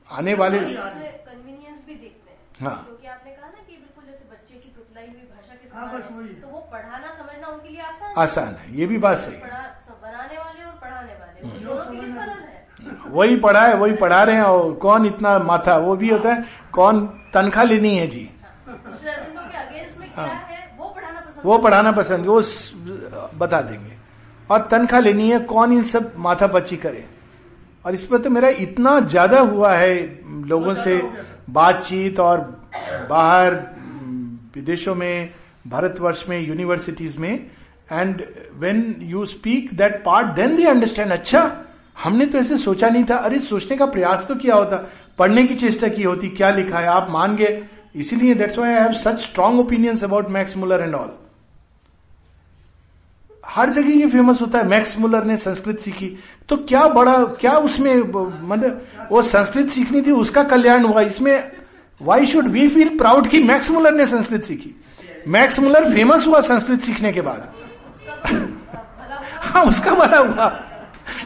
आने 0.09 0.33
वाले 0.33 0.59
कन्वीनियंस 0.59 1.83
भी 1.87 1.95
देखते 1.95 2.31
हैं 2.31 2.67
हाँ। 2.67 2.83
क्योंकि 2.85 3.07
आपने 3.07 3.31
कहा 3.31 3.47
ना 3.47 3.61
कि 3.61 3.75
बिल्कुल 3.75 4.05
जैसे 4.05 4.25
बच्चे 4.31 4.55
की 4.55 4.69
तुतलाई 4.69 5.07
हुई 5.07 5.21
भाषा 5.25 5.55
के 5.55 5.69
हाँ। 5.69 6.31
तो 6.41 6.47
वो 6.47 6.59
पढ़ाना 6.71 7.13
समझना 7.13 7.47
उनके 7.47 7.69
लिए 7.69 7.81
आसान 7.83 8.09
है। 8.09 8.15
आसान 8.17 8.55
है 8.55 8.75
ये 8.77 8.85
भी 8.85 8.97
बात 8.99 9.17
सही 9.17 9.35
बनाने 10.03 10.37
वाले 10.37 10.63
और 10.63 10.75
पढ़ाने 10.81 11.13
वाले 11.13 11.47
हम्म। 11.47 11.65
दोनों 11.65 11.85
के 11.85 11.95
लिए 11.95 12.09
सरल 12.11 12.43
है 12.43 12.62
वही 13.07 13.35
पढ़ा 13.35 13.61
है, 13.61 13.75
वही 13.75 13.93
पढ़ा 13.93 14.23
रहे 14.23 14.35
हैं, 14.35 14.43
और 14.43 14.73
कौन 14.75 15.05
इतना 15.05 15.37
माथा, 15.39 15.77
वो 15.77 15.95
भी 15.95 16.09
होता 16.09 16.33
है, 16.33 16.45
कौन 16.73 17.05
तनख्वाह 17.33 17.65
लेनी 17.65 17.95
है 17.97 18.07
जी। 18.07 18.29
हाँ। 20.15 20.29
वो 21.43 21.57
पढ़ाना 21.57 21.91
पसंद, 21.91 22.25
वो 22.25 22.41
बता 23.37 23.61
देंगे। 23.61 23.93
और 24.49 24.67
तनख्वाह 24.71 25.01
लेनी 25.01 25.29
है, 25.31 25.39
कौन 25.39 25.73
इन 25.73 25.83
सब 25.83 26.13
माथा 26.17 26.47
पच्ची 26.47 26.77
करे? 26.77 27.05
और 27.85 27.93
इस 27.93 28.03
पर 28.05 28.17
तो 28.17 28.29
मेरा 28.29 28.49
इतना 28.49 28.99
ज़्यादा 28.99 29.39
हुआ 29.41 29.73
है, 29.73 29.95
लोगों 30.47 30.73
से 30.73 31.01
बातचीत 31.49 32.19
और 32.19 32.39
बाहर, 33.09 33.55
विदेशों 34.55 34.95
में, 34.95 35.29
भारतवर्ष 35.67 36.23
में 36.29 36.39
यूनिवर्सिटीज 36.39 37.17
में 37.17 37.33
and 37.91 38.23
when 38.53 38.95
you 39.01 39.25
speak 39.25 39.73
that 39.73 40.03
part 40.05 40.27
then 40.35 40.55
they 40.55 40.65
understand 40.65 41.11
अच्छा 41.11 41.41
हमने 42.03 42.25
तो 42.25 42.37
ऐसे 42.37 42.57
सोचा 42.57 42.89
नहीं 42.89 43.03
था। 43.03 43.15
अरे, 43.15 43.39
सोचने 43.39 43.77
का 43.77 43.85
प्रयास 43.85 44.25
तो 44.27 44.35
किया 44.35 44.55
होता। 44.55 44.89
पढ़ने 45.19 45.43
की 45.43 45.55
चेष्टा 45.55 45.87
की 45.87 46.03
होती। 46.03 46.27
क्या 46.29 46.49
लिखा 46.49 46.79
है? 46.79 46.87
आप 46.87 47.07
मान 47.09 47.35
गए 47.35 47.63
इसीलिए 47.95 48.33
that's 48.33 48.57
why 48.57 48.73
I 48.73 48.81
have 48.81 48.91
such 48.91 49.19
strong 49.19 49.59
opinions 49.59 50.03
about 50.03 50.29
Max 50.29 50.57
Muller 50.57 50.81
and 50.81 50.95
all 50.95 51.11
हर 53.45 53.69
जगह 53.69 53.89
ये 53.89 54.07
फ़ेमस 54.07 54.41
होता 54.41 54.57
है। 54.57 54.67
मैक्स 54.67 54.97
मुलर 54.99 55.23
ने 55.23 55.37
संस्कृत 55.37 55.79
सीखी। 55.79 56.17
तो 56.49 56.57
क्या 56.57 56.87
बड़ा, 56.87 57.23
क्या 57.23 57.51
उसमें 57.51 57.95
मतलब 58.47 58.87
वो 59.11 59.21
संस्कृत 59.21 59.69
सीखनी 59.69 60.01
थी, 60.01 60.11
उसका 60.11 60.43
कल्याण 60.43 60.85
हुआ। 60.85 61.01
इसमें 61.01 61.51
why 62.01 62.25
should 62.25 62.47
we 62.47 62.69
feel 62.69 62.97
proud 62.97 63.27
कि 63.27 63.43
मैक्स 63.43 63.71
मुलर 63.71 63.93
ने 63.93 64.05
संस्कृत 64.05 64.43
सीखी? 64.43 64.81
मैक्स 65.27 65.59
मुलर 65.59 65.93
फ़ेमस 65.93 66.27
हुआ 66.27 66.41
संस्कृत 66.41 66.81
सीखने 66.81 67.13
के 67.13 67.21
बाद। 67.21 67.53
हाँ 69.41 69.65
उसका 69.65 69.91
भला 69.91 70.17
हुआ। 70.17 70.72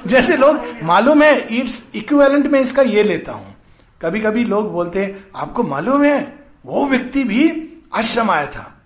जैसे 0.07 0.38
लोग, 0.38 0.78
मालूम 0.84 1.21
है 1.21 1.57
इट्स 1.57 1.86
इक्विवेलेंट 1.95 2.47
में 2.47 2.59
इसका 2.59 2.82
ये 2.82 3.03
लेता 3.03 3.32
हूँ। 3.32 3.55
कभी 4.01 4.19
कभी 4.21 4.43
लोग 4.43 4.71
बोलते 4.71 5.03
हैं, 5.03 5.28
आपको 5.36 5.63
मालूम 5.63 6.03
है, 6.03 6.39
वो 6.65 6.88
व्यक्ति 6.88 7.23
भी 7.23 7.73
आश्रम 7.93 8.32
आया 8.32 8.45
था। 8.45 8.82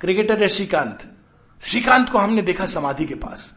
क्रिकेटर 0.00 0.42
है 0.42 0.48
श्रीकांत। 0.48 0.98
श्रीकांत 1.62 2.08
को 2.08 2.18
हमने 2.18 2.42
देखा 2.42 2.66
समाधि 2.66 3.04
के 3.04 3.14
पास। 3.14 3.54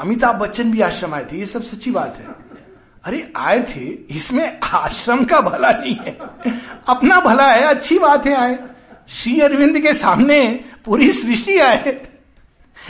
अमिताभ 0.00 0.36
बच्चन 0.36 0.70
भी 0.70 0.80
आश्रम 0.80 1.14
आए 1.14 1.24
थे, 1.24 1.38
ये 1.38 1.46
सब 1.46 1.62
सच्ची 1.62 1.90
बात 1.90 2.16
है। 2.16 2.24
अरे, 3.04 3.32
आए 3.36 3.62
थे, 3.62 3.80
इसमें 4.16 4.60
आश्रम 4.60 5.24
का 5.24 5.40
भला 5.40 5.70
नहीं 5.70 5.96
है। 5.96 6.18
अपना 6.88 7.20
भला 7.20 7.50
है, 7.52 7.62
अच्छी 7.62 7.98
बात 7.98 8.26
है, 8.26 8.34
आए। 8.34 8.58
श्री 9.08 9.40
अरविंद 9.40 9.80
के 9.80 9.94
सामने 9.94 10.64
पूरी 10.84 11.12
सृष्टि 11.12 11.58
आए। 11.58 12.09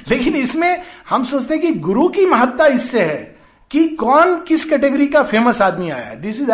लेकिन 0.08 0.34
इसमें 0.34 0.82
हम 1.08 1.24
सोचते 1.24 1.54
हैं 1.54 1.62
कि 1.62 1.72
गुरु 1.80 2.08
की 2.08 2.26
महत्ता 2.26 2.66
इससे 2.66 3.00
है 3.00 3.36
कि 3.70 3.88
कौन 3.88 4.40
किस 4.40 4.64
कैटेगरी 4.64 5.06
का 5.06 5.22
फ़ेमस 5.22 5.62
आदमी 5.62 5.90
आया 5.90 6.14
दिस 6.14 6.40
इज़ 6.40 6.52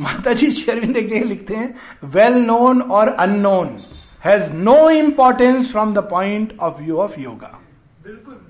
माता 0.00 0.32
जी 0.32 0.50
श्री 0.50 0.72
अरविंद 0.72 0.96
एक 0.96 1.08
जगह 1.08 1.24
लिखते 1.24 1.54
हैं 1.54 1.74
वेल 2.04 2.34
नोन 2.34 2.82
और 2.82 3.08
unknown 3.08 3.78
has 4.24 4.52
no 4.52 4.90
importance 4.90 5.70
from 5.72 5.94
the 5.94 5.98
point 5.98 6.56
of 6.60 6.80
view 6.82 6.96
of 6.96 7.20
yoga 7.20 7.58
बिल्कुल। 8.04 8.40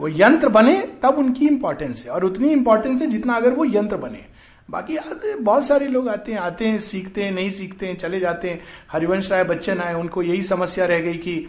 वो 0.00 0.08
यंत्र 0.08 0.48
बने 0.48 0.74
तब 1.02 1.18
उनकी 1.18 1.46
इंपॉर्टेंस 1.46 2.04
है। 2.04 2.10
और 2.10 2.24
उतनी 2.24 2.48
इंपॉर्टेंस 2.48 3.00
है 3.00 3.06
जितना 3.06 3.34
अगर 3.34 3.52
वो 3.52 3.64
यंत्र 3.64 3.96
बने। 3.96 4.24
बाकी 4.70 4.96
आते, 4.96 5.34
बहुत 5.34 5.66
सारे 5.66 5.86
लोग 5.88 6.08
आते 6.08 6.32
हैं 6.32 6.38
आते 6.38 6.66
हैं, 6.66 6.78
सीखते 6.78 7.22
हैं, 7.22 7.32
नहीं 7.32 7.50
सीखते 7.50 7.86
हैं, 7.86 7.96
चले 7.96 8.20
जाते 8.20 8.50
हैं। 8.50 8.62
हरिवंश 8.92 9.30
राय 9.32 9.44
बच्चन 9.44 9.80
आए, 9.80 9.94
उनको 9.94 10.22
यही 10.22 10.42
समस्या 10.42 10.86
रह 10.86 10.98
गई 10.98 11.14
कि 11.14 11.46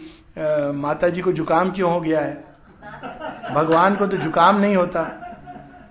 माता 0.75 1.09
जी 1.09 1.21
को 1.21 1.31
जुकाम 1.31 1.71
क्यों 1.71 1.91
हो 1.91 2.01
गया 2.01 2.19
है? 2.19 2.43
भगवान 3.53 3.95
को 3.95 4.07
तो 4.07 4.17
जुकाम 4.17 4.59
नहीं 4.59 4.75
होता। 4.75 5.23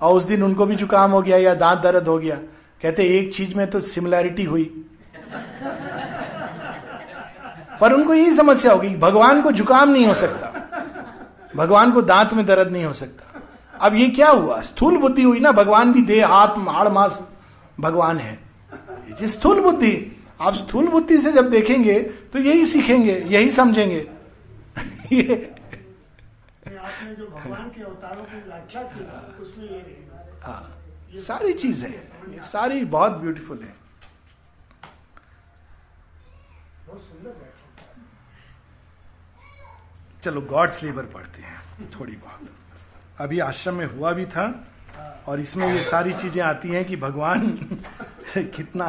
और 0.00 0.14
उस 0.14 0.24
दिन 0.24 0.42
उनको 0.42 0.66
भी 0.66 0.76
जुकाम 0.76 1.10
हो 1.10 1.22
गया 1.22 1.36
या 1.36 1.54
दांत 1.54 1.78
दर्द 1.78 2.08
हो 2.08 2.18
गया। 2.18 2.36
कहते, 2.82 3.02
एक 3.18 3.34
चीज़ 3.34 3.54
में 3.54 3.66
तो 3.66 3.80
सिमिलैरिटी 3.80 4.44
हुई। 4.44 4.84
पर 7.80 7.92
उनको 7.92 8.14
यही 8.14 8.34
समस्या 8.34 8.72
होगी 8.72 8.88
भगवान 8.88 9.42
को 9.42 9.50
जुकाम 9.52 9.90
नहीं 9.90 10.06
हो 10.06 10.14
सकता। 10.14 10.52
भगवान 11.56 11.92
को 11.92 12.02
दांत 12.02 12.34
में 12.34 12.46
दर्द 12.46 12.72
नहीं 12.72 12.84
हो 12.84 12.92
सकता। 12.92 13.25
अब 13.80 13.94
ये 13.94 14.08
क्या 14.10 14.28
हुआ? 14.30 14.60
स्थूल 14.62 14.98
बुद्धि 14.98 15.22
हुई 15.22 15.40
ना 15.40 15.52
भगवान 15.52 15.92
भी 15.92 16.02
देह 16.02 16.26
हाथ 16.28 16.58
हाड़ 16.68 16.88
मास 16.88 17.28
भगवान 17.80 18.18
है। 18.18 18.32
ये 18.32 19.16
जी 19.20 19.28
स्थूल 19.28 19.60
बुद्धि। 19.60 20.16
आप 20.40 20.54
स्थूल 20.54 20.88
बुद्धि 20.88 21.18
से 21.18 21.32
जब 21.32 21.50
देखेंगे 21.50 22.00
तो 22.32 22.38
यही 22.38 22.66
सीखेंगे 22.66 23.18
यही 23.18 23.50
समझेंगे। 23.50 23.96
ये 25.12 25.54
आपने 26.78 27.14
जो 27.14 27.26
भगवान 27.26 27.68
के 27.68 27.82
अवतारों 27.82 28.24
की 28.24 28.48
व्याख्या 28.48 28.82
की 28.82 29.42
उसमें 29.42 29.64
ये 29.64 30.08
हाँ 30.44 30.72
सारी 31.16 31.52
चीज़ 31.52 31.84
है। 31.86 32.40
सारी 32.40 32.84
बहुत 32.84 33.12
ब्यूटीफुल 33.12 33.60
है। 33.62 33.74
चलो 40.24 40.40
गॉड्स 40.40 40.82
लेबर 40.82 41.02
पढ़ते 41.02 41.42
हैं 41.42 41.90
थोड़ी 42.00 42.16
बहुत। 42.16 42.55
अभी 43.20 43.38
आश्रम 43.40 43.74
में 43.74 43.86
हुआ 43.86 44.12
भी 44.12 44.24
था 44.26 44.46
और 45.28 45.40
इसमें 45.40 45.66
ये 45.68 45.82
सारी 45.82 46.12
चीज़ें 46.12 46.42
आती 46.42 46.68
हैं 46.68 46.84
कि 46.84 46.96
भगवान 46.96 47.50
कितना 48.36 48.88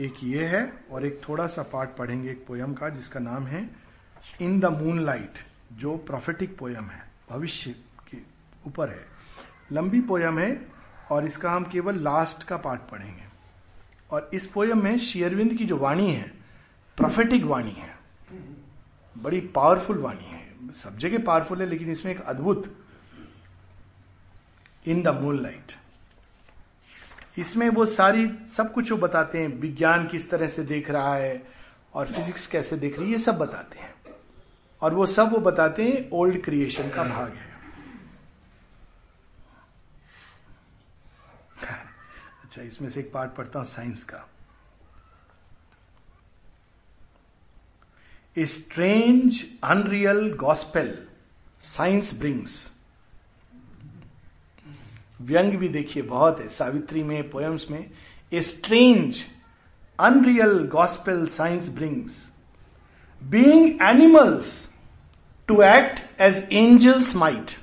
एक 0.00 0.14
ये 0.22 0.44
है 0.46 0.62
और 0.90 1.04
एक 1.06 1.20
थोड़ा 1.28 1.46
सा 1.46 1.62
पार्ट 1.62 1.90
पढ़ेंगे 1.96 2.30
एक 2.30 2.44
पोयम 2.46 2.72
का, 2.74 2.88
जिसका 2.88 3.20
नाम 3.20 3.46
है 3.46 3.68
इन 4.40 4.58
द 4.60 4.64
मून 4.64 5.00
लाइट 5.04 5.38
जो 5.72 5.96
प्रोफेटिक 5.96 6.56
पोयम 6.58 6.84
है, 6.84 7.02
भविष्य 7.30 7.74
के 8.10 8.18
ऊपर 8.66 8.90
है। 8.90 9.04
लंबी 9.72 10.00
पोयम 10.00 10.38
है 10.38 10.73
और 11.10 11.26
इसका 11.26 11.50
हम 11.50 11.64
केवल 11.64 11.98
लास्ट 11.98 12.42
का 12.42 12.56
पार्ट 12.56 12.80
पढ़ेंगे। 12.80 13.22
और 14.10 14.30
इस 14.34 14.46
पोयम 14.46 14.82
में 14.84 14.98
शेयरविंद 14.98 15.54
की 15.54 15.64
जो 15.64 15.76
वाणी 15.76 16.10
है 16.12 16.32
प्रोफेटिक 16.98 17.44
वाणी 17.44 17.70
है, 17.70 17.94
बड़ी 19.16 19.40
पावरफुल 19.40 19.98
वाणी 19.98 20.24
है। 20.24 20.72
सब 20.74 20.98
जगह 20.98 21.24
पावरफुल 21.24 21.60
है, 21.60 21.66
लेकिन 21.66 21.90
इसमें 21.90 22.12
एक 22.12 22.20
अद्भुत 22.20 22.76
इन 24.86 25.02
द 25.02 25.08
मून 25.08 25.42
लाइट 25.42 25.72
इसमें 27.38 27.68
वो 27.68 27.86
सारी, 27.86 28.26
सब 28.56 28.72
कुछ 28.72 28.90
वो 28.92 28.98
बताते 28.98 29.40
हैं, 29.40 29.48
विज्ञान 29.60 30.06
किस 30.06 30.30
तरह 30.30 30.48
से 30.48 30.62
देख 30.62 30.90
रहा 30.90 31.14
है 31.14 31.42
और 31.94 32.06
फिजिक्स 32.06 32.46
कैसे 32.46 32.76
देख 32.76 32.98
रही 32.98 33.12
है 33.12 33.18
सब 33.18 33.38
बताते 33.38 33.78
हैं। 33.78 33.94
और 34.82 34.94
वो 34.94 35.06
सब 35.06 35.32
वो 35.32 35.38
बताते 35.38 35.84
हैं 35.84 36.08
ओल्ड 36.10 36.42
क्रिएशन 36.44 36.90
का 36.90 37.04
भाग 37.04 37.32
है। 37.32 37.53
अच्छा 42.54 42.66
इसमें 42.66 42.88
से 42.90 43.00
एक 43.00 43.10
पार्ट 43.12 43.30
पढ़ता 43.34 43.58
हूँ, 43.58 43.66
साइंस 43.66 44.02
का। 44.04 44.18
A 48.36 48.44
strange 48.46 49.42
unreal 49.64 50.30
gospel 50.38 50.94
science 51.62 52.12
brings 52.18 52.52
व्यंग 55.20 55.56
भी 55.58 55.68
देखिए, 55.68 56.02
बहुत 56.02 56.40
है। 56.40 56.46
सावित्री 56.48 57.02
में 57.02 57.30
पोएम्स 57.30 57.66
में 57.70 57.90
a 58.32 58.40
strange 58.42 59.22
unreal 59.98 60.66
gospel 60.72 61.26
science 61.28 61.68
brings 61.70 62.20
being 63.22 63.82
animals 63.82 64.52
to 65.48 65.60
act 65.62 66.20
as 66.20 66.46
angels 66.52 67.14
might 67.16 67.56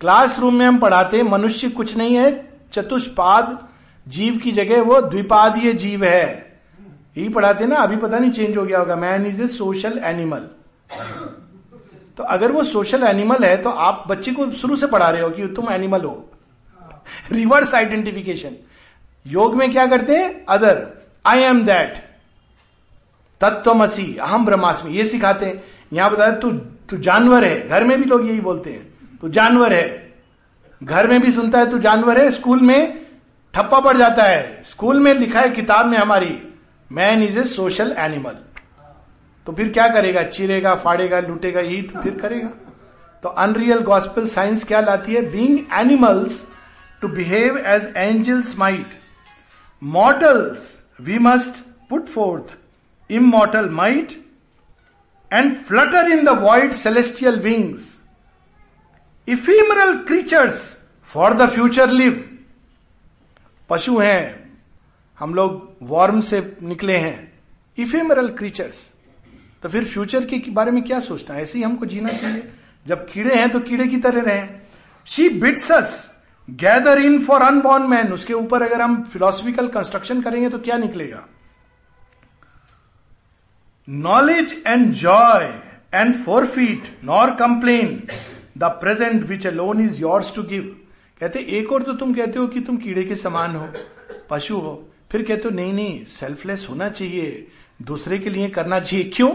classroom 0.00 0.54
में 0.54 0.66
हम 0.66 0.78
पढ़ाते 0.78 1.22
मनुष्य 1.22 1.70
कुछ 1.70 1.96
नहीं 1.96 2.16
है, 2.16 2.30
चतुष्पाद 2.72 3.67
जीव 4.08 4.36
की 4.38 4.52
जगह 4.52 4.82
वो 4.82 5.00
द्विपादीय 5.00 5.72
जीव 5.74 6.04
है। 6.04 6.26
यही 7.16 7.28
पढ़ाते 7.28 7.66
ना, 7.66 7.76
अभी 7.76 7.96
पता 7.96 8.18
नहीं 8.18 8.30
चेंज 8.30 8.56
हो 8.56 8.64
गया 8.64 8.78
होगा। 8.78 8.96
Man 8.96 9.26
is 9.26 9.42
a 9.42 9.46
social 9.48 9.98
animal 10.04 10.48
तो 12.18 12.24
अगर 12.24 12.52
वो 12.52 12.62
सोशल 12.64 13.02
एनिमल 13.02 13.44
है 13.44 13.56
तो 13.56 13.70
आप 13.70 14.04
बच्चे 14.08 14.32
को 14.32 14.50
शुरू 14.52 14.76
से 14.76 14.86
पढ़ा 14.86 15.08
रहे 15.10 15.22
हो 15.22 15.28
कि 15.30 15.46
तुम 15.46 15.70
एनिमल 15.70 16.00
हो। 16.00 16.30
रिवर्स 17.32 17.74
आइडेंटिफिकेशन 17.74 18.56
योग 19.26 19.54
में 19.54 19.70
क्या 19.72 19.86
करते 19.86 20.16
हैं? 20.16 20.44
अदर 20.46 20.86
आई 21.26 21.40
एम 21.40 21.64
दैट 21.66 21.96
तत्वमसी. 23.40 24.16
अहम 24.16 24.46
ब्रह्मास्मि. 24.46 24.92
ये 24.92 25.04
सिखाते 25.04 25.46
हैं। 25.46 25.62
यहाँ 25.92 26.10
बताया, 26.10 26.32
तू 26.32 26.50
तू 26.50 26.96
जानवर 26.98 27.44
है। 27.44 27.68
घर 27.68 27.84
में 27.84 27.96
भी 27.98 28.04
लोग 28.04 28.26
यही 28.28 28.40
बोलते 28.40 28.70
हैं। 28.70 29.18
तू 29.20 29.28
जानवर 29.28 29.72
है। 29.72 30.14
घर 30.80 31.06
में 31.06 31.20
भी 31.20 31.30
सुनता 31.30 31.58
है, 31.58 31.70
तू 31.70 31.78
जानवर 31.78 32.20
है। 32.20 32.30
स्कूल 32.30 32.60
में 32.60 33.06
ठप्पा 33.54 33.80
पड़ 33.80 33.96
जाता 33.96 34.22
है। 34.22 34.62
स्कूल 34.64 35.00
में 35.00 35.12
लिखा 35.14 35.40
है 35.40 35.48
किताब 35.50 35.86
में 35.86 35.96
हमारी 35.98 36.38
man 36.90 37.22
is 37.22 37.38
a 37.38 37.42
social 37.44 37.94
animal 37.98 38.36
तो 39.46 39.52
फिर 39.52 39.68
क्या 39.72 39.88
करेगा? 39.88 40.22
चीरेगा, 40.22 40.74
फाड़ेगा, 40.74 41.20
लूटेगा, 41.20 41.60
यही 41.60 41.82
तो 41.82 42.00
फिर 42.02 42.18
करेगा। 42.20 42.48
तो 43.22 43.28
अनरियल 43.28 43.80
गॉस्पेल 43.82 44.26
साइंस 44.26 44.64
क्या 44.64 44.80
लाती 44.80 45.14
है? 45.14 45.22
Being 45.30 45.58
animals 45.78 46.46
to 47.02 47.08
behave 47.08 47.58
as 47.58 47.92
angels 47.96 48.56
might 48.58 48.96
mortals 49.82 50.72
we 51.00 51.18
must 51.18 51.64
put 51.90 52.06
forth 52.06 52.56
immortal 53.10 53.68
might 53.72 54.10
and 55.30 55.54
flutter 55.56 56.10
in 56.12 56.24
the 56.24 56.38
void 56.40 56.72
celestial 56.76 57.38
wings 57.40 57.94
ephemeral 59.28 59.96
creatures 60.06 60.60
for 61.14 61.34
the 61.34 61.48
future 61.50 61.90
live. 61.92 62.18
पशु 63.68 63.98
हैं, 63.98 64.58
हम 65.18 65.34
लोग 65.34 65.76
वॉर्म 65.82 66.20
से 66.20 66.56
निकले 66.62 66.96
हैं 66.96 67.32
इफेमरल 67.78 68.28
क्रीचर्स 68.28 68.94
तो 69.62 69.68
फिर 69.68 69.84
फ्यूचर 69.84 70.24
के 70.24 70.50
बारे 70.50 70.70
में 70.70 70.82
क्या 70.84 71.00
सोचना 71.00 71.36
है? 71.36 71.42
ऐसे 71.42 71.58
ही 71.58 71.64
हमको 71.64 71.86
जीना 71.86 72.08
चाहिए। 72.08 72.48
जब 72.86 73.06
कीड़े 73.08 73.34
हैं 73.34 73.48
तो 73.50 73.60
कीड़े 73.60 73.86
की 73.86 73.96
तरह 73.96 74.22
रहें। 74.22 74.60
She 75.06 75.28
bids 75.28 75.72
us 75.72 76.10
gather 76.50 76.98
in 76.98 77.24
for 77.24 77.42
unborn 77.42 77.82
man 77.82 78.12
उसके 78.12 78.34
ऊपर 78.34 78.62
अगर 78.62 78.82
हम 78.82 79.02
फिलोसफिकल 79.02 79.68
कंस्ट्रक्शन 79.68 80.22
करेंगे 80.22 80.48
तो 80.48 80.58
क्या 80.58 80.76
निकलेगा? 80.76 81.24
Knowledge 83.88 84.62
and 84.66 84.92
joy 84.92 85.44
and 85.94 86.14
forfeit 86.46 86.82
forfeit 87.04 87.38
complain 87.38 88.02
the 88.58 88.64
present 88.64 89.22
which 89.22 89.42
which 89.42 89.56
lone 89.56 89.80
is 89.80 89.96
yours 89.96 90.34
to 90.34 90.42
give 90.42 90.68
कहते, 91.20 91.38
एक 91.38 91.72
और 91.72 91.82
तो 91.82 91.92
तुम 91.92 92.14
कहते 92.14 92.38
हो 92.38 92.46
कि 92.46 92.60
तुम 92.60 92.76
कीड़े 92.76 93.04
के 93.04 93.14
समान 93.16 93.56
हो, 93.56 93.68
पशु 94.30 94.56
हो। 94.56 94.90
फिर 95.12 95.22
कहते 95.22 95.42
हो, 95.44 95.50
नहीं 95.50 95.72
नहीं 95.72 96.04
सेल्फलेस 96.04 96.66
होना 96.70 96.88
चाहिए। 96.88 97.46
दूसरे 97.82 98.18
के 98.18 98.30
लिए 98.30 98.48
करना 98.48 98.80
चाहिए। 98.80 99.10
क्यों? 99.14 99.30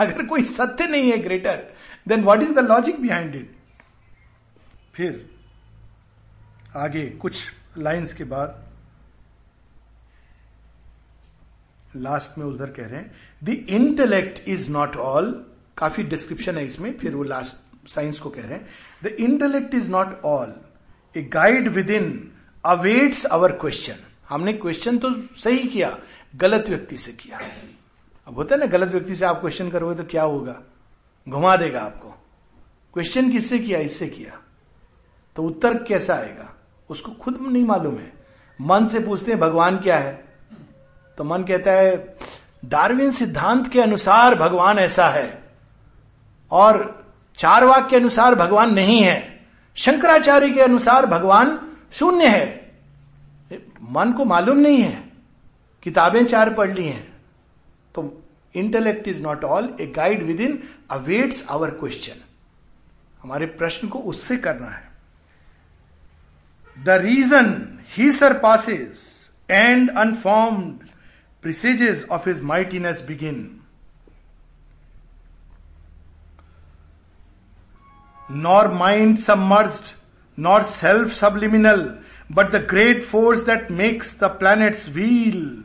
अगर 0.00 0.24
कोई 0.26 0.44
सत्य 0.44 0.86
नहीं 0.86 1.10
है 1.12 1.18
greater 1.18 1.62
than 2.08 2.22
what 2.22 2.42
is 2.42 2.52
the 2.54 2.58
logic 2.58 3.00
behind 3.02 3.34
it 3.34 3.54
फिर 4.94 5.30
आगे 6.76 7.06
कुछ 7.20 7.38
लाइंस 7.78 8.14
के 8.14 8.24
बाद 8.24 8.62
लास्ट 11.96 12.38
में 12.38 12.44
उधर 12.46 12.70
कह 12.70 12.86
रहे 12.86 13.00
हैं 13.00 13.12
the 13.44 13.48
intellect 13.48 14.48
is 14.48 14.70
not 14.70 14.96
all 14.96 15.30
काफ़ी 15.78 16.02
डिस्क्रिप्शन 16.04 16.58
है 16.58 16.64
इसमें, 16.66 16.96
फिर 16.98 17.14
वो 17.14 17.22
लास्ट 17.22 17.63
साइंस 17.88 18.18
को 18.18 18.30
कह 18.30 18.42
रहे 18.42 18.52
हैं 18.52 18.68
the 19.04 19.06
intellect 19.06 19.74
is 19.74 19.90
not 19.90 20.22
all 20.24 20.54
a 21.16 21.22
guide 21.22 21.68
within 21.90 22.32
awaits 22.64 23.24
our 23.24 23.52
question 23.52 23.96
हमने 24.28 24.52
क्वेश्चन 24.52 24.98
तो 24.98 25.14
सही 25.36 25.58
किया, 25.58 25.98
गलत 26.36 26.68
व्यक्ति 26.68 26.96
से 26.96 27.12
किया। 27.12 27.40
अब 28.26 28.34
होता 28.34 28.54
है 28.54 28.60
ना, 28.60 28.66
गलत 28.66 28.88
व्यक्ति 28.88 29.14
से 29.14 29.24
आप 29.24 29.40
क्वेश्चन 29.40 29.70
करोगे 29.70 29.94
तो 29.94 30.04
क्या 30.04 30.22
होगा? 30.22 30.62
घुमा 31.28 31.56
देगा 31.56 31.80
आपको। 31.80 32.08
क्वेश्चन 32.94 33.30
किससे 33.30 33.58
किया? 33.58 33.78
इससे 33.78 34.08
किया। 34.08 34.40
तो 35.36 35.42
उत्तर 35.42 35.82
कैसा 35.82 36.14
आएगा? 36.14 36.54
उसको 36.90 37.12
खुद 37.12 37.38
नहीं 37.40 37.64
मालूम 37.64 37.98
है। 37.98 38.12
मन 38.60 38.86
से 38.86 39.00
पूछते 39.00 39.30
हैं, 39.30 39.40
भगवान 39.40 39.78
क्या 39.78 39.98
है? 39.98 40.24
तो 41.18 41.24
मन 41.24 41.44
कहता 41.44 41.72
है, 41.72 42.16
डार्विन 42.64 43.10
सिद्धांत 43.10 43.72
के 43.72 43.80
अनुसार 43.80 44.34
भगवान 44.34 44.78
ऐसा 44.78 45.08
है। 45.08 45.52
और 46.50 47.03
चार 47.38 47.64
वाक 47.64 47.90
के 47.90 47.96
अनुसार 47.96 48.34
भगवान 48.34 48.74
नहीं 48.74 49.02
है। 49.02 49.46
शंकराचार्य 49.74 50.50
के 50.50 50.60
अनुसार 50.60 51.06
भगवान 51.06 51.76
शून्य 51.92 52.26
है। 52.26 52.74
मन 53.90 54.12
को 54.12 54.24
मालूम 54.24 54.56
नहीं 54.56 54.82
है। 54.82 55.12
किताबें 55.82 56.26
चार 56.26 56.54
पढ़ 56.54 56.74
ली 56.74 56.86
हैं। 56.86 57.12
तो 57.94 58.22
intellect 58.54 59.08
is 59.08 59.22
not 59.22 59.44
all 59.44 59.76
a 59.80 59.86
guide 59.86 60.22
within 60.40 60.68
awaits 60.90 61.44
our 61.50 61.70
question 61.70 62.16
हमारे 63.22 63.46
प्रश्न 63.46 63.88
को 63.88 63.98
उससे 63.98 64.36
करना 64.36 64.68
है। 64.68 64.88
The 66.84 66.88
reason 66.88 67.78
he 67.88 68.12
surpasses 68.12 69.30
and 69.50 69.90
unformed 69.90 70.74
presages 71.44 71.98
of 72.08 72.24
his 72.24 72.38
mightiness 72.40 73.00
begin. 73.08 73.63
Nor 78.28 78.68
mind 78.68 79.20
submerged, 79.20 79.92
nor 80.38 80.62
self 80.62 81.12
subliminal, 81.12 81.96
but 82.30 82.50
the 82.52 82.60
great 82.60 83.04
force 83.04 83.42
that 83.44 83.70
makes 83.70 84.14
the 84.14 84.28
planets 84.28 84.88
wheel 84.88 85.62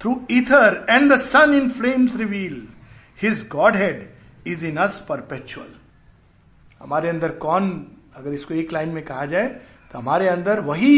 through 0.00 0.26
ether 0.28 0.84
and 0.88 1.10
the 1.10 1.18
sun 1.18 1.54
in 1.54 1.70
flames 1.70 2.14
reveal. 2.14 2.62
His 3.14 3.42
Godhead 3.42 4.08
is 4.44 4.62
in 4.62 4.78
us 4.78 5.00
perpetual. 5.00 5.68
हमारे 6.80 7.08
अंदर 7.08 7.30
कौन 7.38 7.66
अगर 8.16 8.32
इसको 8.32 8.54
एक 8.54 8.72
line 8.72 8.88
में 8.88 9.04
कहा 9.04 9.24
जाए 9.26 9.48
तो 9.92 9.98
हमारे 9.98 10.28
अंदर 10.28 10.60
वही 10.60 10.96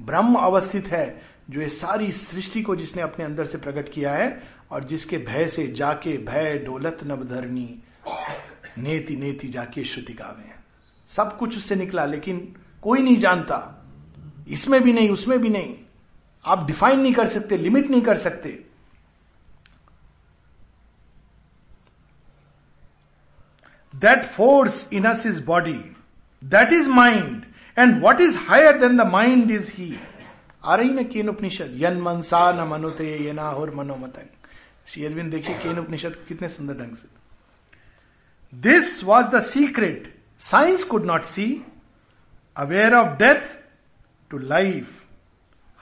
ब्रह्म 0.00 0.34
अवस्थित 0.34 0.86
है 0.88 1.04
जो 1.50 1.60
ये 1.60 1.68
सारी 1.68 2.10
सृष्टि 2.12 2.62
को 2.62 2.76
जिसने 2.76 3.02
अपने 3.02 3.24
अंदर 3.24 3.44
से 3.44 3.58
प्रकट 3.58 3.92
किया 3.92 4.12
है 4.14 4.28
और 4.72 4.84
जिसके 4.84 5.18
भय 5.28 5.48
से 5.48 5.66
जाके 5.80 6.16
भय 6.26 6.58
डोलत 6.66 7.00
नवधरनी 7.06 7.68
नेति 8.78 9.16
नेति 9.16 9.48
जाके 9.48 9.84
श्रुति 9.84 10.12
गावे 10.12 10.50
सब 11.10 11.36
कुछ 11.38 11.56
उससे 11.56 11.76
निकला, 11.76 12.04
लेकिन 12.04 12.54
कोई 12.82 13.02
नहीं 13.02 13.16
जानता। 13.16 13.56
इसमें 14.48 14.82
भी 14.82 14.92
नहीं, 14.92 15.10
उसमें 15.10 15.38
भी 15.38 15.48
नहीं। 15.48 15.74
आप 16.44 16.66
डिफाइन 16.66 17.00
नहीं 17.00 17.12
कर 17.14 17.26
सकते, 17.28 17.58
लिमिट 17.58 17.90
नहीं 17.90 18.02
कर 18.02 18.16
सकते। 18.16 18.50
That 23.94 24.24
force 24.26 24.86
in 24.92 25.04
us 25.04 25.26
is 25.26 25.42
body 25.44 25.78
that 26.42 26.72
is 26.72 26.88
mind 26.88 27.44
and 27.78 28.02
what 28.02 28.20
is 28.20 28.38
higher 28.48 28.78
than 28.78 28.96
the 28.96 29.06
mind 29.06 29.50
is 29.50 29.70
he 29.72 29.94
आ 30.64 30.74
रही 30.74 30.90
ना 30.90 31.02
केन 31.02 31.28
उपनिषद? 31.28 31.72
यन 31.76 32.00
मनसा 32.00 32.52
न 32.52 32.68
मनुते 32.68 33.16
ये 33.24 33.32
ना 33.32 33.50
और 33.50 33.74
मनोमतंग 33.74 34.28
श्री 34.86 35.04
अरविंद, 35.04 35.30
देखिए 35.30 35.58
केन 35.58 35.78
उपनिषद 35.78 36.16
कितने 36.28 36.48
सुंदर 36.48 36.74
ढंग 36.74 36.96
से। 36.96 37.21
This 38.52 39.02
was 39.04 39.26
the 39.26 39.40
secret 39.42 40.12
science 40.40 40.82
could 40.84 41.04
not 41.06 41.24
see 41.24 41.46
aware 42.56 42.94
of 42.94 43.16
death 43.18 43.46
to 44.30 44.38
life 44.38 44.90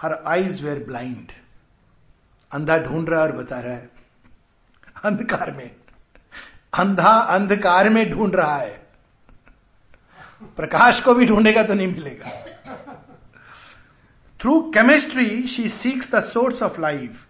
her 0.02 0.14
eyes 0.26 0.62
were 0.64 0.84
blind 0.84 1.32
अंधा 2.52 2.76
ढूंढ 2.84 3.08
रहा 3.08 3.22
और 3.22 3.32
बता 3.32 3.60
रहा 3.60 3.74
है 3.74 3.90
अंधकार 5.04 5.50
में 5.56 5.70
अंधा 6.72 7.12
अंधकार 7.34 7.88
में 7.88 8.08
ढूंढ 8.10 8.34
रहा 8.36 8.56
है 8.56 8.78
प्रकाश 10.56 11.00
को 11.00 11.14
भी 11.14 11.26
ढूंढेगा 11.26 11.62
तो 11.62 11.74
नहीं 11.74 11.92
मिलेगा 11.94 12.38
Through 14.40 14.72
chemistry, 14.72 15.46
she 15.46 15.68
seeks 15.68 16.06
the 16.06 16.22
source 16.22 16.62
of 16.62 16.78
life, 16.78 17.26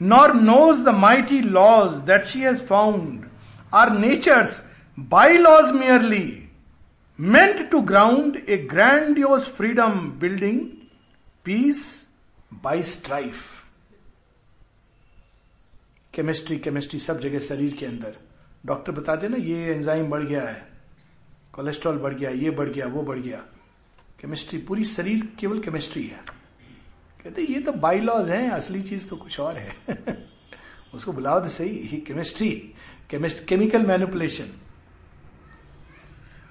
nor 0.00 0.34
knows 0.34 0.84
the 0.84 0.92
mighty 0.92 1.40
laws 1.40 2.02
that 2.04 2.26
she 2.28 2.42
has 2.42 2.60
found. 2.60 3.27
Are 3.72 3.90
nature's 3.90 4.60
bylaws 5.08 5.72
merely, 5.74 6.26
meant 7.18 7.70
to 7.70 7.82
ground 7.90 8.36
a 8.48 8.56
grandiose 8.72 9.48
freedom 9.60 9.98
building 10.22 10.60
peace 11.46 11.86
by 12.64 12.76
strife. 12.82 13.46
Chemistry 16.14 16.58
chemistry 16.58 17.00
सब 17.00 17.20
जगह 17.20 17.38
शरीर 17.38 17.74
के 17.74 17.86
अंदर। 17.86 18.16
Doctor 18.66 18.92
बताते 18.92 19.28
ना 19.28 19.36
ये 19.36 19.74
enzyme 19.74 20.10
बढ़ 20.10 20.22
गया 20.22 20.42
है 20.42 20.68
कोलेस्ट्रॉल 21.52 21.96
बढ़ 21.96 22.14
गया 22.14 22.30
ये 22.30 22.50
बढ़ 22.50 22.68
गया 22.68 22.86
वो 22.86 23.02
बढ़ 23.02 23.18
गया। 23.18 23.38
केमिस्ट्री 24.20 24.58
पूरी 24.58 24.84
शरीर 24.84 25.28
केवल 25.38 25.60
केमिस्ट्री 25.60 26.06
है। 26.06 26.20
कहते 27.24 27.42
ये 27.42 27.60
तो 27.60 27.72
बाइलॉज 27.72 28.30
हैं 28.30 28.50
असली 28.50 28.82
चीज़ 28.82 29.08
तो 29.08 29.16
कुछ 29.16 29.40
और 29.40 29.56
है। 29.56 29.76
उसको 30.94 31.12
बुलाओ 31.12 31.40
तो 31.40 31.48
सही 31.48 31.78
ही 31.78 32.00
chemistry 32.00 32.74
chemist 33.10 33.44
chemical 33.46 33.86
manipulation 33.86 34.50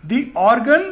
the 0.04 0.24
organ 0.38 0.92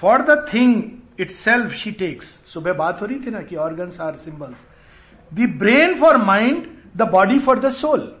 for 0.00 0.22
the 0.22 0.46
thing 0.52 0.82
itself 1.30 1.72
she 1.72 1.90
takes 1.92 2.26
सुबह 2.52 2.72
बात 2.72 3.00
हो 3.00 3.06
रही 3.06 3.18
थी 3.18 3.30
ना 3.30 3.40
कि 3.42 3.56
organ 3.56 3.90
are 4.00 4.16
symbols 4.16 4.64
the 5.32 5.48
brain 5.58 5.98
for 6.00 6.16
mind 6.16 6.66
the 6.96 7.08
body 7.10 7.38
for 7.38 7.58
the 7.58 7.70
soul 7.70 8.12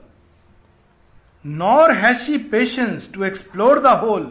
nor 1.44 1.92
has 1.92 2.18
she 2.18 2.38
patience 2.50 3.10
to 3.14 3.24
explore 3.24 3.80
the 3.80 3.98
whole 4.00 4.24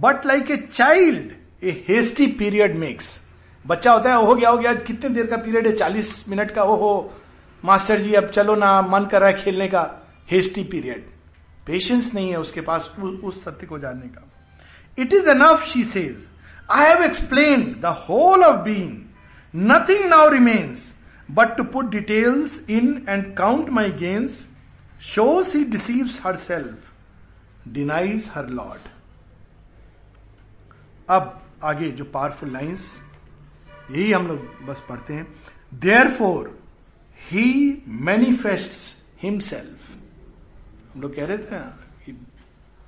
but 0.00 0.26
like 0.26 0.50
a 0.50 0.56
child 0.56 1.32
a 1.64 1.84
hasty 1.88 2.26
period 2.26 2.76
makes 2.76 3.20
बच्चा 3.64 3.92
होता 3.92 4.10
है, 4.10 4.16
हो 4.16 4.34
गया 4.34 4.50
हो 4.50 4.56
गया, 4.58 4.74
कितने 4.74 5.08
देर 5.10 5.26
का 5.26 5.36
पीरियड 5.36 5.66
है? 5.66 5.72
चालीस 5.72 6.28
मिनट 6.28 6.50
का 6.50 6.62
हो 6.62 7.12
मास्टर 7.64 8.00
जी, 8.00 8.12
अब 8.14 8.26
चलो 8.26 8.54
ना, 8.54 8.80
मन 8.82 9.04
कर 9.04 9.20
रहा 9.20 9.30
है 9.30 9.36
खेलने 9.36 9.68
का। 9.68 9.82
हेस्टी 10.30 10.62
पीरियड 10.64 11.06
पेशेंस 11.66 12.12
नहीं 12.14 12.30
है 12.30 12.40
उसके 12.40 12.60
पास 12.60 12.90
उ, 12.98 13.06
उस 13.06 13.44
सत्य 13.44 13.66
को 13.66 13.78
जानने 13.78 14.08
का। 14.08 14.22
It 14.98 15.12
is 15.12 15.28
enough 15.28 15.64
she 15.68 15.84
says 15.84 16.28
I 16.70 16.86
have 16.88 17.02
explain 17.04 17.64
the 17.80 17.86
whole 18.08 18.44
of 18.44 18.60
being 18.64 18.92
nothing 19.54 20.04
now 20.08 20.28
remains 20.28 20.92
but 21.30 21.56
to 21.56 21.64
put 21.64 21.90
details 21.90 22.58
in 22.70 23.04
and 23.08 23.34
count 23.36 23.68
my 23.70 23.90
gains 23.98 24.46
shows 25.04 25.54
he 25.54 25.64
deceives 25.64 26.20
herself 26.36 26.92
denies 27.68 28.30
her 28.34 28.48
Lord 28.48 28.88
अब 31.08 31.42
आगे 31.64 31.90
जो 31.90 32.04
powerful 32.04 32.52
lines 32.52 32.94
यही 33.90 34.12
हम 34.12 34.26
लोग 34.26 34.66
बस 34.66 34.82
पढ़ते 34.88 35.14
हैं। 35.14 35.26
There 35.74 36.10
four 36.10 36.58
he 37.18 37.82
manifest 37.88 39.22
himself 39.22 39.75
हम 40.96 41.02
लोग 41.02 41.14
कह 41.14 41.26
रहे 41.26 41.38
थे 41.38 41.50
ना 41.50 41.76
कि 42.04 42.12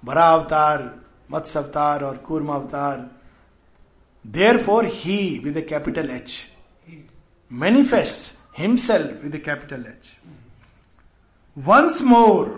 बड़ा 0.03 0.29
अवतार 0.33 0.83
मत्स्य 1.31 1.59
अवतार 1.59 2.05
और 2.05 2.17
कूर्म 2.27 2.49
अवतार 2.53 3.09
therefore 4.63 4.87
he 4.95 5.19
with 5.45 5.57
a 5.57 5.63
capital 5.71 6.11
H 6.11 6.37
manifest 7.51 8.33
himself 8.59 9.23
with 9.25 9.35
a 9.35 9.39
capital 9.45 9.85
H 9.89 10.17
once 11.57 12.01
more 12.15 12.49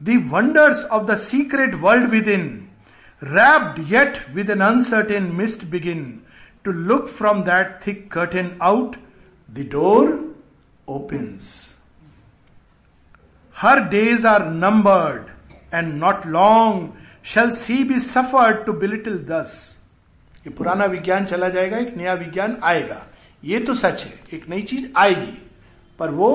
the 0.00 0.18
wonders 0.32 0.84
of 0.84 1.06
the 1.12 1.16
secret 1.24 1.74
world 1.84 2.10
within 2.28 2.50
wrapped 3.22 3.78
yet 3.88 4.16
with 4.34 4.48
an 4.50 4.62
uncertain 4.62 5.36
mist 5.36 5.70
begin 5.70 6.22
to 6.64 6.72
look 6.72 7.08
from 7.08 7.44
that 7.44 7.82
thick 7.84 8.10
curtain 8.10 8.56
out, 8.60 8.96
the 9.48 9.62
door 9.64 10.18
opens. 10.88 11.71
Her 13.64 13.78
days 13.90 14.26
are 14.26 14.46
numbered 14.46 15.74
and 15.74 15.94
not 15.94 16.26
long 16.26 16.92
shall 17.32 17.50
she 17.50 17.82
be 17.84 17.98
suffered 18.00 18.64
to 18.66 18.72
belittle 18.72 19.18
thus 19.24 19.78
ये 20.46 20.50
पुराना 20.50 20.84
विज्ञान 20.84 21.24
चला 21.24 21.48
जाएगा, 21.48 21.76
एक 21.76 21.96
नया 21.96 22.14
विज्ञान 22.14 22.56
आएगा। 22.62 23.02
ये 23.44 23.58
तो 23.58 23.74
सच 23.74 24.04
है, 24.04 24.12
एक 24.34 24.48
नई 24.48 24.62
चीज़ 24.62 24.86
आएगी। 24.96 25.38
पर 25.98 26.10
वो 26.10 26.30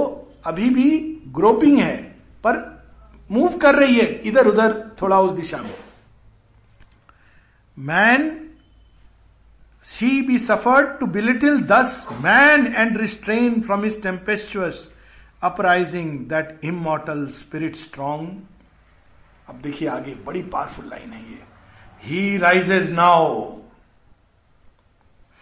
अभी 0.45 0.70
भी 0.70 0.99
ग्रोपिंग 1.28 1.80
है, 1.80 1.95
पर 2.44 2.84
मूव 3.32 3.58
कर 3.58 3.76
रही 3.76 3.95
है 3.95 4.08
इधर 4.22 4.48
उधर 4.48 4.74
थोड़ा 5.02 5.20
उस 5.20 5.34
दिशा 5.34 5.58
में। 5.58 5.76
Man 7.78 8.49
she 9.86 10.22
be 10.22 10.38
suffered 10.38 10.99
to 10.99 11.06
belittle 11.06 11.62
thus 11.64 12.06
man 12.22 12.68
and 12.68 12.98
restrain 12.98 13.62
from 13.62 13.86
his 13.86 14.02
tempestuous 14.02 14.88
uprising 15.41 16.19
that 16.30 16.59
immortal 16.64 17.27
spirit 17.27 17.76
strong 17.76 18.45
अब 19.49 19.61
देखिए 19.61 19.88
आगे, 19.88 20.15
बड़ी 20.15 20.41
पावरफुल 20.43 20.89
लाइन 20.89 21.14
है 21.14 21.31
ये। 21.31 21.43
He 22.03 22.38
rises 22.38 22.91
now 22.91 23.59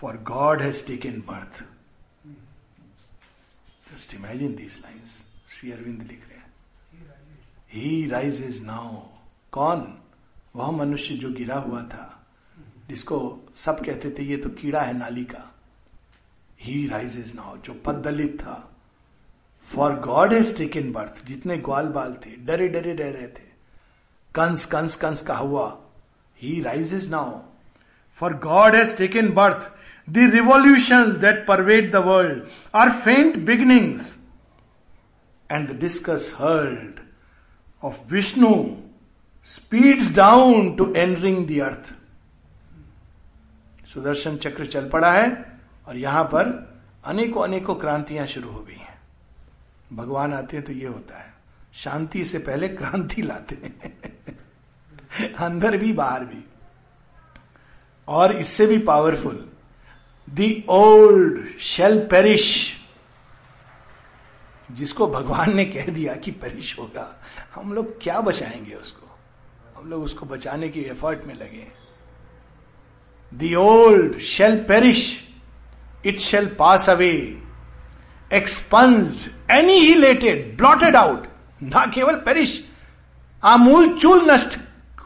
for 0.01 0.17
God 0.17 0.61
has 0.61 0.85
taken 0.87 1.21
birth 1.27 1.63
just 3.91 4.13
imagine 4.13 4.55
these 4.55 4.79
lines 4.83 5.25
Sri 5.49 5.71
Aurobindo 5.71 6.01
लिख 6.01 6.27
रहे 6.29 6.37
हैं। 6.37 6.53
ही 7.69 8.07
rises 8.07 8.61
now 8.63 9.01
कौन? 9.51 9.97
वह 10.55 10.71
मनुष्य 10.71 11.15
जो 11.15 11.31
गिरा 11.33 11.55
हुआ 11.55 11.81
था, 11.83 12.25
जिसको 12.87 13.17
सब 13.55 13.83
कहते 13.85 14.11
थे, 14.11 14.23
ये 14.23 14.37
तो 14.37 14.49
कीड़ा 14.49 14.81
है 14.81 14.97
नाली 14.97 15.25
का. 15.25 15.51
ही 16.59 16.87
राइजेज 16.87 17.35
नाउ 17.35 17.57
जो 17.57 17.73
पद 17.85 17.95
दलित 17.95 18.39
था। 18.41 18.74
For 19.67 19.95
God 19.99 20.33
has 20.33 20.55
taken 20.57 20.91
birth 20.91 21.25
जितने 21.27 21.57
ग्वाल 21.57 21.87
बाल 21.87 22.13
थे, 22.25 22.35
डरे 22.45 22.67
डरे 22.67 22.93
रह 22.93 23.09
रहे 23.09 23.27
थे। 23.27 23.43
कंस 24.35 24.65
कंस 24.65 24.95
कंस 24.95 25.21
का 25.21 25.35
हुआ। 25.35 25.65
He 26.39 26.61
rise 26.61 26.93
is 26.93 27.09
now 27.11 27.39
for 28.21 28.33
God 28.43 28.75
has 28.75 28.95
taken 28.97 29.29
birth 29.33 29.71
the 30.07 30.29
revolution 30.33 31.11
that 31.21 31.45
pervade 31.47 31.91
the 31.91 32.03
world 32.05 32.41
are 32.75 32.91
faint 33.01 33.37
beginnings 33.45 34.15
and 35.49 35.69
the 35.69 35.79
discus 35.79 36.33
hurled 36.37 36.99
of 37.83 37.99
Vishnu 38.11 38.53
speeds 39.49 40.15
down 40.15 40.75
to 40.75 40.93
entering 40.93 41.45
the 41.47 41.59
earth 41.61 41.93
Sudarshan 43.93 44.37
chakra 44.37 44.65
चल 44.65 44.89
पड़ा 44.89 45.11
है 45.11 45.29
और 45.87 45.97
यहाँ 45.97 46.23
पर 46.33 46.47
अनेकों 47.05 47.43
अनेकों 47.43 47.75
क्रांतियाँ 47.75 48.25
शुरू 48.27 48.49
हो 48.49 48.61
गई 48.61 48.75
हैं 48.75 48.94
भगवान 49.93 50.33
आते 50.33 50.57
हैं 50.57 50.65
तो 50.65 50.73
ये 50.73 50.87
होता 50.87 51.17
है। 51.17 51.33
शांति 51.73 52.25
से 52.25 52.39
पहले 52.39 52.67
क्रांति 52.67 53.21
लाते 53.21 53.55
हैं। 53.55 53.99
अंदर 55.33 55.77
भी, 55.77 55.93
बाहर 55.93 56.25
भी। 56.25 56.43
और 58.07 58.35
इससे 58.35 58.67
भी 58.67 58.77
powerful 58.77 59.49
the 60.29 60.65
old 60.69 61.57
shell 61.57 61.99
perish 61.99 62.73
जिसको 64.71 65.07
भगवान 65.07 65.55
ने 65.55 65.65
कह 65.65 65.85
दिया 65.85 66.15
कि 66.15 66.31
पेरिश 66.31 66.79
होगा, 66.79 67.23
हम 67.55 67.73
लोग 67.73 68.03
क्या 68.03 68.21
बचाएँगे 68.21 68.75
उसको? 68.75 69.19
हम 69.75 69.89
लोग 69.89 70.03
उसको 70.03 70.25
बचाने 70.25 70.69
की 70.69 70.81
एफर्ट 70.81 71.25
में 71.25 71.33
लगे 71.33 71.67
the 73.33 73.55
old 73.55 74.19
shell 74.19 74.63
perish 74.63 75.29
it 76.05 76.19
shall 76.19 76.55
pass 76.59 76.89
away 76.89 77.43
expunge 78.31 79.29
annihilated 79.51 80.55
blotted 80.57 80.95
out 80.95 81.27
ना 81.63 81.85
केवल 81.85 82.15
पेरिश 82.25 82.63
आमूल 83.43 83.87
चूल 83.97 84.29
नष्ट 84.31 84.57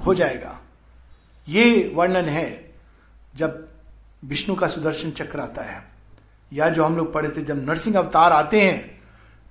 हो 0.06 0.14
जाएगा। 0.14 0.56
ये 1.48 1.92
वर्णन 1.96 2.26
है, 2.26 2.72
जब 3.36 3.68
विष्णु 4.24 4.56
का 4.56 4.68
सुदर्शन 4.68 5.12
चक्र 5.12 5.40
आता 5.40 5.62
है, 5.62 5.84
या 6.52 6.70
जो 6.70 6.84
हम 6.84 6.98
लोग 6.98 7.14
पढ़े 7.14 7.30
थे, 7.30 7.42
जब 7.42 7.66
नरसिंह 7.70 7.98
अवतार 7.98 8.34
आते 8.34 8.62
हैं 8.62 9.00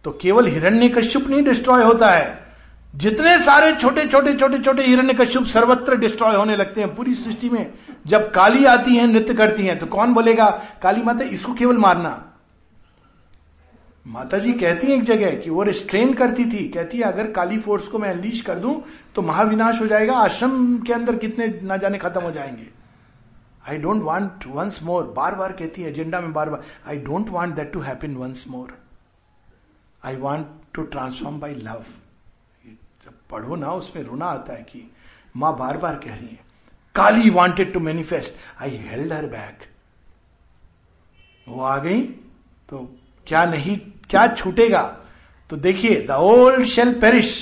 तो 0.04 0.10
केवल 0.12 0.46
हिरण्य 0.46 0.88
कश्युप 0.88 1.28
नहीं 1.28 1.42
डिस्ट्रॉय 1.44 1.84
होता 1.84 2.10
है। 2.10 2.46
जितने 2.94 3.38
सारे 3.38 3.72
छोटे 3.72 4.06
छोटे 4.06 4.34
छोटे 4.34 4.58
छोटे 4.58 4.82
हिरण्य 4.82 5.14
कश्युप 5.14 5.44
सर्वत्र 5.44 5.96
डिस्ट्रॉय 5.96 6.36
होने 6.36 6.56
लगते 6.56 6.80
हैं 6.80 6.94
पूरी 6.94 7.14
सृष्टि 7.14 7.48
में। 7.48 7.72
जब 8.06 8.30
काली 8.32 8.64
आती 8.64 8.96
है, 8.96 9.06
नृत्य 9.06 9.34
करती 9.34 9.66
है 9.66 9.76
तो 9.76 9.86
कौन 9.86 10.14
बोलेगा, 10.14 10.48
काली 10.82 11.02
माता, 11.02 11.24
इसको 11.24 11.54
केवल 11.54 11.76
मारना। 11.76 12.27
माता 14.08 14.38
जी 14.38 14.52
कहती 14.52 14.86
है 14.86 14.94
एक 14.96 15.02
जगह 15.02 15.36
कि 15.40 15.50
वो 15.50 15.62
रिस्ट्रेन 15.62 16.12
करती 16.14 16.44
थी, 16.44 16.68
कहती 16.68 16.98
है, 16.98 17.04
अगर 17.04 17.30
काली 17.32 17.58
फोर्स 17.58 17.88
को 17.88 17.98
मैं 17.98 18.10
अनलीश 18.10 18.40
कर 18.40 18.58
दूँ 18.58 18.82
तो 19.14 19.22
महाविनाश 19.22 19.80
हो 19.80 19.86
जाएगा, 19.86 20.14
आश्रम 20.14 20.78
के 20.78 20.92
अंदर 20.92 21.16
कितने 21.16 21.48
ना 21.62 21.76
जाने 21.76 21.98
खत्म 21.98 22.20
हो 22.20 22.30
जाएँगे. 22.30 22.66
I 23.68 23.78
don't 23.78 24.02
want 24.02 24.46
once 24.46 24.82
more 24.82 25.12
बार 25.16 25.34
बार 25.34 25.52
कहती 25.52 25.82
है 25.82 25.90
एजेंडा 25.90 26.20
में 26.20 26.32
बार 26.32 26.50
बार 26.50 26.62
I 26.86 26.98
don't 26.98 27.28
want 27.30 27.54
that 27.54 27.72
to 27.72 27.80
happen 27.80 28.14
once 28.16 28.44
more 28.48 28.76
I 30.02 30.16
want 30.16 30.46
to 30.74 30.82
transform 30.84 31.40
by 31.40 31.54
love 31.54 31.84
जब 33.04 33.14
पढ़ो 33.30 33.56
ना, 33.56 33.72
उसमें 33.72 34.02
रोना 34.02 34.26
आता 34.26 34.52
है 34.52 34.62
कि 34.62 34.90
माँ 35.36 35.56
बार 35.56 35.76
बार 35.78 35.96
कह 35.96 36.14
रही 36.14 36.26
है, 36.26 36.38
Kali 36.94 37.30
wanted 37.30 37.72
to 37.72 37.80
manifest 37.80 38.34
I 38.62 38.76
held 38.88 39.12
her 39.12 39.26
back 39.26 39.68
वो 41.46 41.62
आ 41.62 41.76
गई 41.78 42.00
तो 42.68 42.78
क्या 43.26 43.44
नहीं 43.44 43.78
क्या 44.10 44.26
छूटेगा? 44.28 44.82
तो 45.50 45.56
देखिए 45.56 46.00
the 46.02 46.10
old 46.10 46.64
shell 46.66 46.92
perish 47.00 47.32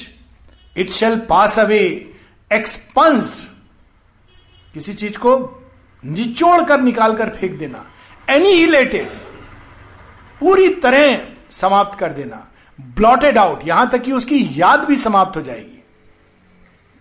it 0.77 0.91
shall 0.91 1.19
pass 1.21 1.59
away 1.59 1.83
expunge 2.51 3.47
किसी 4.75 4.95
चीज़ 4.95 5.19
को 5.19 5.37
निचोड़ 6.05 6.63
कर 6.65 6.81
निकाल 6.81 7.17
कर 7.17 7.31
फेंक 7.31 7.59
देना 7.59 7.85
एनी 8.29 8.53
हिलेटेड 8.53 9.09
पूरी 10.41 10.69
तरह 10.75 11.27
समाप्त 11.53 11.99
कर 11.99 12.13
देना 12.13 12.47
ब्लॉटेड 12.79 13.39
आउट 13.39 13.67
यहाँ 13.67 13.89
तक 13.91 14.03
कि 14.03 14.13
उसकी 14.13 14.39
याद 14.57 14.85
भी 14.85 14.97
समाप्त 14.97 15.37
हो 15.37 15.43
जाएगी। 15.43 15.83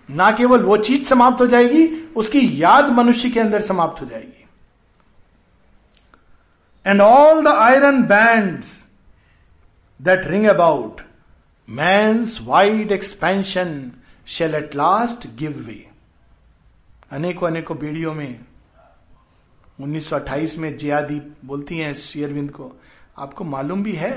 ना 0.10 0.32
केवल 0.32 0.64
वो 0.64 0.78
चीज़ 0.78 1.04
समाप्त 1.04 1.42
हो 1.42 1.48
जाएगी, 1.48 1.88
उसकी 2.16 2.40
याद 2.64 2.90
मनुष्य 2.90 3.30
के 3.30 3.40
अंदर 3.40 3.62
समाप्त 3.62 4.02
हो 4.02 4.06
जाएगी। 4.06 4.46
And 6.86 7.02
all 7.02 7.44
the 7.44 7.48
iron 7.48 8.02
bands 8.04 8.85
that 10.00 10.28
ring 10.28 10.46
about 10.46 11.02
man's 11.70 12.40
wide 12.42 12.92
expansion 12.92 13.92
shall 14.28 14.56
at 14.56 14.76
last 14.76 15.28
give 15.38 15.64
way 15.68 15.86
अनेकों 17.12 17.48
अनेकों 17.48 17.78
बीड़ियों 17.78 18.14
में 18.14 18.40
1928 19.82 20.58
में 20.58 20.76
जयादीप 20.78 21.36
बोलती 21.46 21.78
हैं 21.78 21.94
शेयरविंद 21.94 22.52
को, 22.52 22.72
आपको 23.18 23.44
मालूम 23.44 23.84
भी 23.84 23.94
है, 23.94 24.14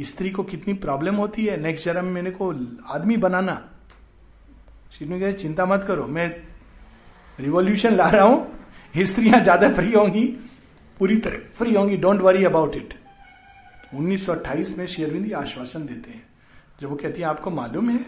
स्त्री 0.00 0.30
को 0.30 0.42
कितनी 0.42 0.74
प्रॉब्लम 0.74 1.14
होती 1.14 1.44
है 1.44 1.56
नेक्स्ट 1.60 1.84
जन्म 1.84 2.04
मेरे 2.04 2.30
को 2.30 2.50
आदमी 2.86 3.16
बनाना। 3.16 3.54
श्री 4.92 5.32
चिंता 5.32 5.66
मत 5.66 5.84
करो, 5.88 6.06
मैं 6.06 6.28
रिवॉल्यूशन 7.38 7.94
ला 7.94 8.08
रहा 8.08 8.24
हूँ, 8.24 8.46
स्त्रियाँ 8.96 9.40
ज़्यादा 9.42 9.68
फ्री 9.74 9.92
होंगी, 9.92 10.24
पूरी 10.98 11.16
तरह 11.16 11.38
फ्री 11.54 11.74
होंगी 11.74 11.96
डोंट 11.96 12.20
वरी 12.20 12.44
अबाउट 12.44 12.76
इट 12.76 12.94
1928 13.94 14.70
में 14.70 14.86
शेयरविंद 14.86 15.32
आश्वासन 15.32 15.86
देते 15.86 16.10
हैं। 16.10 16.28
जब 16.80 16.88
वो 16.88 16.96
कहती 16.96 17.20
है, 17.20 17.26
आपको 17.26 17.50
मालूम 17.50 17.90
है, 17.90 18.06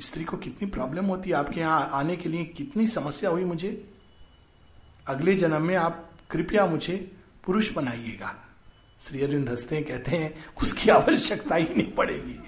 स्त्री 0.00 0.24
को 0.24 0.36
कितनी 0.36 0.70
प्रॉब्लम 0.70 1.04
होती 1.04 1.30
है, 1.30 1.36
आपके 1.36 1.60
यहाँ 1.60 1.90
आने 1.92 2.16
के 2.16 2.28
लिए 2.28 2.44
कितनी 2.44 2.86
समस्या 2.86 3.30
हुई 3.30 3.44
मुझे? 3.44 3.94
अगले 5.06 5.34
जन्म 5.34 5.62
में 5.62 5.76
आप 5.76 6.10
कृपया 6.30 6.66
मुझे 6.66 7.12
पुरुष 7.44 7.72
बनाइएगा। 7.72 8.44
श्री 9.00 9.22
अरविंद 9.22 9.48
हँसते 9.48 9.76
हैं, 9.76 9.84
कहते 9.84 10.16
हैं, 10.16 10.44
उसकी 10.62 10.90
आवश्यकता 10.90 11.54
ही 11.54 11.64
नहीं 11.64 11.92
पड़ेगी। 11.92 12.40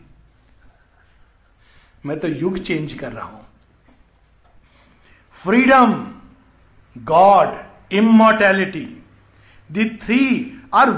मैं 2.07 2.21
तो 2.21 2.29
युग 2.29 2.59
चेंज 2.59 2.93
कर 2.93 3.13
रहा 3.13 3.27
हूँ। 3.27 3.47
Freedom, 5.31 6.15
God, 6.99 7.67
immortality, 7.93 9.03
the 9.73 9.99
three 10.03 10.54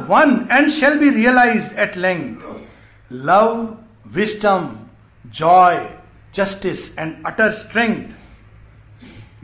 one 0.09 0.49
and 0.53 0.71
shall 0.71 0.99
be 0.99 1.11
realize 1.11 1.71
at 1.81 1.97
length 1.97 3.13
love 3.13 3.79
wisdom 4.15 4.69
joy 5.25 5.77
justice 6.35 6.99
and 6.99 7.27
utter 7.27 7.51
strength 7.55 8.05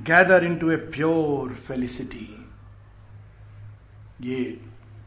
gather 0.06 0.44
into 0.56 0.70
a 0.70 0.76
pure 0.94 1.52
felicity 1.66 2.28
ये 4.22 4.42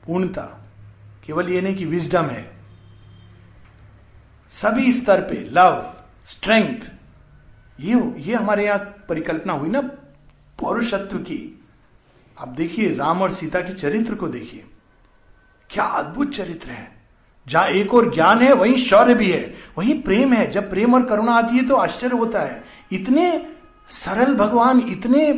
पूर्णता 0.05 0.41
केवल 1.25 1.49
ये 1.49 1.61
नहीं 1.61 1.75
कि 1.75 1.85
विजडम 1.85 2.25
है। 2.25 2.43
सभी 4.53 4.91
स्तर 4.93 5.21
पे 5.21 5.35
लव 5.51 5.93
स्ट्रेंथ 6.25 6.79
ये 7.79 7.95
ये 8.21 8.35
हमारे 8.35 8.65
यहाँ 8.65 8.79
परिकल्पना 9.09 9.53
हुई 9.53 9.69
ना 9.69 9.81
पौरुषत्व 10.59 11.17
की। 11.19 11.39
आप 12.37 12.47
देखिए 12.47 12.93
राम 12.95 13.21
और 13.21 13.31
सीता 13.33 13.61
के 13.61 13.73
चरित्र 13.73 14.15
को 14.15 14.27
देखिए। 14.27 14.63
क्या 15.69 15.83
अद्भुत 15.83 16.35
चरित्र 16.35 16.71
है। 16.71 16.87
जहाँ 17.47 17.67
एक 17.69 17.93
और 17.93 18.13
ज्ञान 18.13 18.41
है, 18.41 18.53
वहीं 18.53 18.75
शौर्य 18.77 19.13
भी 19.13 19.31
है, 19.31 19.53
वहीं 19.77 20.01
प्रेम 20.03 20.33
है। 20.33 20.49
जब 20.51 20.69
प्रेम 20.69 20.93
और 20.93 21.05
करुणा 21.05 21.33
आती 21.33 21.57
है 21.57 21.67
तो 21.67 21.75
आश्चर्य 21.75 22.17
होता 22.17 22.41
है। 22.41 22.63
इतने 22.91 23.45
सरल 23.89 24.33
भगवान, 24.35 24.79
इतने 24.81 25.31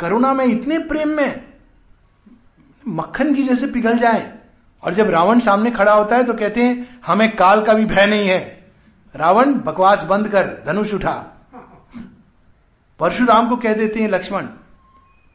करुणा 0.00 0.32
में, 0.34 0.44
इतने 0.44 0.78
प्रेम 0.78 1.08
में 1.08 1.44
मक्खन 2.84 3.34
की 3.34 3.42
जैसे 3.42 3.66
पिघल 3.66 3.98
जाए 3.98 4.32
और 4.82 4.94
जब 4.94 5.10
रावण 5.10 5.38
सामने 5.40 5.70
खड़ा 5.70 5.92
होता 5.92 6.16
है 6.16 6.24
तो 6.24 6.34
कहते 6.34 6.62
हैं, 6.62 7.00
हमें 7.06 7.34
काल 7.36 7.62
का 7.64 7.72
भी 7.72 7.84
भय 7.84 8.06
नहीं 8.06 8.28
है। 8.28 8.40
रावण 9.14 9.54
बकवास 9.54 10.02
बंद 10.02 10.28
कर 10.28 10.48
धनुष 10.66 10.94
उठा। 10.94 11.12
परशुराम 13.00 13.48
को 13.48 13.56
कह 13.56 13.74
देते 13.74 14.00
हैं, 14.00 14.08
लक्ष्मण, 14.08 14.46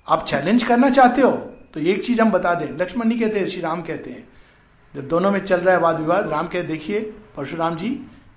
आप 0.08 0.26
चैलेंज 0.26 0.64
करना 0.64 0.90
चाहते 0.90 1.22
हो? 1.22 1.49
तो 1.74 1.80
एक 1.80 2.04
चीज़ 2.06 2.22
हम 2.22 2.32
बता 2.32 2.54
दें, 2.54 2.68
लक्ष्मण 2.78 3.08
नहीं 3.08 3.20
कहते 3.20 3.48
श्री 3.48 3.62
राम 3.62 3.82
कहते 3.82 4.10
हैं, 4.10 4.28
जब 4.94 5.08
दोनों 5.08 5.32
में 5.32 5.40
चल 5.40 5.60
रहा 5.60 5.76
है 5.76 5.82
वाद 5.82 6.00
विवाद 6.00 6.30
राम 6.30 6.48
कह, 6.48 6.62
देखिए, 6.64 7.00
परशुराम 7.38 7.76
जी, 7.76 7.90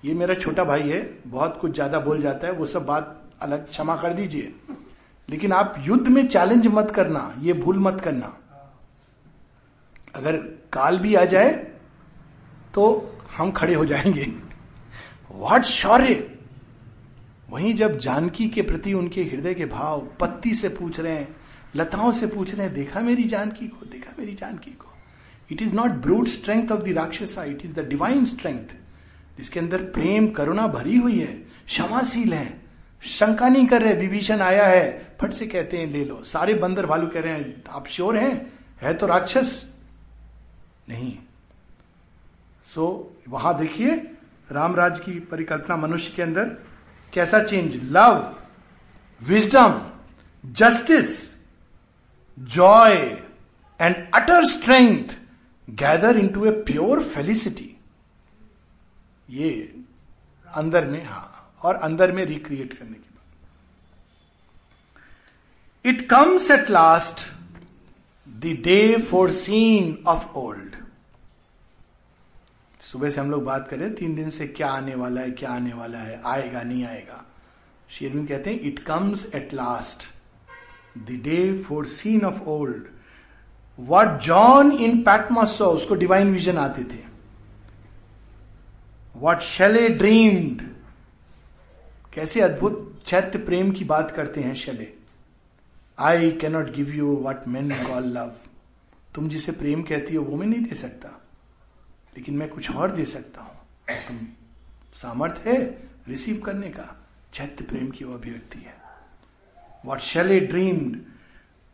ये 0.05 0.15
मेरा 0.15 0.35
छोटा 0.35 0.65
भाई 0.65 0.89
है, 0.89 1.01
बहुत 1.27 1.59
कुछ 1.61 1.75
ज़्यादा 1.75 1.99
बोल 2.01 2.21
जाता 2.23 2.47
है, 2.47 2.53
वो 2.53 2.67
सब 2.67 2.87
बात 2.87 3.19
अलग, 3.43 3.69
क्षमा 3.69 3.97
कर 3.97 4.13
दीजिए। 4.13 4.53
लेकिन 5.29 5.53
आप 5.53 5.75
युद्ध 5.81 6.09
में 6.09 6.27
चैलेंज 6.29 6.67
मत 6.67 6.91
करना, 6.91 7.35
ये 7.41 7.53
भूल 7.55 7.79
मत 7.79 8.01
करना। 8.01 8.37
अगर 10.15 10.37
काल 10.73 10.99
भी 10.99 11.15
आ 11.15 11.25
जाए 11.25 11.51
तो 12.75 12.85
हम 13.37 13.51
खड़े 13.51 13.75
हो 13.75 13.85
जाएँगे। 13.87 14.27
वाट 15.31 15.63
शौर्य 15.65 16.29
वहीं 17.51 17.75
जब 17.75 17.97
जानकी 17.99 18.49
के 18.49 18.63
प्रति 18.63 18.93
उनके 18.95 19.23
हृदय 19.23 19.55
के 19.55 19.67
भाव 19.67 20.07
पत्ती 20.21 20.53
से 20.55 20.69
पूछ 20.71 21.01
रहे 21.01 21.15
हैं 21.15 21.29
लताओं 21.77 22.12
से 22.12 22.27
पूछ 22.27 22.55
रहे 22.55 22.66
हैं 22.66 22.74
देखा 22.74 23.01
मेरी 23.01 23.24
जानकी 23.24 23.69
को 23.69 23.86
देखा 23.86 24.12
मेरी 24.19 24.35
जानकी 24.35 24.70
को। 24.70 24.86
It 25.51 25.62
is 25.62 25.73
not 25.73 25.90
brute 25.90 26.27
strength 26.27 26.70
of 26.70 26.82
the 26.82 26.89
rakshasa 26.89 27.44
it 27.44 27.65
is 27.65 27.74
the 27.74 27.89
divine 27.89 28.24
strength 28.24 28.74
जिसके 29.39 29.61
अंदर 29.61 29.82
प्रेम 29.82 30.31
करुणा 30.31 30.66
भरी 30.66 30.97
हुई 30.97 31.19
है 31.20 31.32
क्षमाशील 31.66 32.35
है 32.35 32.62
शंका 33.03 33.49
नहीं 33.49 33.66
कर 33.66 33.82
रहे 33.82 33.94
विभीषण 33.94 34.40
आया 34.40 34.66
है 34.66 35.16
फट 35.20 35.32
से 35.32 35.47
कहते 35.47 35.78
हैं 35.78 35.86
ले 35.86 36.05
लो। 36.05 36.23
सारे 36.23 36.55
बंदर 36.55 36.86
भालू 36.86 37.07
कह 37.07 37.20
रहे 37.20 37.32
हैं 37.32 37.65
आप 37.70 37.86
श्योर 37.89 38.16
हैं? 38.16 38.53
है 38.82 38.94
तो 38.94 39.07
राक्षस? 39.07 39.66
नहीं। 40.89 41.19
सो 42.62 43.16
so, 43.19 43.32
वहाँ 43.32 43.59
देखिए 43.59 43.97
रामराज 44.53 45.01
की 45.01 45.12
परिकल्पना 45.12 45.77
मनुष्य 45.77 46.12
के 46.16 46.23
अंदर 46.23 46.44
कैसा 47.12 47.43
change 47.43 47.81
love 47.93 48.36
wisdom 49.23 49.82
justice 50.47 51.32
joy 52.39 52.95
and 53.81 53.97
utter 54.15 54.45
strength 54.45 55.17
gather 55.69 56.19
into 56.29 56.45
a 56.47 56.51
pure 56.63 57.03
felicity 57.03 57.69
ये 59.31 59.51
अंदर 60.47 60.87
में, 60.87 61.05
हा, 61.05 61.59
और 61.63 61.75
अंदर 61.77 62.13
में 62.13 62.25
रिक्रिएट 62.25 62.79
करने 62.79 62.95
की 62.95 63.15
बात। 63.15 63.23
It 65.85 66.09
comes 66.09 66.51
at 66.51 66.71
last 66.71 67.27
the 68.27 68.57
day 68.65 68.97
foreseen 69.33 69.97
of 70.07 70.27
old 70.37 70.77
सुबह 72.83 73.11
से 73.11 73.21
हम 73.21 73.31
लोग 73.31 73.45
बात 73.45 73.69
करें 73.69 73.95
तीन 73.95 74.15
दिन 74.15 74.31
से 74.31 74.47
क्या 74.47 74.69
आने 74.69 74.95
वाला 74.95 75.21
है, 75.21 75.31
क्या 75.31 75.51
आने 75.51 75.73
वाला 75.73 75.99
है, 75.99 76.21
आएगा, 76.27 76.63
नहीं 76.63 76.85
आएगा। 76.85 77.25
शेरविन 77.91 78.27
कहते 78.27 78.51
हैं 78.51 78.61
it 78.61 78.79
comes 78.79 79.27
at 79.35 79.55
last 79.55 80.09
day 80.98 81.62
foreseen 81.86 82.24
of 82.24 82.40
old 82.40 82.85
what 83.81 84.20
John 84.20 84.73
in 84.73 85.02
Patmos 85.02 85.66
उसको 85.66 85.94
डिवाइन 85.94 86.32
विजन 86.32 86.59
आते 86.59 86.85
थे. 86.85 87.01
वट 89.16 89.40
शले 89.40 89.89
ड्रीम्ड 89.89 90.62
कैसे 92.14 92.40
अद्भुत 92.40 93.02
चैत्य 93.06 93.39
प्रेम 93.39 93.73
की 93.73 93.85
बात 93.85 94.10
करते 94.10 94.40
हैं 94.40 94.55
Shelley 94.55 94.93
I 95.98 96.31
cannot 96.31 96.70
give 96.70 96.90
you 96.90 97.16
what 97.16 97.48
man 97.48 97.70
call 97.85 98.05
love 98.05 98.35
तुम 99.14 99.28
जिसे 99.28 99.52
प्रेम 99.52 99.82
कहती 99.82 100.14
हो, 100.14 100.24
वो 100.24 100.36
मैं 100.36 100.47
नहीं 100.47 100.62
दे 100.62 100.74
सकता. 100.74 101.09
लेकिन 102.16 102.36
मैं 102.36 102.48
कुछ 102.48 102.70
और 102.70 102.90
दे 102.90 103.05
सकता 103.05 103.40
हूँ. 103.40 103.56
तुम 104.09 104.19
सामर्थ्य 104.94 105.51
है 105.51 105.82
रिसीव 106.09 106.40
करने 106.40 106.69
का. 106.69 107.06
चैत्य 107.32 107.64
प्रेम 107.64 107.90
की 107.90 108.05
वो 108.05 108.14
अभिव्यक्ति 108.14 108.59
है. 108.59 108.82
What 109.85 110.01
Shelley 110.01 110.39
dreamed 110.41 111.01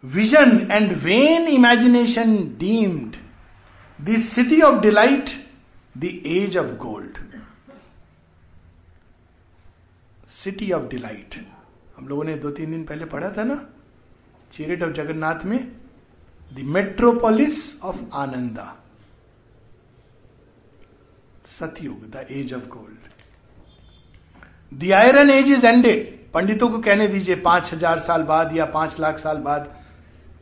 vision 0.05 0.69
and 0.73 0.93
vain 1.03 1.49
imagination 1.49 2.37
deemed 2.59 3.17
the 3.99 4.17
city 4.23 4.61
of 4.63 4.81
delight 4.83 5.31
the 5.99 6.05
age 6.27 6.57
of 6.57 6.75
gold 6.77 7.19
city 10.29 10.71
of 10.73 10.89
delight 10.89 11.35
हम 11.97 12.09
लोगों 12.09 12.25
ने 12.25 12.35
दो 12.37 12.51
तीन 12.51 12.71
दिन 12.71 12.85
पहले 12.85 13.05
पढ़ा 13.05 13.31
था 13.37 13.45
ना? 13.45 13.55
चेरिट 14.53 14.83
ऑफ़ 14.83 14.91
जगन्नाथ 14.93 15.45
में 15.45 15.59
the 16.51 16.61
metropolis 16.77 17.57
of 17.83 18.03
Ananda 18.15 18.75
Satyuga 21.47 22.11
the 22.11 22.27
age 22.31 22.55
of 22.55 22.67
gold 22.69 23.09
the 24.73 24.93
iron 24.93 25.31
age 25.31 25.51
is 25.51 25.67
ended 25.67 26.18
पंडितों 26.39 26.69
को 26.69 26.79
कहने 26.79 27.07
दीजिए, 27.09 27.35
पाँच 27.37 27.73
हज़ार 27.73 27.99
साल 27.99 28.23
बाद 28.23 28.57
या 28.57 28.65
पाँच 28.73 28.99
लाख 29.01 29.19
साल 29.19 29.37
बाद, 29.39 29.69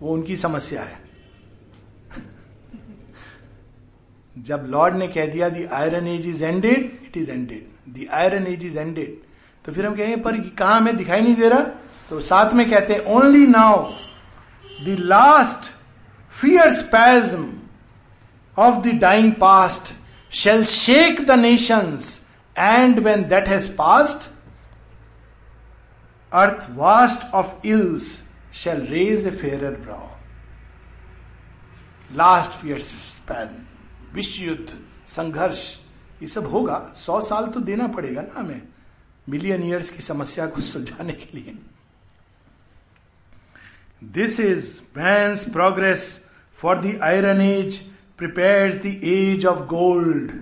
वो 0.00 0.12
उनकी 0.14 0.34
समस्या 0.36 0.82
है। 0.82 0.98
जब 4.48 4.66
लॉर्ड 4.70 4.96
ने 4.96 5.06
कह 5.08 5.26
दिया 5.26 5.48
the 5.48 5.68
iron 5.72 6.08
age 6.08 6.26
is 6.28 6.44
ended 6.44 6.84
it 7.06 7.16
is 7.16 7.30
ended 7.30 7.94
the 7.94 8.06
iron 8.14 8.46
age 8.46 8.64
is 8.66 8.78
ended 8.78 9.16
तो 9.64 9.72
फिर 9.72 9.86
हम 9.86 9.94
कहेंगे, 9.94 10.16
पर 10.16 10.40
कहा 10.58 10.74
हमें 10.76 10.96
दिखाई 10.96 11.20
नहीं 11.20 11.34
दे 11.34 11.48
रहा? 11.48 11.60
तो 12.10 12.20
साथ 12.20 12.52
में 12.54 12.68
कहते 12.70 12.94
हैं 12.94 13.00
only 13.14 13.46
now 13.46 13.82
the 14.84 14.96
last 15.00 15.72
fear 16.36 16.72
spasm 16.74 17.52
of 18.56 18.82
the 18.82 18.98
dying 19.00 19.32
past 19.40 19.94
shall 20.32 20.64
shake 20.76 21.26
the 21.26 21.38
nations 21.40 22.20
and 22.56 22.98
when 22.98 23.28
that 23.28 23.48
has 23.48 23.72
passed 23.76 24.30
earth 26.32 26.70
vast 26.70 27.34
of 27.34 27.66
ills 27.66 28.22
shall 28.54 28.80
raise 28.86 29.26
a 29.26 29.30
fair 29.30 29.70
brow 29.76 30.08
last 32.10 32.50
fear 32.60 32.78
span 32.78 33.66
विश्व 34.14 34.42
युद्ध, 34.42 34.78
संघर्ष, 35.06 35.76
ये 36.22 36.28
सब 36.28 36.46
होगा। 36.46 36.78
सौ 36.94 37.20
साल 37.20 37.46
तो 37.46 37.60
देना 37.60 37.86
पड़ेगा 37.88 38.22
ना 38.22 38.40
हमें। 38.40 38.62
मिलियन 39.28 39.62
ईयर्स 39.62 39.90
की 39.90 40.02
समस्या 40.02 40.46
को 40.46 40.60
सुलझाने 40.60 41.12
के 41.12 41.38
लिए। 41.38 41.54
This 44.02 44.40
is 44.40 44.78
man's 44.96 45.48
progress 45.50 46.24
for 46.58 46.78
the 46.78 46.98
iron 47.02 47.40
age 47.40 47.76
prepare 48.18 48.76
the 48.76 48.86
age 48.86 49.46
of 49.46 49.60
gold 49.66 50.32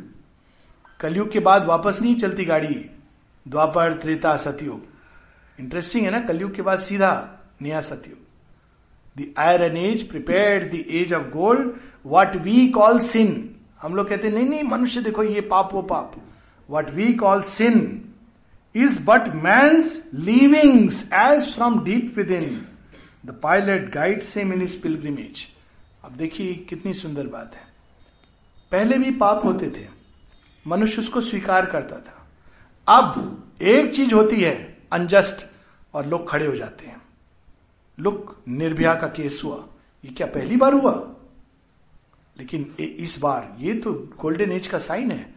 कलयुग 1.01 1.31
के 1.33 1.41
बाद 1.41 1.65
वापस 1.65 2.01
नहीं 2.03 2.17
चलती 2.17 2.45
गाड़ी। 2.45 2.75
द्वापर, 3.47 3.95
त्रेता, 3.95 4.37
सतयुग। 4.37 4.94
इंटरेस्टिंग 5.59 6.05
है 6.05 6.11
ना, 6.11 6.21
कलयुग 6.21 6.55
के 6.55 6.63
बाद 6.63 6.79
सीधा 6.79 7.11
नया 7.63 7.81
सतयुग। 7.81 8.19
The 9.17 9.35
iron 9.39 9.77
age 9.77 10.09
prepare 10.09 10.65
the 10.65 10.75
age 10.75 11.13
of 11.13 11.23
gold 11.23 11.73
what 12.07 12.37
we 12.37 12.69
call 12.69 12.99
sin 12.99 13.51
हम 13.83 13.95
लोग 13.95 14.09
कहते 14.09 14.31
नहीं 14.31 14.49
नहीं, 14.49 14.63
मनुष्य 14.63 15.01
देखो, 15.01 15.23
ये 15.23 15.41
पाप, 15.41 15.75
वो 15.75 15.83
पाप। 15.83 16.15
What 16.71 16.91
we 16.91 17.13
call 17.13 17.43
sin 17.43 18.01
is 18.75 18.99
but 19.05 19.35
man's 19.35 20.11
leavings 20.15 21.05
age 21.13 21.55
from 21.55 21.83
deep 21.85 22.15
within 22.31 22.67
the 23.27 23.39
pilot 23.43 23.93
guide 23.95 24.23
same 24.23 24.53
in 24.53 24.63
is 24.63 24.81
pilgrimage 24.83 25.47
अब 26.05 26.13
देखिए, 26.13 26.55
कितनी 26.55 26.93
सुंदर 26.95 27.27
बात 27.27 27.55
है। 27.55 27.63
पहले 28.73 28.99
भी 28.99 29.11
पाप 29.11 29.45
होते 29.45 29.71
थे। 29.71 29.87
मनुष्य 30.67 31.01
उसको 31.03 31.21
स्वीकार 31.21 31.67
करता 31.67 31.97
था। 31.97 32.27
अब 32.89 33.57
एक 33.63 33.95
चीज़ 33.95 34.15
होती 34.15 34.41
है 34.41 34.74
अनजस्ट 34.95 35.47
और 35.95 36.07
लोग 36.07 36.29
खड़े 36.31 36.47
हो 36.47 36.57
जाते 36.57 36.87
हैं। 36.87 37.01
लुक, 37.99 38.43
निर्भया 38.49 38.95
का 38.95 39.07
केस 39.09 39.41
हुआ। 39.45 39.65
ये 40.05 40.11
क्या 40.11 40.27
पहली 40.27 40.57
बार 40.57 40.73
हुआ? 40.73 40.93
लेकिन 42.37 42.75
इस 42.81 43.19
बार, 43.19 43.57
ये 43.59 43.75
तो 43.75 43.93
गोल्डन 44.21 44.53
एज 44.53 44.67
का 44.67 44.79
साइन 44.79 45.11
है। 45.11 45.35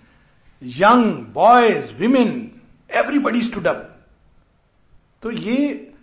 Young 0.62 1.14
boys 1.26 1.92
women 1.94 2.62
everybody 2.90 3.42
stood 3.42 3.68
up 3.68 3.94
तो 5.24 5.32
ये, 5.32 5.94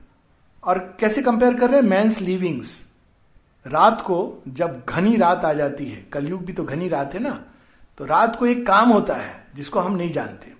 और 0.64 0.78
कैसे 1.00 1.22
कंपेयर 1.22 1.54
कर 1.54 1.70
रहे 1.70 1.80
हैं? 1.80 1.88
मैंस 1.88 2.20
लिविंग्स 2.20 2.86
रात 3.66 4.00
को 4.00 4.42
जब 4.48 4.82
घनी 4.88 5.16
रात 5.16 5.44
आ 5.44 5.52
जाती 5.52 5.86
है, 5.86 6.02
कलयुग 6.12 6.44
भी 6.44 6.52
तो 6.52 6.64
घनी 6.64 6.88
रात 6.88 7.14
है 7.14 7.20
ना 7.20 7.44
तो 7.98 8.04
रात 8.04 8.36
को 8.36 8.46
एक 8.46 8.66
काम 8.66 8.90
होता 8.90 9.14
है, 9.14 9.46
जिसको 9.54 9.80
हम 9.80 9.96
नहीं 9.96 10.12
जानते। 10.12 10.53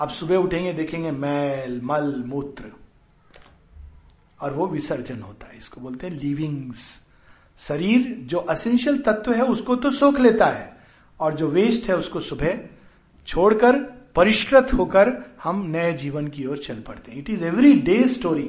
आप 0.00 0.10
सुबह 0.10 0.36
उठेंगे, 0.36 0.72
देखेंगे 0.72 1.10
मैल, 1.10 1.80
मल, 1.84 2.12
मूत्र। 2.26 2.70
और 4.38 4.52
वो 4.54 4.66
विसर्जन 4.66 5.20
होता 5.22 5.46
है, 5.46 5.58
इसको 5.58 5.80
बोलते 5.80 6.06
हैं 6.06 6.14
लिविंग्स 6.14 7.00
शरीर 7.58 8.16
जो 8.22 8.38
असेंशियल 8.38 8.98
तत्व 8.98 9.32
है, 9.32 9.42
उसको 9.44 9.76
तो 9.76 9.90
सोख 9.90 10.20
लेता 10.20 10.46
है, 10.46 10.76
और 11.20 11.34
जो 11.34 11.48
वेस्ट 11.48 11.88
है, 11.88 11.96
उसको 11.96 12.20
सुबह 12.20 12.58
छोड़कर, 13.28 13.76
परिष्कृत 14.16 14.72
होकर 14.74 15.12
हम 15.42 15.64
नए 15.70 15.92
जीवन 15.92 16.28
की 16.28 16.46
ओर 16.46 16.58
चल 16.58 16.80
पड़ते 16.80 17.12
हैं। 17.12 17.18
It 17.18 17.30
is 17.30 17.44
every 17.44 17.72
day 17.72 18.06
story 18.08 18.48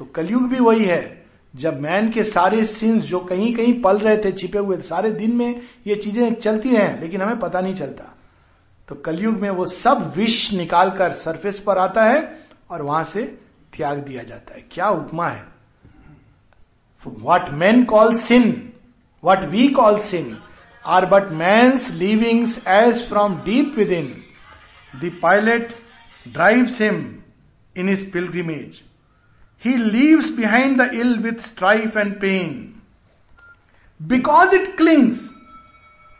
तो 0.00 0.04
कलयुग 0.04 0.48
भी 0.48 0.60
वही 0.60 0.84
है, 0.84 1.24
जब 1.54 1.80
मैन 1.80 2.10
के 2.10 2.22
सारे 2.24 2.64
सिंस 2.66 3.02
जो 3.02 3.20
कहीं 3.20 3.54
कहीं 3.56 3.80
पल 3.82 3.98
रहे 3.98 4.16
थे, 4.16 4.32
छिपे 4.32 4.58
हुए 4.58 4.80
सारे 4.82 5.10
दिन 5.12 5.36
में 5.36 5.60
ये 5.86 5.94
चीज़ें 5.96 6.34
चलती 6.34 6.68
हैं, 6.68 7.00
लेकिन 7.00 7.22
हमें 7.22 7.38
पता 7.40 7.60
नहीं 7.60 7.74
चलता। 7.74 8.13
तो 8.88 8.94
कलयुग 8.94 9.40
में 9.40 9.50
वो 9.50 9.66
सब 9.66 10.12
विष 10.16 10.52
निकालकर 10.52 11.12
सरफेस 11.12 11.58
पर 11.66 11.78
आता 11.78 12.04
है 12.04 12.22
और 12.70 12.82
वहाँ 12.82 13.04
से 13.04 13.22
त्याग 13.76 13.98
दिया 13.98 14.22
जाता 14.22 14.54
है 14.54 14.64
क्या 14.72 14.88
उपमा 14.88 15.28
है 15.28 15.46
what 17.06 17.48
man 17.62 17.84
call 17.84 18.14
sin 18.14 18.50
what 19.22 19.44
we 19.44 19.68
call 19.68 19.98
sin 19.98 20.36
are 20.84 21.06
but 21.06 21.30
man 21.32 21.72
leavings 21.92 22.58
age 22.68 23.08
from 23.08 23.36
deep 23.44 23.74
within 23.92 24.14
the 24.92 25.12
pilot 25.22 25.74
drives 26.26 26.80
him 26.82 27.04
in 27.76 27.88
his 27.88 28.10
pilgrimage 28.12 28.82
he 29.64 29.74
leaves 29.82 30.30
behind 30.36 30.80
the 30.80 30.86
ill 30.94 31.14
with 31.22 31.40
strife 31.40 31.94
and 31.96 32.18
pain. 32.20 32.50
Because 34.00 34.52
it 34.52 34.76
clings 34.76 35.30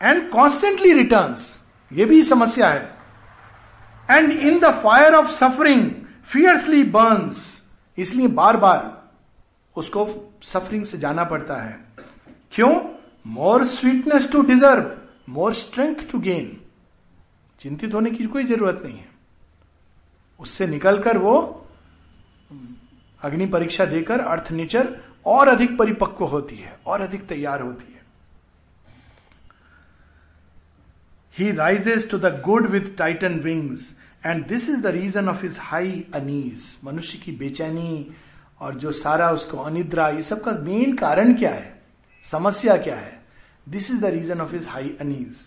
and 0.01 0.31
constantly 0.31 0.93
returns. 0.93 1.43
ये 1.95 2.05
भी 2.05 2.21
समस्या 2.23 2.67
है। 2.67 2.97
And 4.11 4.31
in 4.31 4.59
the 4.59 4.71
fire 4.83 5.13
of 5.13 5.31
suffering 5.31 5.91
fiercely 6.25 6.83
burns 6.83 7.63
इसलिए 7.97 8.27
बार 8.27 8.57
बार 8.57 9.11
उसको 9.75 10.07
suffering 10.43 10.85
से 10.85 10.97
जाना 10.97 11.23
पड़ता 11.23 11.55
है। 11.55 11.79
क्यों? 12.51 12.73
More 13.27 13.63
sweetness 13.63 14.31
to 14.31 14.41
deserve 14.41 14.91
more 15.29 15.53
strength 15.53 15.95
to 16.11 16.19
gain 16.19 16.61
चिंतित 17.59 17.93
होने 17.93 18.11
की 18.11 18.25
कोई 18.25 18.43
ज़रूरत 18.43 18.81
नहीं 18.85 18.97
है। 18.97 19.09
उससे 20.39 20.67
निकलकर 20.67 21.17
वो 21.17 21.35
अग्नि 23.23 23.45
परीक्षा 23.45 23.85
देकर, 23.85 24.19
अर्थ 24.19 24.51
नेचर, 24.51 24.95
और 25.25 25.47
अधिक 25.47 25.77
परिपक्व 25.77 26.25
होती 26.25 26.55
है, 26.55 26.77
और 26.85 27.01
अधिक 27.01 27.27
तैयार 27.27 27.61
होती 27.61 27.93
है। 27.93 27.94
He 31.37 31.51
rises 31.51 32.09
to 32.11 32.17
the 32.17 32.39
good 32.45 32.67
with 32.67 32.95
titan 32.97 33.39
wings 33.39 33.93
and 34.25 34.45
this 34.47 34.69
is 34.69 34.81
the 34.81 34.93
reason 34.95 35.29
of 35.29 35.41
his 35.43 35.57
high 35.61 36.03
unease 36.15 36.77
मनुष्य 36.85 37.17
की 37.25 37.31
बेचैनी 37.37 38.07
और 38.61 38.75
जो 38.75 38.91
सारा 38.93 39.29
उसको 39.31 39.57
अनिद्रा 39.57 40.07
ये 40.09 40.21
सब 40.23 40.43
का 40.43 40.51
मेन 40.63 40.95
कारण 40.97 41.33
क्या 41.37 41.51
है 41.51 41.73
समस्या 42.25 42.77
क्या 42.77 42.95
है 42.95 43.21
this 43.67 43.91
is 43.91 44.01
the 44.01 44.13
reason 44.13 44.41
of 44.41 44.53
his 44.55 44.67
high 44.67 44.95
unease 45.01 45.45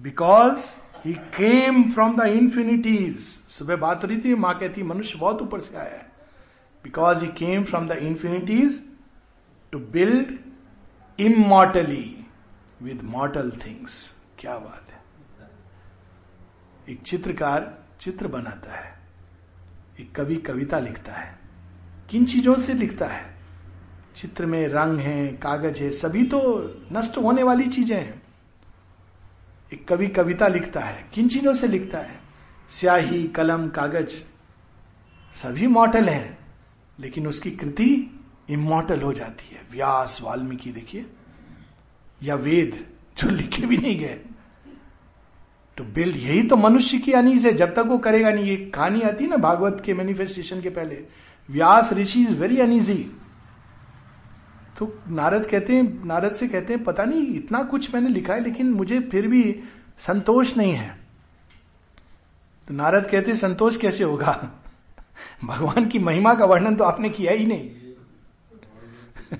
because 0.00 0.74
he 1.04 1.14
came 1.36 1.82
from 1.90 2.16
the 2.16 2.26
infinities 2.34 3.16
सुबह 3.48 3.76
बात 3.76 4.02
हो 4.02 4.08
रही 4.08 4.20
थी 4.20 4.34
माँ 4.36 4.58
कहती 4.58 4.82
मनुष्य 4.82 5.18
बहुत 5.18 5.42
ऊपर 5.42 5.60
से 5.60 5.76
आया 5.76 5.96
है 5.96 6.06
because 6.84 7.20
he 7.20 7.28
came 7.28 7.64
from 7.64 7.86
the 7.86 7.98
infinities 7.98 8.80
to 9.72 9.78
build 9.78 10.38
immortally 11.18 12.24
with 12.80 13.02
mortal 13.02 13.50
things. 13.50 14.14
क्या 14.38 14.58
बात 14.58 14.86
है? 14.90 14.98
एक 16.88 17.02
चित्रकार 17.02 17.84
चित्र 18.00 18.28
बनाता 18.28 18.72
है, 18.72 18.98
एक 20.00 20.14
कवि 20.14 20.36
कविता 20.36 20.78
लिखता 20.78 21.12
है, 21.12 21.38
किन 22.10 22.26
चीज़ों 22.26 22.56
से 22.56 22.74
लिखता 22.74 23.06
है? 23.06 23.34
चित्र 24.16 24.46
में 24.46 24.66
रंग 24.68 24.98
है, 24.98 25.26
कागज़ 25.28 25.82
है, 25.82 25.90
सभी 25.90 26.24
तो 26.24 26.40
नष्ट 26.92 27.18
होने 27.18 27.42
वाली 27.42 27.66
चीज़ें 27.66 27.96
हैं। 27.96 28.22
एक 29.72 29.86
कवि 29.88 30.08
कविता 30.08 30.48
लिखता 30.48 30.80
है, 30.80 31.08
किन 31.12 31.28
चीज़ों 31.28 31.54
से 31.54 31.68
लिखता 31.68 31.98
है? 31.98 32.20
स्याही, 32.70 33.28
कलम, 33.28 33.68
कागज़, 33.68 34.16
सभी 35.34 35.66
मॉडल 35.66 36.08
हैं, 36.08 36.38
लेकिन 37.00 37.26
उसकी 37.26 37.50
कृति 37.50 37.90
इमोटल 38.50 39.02
हो 39.02 39.12
जाती 39.12 39.54
है। 39.54 39.62
व्यास 39.70 40.20
वाल्मीकि 40.22 40.72
देखिए, 40.72 41.06
या 42.22 42.34
वेद 42.34 42.86
जो 43.18 43.30
लिखे 43.30 43.66
भी 43.66 43.76
नहीं 43.76 43.98
गए 43.98 44.20
टू 45.78 45.84
बिल्ड 45.84 46.16
यही 46.16 46.42
तो 46.42 46.56
मनुष्य 46.56 46.98
की 46.98 47.12
अनीज 47.12 47.46
है 47.46 47.52
जब 47.52 47.74
तक 47.74 47.78
वो 47.78 47.98
करेगा 47.98 48.30
नहीं। 48.30 48.44
ये 48.44 48.56
कहानी 48.56 49.00
आती 49.00 49.24
है 49.24 49.30
ना 49.30 49.36
भागवत 49.36 49.82
के 49.84 49.94
मैनिफेस्टेशन 49.94 50.60
के 50.60 50.70
पहले। 50.70 51.04
Vyas 51.50 51.92
rishi 51.92 52.22
is 52.22 52.34
very 52.34 52.58
uneasy 52.60 53.12
तो 54.78 55.02
नारद 55.08 55.46
कहते 55.46 55.72
हैं 55.72 56.04
नारद 56.04 56.32
से 56.32 56.48
कहते 56.48 56.74
हैं 56.74 56.84
पता 56.84 57.04
नहीं 57.04 57.26
इतना 57.26 57.62
कुछ 57.62 57.94
मैंने 57.94 58.08
लिखा 58.08 58.34
है 58.34 58.40
लेकिन 58.44 58.70
मुझे 58.70 59.00
फिर 59.00 59.28
भी 59.28 59.60
संतोष 59.98 60.56
नहीं 60.56 60.72
है। 60.72 60.98
तो 62.68 62.74
नारद 62.74 63.06
कहते 63.06 63.34
संतोष 63.34 63.76
कैसे 63.76 64.04
होगा? 64.04 64.50
भगवान 65.44 65.86
की 65.88 65.98
महिमा 65.98 66.34
का 66.34 66.44
वर्णन 66.44 66.76
तो 66.76 66.84
आपने 66.84 67.10
किया 67.10 67.32
ही 67.32 67.46
नहीं। 67.46 67.68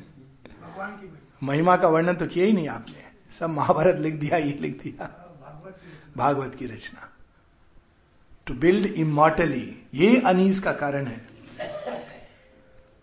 भगवान 0.62 0.90
की 0.90 1.12
महिमा 1.46 1.76
का 1.76 1.88
वर्णन 1.88 2.14
तो 2.14 2.26
किया 2.26 2.46
ही 2.46 2.52
नहीं 2.52 2.68
आपने। 2.68 3.04
सब 3.30 3.50
महाभारत 3.50 4.00
लिख 4.00 4.14
दिया 4.14 4.36
ये 4.36 4.58
लिख 4.60 4.82
दिया। 4.82 5.17
भागवत 6.18 6.54
की 6.54 6.66
रचना। 6.66 7.08
टू 8.46 8.54
बिल्ड 8.54 8.86
इमोटली 8.86 9.66
ये 9.94 10.20
अनीस 10.20 10.60
का 10.60 10.72
कारण 10.74 11.06
है। 11.06 11.26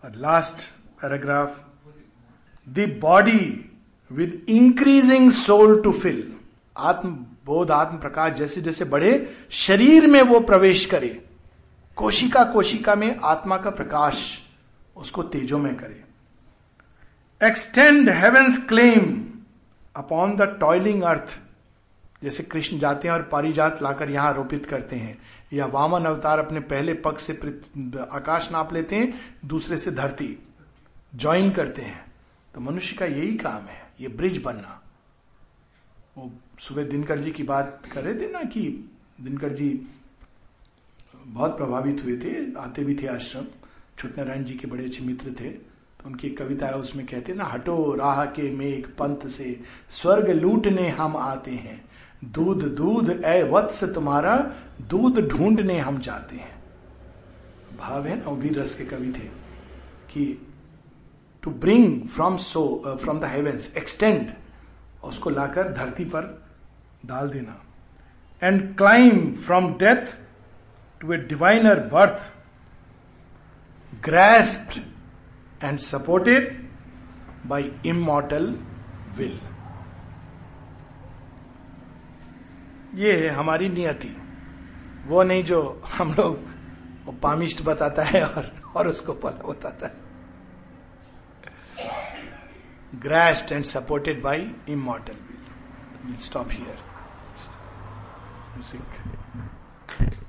और 0.04 0.14
last 0.16 0.62
paragraph 1.00 1.60
the 2.66 2.88
body 3.00 3.70
with 4.10 4.44
increasing 4.48 5.30
soul 5.32 5.80
to 5.82 5.92
fill 5.92 6.32
आत्म 6.76 7.10
बोध 7.44 7.70
आत्म 7.70 7.98
प्रकाश 7.98 8.32
जैसे 8.32 8.60
जैसे 8.60 8.84
बढ़े, 8.84 9.36
शरीर 9.50 10.06
में 10.06 10.20
वो 10.22 10.40
प्रवेश 10.40 10.84
करे, 10.86 11.08
कोशिका 11.96 12.44
कोशिका 12.44 12.94
में 12.94 13.16
आत्मा 13.24 13.56
का 13.56 13.70
प्रकाश 13.70 14.22
उसको 14.96 15.22
तेजो 15.22 15.58
में 15.58 15.74
करे। 15.76 16.04
Extend 17.40 18.10
heaven's 18.10 18.58
claim 18.68 19.24
upon 19.96 20.36
the 20.36 20.42
toiling 20.60 21.02
earth 21.02 21.38
जैसे 22.22 22.42
कृष्ण 22.42 22.78
जाते 22.78 23.08
हैं 23.08 23.14
और 23.14 23.22
पारिजात 23.22 23.82
लाकर 23.82 24.10
यहाँ 24.10 24.28
आरोपित 24.28 24.66
करते 24.66 24.96
हैं। 24.96 25.18
या 25.52 25.66
वामन 25.66 26.04
अवतार 26.04 26.38
अपने 26.38 26.60
पहले 26.60 26.94
पग 26.94 27.16
से 27.16 27.32
आकाश 28.10 28.50
नाप 28.52 28.72
लेते 28.72 28.96
हैं, 28.96 29.12
दूसरे 29.44 29.76
से 29.76 29.90
धरती 29.90 30.36
ज्वाइन 31.14 31.50
करते 31.50 31.82
हैं। 31.82 32.04
तो 32.54 32.60
मनुष्य 32.60 32.96
का 32.96 33.06
यही 33.06 33.34
काम 33.34 33.62
है, 33.62 33.80
ये 34.00 34.08
ब्रिज 34.08 34.42
बनना। 34.42 34.80
वो 36.18 36.32
सुबह 36.60 36.84
दिनकर 36.84 37.18
जी 37.18 37.30
की 37.30 37.42
बात 37.42 37.82
कर 37.92 38.04
रहे 38.04 38.14
थे 38.14 38.30
ना 38.32 38.42
कि 38.42 38.90
दिनकर 39.20 39.52
जी 39.52 39.68
बहुत 41.26 41.56
प्रभावित 41.56 42.02
हुए 42.04 42.16
थे, 42.16 42.60
आते 42.60 42.84
भी 42.84 42.94
थे 42.94 43.06
आश्रम। 43.06 43.46
छुट 43.98 44.18
नारायण 44.18 44.44
जी 44.44 44.54
के 44.54 44.66
बड़े 44.66 44.84
अच्छे 44.84 45.04
मित्र 45.04 45.34
थे। 45.40 45.50
तो 45.50 46.06
उनकी 46.06 46.30
कविता 46.30 46.66
है, 46.66 46.74
उसमें 46.74 47.06
कहते 47.06 47.34
ना, 47.34 47.44
हटो 47.44 47.94
राह 47.94 48.24
के 48.24 48.50
मेघ 48.50 48.86
पंथ 48.86 49.26
से, 49.28 49.60
स्वर्ग 49.88 50.30
लूटने 50.30 50.88
हम 50.88 51.16
आते 51.16 51.50
हैं। 51.50 51.84
दूध 52.34 52.62
दूध 52.76 53.10
ए 53.24 53.42
वत्स 53.50 53.82
तुम्हारा 53.94 54.36
दूध 54.88 55.18
ढूँढने 55.28 55.78
हम 55.78 55.98
जाते 56.00 56.36
हैं 56.36 56.54
भाव 57.78 58.06
है 58.06 58.16
ना, 58.18 58.30
वो 58.30 58.36
भी 58.36 58.48
रस 58.48 58.74
के 58.74 58.84
कवि 58.84 59.12
थे, 59.12 59.28
कि 60.10 60.24
to 61.42 61.50
bring 61.50 62.08
from 62.08 62.36
so 62.36 62.62
from 63.02 63.20
the 63.20 63.24
heavens 63.24 63.72
extend 63.76 64.32
उसको 65.04 65.30
लाकर 65.30 65.72
धरती 65.72 66.04
पर 66.04 66.22
डाल 67.06 67.28
देना 67.30 67.62
and 68.42 68.76
climb 68.76 69.32
from 69.46 69.72
death 69.78 70.16
to 71.00 71.12
a 71.12 71.16
diviner 71.28 71.80
birth 71.92 72.32
grasped 74.06 74.78
and 75.64 75.78
supported 75.78 76.56
by 77.46 77.70
immortal 77.86 78.56
will. 79.18 79.55
ये 82.96 83.12
है 83.12 83.28
हमारी 83.34 83.68
नियति। 83.68 84.16
वो 85.06 85.22
नहीं 85.22 85.42
जो 85.44 85.82
हम 85.88 86.12
लोग 86.14 86.38
पामिस्ट 87.22 87.62
बताता 87.62 88.02
है 88.04 88.22
और 88.24 88.50
और 88.76 88.88
उसको 88.88 89.12
पता 89.14 89.48
बताता 89.48 89.86
है। 89.86 90.04
Grasped 93.00 93.52
and 93.52 93.64
supported 93.64 94.22
by 94.22 94.50
immortal 94.68 95.16
will 96.04 96.16
stop 96.24 96.48
here 96.50 96.78
music 98.54 100.24